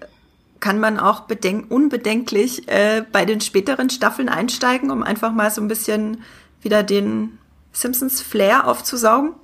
Kann 0.64 0.80
man 0.80 0.98
auch 0.98 1.20
bedenk 1.20 1.70
unbedenklich 1.70 2.66
äh, 2.68 3.04
bei 3.12 3.26
den 3.26 3.42
späteren 3.42 3.90
Staffeln 3.90 4.30
einsteigen, 4.30 4.90
um 4.90 5.02
einfach 5.02 5.30
mal 5.30 5.50
so 5.50 5.60
ein 5.60 5.68
bisschen 5.68 6.22
wieder 6.62 6.82
den 6.82 7.38
Simpsons 7.70 8.22
Flair 8.22 8.66
aufzusaugen? 8.66 9.34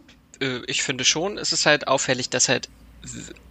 Äh, 0.40 0.60
ich 0.66 0.82
finde 0.82 1.05
schon, 1.05 1.36
es 1.36 1.52
ist 1.52 1.66
halt 1.66 1.88
auffällig, 1.88 2.30
dass 2.30 2.48
halt 2.48 2.70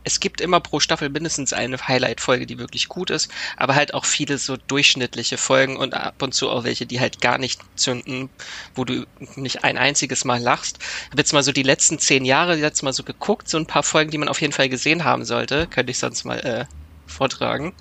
es 0.03 0.19
gibt 0.19 0.41
immer 0.41 0.59
pro 0.59 0.79
Staffel 0.79 1.09
mindestens 1.09 1.53
eine 1.53 1.77
Highlight-Folge, 1.77 2.47
die 2.47 2.57
wirklich 2.57 2.87
gut 2.87 3.11
ist, 3.11 3.29
aber 3.55 3.75
halt 3.75 3.93
auch 3.93 4.05
viele 4.05 4.39
so 4.39 4.57
durchschnittliche 4.57 5.37
Folgen 5.37 5.77
und 5.77 5.93
ab 5.93 6.23
und 6.23 6.33
zu 6.33 6.49
auch 6.49 6.63
welche, 6.63 6.87
die 6.87 6.99
halt 6.99 7.21
gar 7.21 7.37
nicht 7.37 7.61
zünden, 7.75 8.29
wo 8.73 8.83
du 8.83 9.05
nicht 9.35 9.63
ein 9.63 9.77
einziges 9.77 10.25
Mal 10.25 10.41
lachst. 10.41 10.79
Ich 10.79 11.11
habe 11.11 11.21
jetzt 11.21 11.33
mal 11.33 11.43
so 11.43 11.51
die 11.51 11.63
letzten 11.63 11.99
zehn 11.99 12.25
Jahre 12.25 12.57
jetzt 12.57 12.81
mal 12.81 12.93
so 12.93 13.03
geguckt, 13.03 13.47
so 13.47 13.57
ein 13.57 13.67
paar 13.67 13.83
Folgen, 13.83 14.09
die 14.09 14.17
man 14.17 14.29
auf 14.29 14.41
jeden 14.41 14.53
Fall 14.53 14.69
gesehen 14.69 15.03
haben 15.03 15.25
sollte. 15.25 15.67
Könnte 15.67 15.91
ich 15.91 15.99
sonst 15.99 16.25
mal 16.25 16.39
äh, 16.39 16.65
vortragen. 17.10 17.76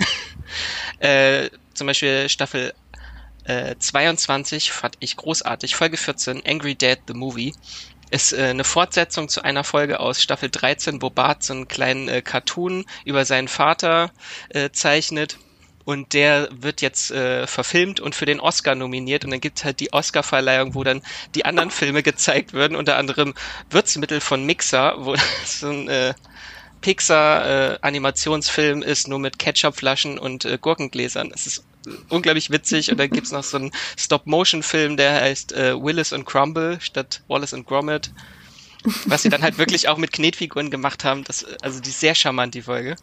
äh, 0.99 1.51
zum 1.75 1.87
Beispiel 1.87 2.29
Staffel 2.29 2.75
äh, 3.45 3.77
22 3.79 4.73
fand 4.73 4.97
ich 5.01 5.17
großartig. 5.17 5.75
Folge 5.75 5.97
14, 5.97 6.43
Angry 6.47 6.75
Dad 6.75 6.99
the 7.07 7.15
Movie 7.15 7.55
ist 8.11 8.33
äh, 8.33 8.49
eine 8.49 8.65
Fortsetzung 8.65 9.29
zu 9.29 9.43
einer 9.43 9.65
Folge 9.65 10.01
aus 10.01 10.23
Staffel 10.23 10.51
13, 10.51 11.03
wo 11.03 11.11
Bart 11.11 11.43
so 11.43 11.55
einen 11.55 11.69
kleinen 11.69 12.09
äh, 12.09 12.23
Cartoon 12.23 12.85
über 13.05 13.25
seinen 13.25 13.49
Vater 13.49 14.11
äh, 14.51 14.71
zeichnet. 14.71 15.39
Und 15.85 16.13
der 16.13 16.51
wird 16.51 16.83
jetzt 16.83 17.11
äh, 17.11 17.47
verfilmt 17.47 17.99
und 17.99 18.15
für 18.15 18.27
den 18.27 18.41
Oscar 18.41 18.75
nominiert. 18.75 19.25
Und 19.25 19.31
dann 19.31 19.41
gibt 19.41 19.65
halt 19.65 19.81
die 19.81 19.95
Oscar-Verleihung, 19.95 20.75
wo 20.75 20.85
dann 20.85 21.01
die 21.35 21.47
anderen 21.47 21.71
Filme 21.71 22.03
gezeigt 22.03 22.53
werden, 22.53 22.77
unter 22.77 22.99
anderem 22.99 23.33
Würzmittel 23.71 24.21
von 24.21 24.45
Mixer, 24.45 24.97
wo 24.99 25.17
so 25.47 25.71
ein 25.71 25.89
äh, 25.89 26.13
Pixar-Animationsfilm 26.81 28.83
äh, 28.83 28.91
ist, 28.91 29.09
nur 29.09 29.19
mit 29.19 29.39
Ketchupflaschen 29.39 30.19
und 30.19 30.45
äh, 30.45 30.59
Gurkengläsern. 30.61 31.33
Es 31.35 31.47
ist 31.47 31.65
unglaublich 32.09 32.51
witzig. 32.51 32.91
Und 32.91 32.99
dann 32.99 33.11
gibt's 33.11 33.33
noch 33.33 33.45
so 33.45 33.57
einen 33.57 33.71
Stop-Motion-Film, 33.97 34.97
der 34.97 35.21
heißt 35.21 35.53
äh, 35.53 35.81
Willis 35.81 36.13
und 36.13 36.25
Crumble 36.25 36.81
statt 36.81 37.23
Wallace 37.29 37.53
und 37.53 37.67
Gromit. 37.67 38.11
Was 39.07 39.23
sie 39.23 39.29
dann 39.29 39.43
halt 39.43 39.59
wirklich 39.59 39.89
auch 39.89 39.99
mit 39.99 40.13
Knetfiguren 40.13 40.71
gemacht 40.71 41.03
haben. 41.03 41.25
Das, 41.25 41.45
also 41.63 41.81
die 41.81 41.91
ist 41.91 41.99
sehr 41.99 42.15
charmant, 42.15 42.55
die 42.55 42.63
Folge. 42.63 42.95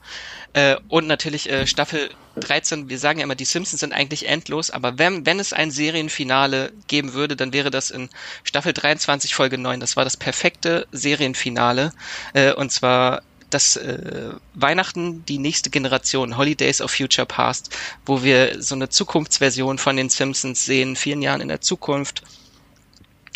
Äh, 0.54 0.78
und 0.88 1.06
natürlich 1.06 1.50
äh, 1.50 1.68
Staffel 1.68 2.10
13, 2.38 2.90
wir 2.90 2.98
sagen 2.98 3.20
ja 3.20 3.26
immer, 3.26 3.36
die 3.36 3.46
Simpsons 3.46 3.82
sind 3.82 3.92
eigentlich 3.92 4.28
endlos, 4.28 4.72
aber 4.72 4.98
wenn, 4.98 5.26
wenn 5.26 5.40
es 5.40 5.52
ein 5.52 5.72
Serienfinale 5.72 6.72
geben 6.88 7.14
würde, 7.14 7.36
dann 7.36 7.52
wäre 7.52 7.72
das 7.72 7.92
in 7.92 8.10
Staffel 8.44 8.72
23, 8.72 9.36
Folge 9.36 9.58
9. 9.58 9.82
Das 9.82 9.98
war 9.98 10.06
das 10.06 10.16
perfekte 10.16 10.88
Serienfinale. 10.94 11.92
Äh, 12.34 12.54
und 12.54 12.72
zwar 12.72 13.22
das 13.56 13.78
äh, 13.78 14.32
Weihnachten 14.54 15.26
die 15.26 15.38
nächste 15.38 15.70
Generation, 15.70 16.38
Holidays 16.38 16.82
of 16.82 16.92
Future 16.92 17.26
Past, 17.26 17.76
wo 18.06 18.22
wir 18.22 18.62
so 18.62 18.76
eine 18.76 18.90
Zukunftsversion 18.90 19.78
von 19.78 19.96
den 19.96 20.10
Simpsons 20.10 20.66
sehen, 20.66 20.98
vielen 20.98 21.22
Jahren 21.22 21.42
in 21.42 21.48
der 21.48 21.62
Zukunft. 21.62 22.22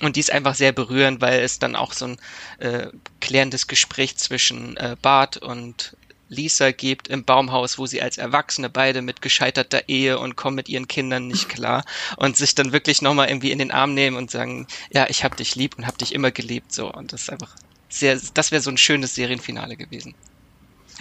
Und 0.01 0.15
die 0.15 0.19
ist 0.19 0.31
einfach 0.31 0.55
sehr 0.55 0.73
berührend, 0.73 1.21
weil 1.21 1.39
es 1.41 1.59
dann 1.59 1.75
auch 1.75 1.93
so 1.93 2.05
ein 2.05 2.17
äh, 2.59 2.87
klärendes 3.21 3.67
Gespräch 3.67 4.17
zwischen 4.17 4.75
äh, 4.77 4.97
Bart 5.01 5.37
und 5.37 5.95
Lisa 6.27 6.71
gibt 6.71 7.07
im 7.07 7.23
Baumhaus, 7.23 7.77
wo 7.77 7.85
sie 7.85 8.01
als 8.01 8.17
Erwachsene 8.17 8.69
beide 8.69 9.01
mit 9.01 9.21
gescheiterter 9.21 9.87
Ehe 9.87 10.19
und 10.19 10.35
kommen 10.35 10.55
mit 10.55 10.69
ihren 10.69 10.87
Kindern 10.87 11.27
nicht 11.27 11.49
klar 11.49 11.85
und 12.17 12.37
sich 12.37 12.55
dann 12.55 12.71
wirklich 12.71 13.01
nochmal 13.01 13.29
irgendwie 13.29 13.51
in 13.51 13.59
den 13.59 13.71
Arm 13.71 13.93
nehmen 13.93 14.17
und 14.17 14.29
sagen, 14.29 14.67
ja, 14.91 15.07
ich 15.09 15.23
hab 15.23 15.37
dich 15.37 15.55
lieb 15.55 15.77
und 15.77 15.87
hab 15.87 15.97
dich 15.97 16.13
immer 16.13 16.31
geliebt, 16.31 16.71
so. 16.71 16.91
Und 16.91 17.13
das 17.13 17.23
ist 17.23 17.31
einfach 17.31 17.55
sehr, 17.89 18.19
das 18.33 18.51
wäre 18.51 18.61
so 18.61 18.69
ein 18.69 18.77
schönes 18.77 19.15
Serienfinale 19.15 19.75
gewesen. 19.75 20.15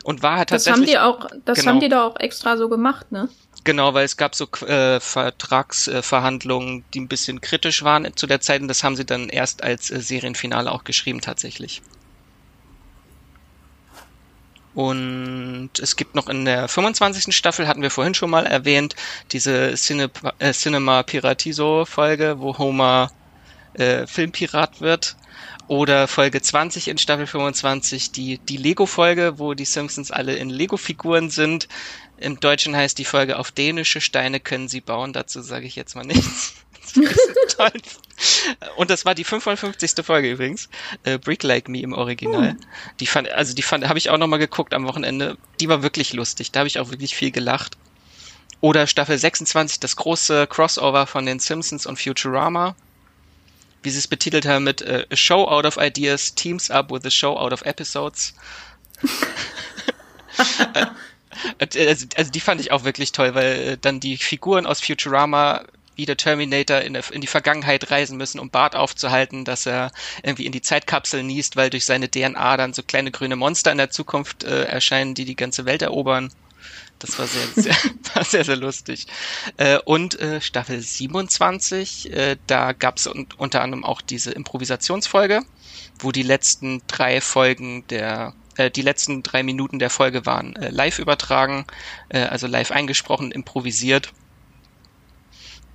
Und 0.05 0.23
war 0.23 0.39
halt 0.39 0.51
tatsächlich. 0.51 0.93
Das 0.93 1.02
haben 1.02 1.20
die 1.20 1.27
auch, 1.28 1.40
das 1.44 1.59
genau, 1.59 1.73
haben 1.73 1.81
die 1.81 1.89
da 1.89 2.05
auch 2.05 2.19
extra 2.19 2.56
so 2.56 2.69
gemacht, 2.69 3.12
ne? 3.12 3.28
Genau, 3.65 3.93
weil 3.93 4.05
es 4.05 4.16
gab 4.16 4.35
so 4.35 4.47
äh, 4.66 5.01
Vertragsverhandlungen, 5.01 6.81
äh, 6.81 6.82
die 6.94 7.01
ein 7.01 7.09
bisschen 7.09 7.40
kritisch 7.40 7.82
waren 7.82 8.16
zu 8.16 8.27
der 8.27 8.40
Zeit 8.40 8.62
und 8.62 8.69
das 8.69 8.82
haben 8.85 8.97
sie 8.97 9.05
dann 9.05 9.28
erst 9.28 9.62
als 9.62 9.90
äh, 9.90 10.01
Serienfinale 10.01 10.70
auch 10.70 10.85
geschrieben 10.85 11.20
tatsächlich. 11.20 11.82
Und 14.74 15.70
es 15.82 15.97
gibt 15.97 16.15
noch 16.15 16.28
in 16.28 16.44
der 16.44 16.69
25. 16.69 17.35
Staffel, 17.35 17.66
hatten 17.66 17.82
wir 17.82 17.90
vorhin 17.90 18.15
schon 18.15 18.31
mal 18.31 18.47
erwähnt, 18.47 18.94
diese 19.32 19.74
Cine, 19.77 20.09
äh, 20.39 20.52
Cinema 20.52 21.02
Piratiso 21.02 21.85
Folge, 21.85 22.39
wo 22.39 22.56
Homer 22.56 23.10
äh, 23.74 24.06
Filmpirat 24.06 24.81
wird. 24.81 25.16
Oder 25.66 26.09
Folge 26.09 26.40
20 26.40 26.89
in 26.89 26.98
Staffel 26.98 27.27
25, 27.27 28.12
die, 28.12 28.39
die 28.39 28.56
Lego-Folge, 28.56 29.39
wo 29.39 29.55
die 29.55 29.66
Simpsons 29.66 30.10
alle 30.10 30.36
in 30.36 30.48
Lego-Figuren 30.48 31.28
sind. 31.28 31.69
Im 32.16 32.40
Deutschen 32.40 32.74
heißt 32.74 32.98
die 32.98 33.05
Folge 33.05 33.39
auf 33.39 33.52
dänische 33.52 34.01
Steine 34.01 34.40
können 34.40 34.69
sie 34.69 34.81
bauen. 34.81 35.12
Dazu 35.12 35.43
sage 35.43 35.66
ich 35.66 35.77
jetzt 35.77 35.94
mal 35.94 36.05
nichts. 36.05 36.55
toll. 37.56 37.70
Und 38.77 38.90
das 38.90 39.05
war 39.05 39.15
die 39.15 39.24
55. 39.24 40.05
Folge 40.05 40.31
übrigens. 40.31 40.69
Äh, 41.05 41.19
Brick 41.19 41.43
Like 41.43 41.69
Me 41.69 41.81
im 41.81 41.93
Original. 41.93 42.52
Uh. 42.52 42.65
Die 43.01 43.06
fand, 43.06 43.28
also 43.28 43.55
die 43.55 43.62
fand, 43.62 43.86
habe 43.89 43.98
ich 43.98 44.10
auch 44.10 44.19
nochmal 44.19 44.39
geguckt 44.39 44.74
am 44.74 44.86
Wochenende. 44.86 45.36
Die 45.60 45.69
war 45.69 45.82
wirklich 45.82 46.12
lustig. 46.12 46.51
Da 46.51 46.60
habe 46.60 46.69
ich 46.69 46.78
auch 46.78 46.90
wirklich 46.90 47.15
viel 47.15 47.31
gelacht. 47.31 47.77
Oder 48.60 48.86
Staffel 48.86 49.19
26, 49.19 49.78
das 49.78 49.97
große 49.97 50.47
Crossover 50.48 51.06
von 51.06 51.27
den 51.27 51.39
Simpsons 51.39 51.86
und 51.86 52.01
Futurama 52.01 52.74
wie 53.82 53.90
sie 53.90 53.98
es 53.98 54.09
betitelt 54.09 54.46
haben 54.46 54.64
mit 54.64 54.82
uh, 54.82 55.02
A 55.10 55.16
Show 55.16 55.46
Out 55.46 55.66
of 55.66 55.76
Ideas 55.76 56.34
teams 56.34 56.70
up 56.70 56.90
with 56.90 57.05
a 57.05 57.10
Show 57.10 57.36
Out 57.36 57.52
of 57.52 57.62
Episodes. 57.62 58.34
Äh, 61.59 61.66
also, 61.86 62.06
also, 62.16 62.30
die 62.30 62.40
fand 62.40 62.60
ich 62.60 62.72
auch 62.72 62.84
wirklich 62.84 63.12
toll, 63.12 63.34
weil 63.34 63.52
äh, 63.52 63.78
dann 63.80 64.00
die 64.00 64.16
Figuren 64.16 64.66
aus 64.66 64.80
Futurama 64.80 65.64
wie 65.98 66.06
der 66.06 66.16
Terminator 66.16 66.80
in, 66.80 66.94
in, 66.94 67.20
die 67.20 67.26
Vergangenheit 67.26 67.90
reisen 67.90 68.16
müssen, 68.16 68.38
um 68.38 68.50
Bart 68.50 68.76
aufzuhalten, 68.76 69.44
dass 69.44 69.66
er 69.66 69.90
irgendwie 70.22 70.46
in 70.46 70.52
die 70.52 70.62
Zeitkapsel 70.62 71.24
niest, 71.24 71.56
weil 71.56 71.70
durch 71.70 71.84
seine 71.84 72.09
DNA 72.09 72.56
dann 72.56 72.72
so 72.72 72.84
kleine 72.84 73.10
grüne 73.10 73.34
Monster 73.34 73.72
in 73.72 73.78
der 73.78 73.90
Zukunft 73.90 74.44
äh, 74.44 74.64
erscheinen, 74.64 75.14
die 75.14 75.24
die 75.24 75.34
ganze 75.34 75.64
Welt 75.64 75.82
erobern. 75.82 76.30
Das 76.98 77.18
war 77.18 77.26
sehr, 77.26 77.46
sehr, 77.54 77.76
war 78.14 78.24
sehr, 78.24 78.44
sehr 78.44 78.56
lustig. 78.56 79.06
Äh, 79.56 79.78
und 79.84 80.18
äh, 80.18 80.40
Staffel 80.40 80.80
27, 80.80 82.12
äh, 82.12 82.36
da 82.46 82.72
gab 82.72 82.96
es 82.96 83.06
un 83.06 83.28
unter 83.36 83.62
anderem 83.62 83.84
auch 83.84 84.00
diese 84.00 84.32
Improvisationsfolge, 84.32 85.42
wo 86.00 86.12
die 86.12 86.22
letzten 86.22 86.82
drei 86.86 87.20
Folgen 87.20 87.86
der 87.88 88.34
äh, 88.56 88.70
die 88.70 88.82
letzten 88.82 89.22
drei 89.22 89.42
Minuten 89.42 89.78
der 89.78 89.90
Folge 89.90 90.26
waren 90.26 90.56
äh, 90.56 90.70
live 90.70 90.98
übertragen, 90.98 91.66
äh, 92.08 92.20
also 92.20 92.46
live 92.46 92.72
eingesprochen, 92.72 93.30
improvisiert. 93.30 94.12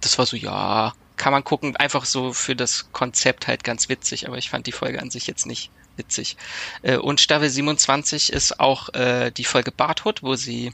Das 0.01 0.17
war 0.17 0.25
so, 0.25 0.35
ja, 0.35 0.93
kann 1.15 1.31
man 1.31 1.43
gucken, 1.43 1.77
einfach 1.77 2.05
so 2.05 2.33
für 2.33 2.55
das 2.55 2.91
Konzept 2.91 3.47
halt 3.47 3.63
ganz 3.63 3.87
witzig, 3.87 4.27
aber 4.27 4.37
ich 4.37 4.49
fand 4.49 4.67
die 4.67 4.71
Folge 4.73 5.01
an 5.01 5.09
sich 5.09 5.27
jetzt 5.27 5.45
nicht 5.45 5.71
witzig. 5.95 6.37
Äh, 6.81 6.97
und 6.97 7.21
Staffel 7.21 7.49
27 7.49 8.33
ist 8.33 8.59
auch 8.59 8.93
äh, 8.93 9.31
die 9.31 9.45
Folge 9.45 9.71
Barthood, 9.71 10.23
wo 10.23 10.35
sie 10.35 10.73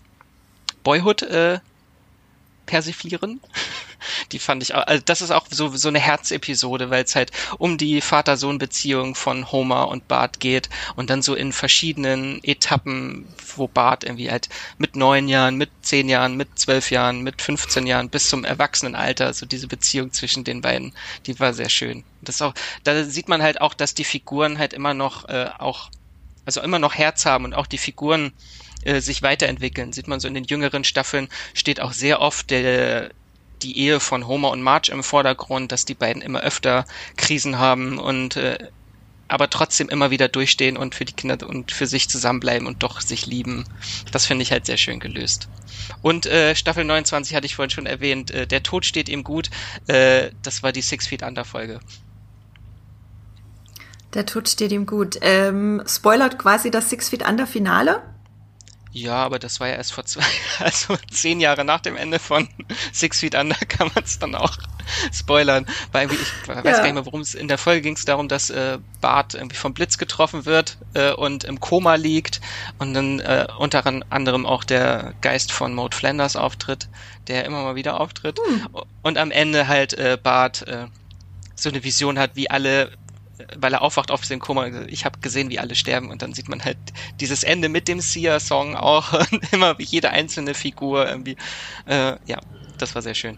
Boyhood 0.84 1.24
äh, 1.24 1.60
persiflieren. 2.70 3.42
Die 4.32 4.40
fand 4.40 4.64
ich 4.64 4.76
auch, 4.76 4.86
also 4.88 5.04
das 5.04 5.22
ist 5.22 5.32
auch 5.32 5.48
so, 5.50 5.76
so 5.76 5.90
eine 5.90 6.00
Herzepisode, 6.00 6.90
weil 6.90 7.04
es 7.04 7.16
halt 7.16 7.32
um 7.58 7.78
die 7.78 8.00
Vater-Sohn-Beziehung 8.00 9.16
von 9.16 9.52
Homer 9.52 9.90
und 9.90 10.08
Bart 10.08 10.40
geht 10.40 10.70
und 10.96 11.10
dann 11.10 11.22
so 11.22 11.36
in 11.36 11.52
verschiedenen 11.52 12.42
Etappen, 12.44 13.28
wo 13.58 13.68
Bart 13.68 14.06
irgendwie 14.06 14.32
halt 14.32 14.48
mit 14.78 14.96
neun 14.96 15.28
Jahren, 15.28 15.56
mit 15.56 15.70
zehn 15.82 16.08
Jahren, 16.08 16.38
mit 16.38 16.58
zwölf 16.58 16.92
Jahren, 16.92 17.24
mit 17.24 17.42
15 17.42 17.88
Jahren 17.88 18.10
bis 18.10 18.30
zum 18.30 18.46
Erwachsenenalter, 18.46 19.34
so 19.34 19.46
diese 19.46 19.68
Beziehung 19.68 20.14
zwischen 20.14 20.44
den 20.44 20.62
beiden, 20.62 20.94
die 21.26 21.40
war 21.40 21.54
sehr 21.54 21.70
schön. 21.70 22.06
Das 22.22 22.42
auch, 22.42 22.54
da 22.84 23.04
sieht 23.04 23.28
man 23.28 23.42
halt 23.42 23.60
auch, 23.60 23.74
dass 23.74 23.96
die 23.96 24.06
Figuren 24.06 24.60
halt 24.60 24.74
immer 24.74 24.94
noch 24.94 25.28
äh, 25.28 25.50
auch, 25.58 25.90
also 26.46 26.62
immer 26.62 26.80
noch 26.80 26.94
Herz 26.96 27.26
haben 27.26 27.46
und 27.46 27.54
auch 27.54 27.68
die 27.68 27.78
Figuren 27.78 28.32
äh, 28.84 29.02
sich 29.02 29.22
weiterentwickeln. 29.22 29.94
Sieht 29.94 30.08
man 30.08 30.20
so 30.20 30.28
in 30.28 30.34
den 30.34 30.46
jüngeren 30.46 30.84
Staffeln, 30.84 31.30
steht 31.54 31.82
auch 31.82 31.94
sehr 31.94 32.22
oft 32.22 32.50
der, 32.50 33.12
die 33.62 33.78
Ehe 33.78 34.00
von 34.00 34.28
Homer 34.28 34.52
und 34.52 34.62
Marge 34.62 34.92
im 34.92 35.04
Vordergrund, 35.04 35.72
dass 35.72 35.86
die 35.86 35.96
beiden 35.96 36.22
immer 36.22 36.42
öfter 36.42 36.86
Krisen 37.18 37.60
haben 37.60 37.98
und 37.98 38.36
äh, 38.38 38.58
aber 39.30 39.50
trotzdem 39.50 39.90
immer 39.90 40.10
wieder 40.10 40.28
durchstehen 40.28 40.76
und 40.76 40.96
für 40.96 41.06
die 41.06 41.14
Kinder 41.14 41.48
und 41.48 41.72
für 41.72 41.86
sich 41.86 42.10
zusammenbleiben 42.10 42.68
und 42.68 42.82
doch 42.82 43.00
sich 43.00 43.28
lieben. 43.28 43.64
Das 44.12 44.26
finde 44.26 44.42
ich 44.42 44.52
halt 44.52 44.66
sehr 44.66 44.78
schön 44.78 45.00
gelöst. 45.00 45.48
Und 46.02 46.26
äh, 46.26 46.56
Staffel 46.56 46.84
29 46.84 47.36
hatte 47.36 47.46
ich 47.46 47.56
vorhin 47.56 47.70
schon 47.70 47.86
erwähnt, 47.86 48.32
äh, 48.32 48.48
der 48.48 48.64
Tod 48.64 48.86
steht 48.86 49.08
ihm 49.08 49.24
gut. 49.24 49.50
Äh, 49.88 50.32
das 50.42 50.64
war 50.64 50.72
die 50.72 50.82
Six 50.82 51.08
Feet 51.08 51.22
Under 51.22 51.46
Folge. 51.46 51.80
Der 54.16 54.26
Tod 54.26 54.50
steht 54.50 54.72
ihm 54.72 54.88
gut. 54.88 55.20
Ähm, 55.22 55.84
spoilert 55.88 56.40
quasi 56.40 56.72
das 56.72 56.90
Six 56.90 57.10
Feet 57.10 57.28
Under 57.28 57.46
Finale? 57.46 58.02
Ja, 58.92 59.18
aber 59.18 59.38
das 59.38 59.60
war 59.60 59.68
ja 59.68 59.76
erst 59.76 59.94
vor 59.94 60.06
zwei, 60.06 60.24
also 60.60 60.98
zehn 61.12 61.40
Jahre 61.40 61.64
nach 61.64 61.80
dem 61.80 61.96
Ende 61.96 62.18
von 62.20 62.50
Six 62.92 63.20
Feet 63.20 63.36
Under 63.36 63.56
kann 63.56 63.92
man 63.94 64.04
es 64.04 64.18
dann 64.18 64.34
auch 64.36 64.58
spoilern. 65.14 65.66
Weil 65.92 66.12
ich 66.12 66.48
weiß 66.48 66.56
ja. 66.56 66.62
gar 66.62 66.84
nicht 66.84 66.94
mehr, 66.94 67.06
worum 67.06 67.22
es 67.22 67.36
in 67.36 67.48
der 67.48 67.58
Folge 67.58 67.82
ging 67.82 67.96
es 67.96 68.06
darum, 68.06 68.28
dass 68.28 68.50
äh, 68.50 68.80
Bart 69.00 69.36
irgendwie 69.36 69.58
vom 69.58 69.74
Blitz 69.74 69.98
getroffen 69.98 70.46
wird 70.46 70.78
äh, 70.96 71.12
und 71.12 71.44
im 71.44 71.60
Koma 71.60 71.96
liegt 71.96 72.42
und 72.80 72.94
dann 72.94 73.20
äh, 73.20 73.48
unter 73.58 73.86
anderem 74.10 74.46
auch 74.46 74.64
der 74.64 75.14
Geist 75.22 75.52
von 75.52 75.74
Maud 75.74 75.94
Flanders 75.94 76.36
auftritt, 76.36 76.90
der 77.28 77.46
immer 77.46 77.64
mal 77.64 77.76
wieder 77.76 78.00
auftritt. 78.00 78.40
Hm. 78.40 78.68
Und 79.04 79.18
am 79.18 79.30
Ende 79.30 79.68
halt 79.68 79.94
äh, 79.94 80.18
Bart 80.22 80.68
äh, 80.68 80.88
so 81.56 81.70
eine 81.70 81.84
Vision 81.84 82.18
hat, 82.18 82.32
wie 82.36 82.50
alle 82.50 82.92
weil 83.58 83.74
er 83.74 83.82
aufwacht 83.82 84.12
auf 84.12 84.22
dem 84.22 84.40
Koma, 84.40 84.68
ich 84.88 85.06
habe 85.06 85.20
gesehen, 85.20 85.50
wie 85.50 85.60
alle 85.60 85.76
sterben 85.76 86.10
und 86.10 86.22
dann 86.22 86.34
sieht 86.34 86.50
man 86.50 86.64
halt 86.64 86.78
dieses 87.20 87.44
Ende 87.44 87.70
mit 87.70 87.88
dem 87.88 88.02
Sia-Song 88.02 88.76
auch 88.76 89.14
und 89.32 89.54
immer 89.54 89.78
wie 89.78 89.84
jede 89.84 90.10
einzelne 90.10 90.54
Figur 90.54 91.08
irgendwie. 91.08 91.38
Äh, 91.86 92.16
ja, 92.26 92.40
das 92.78 92.96
war 92.96 93.02
sehr 93.02 93.16
schön. 93.16 93.38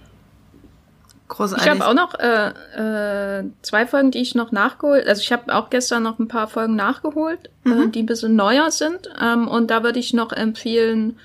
Großartig. 1.28 1.66
Ich 1.66 1.72
habe 1.72 1.88
auch 1.88 1.94
noch 1.94 2.20
äh, 2.20 3.40
äh, 3.40 3.46
zwei 3.62 3.88
Folgen, 3.88 4.12
die 4.12 4.20
ich 4.20 4.36
noch 4.36 4.52
nachgeholt. 4.52 5.08
Also 5.08 5.22
ich 5.22 5.32
habe 5.32 5.56
auch 5.56 5.70
gestern 5.70 6.04
noch 6.04 6.20
ein 6.20 6.28
paar 6.28 6.48
Folgen 6.48 6.76
nachgeholt, 6.76 7.50
äh, 7.66 7.70
mhm. 7.70 7.84
äh, 7.84 7.88
die 7.88 8.04
ein 8.04 8.06
bisschen 8.06 8.36
neuer 8.36 8.70
sind. 8.70 9.10
Ähm, 9.22 9.48
und 9.48 9.72
da 9.72 9.82
würde 9.82 10.00
ich 10.00 10.14
noch 10.14 10.34
empfehlen, 10.34 11.18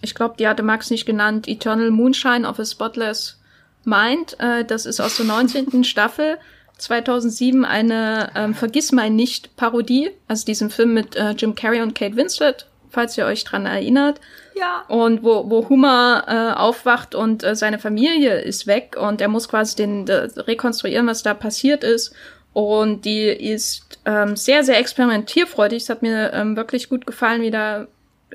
ich 0.00 0.16
glaube, 0.16 0.34
die 0.36 0.48
hatte 0.48 0.64
Max 0.64 0.90
nicht 0.90 1.06
genannt, 1.06 1.46
Eternal 1.46 1.92
Moonshine 1.92 2.48
of 2.48 2.58
a 2.58 2.64
Spotless 2.64 3.38
Mind. 3.84 4.36
Äh, 4.40 4.64
das 4.64 4.84
ist 4.84 5.00
aus 5.00 5.16
der 5.16 5.26
19. 5.26 5.84
Staffel 5.84 6.38
2007 6.82 7.64
eine 7.64 8.30
ähm, 8.34 8.54
Vergiss 8.54 8.92
mein 8.92 9.14
nicht 9.14 9.56
Parodie, 9.56 10.10
also 10.28 10.44
diesen 10.44 10.70
Film 10.70 10.94
mit 10.94 11.16
äh, 11.16 11.30
Jim 11.30 11.54
Carrey 11.54 11.80
und 11.80 11.94
Kate 11.94 12.16
Winslet, 12.16 12.66
falls 12.90 13.16
ihr 13.16 13.24
euch 13.24 13.44
dran 13.44 13.66
erinnert. 13.66 14.20
Ja. 14.54 14.84
Und 14.88 15.22
wo, 15.22 15.48
wo 15.48 15.68
Hummer 15.68 16.24
äh, 16.26 16.58
aufwacht 16.58 17.14
und 17.14 17.44
äh, 17.44 17.54
seine 17.54 17.78
Familie 17.78 18.40
ist 18.40 18.66
weg 18.66 18.96
und 19.00 19.20
er 19.20 19.28
muss 19.28 19.48
quasi 19.48 19.76
den 19.76 20.06
de, 20.06 20.28
rekonstruieren, 20.36 21.06
was 21.06 21.22
da 21.22 21.34
passiert 21.34 21.84
ist. 21.84 22.14
Und 22.52 23.04
die 23.04 23.28
ist 23.28 23.98
ähm, 24.04 24.36
sehr, 24.36 24.62
sehr 24.62 24.78
experimentierfreudig. 24.78 25.84
Es 25.84 25.88
hat 25.88 26.02
mir 26.02 26.32
ähm, 26.34 26.56
wirklich 26.56 26.88
gut 26.88 27.06
gefallen, 27.06 27.40
wie 27.40 27.50
da 27.50 27.86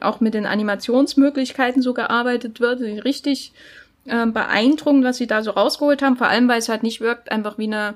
auch 0.02 0.22
mit 0.22 0.34
den 0.34 0.46
Animationsmöglichkeiten 0.46 1.82
so 1.82 1.94
gearbeitet 1.94 2.60
wird. 2.60 2.82
Richtig 2.82 3.52
ähm, 4.08 4.34
beeindruckend, 4.34 5.04
was 5.04 5.18
sie 5.18 5.28
da 5.28 5.44
so 5.44 5.52
rausgeholt 5.52 6.02
haben. 6.02 6.18
Vor 6.18 6.28
allem, 6.28 6.48
weil 6.48 6.60
es 6.60 6.70
halt 6.70 6.82
nicht 6.82 7.02
wirkt 7.02 7.32
einfach 7.32 7.58
wie 7.58 7.66
eine 7.66 7.96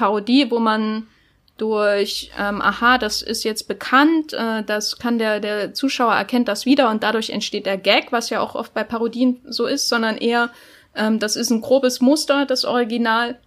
Parodie, 0.00 0.50
wo 0.50 0.58
man 0.58 1.06
durch, 1.58 2.30
ähm, 2.38 2.62
aha, 2.62 2.96
das 2.96 3.20
ist 3.20 3.44
jetzt 3.44 3.68
bekannt, 3.68 4.32
äh, 4.32 4.62
das 4.64 4.98
kann 4.98 5.18
der, 5.18 5.40
der 5.40 5.74
Zuschauer 5.74 6.14
erkennt 6.14 6.48
das 6.48 6.64
wieder 6.64 6.88
und 6.88 7.02
dadurch 7.02 7.28
entsteht 7.28 7.66
der 7.66 7.76
Gag, 7.76 8.10
was 8.10 8.30
ja 8.30 8.40
auch 8.40 8.54
oft 8.54 8.72
bei 8.72 8.82
Parodien 8.82 9.42
so 9.44 9.66
ist, 9.66 9.90
sondern 9.90 10.16
eher, 10.16 10.48
ähm, 10.96 11.18
das 11.18 11.36
ist 11.36 11.50
ein 11.50 11.60
grobes 11.60 12.00
Muster, 12.00 12.46
das 12.46 12.64
Original. 12.64 13.38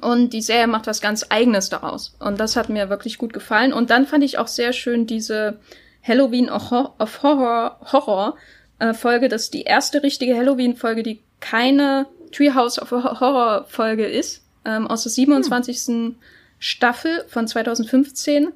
Und 0.00 0.32
die 0.32 0.42
Serie 0.42 0.66
macht 0.66 0.88
was 0.88 1.00
ganz 1.00 1.26
Eigenes 1.28 1.68
daraus. 1.68 2.16
Und 2.18 2.40
das 2.40 2.56
hat 2.56 2.68
mir 2.68 2.90
wirklich 2.90 3.16
gut 3.16 3.32
gefallen. 3.32 3.72
Und 3.72 3.88
dann 3.88 4.06
fand 4.06 4.24
ich 4.24 4.36
auch 4.36 4.48
sehr 4.48 4.72
schön 4.72 5.06
diese 5.06 5.60
Halloween 6.02 6.50
of 6.50 7.22
Horror, 7.22 7.78
Horror 7.92 8.36
äh, 8.80 8.92
Folge. 8.92 9.28
Das 9.28 9.44
ist 9.44 9.54
die 9.54 9.62
erste 9.62 10.02
richtige 10.02 10.36
Halloween-Folge, 10.36 11.04
die 11.04 11.22
keine 11.40 12.06
Treehouse 12.32 12.82
of 12.82 12.90
Horror 12.90 13.64
Folge 13.68 14.06
ist. 14.06 14.42
Ähm, 14.64 14.86
aus 14.86 15.02
der 15.02 15.12
27. 15.12 15.76
Hm. 15.86 16.14
Staffel 16.58 17.24
von 17.28 17.46
2015, 17.46 18.48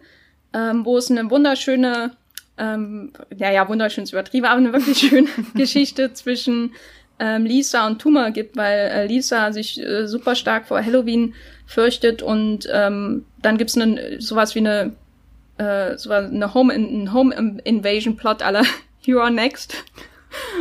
ähm, 0.52 0.84
wo 0.84 0.98
es 0.98 1.10
eine 1.10 1.30
wunderschöne, 1.30 2.16
ähm, 2.58 3.12
ja, 3.36 3.50
ja, 3.50 3.68
wunderschön 3.68 4.04
ist 4.04 4.12
übertrieben, 4.12 4.46
aber 4.46 4.58
eine 4.58 4.72
wirklich 4.72 4.98
schöne 5.08 5.28
Geschichte 5.54 6.12
zwischen 6.12 6.72
ähm, 7.18 7.44
Lisa 7.44 7.86
und 7.86 8.00
Tuma 8.00 8.30
gibt, 8.30 8.56
weil 8.56 8.90
äh, 8.90 9.06
Lisa 9.06 9.52
sich 9.52 9.80
äh, 9.80 10.08
super 10.08 10.34
stark 10.34 10.66
vor 10.66 10.84
Halloween 10.84 11.34
fürchtet 11.66 12.22
und 12.22 12.68
ähm, 12.72 13.24
dann 13.40 13.58
gibt's 13.58 13.76
eine, 13.76 14.20
sowas 14.20 14.54
wie 14.54 14.60
eine 14.60 14.92
äh, 15.58 15.96
sowas, 15.96 16.30
eine 16.30 16.54
Home, 16.54 16.72
ein 16.74 17.12
Home 17.12 17.60
Invasion 17.64 18.16
Plot 18.16 18.42
aller 18.42 18.64
You're 19.04 19.30
Next. 19.30 19.76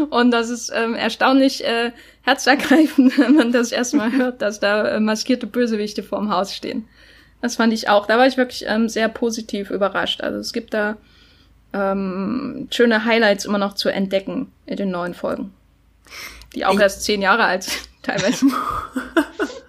Und 0.09 0.31
das 0.31 0.49
ist 0.49 0.71
ähm, 0.75 0.95
erstaunlich 0.95 1.65
äh, 1.65 1.91
herzergreifend, 2.21 3.17
wenn 3.17 3.35
man 3.35 3.51
das 3.51 3.71
erstmal 3.71 4.11
hört, 4.11 4.41
dass 4.41 4.59
da 4.59 4.87
äh, 4.87 4.99
maskierte 4.99 5.47
Bösewichte 5.47 6.03
vorm 6.03 6.31
Haus 6.31 6.55
stehen. 6.55 6.87
Das 7.41 7.55
fand 7.55 7.73
ich 7.73 7.89
auch. 7.89 8.05
Da 8.05 8.17
war 8.17 8.27
ich 8.27 8.37
wirklich 8.37 8.65
ähm, 8.67 8.87
sehr 8.87 9.09
positiv 9.09 9.71
überrascht. 9.71 10.21
Also 10.21 10.37
es 10.39 10.53
gibt 10.53 10.73
da 10.73 10.97
ähm, 11.73 12.67
schöne 12.71 13.05
Highlights 13.05 13.45
immer 13.45 13.57
noch 13.57 13.73
zu 13.73 13.89
entdecken 13.89 14.51
in 14.65 14.77
den 14.77 14.91
neuen 14.91 15.13
Folgen. 15.13 15.53
Die 16.53 16.65
auch 16.65 16.75
ich 16.75 16.81
erst 16.81 17.03
zehn 17.03 17.21
Jahre 17.21 17.45
alt 17.45 17.63
sind, 17.63 17.89
teilweise. 18.03 18.45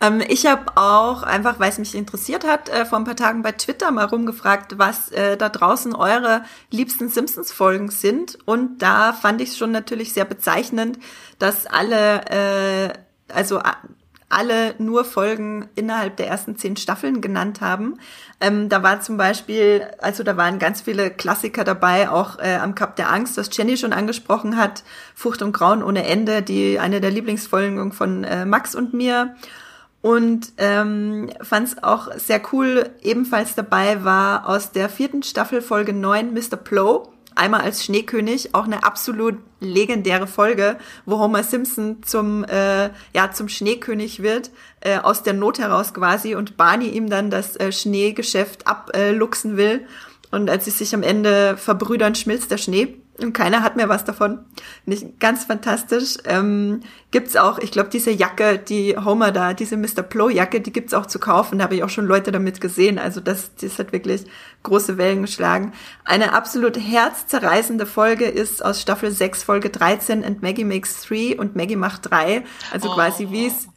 ähm, 0.00 0.22
ich 0.26 0.46
habe 0.46 0.76
auch, 0.76 1.22
einfach 1.22 1.58
weil 1.58 1.70
es 1.70 1.78
mich 1.78 1.94
interessiert 1.94 2.46
hat, 2.46 2.68
äh, 2.68 2.84
vor 2.84 2.98
ein 2.98 3.04
paar 3.04 3.16
Tagen 3.16 3.42
bei 3.42 3.52
Twitter 3.52 3.90
mal 3.90 4.04
rumgefragt, 4.04 4.78
was 4.78 5.10
äh, 5.12 5.36
da 5.36 5.48
draußen 5.48 5.94
eure 5.94 6.42
liebsten 6.70 7.08
Simpsons-Folgen 7.08 7.90
sind. 7.90 8.38
Und 8.44 8.82
da 8.82 9.12
fand 9.12 9.40
ich 9.40 9.50
es 9.50 9.58
schon 9.58 9.72
natürlich 9.72 10.12
sehr 10.12 10.24
bezeichnend, 10.24 10.98
dass 11.38 11.66
alle, 11.66 12.26
äh, 12.30 12.92
also 13.32 13.60
alle 14.28 14.74
nur 14.78 15.04
Folgen 15.04 15.68
innerhalb 15.76 16.16
der 16.16 16.26
ersten 16.26 16.56
zehn 16.56 16.76
Staffeln 16.76 17.20
genannt 17.20 17.60
haben. 17.60 17.98
Ähm, 18.40 18.68
da 18.68 18.82
war 18.82 19.00
zum 19.00 19.16
Beispiel, 19.16 19.86
also 20.00 20.24
da 20.24 20.36
waren 20.36 20.58
ganz 20.58 20.80
viele 20.80 21.10
Klassiker 21.10 21.62
dabei, 21.62 22.10
auch 22.10 22.38
äh, 22.38 22.56
am 22.56 22.74
Kap 22.74 22.96
der 22.96 23.12
Angst, 23.12 23.36
was 23.36 23.56
Jenny 23.56 23.76
schon 23.76 23.92
angesprochen 23.92 24.56
hat, 24.56 24.82
Furcht 25.14 25.42
und 25.42 25.52
Grauen 25.52 25.82
ohne 25.82 26.04
Ende, 26.04 26.42
die 26.42 26.78
eine 26.80 27.00
der 27.00 27.12
Lieblingsfolgen 27.12 27.92
von 27.92 28.24
äh, 28.24 28.44
Max 28.44 28.74
und 28.74 28.92
mir. 28.94 29.36
Und 30.06 30.52
ähm, 30.58 31.30
fand 31.42 31.66
es 31.66 31.82
auch 31.82 32.14
sehr 32.16 32.40
cool, 32.52 32.90
ebenfalls 33.02 33.56
dabei 33.56 34.04
war 34.04 34.48
aus 34.48 34.70
der 34.70 34.88
vierten 34.88 35.24
Staffel 35.24 35.60
Folge 35.60 35.92
9 35.92 36.32
Mr. 36.32 36.56
Plow 36.56 37.12
einmal 37.34 37.62
als 37.62 37.84
Schneekönig, 37.84 38.54
auch 38.54 38.66
eine 38.66 38.84
absolut 38.84 39.34
legendäre 39.58 40.28
Folge, 40.28 40.78
wo 41.06 41.18
Homer 41.18 41.42
Simpson 41.42 42.04
zum, 42.04 42.44
äh, 42.44 42.90
ja, 43.16 43.32
zum 43.32 43.48
Schneekönig 43.48 44.22
wird, 44.22 44.52
äh, 44.80 44.98
aus 44.98 45.24
der 45.24 45.34
Not 45.34 45.58
heraus 45.58 45.92
quasi 45.92 46.36
und 46.36 46.56
Barney 46.56 46.90
ihm 46.90 47.10
dann 47.10 47.28
das 47.28 47.56
äh, 47.56 47.72
Schneegeschäft 47.72 48.68
abluchsen 48.68 49.56
will. 49.56 49.88
Und 50.30 50.48
als 50.48 50.66
sie 50.66 50.70
sich 50.70 50.94
am 50.94 51.02
Ende 51.02 51.56
verbrüdern, 51.56 52.14
schmilzt 52.14 52.52
der 52.52 52.58
Schnee 52.58 53.02
und 53.18 53.32
keiner 53.32 53.62
hat 53.62 53.76
mehr 53.76 53.88
was 53.88 54.04
davon. 54.04 54.44
Nicht 54.84 55.20
ganz 55.20 55.44
fantastisch. 55.44 56.18
Ähm, 56.24 56.80
gibt's 57.10 57.36
auch, 57.36 57.58
ich 57.58 57.70
glaube, 57.70 57.88
diese 57.88 58.10
Jacke, 58.10 58.58
die 58.58 58.96
Homer 58.96 59.32
da, 59.32 59.54
diese 59.54 59.76
Mr. 59.76 60.02
Plow 60.02 60.28
Jacke, 60.28 60.60
die 60.60 60.72
gibt's 60.72 60.92
auch 60.92 61.06
zu 61.06 61.18
kaufen. 61.18 61.58
Da 61.58 61.64
habe 61.64 61.76
ich 61.76 61.82
auch 61.82 61.88
schon 61.88 62.06
Leute 62.06 62.30
damit 62.30 62.60
gesehen. 62.60 62.98
Also 62.98 63.20
das, 63.20 63.54
das 63.54 63.78
hat 63.78 63.92
wirklich 63.92 64.24
große 64.64 64.98
Wellen 64.98 65.22
geschlagen. 65.22 65.72
Eine 66.04 66.34
absolut 66.34 66.76
herzzerreißende 66.76 67.86
Folge 67.86 68.26
ist 68.26 68.62
aus 68.62 68.82
Staffel 68.82 69.10
6, 69.10 69.44
Folge 69.44 69.70
13 69.70 70.22
and 70.22 70.42
Maggie 70.42 70.64
makes 70.64 71.02
3 71.06 71.38
und 71.38 71.56
Maggie 71.56 71.76
macht 71.76 72.10
3. 72.10 72.44
Also 72.72 72.90
oh. 72.90 72.94
quasi 72.94 73.28
wie 73.30 73.46
es 73.46 73.68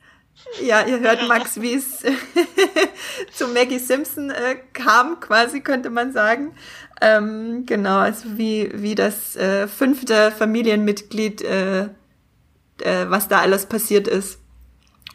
ja, 0.61 0.86
ihr 0.86 0.99
hört 0.99 1.28
Max, 1.28 1.61
wie 1.61 1.74
es 1.74 1.99
zu 3.34 3.48
Maggie 3.49 3.80
Simpson 3.80 4.30
äh, 4.30 4.56
kam, 4.74 5.20
quasi 5.20 5.61
könnte 5.61 5.90
man 5.90 6.11
sagen. 6.11 6.56
Ähm, 7.01 7.65
genau, 7.65 7.99
also 7.99 8.38
wie, 8.38 8.71
wie 8.73 8.95
das 8.95 9.35
äh, 9.35 9.67
fünfte 9.67 10.31
Familienmitglied, 10.31 11.41
äh, 11.41 11.84
äh, 11.84 13.09
was 13.09 13.27
da 13.27 13.39
alles 13.39 13.65
passiert 13.65 14.07
ist. 14.07 14.39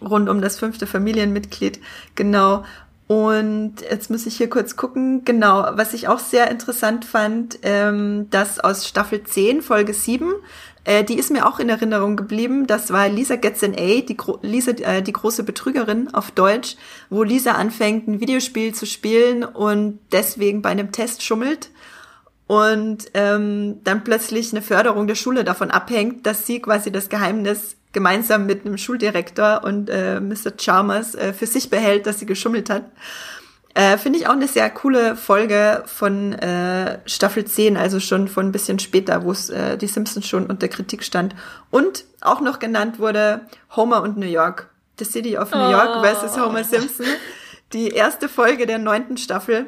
Rund 0.01 0.29
um 0.29 0.41
das 0.41 0.59
fünfte 0.59 0.87
Familienmitglied. 0.87 1.81
Genau. 2.15 2.65
Und 3.07 3.83
jetzt 3.83 4.11
muss 4.11 4.25
ich 4.27 4.37
hier 4.37 4.49
kurz 4.49 4.77
gucken. 4.77 5.25
Genau, 5.25 5.69
was 5.73 5.93
ich 5.93 6.09
auch 6.09 6.19
sehr 6.19 6.51
interessant 6.51 7.05
fand, 7.05 7.59
ähm, 7.63 8.29
dass 8.31 8.61
aus 8.61 8.89
Staffel 8.89 9.23
10, 9.23 9.61
Folge 9.61 9.93
7, 9.93 10.33
äh, 10.85 11.05
die 11.05 11.19
ist 11.19 11.31
mir 11.31 11.47
auch 11.47 11.59
in 11.59 11.69
Erinnerung 11.69 12.17
geblieben. 12.17 12.67
Das 12.67 12.93
war 12.93 13.09
Lisa 13.11 13.37
Gets 13.37 13.63
an 13.63 13.75
A, 13.75 14.01
die, 14.01 14.17
Gro 14.17 14.39
Lisa, 14.41 14.71
äh, 14.71 15.03
die 15.03 15.13
große 15.13 15.43
Betrügerin 15.43 16.15
auf 16.15 16.31
Deutsch, 16.31 16.77
wo 17.11 17.23
Lisa 17.23 17.53
anfängt, 17.53 18.09
ein 18.09 18.21
Videospiel 18.21 18.75
zu 18.75 18.87
spielen 18.87 19.45
und 19.45 19.99
deswegen 20.13 20.63
bei 20.63 20.71
einem 20.71 20.91
Test 20.91 21.23
schummelt 21.23 21.71
und 22.47 23.11
ähm, 23.15 23.81
dann 23.85 24.05
plötzlich 24.05 24.53
eine 24.53 24.63
Förderung 24.63 25.07
der 25.07 25.15
Schule 25.15 25.45
davon 25.45 25.71
abhängt, 25.71 26.27
dass 26.27 26.47
sie 26.47 26.61
quasi 26.61 26.93
das 26.93 27.09
Geheimnis 27.09 27.77
gemeinsam 27.95 28.45
mit 28.45 28.67
einem 28.67 28.77
Schuldirektor 28.77 29.65
und 29.65 29.89
äh, 29.89 30.21
Mr. 30.21 30.51
Chalmers 30.59 31.15
äh, 31.15 31.33
für 31.33 31.47
sich 31.47 31.71
behält, 31.71 32.07
dass 32.07 32.19
sie 32.19 32.27
geschummelt 32.27 32.69
hat. 32.69 32.85
Äh, 33.73 33.97
Finde 33.97 34.19
ich 34.19 34.29
auch 34.29 34.33
eine 34.33 34.47
sehr 34.47 34.69
coole 34.71 35.17
Folge 35.17 35.83
von 35.87 36.33
äh, 36.35 37.01
Staffel 37.07 37.45
10, 37.45 37.77
also 37.77 37.99
schon 37.99 38.29
von 38.29 38.47
ein 38.47 38.53
bisschen 38.53 38.79
später, 38.79 39.25
wo 39.25 39.33
es 39.33 39.51
äh, 39.51 39.77
die 39.79 39.89
Simpsons 39.89 40.29
schon 40.29 40.47
unter 40.47 40.69
Kritik 40.69 41.03
stand. 41.03 41.35
Und 41.71 42.05
auch 42.21 42.41
noch 42.41 42.59
genannt 42.59 42.99
wurde 42.99 43.41
Homer 43.75 44.03
und 44.03 44.17
New 44.17 44.27
York. 44.27 44.71
The 44.99 45.05
City 45.05 45.37
of 45.37 45.51
New 45.51 45.71
York 45.71 45.91
oh. 45.97 46.03
versus 46.03 46.39
Homer 46.39 46.63
Simpson. 46.63 47.07
Die 47.73 47.89
erste 47.89 48.29
Folge 48.29 48.67
der 48.67 48.79
neunten 48.79 49.17
Staffel 49.17 49.67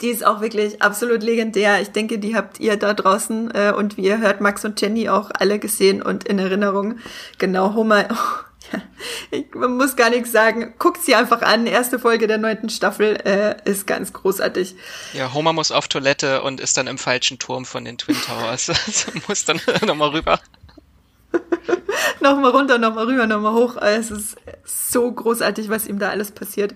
die 0.00 0.08
ist 0.08 0.26
auch 0.26 0.40
wirklich 0.40 0.82
absolut 0.82 1.22
legendär. 1.22 1.80
Ich 1.80 1.90
denke, 1.90 2.18
die 2.18 2.36
habt 2.36 2.58
ihr 2.58 2.76
da 2.76 2.94
draußen 2.94 3.50
äh, 3.52 3.72
und 3.76 3.96
wie 3.96 4.02
ihr 4.02 4.18
hört, 4.18 4.40
Max 4.40 4.64
und 4.64 4.80
Jenny 4.80 5.08
auch 5.08 5.30
alle 5.32 5.58
gesehen 5.58 6.02
und 6.02 6.24
in 6.24 6.38
Erinnerung. 6.38 6.98
Genau, 7.38 7.74
Homer. 7.74 8.08
Oh, 8.10 8.72
ja, 8.72 8.82
ich, 9.30 9.54
man 9.54 9.76
muss 9.76 9.94
gar 9.94 10.10
nichts 10.10 10.32
sagen. 10.32 10.74
Guckt 10.78 11.02
sie 11.02 11.14
einfach 11.14 11.42
an. 11.42 11.66
Erste 11.66 12.00
Folge 12.00 12.26
der 12.26 12.38
neunten 12.38 12.70
Staffel 12.70 13.16
äh, 13.24 13.56
ist 13.70 13.86
ganz 13.86 14.12
großartig. 14.12 14.74
Ja, 15.12 15.32
Homer 15.32 15.52
muss 15.52 15.70
auf 15.70 15.86
Toilette 15.86 16.42
und 16.42 16.60
ist 16.60 16.76
dann 16.76 16.88
im 16.88 16.98
falschen 16.98 17.38
Turm 17.38 17.64
von 17.64 17.84
den 17.84 17.96
Twin 17.96 18.16
Towers. 18.20 18.68
also 18.86 19.12
muss 19.28 19.44
dann 19.44 19.60
nochmal 19.86 20.10
rüber. 20.10 20.40
nochmal 22.20 22.50
runter, 22.50 22.78
nochmal 22.78 23.06
rüber, 23.06 23.28
nochmal 23.28 23.54
hoch. 23.54 23.76
Es 23.76 24.10
ist 24.10 24.36
so 24.64 25.10
großartig, 25.10 25.68
was 25.68 25.86
ihm 25.86 26.00
da 26.00 26.10
alles 26.10 26.32
passiert. 26.32 26.74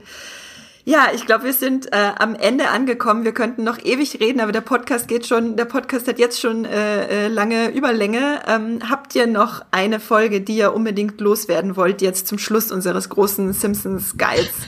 Ja, 0.85 1.09
ich 1.15 1.27
glaube, 1.27 1.45
wir 1.45 1.53
sind 1.53 1.93
äh, 1.93 2.13
am 2.19 2.35
Ende 2.35 2.69
angekommen. 2.69 3.25
Wir 3.25 3.33
könnten 3.33 3.65
noch 3.65 3.79
ewig 3.85 4.21
reden, 4.21 4.41
aber 4.41 4.53
der 4.53 4.61
Podcast 4.61 5.09
geht 5.09 5.27
schon, 5.27 5.57
der 5.57 5.67
Podcast 5.67 6.09
hat 6.09 6.19
jetzt 6.19 6.41
schon 6.41 6.65
äh, 6.65 7.27
äh, 7.27 7.29
lange 7.29 7.69
Überlänge. 7.69 8.41
Ähm, 8.47 8.81
habt 8.89 9.15
ihr 9.15 9.27
noch 9.27 9.65
eine 9.71 10.01
Folge, 10.01 10.41
die 10.41 10.57
ihr 10.57 10.73
unbedingt 10.73 11.21
loswerden 11.21 11.77
wollt, 11.77 12.01
jetzt 12.01 12.27
zum 12.27 12.39
Schluss 12.39 12.73
unseres 12.73 13.09
großen 13.09 13.53
Simpsons 13.53 14.17
Guides? 14.17 14.49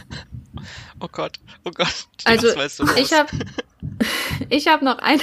Oh 1.03 1.09
Gott, 1.11 1.39
oh 1.65 1.71
Gott. 1.71 2.07
Also 2.25 2.49
ich 2.97 3.15
habe 3.15 3.31
ich 4.51 4.69
habe 4.69 4.85
noch 4.85 4.99
eine 4.99 5.23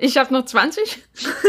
ich 0.00 0.16
habe 0.16 0.32
noch 0.32 0.44
20, 0.44 0.98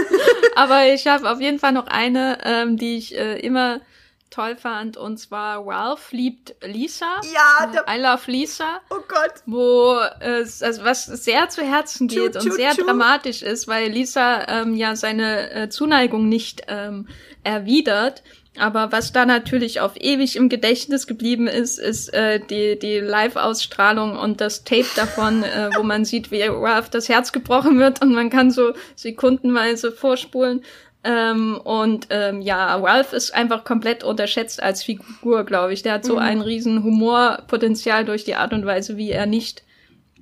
aber 0.55 0.87
ich 0.87 1.07
habe 1.07 1.29
auf 1.29 1.39
jeden 1.39 1.59
Fall 1.59 1.71
noch 1.71 1.87
eine, 1.87 2.39
ähm, 2.43 2.77
die 2.77 2.97
ich 2.97 3.15
äh, 3.17 3.39
immer 3.39 3.81
toll 4.29 4.55
fand, 4.55 4.97
und 4.97 5.17
zwar 5.17 5.65
Ralph 5.65 6.11
liebt 6.11 6.55
Lisa. 6.65 7.19
Ja, 7.33 7.67
der 7.67 7.85
I 7.87 7.99
Love 7.99 8.31
Lisa. 8.31 8.79
Oh 8.89 9.01
Gott. 9.07 9.33
Wo 9.45 9.97
es, 10.19 10.61
also 10.61 10.83
was 10.83 11.05
sehr 11.05 11.49
zu 11.49 11.61
Herzen 11.61 12.07
geht 12.07 12.33
tschu, 12.33 12.39
tschu, 12.39 12.49
und 12.49 12.55
sehr 12.55 12.71
tschu. 12.71 12.85
dramatisch 12.85 13.41
ist, 13.41 13.67
weil 13.67 13.89
Lisa 13.89 14.45
ähm, 14.47 14.75
ja 14.75 14.95
seine 14.95 15.51
äh, 15.51 15.69
Zuneigung 15.69 16.29
nicht 16.29 16.63
ähm, 16.67 17.07
erwidert. 17.43 18.23
Aber 18.57 18.91
was 18.91 19.13
da 19.13 19.25
natürlich 19.25 19.79
auf 19.79 19.93
ewig 19.95 20.35
im 20.35 20.49
Gedächtnis 20.49 21.07
geblieben 21.07 21.47
ist, 21.47 21.79
ist 21.79 22.13
äh, 22.13 22.39
die, 22.39 22.77
die 22.77 22.99
Live-Ausstrahlung 22.99 24.17
und 24.17 24.41
das 24.41 24.63
Tape 24.63 24.87
davon, 24.95 25.43
äh, 25.43 25.69
wo 25.75 25.83
man 25.83 26.03
sieht, 26.03 26.31
wie 26.31 26.41
Ralph 26.43 26.89
das 26.89 27.07
Herz 27.07 27.31
gebrochen 27.31 27.79
wird 27.79 28.01
und 28.01 28.13
man 28.13 28.29
kann 28.29 28.51
so 28.51 28.73
sekundenweise 28.95 29.91
vorspulen. 29.91 30.63
Ähm, 31.03 31.57
und 31.63 32.07
ähm, 32.09 32.41
ja, 32.41 32.75
Ralph 32.75 33.13
ist 33.13 33.33
einfach 33.33 33.63
komplett 33.63 34.03
unterschätzt 34.03 34.61
als 34.61 34.83
Figur, 34.83 35.45
glaube 35.45 35.73
ich. 35.73 35.81
Der 35.81 35.93
hat 35.93 36.05
so 36.05 36.13
mhm. 36.13 36.19
ein 36.19 36.41
riesen 36.41 36.83
Humorpotenzial 36.83 38.03
durch 38.03 38.25
die 38.25 38.35
Art 38.35 38.51
und 38.51 38.65
Weise, 38.65 38.97
wie 38.97 39.11
er 39.11 39.25
nicht 39.25 39.63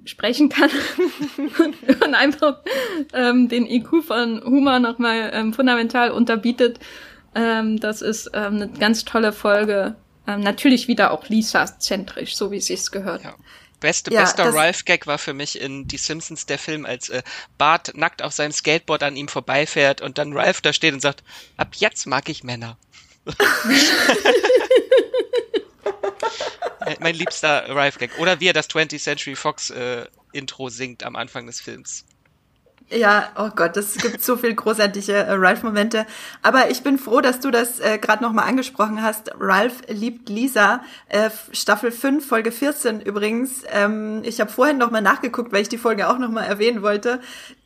sprechen 0.05 0.49
kann 0.49 0.69
und 2.05 2.15
einfach 2.15 2.59
ähm, 3.13 3.49
den 3.49 3.65
IQ 3.65 4.03
von 4.03 4.41
Humor 4.43 4.79
nochmal 4.79 5.31
ähm, 5.33 5.53
fundamental 5.53 6.11
unterbietet. 6.11 6.79
Ähm, 7.35 7.79
das 7.79 8.01
ist 8.01 8.31
ähm, 8.33 8.55
eine 8.55 8.69
ganz 8.69 9.03
tolle 9.03 9.33
Folge. 9.33 9.95
Ähm, 10.27 10.41
natürlich 10.41 10.87
wieder 10.87 11.11
auch 11.11 11.27
Lisa-zentrisch, 11.27 12.35
so 12.35 12.51
wie 12.51 12.57
es 12.57 12.67
sich 12.67 12.91
gehört. 12.91 13.23
Ja. 13.23 13.35
Beste, 13.79 14.11
ja, 14.11 14.21
bester 14.21 14.53
Ralph-Gag 14.53 15.05
war 15.07 15.17
für 15.17 15.33
mich 15.33 15.59
in 15.59 15.87
Die 15.87 15.97
Simpsons 15.97 16.45
der 16.45 16.57
Film, 16.57 16.85
als 16.85 17.09
äh, 17.09 17.21
Bart 17.57 17.95
nackt 17.95 18.21
auf 18.21 18.33
seinem 18.33 18.51
Skateboard 18.51 19.03
an 19.03 19.15
ihm 19.15 19.27
vorbeifährt 19.27 20.01
und 20.01 20.17
dann 20.17 20.33
Ralph 20.33 20.61
da 20.61 20.73
steht 20.73 20.93
und 20.93 21.01
sagt, 21.01 21.23
ab 21.57 21.75
jetzt 21.75 22.07
mag 22.07 22.27
ich 22.29 22.43
Männer. 22.43 22.77
mein 26.99 27.15
liebster 27.15 27.69
Ralph-Gag. 27.69 28.17
Oder 28.19 28.39
wie 28.39 28.47
er 28.47 28.53
das 28.53 28.69
20th 28.69 29.01
Century 29.01 29.35
Fox 29.35 29.69
äh, 29.69 30.05
Intro 30.31 30.69
singt 30.69 31.03
am 31.03 31.15
Anfang 31.15 31.45
des 31.45 31.61
Films. 31.61 32.05
Ja, 32.89 33.31
oh 33.35 33.49
Gott, 33.53 33.75
es 33.75 33.95
gibt 33.95 34.23
so 34.23 34.37
viel 34.37 34.55
großartige 34.55 35.11
äh, 35.11 35.33
Ralph-Momente. 35.33 36.05
Aber 36.41 36.69
ich 36.71 36.83
bin 36.83 36.97
froh, 36.97 37.19
dass 37.19 37.41
du 37.41 37.51
das 37.51 37.81
äh, 37.81 37.97
gerade 37.97 38.23
nochmal 38.23 38.47
angesprochen 38.47 39.01
hast. 39.01 39.31
Ralph 39.37 39.81
liebt 39.89 40.29
Lisa, 40.29 40.81
äh, 41.09 41.29
Staffel 41.51 41.91
5, 41.91 42.25
Folge 42.25 42.53
14 42.53 43.01
übrigens. 43.01 43.63
Ähm, 43.73 44.21
ich 44.23 44.39
habe 44.39 44.49
vorhin 44.49 44.77
nochmal 44.77 45.01
nachgeguckt, 45.01 45.51
weil 45.51 45.63
ich 45.63 45.69
die 45.69 45.77
Folge 45.77 46.07
auch 46.07 46.17
nochmal 46.17 46.45
erwähnen 46.45 46.81
wollte. 46.81 47.19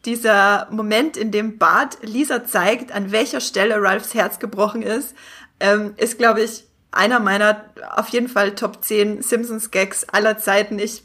Dieser 0.05 0.67
Moment, 0.71 1.17
in 1.17 1.29
dem 1.29 1.59
Bart 1.59 1.99
Lisa 2.01 2.43
zeigt, 2.43 2.91
an 2.91 3.11
welcher 3.11 3.41
Stelle 3.41 3.79
Ralphs 3.79 4.15
Herz 4.15 4.39
gebrochen 4.39 4.81
ist, 4.81 5.13
ähm, 5.59 5.93
ist, 5.97 6.17
glaube 6.17 6.41
ich, 6.41 6.63
einer 6.89 7.19
meiner 7.19 7.65
auf 7.95 8.09
jeden 8.09 8.27
Fall 8.27 8.55
Top 8.55 8.83
10 8.83 9.21
Simpsons-Gags 9.21 10.09
aller 10.09 10.39
Zeiten. 10.39 10.79
Ich 10.79 11.03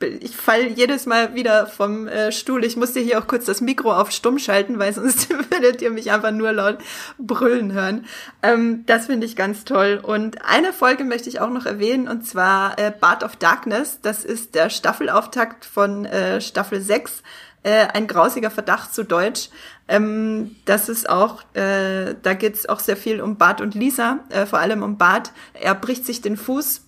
ich 0.00 0.36
fall 0.36 0.66
jedes 0.68 1.06
Mal 1.06 1.34
wieder 1.34 1.66
vom 1.66 2.06
äh, 2.06 2.30
Stuhl. 2.30 2.64
Ich 2.64 2.76
musste 2.76 3.00
hier 3.00 3.18
auch 3.18 3.26
kurz 3.26 3.46
das 3.46 3.60
Mikro 3.60 3.92
auf 3.92 4.12
stumm 4.12 4.38
schalten, 4.38 4.78
weil 4.78 4.92
sonst 4.92 5.28
würdet 5.50 5.82
ihr 5.82 5.90
mich 5.90 6.12
einfach 6.12 6.30
nur 6.30 6.52
laut 6.52 6.78
brüllen 7.18 7.72
hören. 7.72 8.06
Ähm, 8.42 8.84
das 8.86 9.06
finde 9.06 9.26
ich 9.26 9.34
ganz 9.34 9.64
toll. 9.64 10.00
Und 10.02 10.44
eine 10.44 10.72
Folge 10.72 11.04
möchte 11.04 11.28
ich 11.28 11.40
auch 11.40 11.50
noch 11.50 11.66
erwähnen, 11.66 12.08
und 12.08 12.26
zwar 12.26 12.78
äh, 12.78 12.92
Bart 12.92 13.24
of 13.24 13.36
Darkness. 13.36 13.98
Das 14.00 14.24
ist 14.24 14.54
der 14.54 14.70
Staffelauftakt 14.70 15.64
von 15.64 16.04
äh, 16.04 16.40
Staffel 16.40 16.80
6. 16.80 17.22
Äh, 17.64 17.88
ein 17.92 18.06
grausiger 18.06 18.50
Verdacht 18.50 18.94
zu 18.94 19.02
Deutsch. 19.02 19.50
Ähm, 19.88 20.54
das 20.64 20.88
ist 20.88 21.08
auch, 21.08 21.42
äh, 21.54 22.14
da 22.22 22.34
geht 22.34 22.54
es 22.54 22.68
auch 22.68 22.78
sehr 22.78 22.96
viel 22.96 23.20
um 23.20 23.36
Bart 23.36 23.60
und 23.60 23.74
Lisa, 23.74 24.20
äh, 24.28 24.46
vor 24.46 24.60
allem 24.60 24.84
um 24.84 24.96
Bart. 24.96 25.32
Er 25.54 25.74
bricht 25.74 26.06
sich 26.06 26.20
den 26.20 26.36
Fuß 26.36 26.87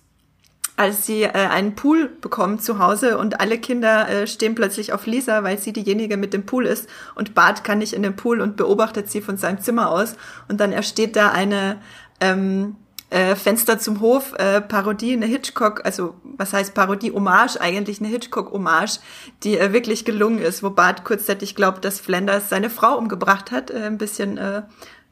als 0.81 1.05
sie 1.05 1.23
äh, 1.23 1.29
einen 1.29 1.75
Pool 1.75 2.07
bekommen 2.07 2.57
zu 2.59 2.79
Hause 2.79 3.19
und 3.19 3.39
alle 3.39 3.59
Kinder 3.59 4.09
äh, 4.09 4.25
stehen 4.25 4.55
plötzlich 4.55 4.93
auf 4.93 5.05
Lisa, 5.05 5.43
weil 5.43 5.59
sie 5.59 5.73
diejenige 5.73 6.17
mit 6.17 6.33
dem 6.33 6.45
Pool 6.45 6.65
ist 6.65 6.89
und 7.13 7.35
Bart 7.35 7.63
kann 7.63 7.77
nicht 7.77 7.93
in 7.93 8.01
den 8.01 8.15
Pool 8.15 8.41
und 8.41 8.57
beobachtet 8.57 9.09
sie 9.09 9.21
von 9.21 9.37
seinem 9.37 9.61
Zimmer 9.61 9.91
aus 9.91 10.15
und 10.49 10.59
dann 10.59 10.71
ersteht 10.71 11.15
da 11.15 11.29
eine 11.29 11.79
ähm, 12.19 12.77
äh, 13.11 13.35
Fenster 13.35 13.77
zum 13.77 14.01
Hof 14.01 14.33
äh, 14.39 14.59
Parodie, 14.59 15.13
eine 15.13 15.27
Hitchcock, 15.27 15.85
also 15.85 16.15
was 16.23 16.51
heißt 16.51 16.73
Parodie, 16.73 17.11
Hommage 17.11 17.61
eigentlich, 17.61 17.99
eine 17.99 18.09
Hitchcock-Hommage, 18.09 18.99
die 19.43 19.59
äh, 19.59 19.73
wirklich 19.73 20.03
gelungen 20.03 20.39
ist, 20.39 20.63
wo 20.63 20.71
Bart 20.71 21.03
kurzzeitig 21.03 21.55
glaubt, 21.55 21.85
dass 21.85 21.99
Flanders 21.99 22.49
seine 22.49 22.71
Frau 22.71 22.97
umgebracht 22.97 23.51
hat, 23.51 23.69
äh, 23.69 23.83
ein 23.83 23.99
bisschen 23.99 24.39
äh, 24.39 24.63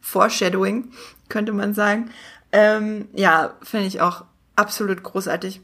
Foreshadowing, 0.01 0.91
könnte 1.27 1.51
man 1.51 1.75
sagen. 1.75 2.09
Ähm, 2.51 3.09
ja, 3.13 3.53
finde 3.61 3.85
ich 3.85 4.01
auch 4.01 4.23
absolut 4.59 5.01
großartig. 5.03 5.61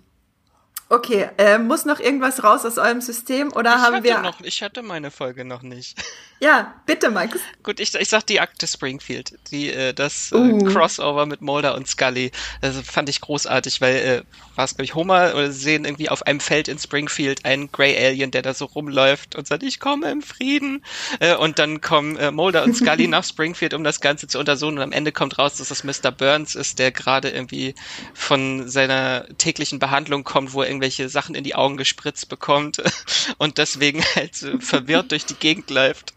Okay, 0.87 1.29
äh, 1.37 1.57
muss 1.57 1.85
noch 1.85 1.99
irgendwas 1.99 2.43
raus 2.43 2.63
aus 2.63 2.77
eurem 2.77 3.01
System 3.01 3.51
oder 3.51 3.75
ich 3.75 3.81
haben 3.81 4.03
wir? 4.03 4.19
Noch, 4.19 4.39
ich 4.41 4.61
hatte 4.61 4.83
meine 4.83 5.09
Folge 5.09 5.43
noch 5.43 5.63
nicht. 5.63 6.01
Ja, 6.41 6.75
bitte, 6.85 7.09
Max. 7.09 7.39
Gut, 7.63 7.79
ich, 7.79 7.95
ich 7.95 8.09
sag 8.09 8.23
die 8.27 8.41
Akte 8.41 8.67
Springfield, 8.67 9.39
die 9.51 9.71
äh, 9.71 9.93
das 9.93 10.33
äh, 10.33 10.35
uh. 10.35 10.65
Crossover 10.65 11.25
mit 11.25 11.41
Mulder 11.41 11.75
und 11.75 11.87
Scully. 11.87 12.31
Das 12.59 12.77
fand 12.81 13.07
ich 13.07 13.21
großartig, 13.21 13.79
weil 13.79 13.95
äh, 13.95 14.23
war 14.55 14.65
es 14.65 14.75
glaube 14.75 14.83
ich 14.83 14.95
Homer 14.95 15.33
oder 15.33 15.51
sehen 15.51 15.85
irgendwie 15.85 16.09
auf 16.09 16.27
einem 16.27 16.41
Feld 16.41 16.67
in 16.67 16.77
Springfield 16.77 17.45
einen 17.45 17.71
Grey 17.71 17.97
Alien, 17.97 18.31
der 18.31 18.41
da 18.41 18.53
so 18.53 18.65
rumläuft 18.65 19.35
und 19.35 19.47
sagt, 19.47 19.63
ich 19.63 19.79
komme 19.79 20.11
im 20.11 20.21
Frieden. 20.21 20.83
Äh, 21.21 21.35
und 21.35 21.57
dann 21.57 21.79
kommen 21.79 22.17
äh, 22.17 22.31
Mulder 22.31 22.63
und 22.63 22.75
Scully 22.75 23.07
nach 23.07 23.23
Springfield, 23.23 23.73
um 23.73 23.85
das 23.85 24.01
Ganze 24.01 24.27
zu 24.27 24.37
untersuchen. 24.37 24.77
Und 24.77 24.83
am 24.83 24.91
Ende 24.91 25.13
kommt 25.13 25.37
raus, 25.37 25.55
dass 25.55 25.69
das 25.69 25.85
Mr. 25.85 26.11
Burns 26.11 26.55
ist, 26.55 26.79
der 26.79 26.91
gerade 26.91 27.29
irgendwie 27.29 27.75
von 28.13 28.67
seiner 28.67 29.25
täglichen 29.37 29.79
Behandlung 29.79 30.25
kommt, 30.25 30.51
wo 30.51 30.61
er 30.61 30.67
irgendwelche 30.67 31.07
Sachen 31.07 31.33
in 31.33 31.45
die 31.45 31.55
Augen 31.55 31.77
gespritzt 31.77 32.27
bekommt 32.27 32.83
und 33.37 33.57
deswegen 33.57 34.03
halt 34.15 34.35
so 34.35 34.59
verwirrt 34.59 35.11
durch 35.11 35.25
die 35.25 35.35
Gegend 35.35 35.69
läuft. 35.69 36.13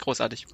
Großartig. 0.00 0.46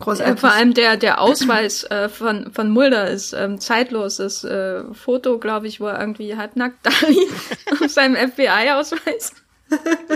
Großartig. 0.00 0.34
Äh, 0.34 0.36
vor 0.38 0.50
allem 0.50 0.74
der, 0.74 0.96
der 0.96 1.20
Ausweis 1.20 1.84
äh, 1.84 2.08
von, 2.08 2.52
von 2.52 2.70
Mulder 2.70 3.08
ist 3.08 3.32
ähm, 3.32 3.60
zeitloses 3.60 4.42
äh, 4.44 4.82
Foto, 4.94 5.38
glaube 5.38 5.68
ich, 5.68 5.80
wo 5.80 5.86
er 5.86 6.00
irgendwie 6.00 6.36
halbnackt 6.36 6.78
da 6.82 6.90
liegt 7.06 7.82
auf 7.82 7.90
seinem 7.90 8.16
FBI-Ausweis. 8.16 9.34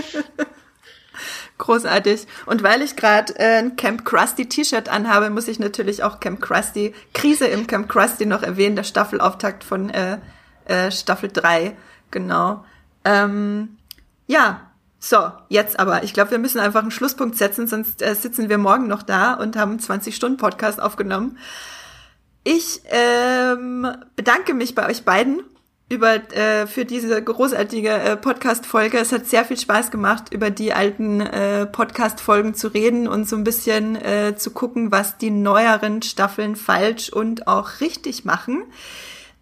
Großartig. 1.57 2.27
Und 2.45 2.63
weil 2.63 2.81
ich 2.81 2.97
gerade 2.97 3.33
äh, 3.39 3.59
ein 3.59 3.77
Camp 3.77 4.03
Krusty 4.03 4.49
T-Shirt 4.49 4.89
anhabe, 4.89 5.29
muss 5.29 5.47
ich 5.47 5.59
natürlich 5.59 6.03
auch 6.03 6.19
Camp 6.19 6.41
Krusty, 6.41 6.93
Krise 7.13 7.47
im 7.47 7.65
Camp 7.65 7.87
Krusty 7.87 8.25
noch 8.25 8.43
erwähnen, 8.43 8.75
der 8.75 8.83
Staffelauftakt 8.83 9.63
von 9.63 9.89
äh, 9.89 10.17
äh, 10.65 10.91
Staffel 10.91 11.29
3. 11.31 11.77
Genau. 12.11 12.65
Ähm, 13.05 13.77
ja, 14.27 14.71
so, 15.07 15.31
jetzt 15.49 15.79
aber. 15.79 16.03
Ich 16.03 16.13
glaube, 16.13 16.31
wir 16.31 16.39
müssen 16.39 16.59
einfach 16.59 16.81
einen 16.81 16.89
Schlusspunkt 16.89 17.37
setzen, 17.37 17.67
sonst 17.67 18.01
äh, 18.01 18.15
sitzen 18.15 18.49
wir 18.49 18.57
morgen 18.57 18.87
noch 18.87 19.03
da 19.03 19.35
und 19.35 19.55
haben 19.55 19.77
20-Stunden-Podcast 19.77 20.81
aufgenommen. 20.81 21.37
Ich 22.43 22.81
ähm, 22.89 23.87
bedanke 24.15 24.55
mich 24.55 24.73
bei 24.73 24.89
euch 24.89 25.05
beiden 25.05 25.43
über 25.89 26.15
äh, 26.33 26.65
für 26.65 26.85
diese 26.85 27.21
großartige 27.21 27.91
äh, 27.91 28.17
Podcast-Folge. 28.17 28.97
Es 28.97 29.11
hat 29.11 29.27
sehr 29.27 29.45
viel 29.45 29.59
Spaß 29.59 29.91
gemacht, 29.91 30.33
über 30.33 30.49
die 30.49 30.73
alten 30.73 31.21
äh, 31.21 31.67
Podcast-Folgen 31.67 32.55
zu 32.55 32.69
reden 32.69 33.07
und 33.07 33.29
so 33.29 33.35
ein 33.35 33.43
bisschen 33.43 33.95
äh, 33.97 34.35
zu 34.35 34.49
gucken, 34.49 34.91
was 34.91 35.19
die 35.19 35.29
neueren 35.29 36.01
Staffeln 36.01 36.55
falsch 36.55 37.09
und 37.09 37.47
auch 37.47 37.79
richtig 37.79 38.25
machen. 38.25 38.63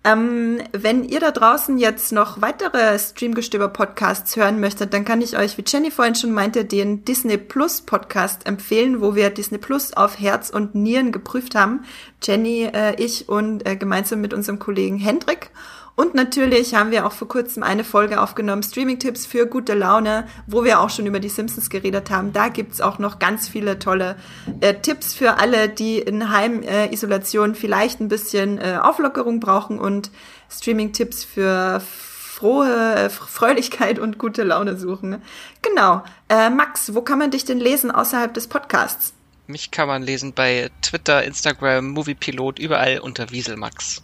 Ähm, 0.05 0.61
wenn 0.73 1.05
ihr 1.05 1.21
da 1.21 1.31
draußen 1.31 1.77
jetzt 1.77 2.11
noch 2.11 2.41
weitere 2.41 2.99
Streamgestöber-Podcasts 2.99 4.35
hören 4.35 4.59
möchtet, 4.59 4.93
dann 4.93 5.05
kann 5.05 5.21
ich 5.21 5.37
euch, 5.37 5.57
wie 5.57 5.63
Jenny 5.65 5.91
vorhin 5.91 6.15
schon 6.15 6.33
meinte, 6.33 6.65
den 6.65 7.05
Disney 7.05 7.37
Plus 7.37 7.81
Podcast 7.81 8.45
empfehlen, 8.45 8.99
wo 8.99 9.15
wir 9.15 9.29
Disney 9.29 9.59
Plus 9.59 9.93
auf 9.93 10.19
Herz 10.19 10.49
und 10.49 10.75
Nieren 10.75 11.13
geprüft 11.13 11.55
haben. 11.55 11.85
Jenny, 12.21 12.69
äh, 12.73 13.01
ich 13.01 13.29
und 13.29 13.65
äh, 13.65 13.77
gemeinsam 13.77 14.19
mit 14.19 14.33
unserem 14.33 14.59
Kollegen 14.59 14.97
Hendrik. 14.97 15.51
Und 15.95 16.15
natürlich 16.15 16.73
haben 16.73 16.89
wir 16.89 17.05
auch 17.05 17.11
vor 17.11 17.27
kurzem 17.27 17.61
eine 17.61 17.83
Folge 17.83 18.19
aufgenommen, 18.19 18.63
Streaming-Tipps 18.63 19.27
für 19.27 19.45
gute 19.45 19.75
Laune, 19.75 20.27
wo 20.47 20.63
wir 20.63 20.79
auch 20.79 20.89
schon 20.89 21.05
über 21.05 21.19
die 21.19 21.29
Simpsons 21.29 21.69
geredet 21.69 22.09
haben. 22.09 22.33
Da 22.33 22.47
gibt's 22.47 22.81
auch 22.81 22.97
noch 22.97 23.19
ganz 23.19 23.47
viele 23.47 23.77
tolle 23.77 24.15
äh, 24.61 24.73
Tipps 24.73 25.13
für 25.13 25.37
alle, 25.37 25.69
die 25.69 25.99
in 25.99 26.31
Heimisolation 26.31 27.51
äh, 27.51 27.55
vielleicht 27.55 27.99
ein 27.99 28.07
bisschen 28.07 28.57
äh, 28.57 28.79
Auflockerung 28.81 29.39
brauchen 29.39 29.77
und 29.77 30.09
Streaming-Tipps 30.49 31.23
für 31.23 31.79
frohe 31.79 33.11
Fröhlichkeit 33.11 33.99
und 33.99 34.17
gute 34.17 34.43
Laune 34.43 34.77
suchen. 34.77 35.21
Genau. 35.61 36.03
Äh, 36.27 36.49
Max, 36.49 36.95
wo 36.95 37.01
kann 37.01 37.19
man 37.19 37.29
dich 37.29 37.45
denn 37.45 37.59
lesen 37.59 37.91
außerhalb 37.91 38.33
des 38.33 38.47
Podcasts? 38.47 39.13
Mich 39.45 39.69
kann 39.69 39.87
man 39.87 40.01
lesen 40.01 40.33
bei 40.33 40.71
Twitter, 40.81 41.23
Instagram, 41.23 41.89
Moviepilot, 41.89 42.57
überall 42.57 42.99
unter 42.99 43.29
Wieselmax. 43.29 44.01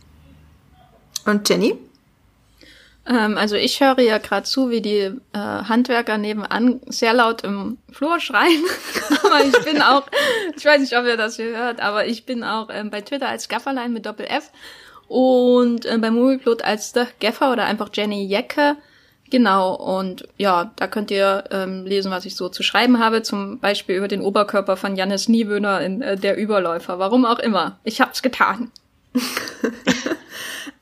Und 1.30 1.48
Jenny? 1.48 1.76
Ähm, 3.08 3.38
also 3.38 3.56
ich 3.56 3.80
höre 3.80 4.00
ja 4.00 4.18
gerade 4.18 4.46
zu, 4.46 4.70
wie 4.70 4.82
die 4.82 4.98
äh, 4.98 5.14
Handwerker 5.34 6.18
nebenan 6.18 6.82
sehr 6.88 7.14
laut 7.14 7.44
im 7.44 7.78
Flur 7.92 8.20
schreien. 8.20 8.64
aber 9.24 9.44
ich 9.46 9.64
bin 9.64 9.82
auch, 9.82 10.04
ich 10.56 10.66
weiß 10.66 10.82
nicht, 10.82 10.98
ob 10.98 11.06
ihr 11.06 11.18
das 11.18 11.36
hier 11.36 11.56
hört, 11.56 11.82
aber 11.82 12.06
ich 12.06 12.26
bin 12.26 12.44
auch 12.44 12.70
ähm, 12.72 12.90
bei 12.90 13.02
Twitter 13.02 13.30
als 13.30 13.48
Gafferlein 13.48 13.94
mit 13.94 14.06
Doppel-F 14.06 14.52
und 15.08 15.86
äh, 15.86 15.98
bei 15.98 16.12
Movieplot 16.12 16.64
als 16.64 16.94
The 16.94 17.06
Gaffer 17.20 17.52
oder 17.52 17.66
einfach 17.66 17.90
Jenny 17.94 18.26
Jecke. 18.26 18.76
Genau, 19.32 19.76
und 19.76 20.28
ja, 20.38 20.72
da 20.76 20.88
könnt 20.88 21.12
ihr 21.12 21.44
ähm, 21.52 21.86
lesen, 21.86 22.12
was 22.12 22.26
ich 22.26 22.36
so 22.36 22.50
zu 22.50 22.64
schreiben 22.64 22.98
habe, 22.98 23.22
zum 23.22 23.60
Beispiel 23.60 23.96
über 23.96 24.08
den 24.08 24.22
Oberkörper 24.22 24.76
von 24.76 24.96
Jannis 24.96 25.30
Niewöhner 25.30 25.82
in 25.82 26.02
äh, 26.02 26.18
Der 26.18 26.36
Überläufer. 26.36 26.98
Warum 26.98 27.26
auch 27.26 27.38
immer. 27.38 27.80
Ich 27.84 28.02
hab's 28.02 28.24
getan. 28.24 28.72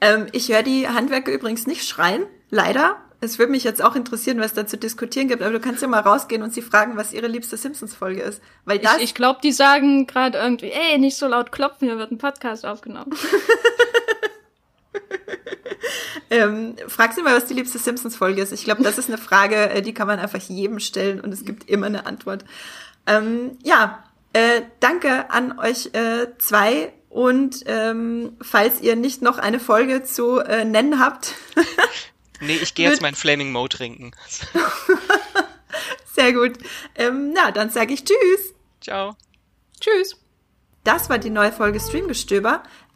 ähm, 0.01 0.27
ich 0.31 0.49
höre 0.49 0.63
die 0.63 0.87
Handwerker 0.87 1.31
übrigens 1.31 1.67
nicht 1.67 1.87
schreien, 1.87 2.25
leider. 2.49 2.97
Es 3.19 3.39
würde 3.39 3.51
mich 3.51 3.63
jetzt 3.63 3.83
auch 3.83 3.95
interessieren, 3.95 4.39
was 4.39 4.53
da 4.53 4.67
zu 4.67 4.77
diskutieren 4.77 5.27
gibt, 5.27 5.41
aber 5.41 5.51
du 5.51 5.59
kannst 5.59 5.81
ja 5.81 5.87
mal 5.87 6.01
rausgehen 6.01 6.43
und 6.43 6.53
sie 6.53 6.61
fragen, 6.61 6.97
was 6.97 7.13
ihre 7.13 7.25
liebste 7.25 7.57
Simpsons-Folge 7.57 8.21
ist. 8.21 8.41
Weil 8.63 8.77
das 8.77 8.97
ich 8.97 9.03
ich 9.05 9.15
glaube, 9.15 9.39
die 9.41 9.51
sagen 9.51 10.05
gerade 10.05 10.37
irgendwie, 10.37 10.71
ey, 10.71 10.99
nicht 10.99 11.17
so 11.17 11.27
laut 11.27 11.51
klopfen, 11.51 11.87
hier 11.87 11.97
wird 11.97 12.11
ein 12.11 12.19
Podcast 12.19 12.63
aufgenommen. 12.63 13.17
ähm, 16.29 16.75
frag 16.87 17.13
sie 17.13 17.23
mal, 17.23 17.35
was 17.35 17.45
die 17.45 17.55
liebste 17.55 17.79
Simpsons-Folge 17.79 18.39
ist. 18.39 18.51
Ich 18.51 18.65
glaube, 18.65 18.83
das 18.83 18.99
ist 18.99 19.09
eine 19.09 19.17
Frage, 19.17 19.69
äh, 19.71 19.81
die 19.81 19.95
kann 19.95 20.05
man 20.05 20.19
einfach 20.19 20.41
jedem 20.41 20.79
stellen 20.79 21.19
und 21.19 21.33
es 21.33 21.43
gibt 21.43 21.67
immer 21.67 21.87
eine 21.87 22.05
Antwort. 22.05 22.45
Ähm, 23.07 23.57
ja, 23.63 24.03
äh, 24.33 24.61
danke 24.79 25.31
an 25.31 25.57
euch 25.57 25.89
äh, 25.93 26.27
zwei 26.37 26.93
und 27.17 27.63
ähm, 27.65 28.37
falls 28.41 28.79
ihr 28.79 28.95
nicht 28.95 29.23
noch 29.23 29.39
eine 29.39 29.59
Folge 29.59 30.03
zu 30.03 30.37
äh, 30.37 30.65
nennen 30.65 30.99
habt. 30.99 31.33
nee, 32.41 32.57
ich 32.57 32.75
gehe 32.75 32.87
jetzt 32.87 33.01
meinen 33.01 33.15
Flaming 33.15 33.51
Mo 33.51 33.67
trinken. 33.67 34.11
Sehr 36.13 36.31
gut. 36.31 36.59
Ähm, 36.93 37.33
na, 37.33 37.49
dann 37.49 37.71
sage 37.71 37.95
ich 37.95 38.03
Tschüss. 38.03 38.53
Ciao. 38.81 39.15
Tschüss. 39.81 40.15
Das 40.83 41.09
war 41.09 41.17
die 41.17 41.31
neue 41.31 41.51
Folge 41.51 41.79
Streamgestöber. 41.79 42.61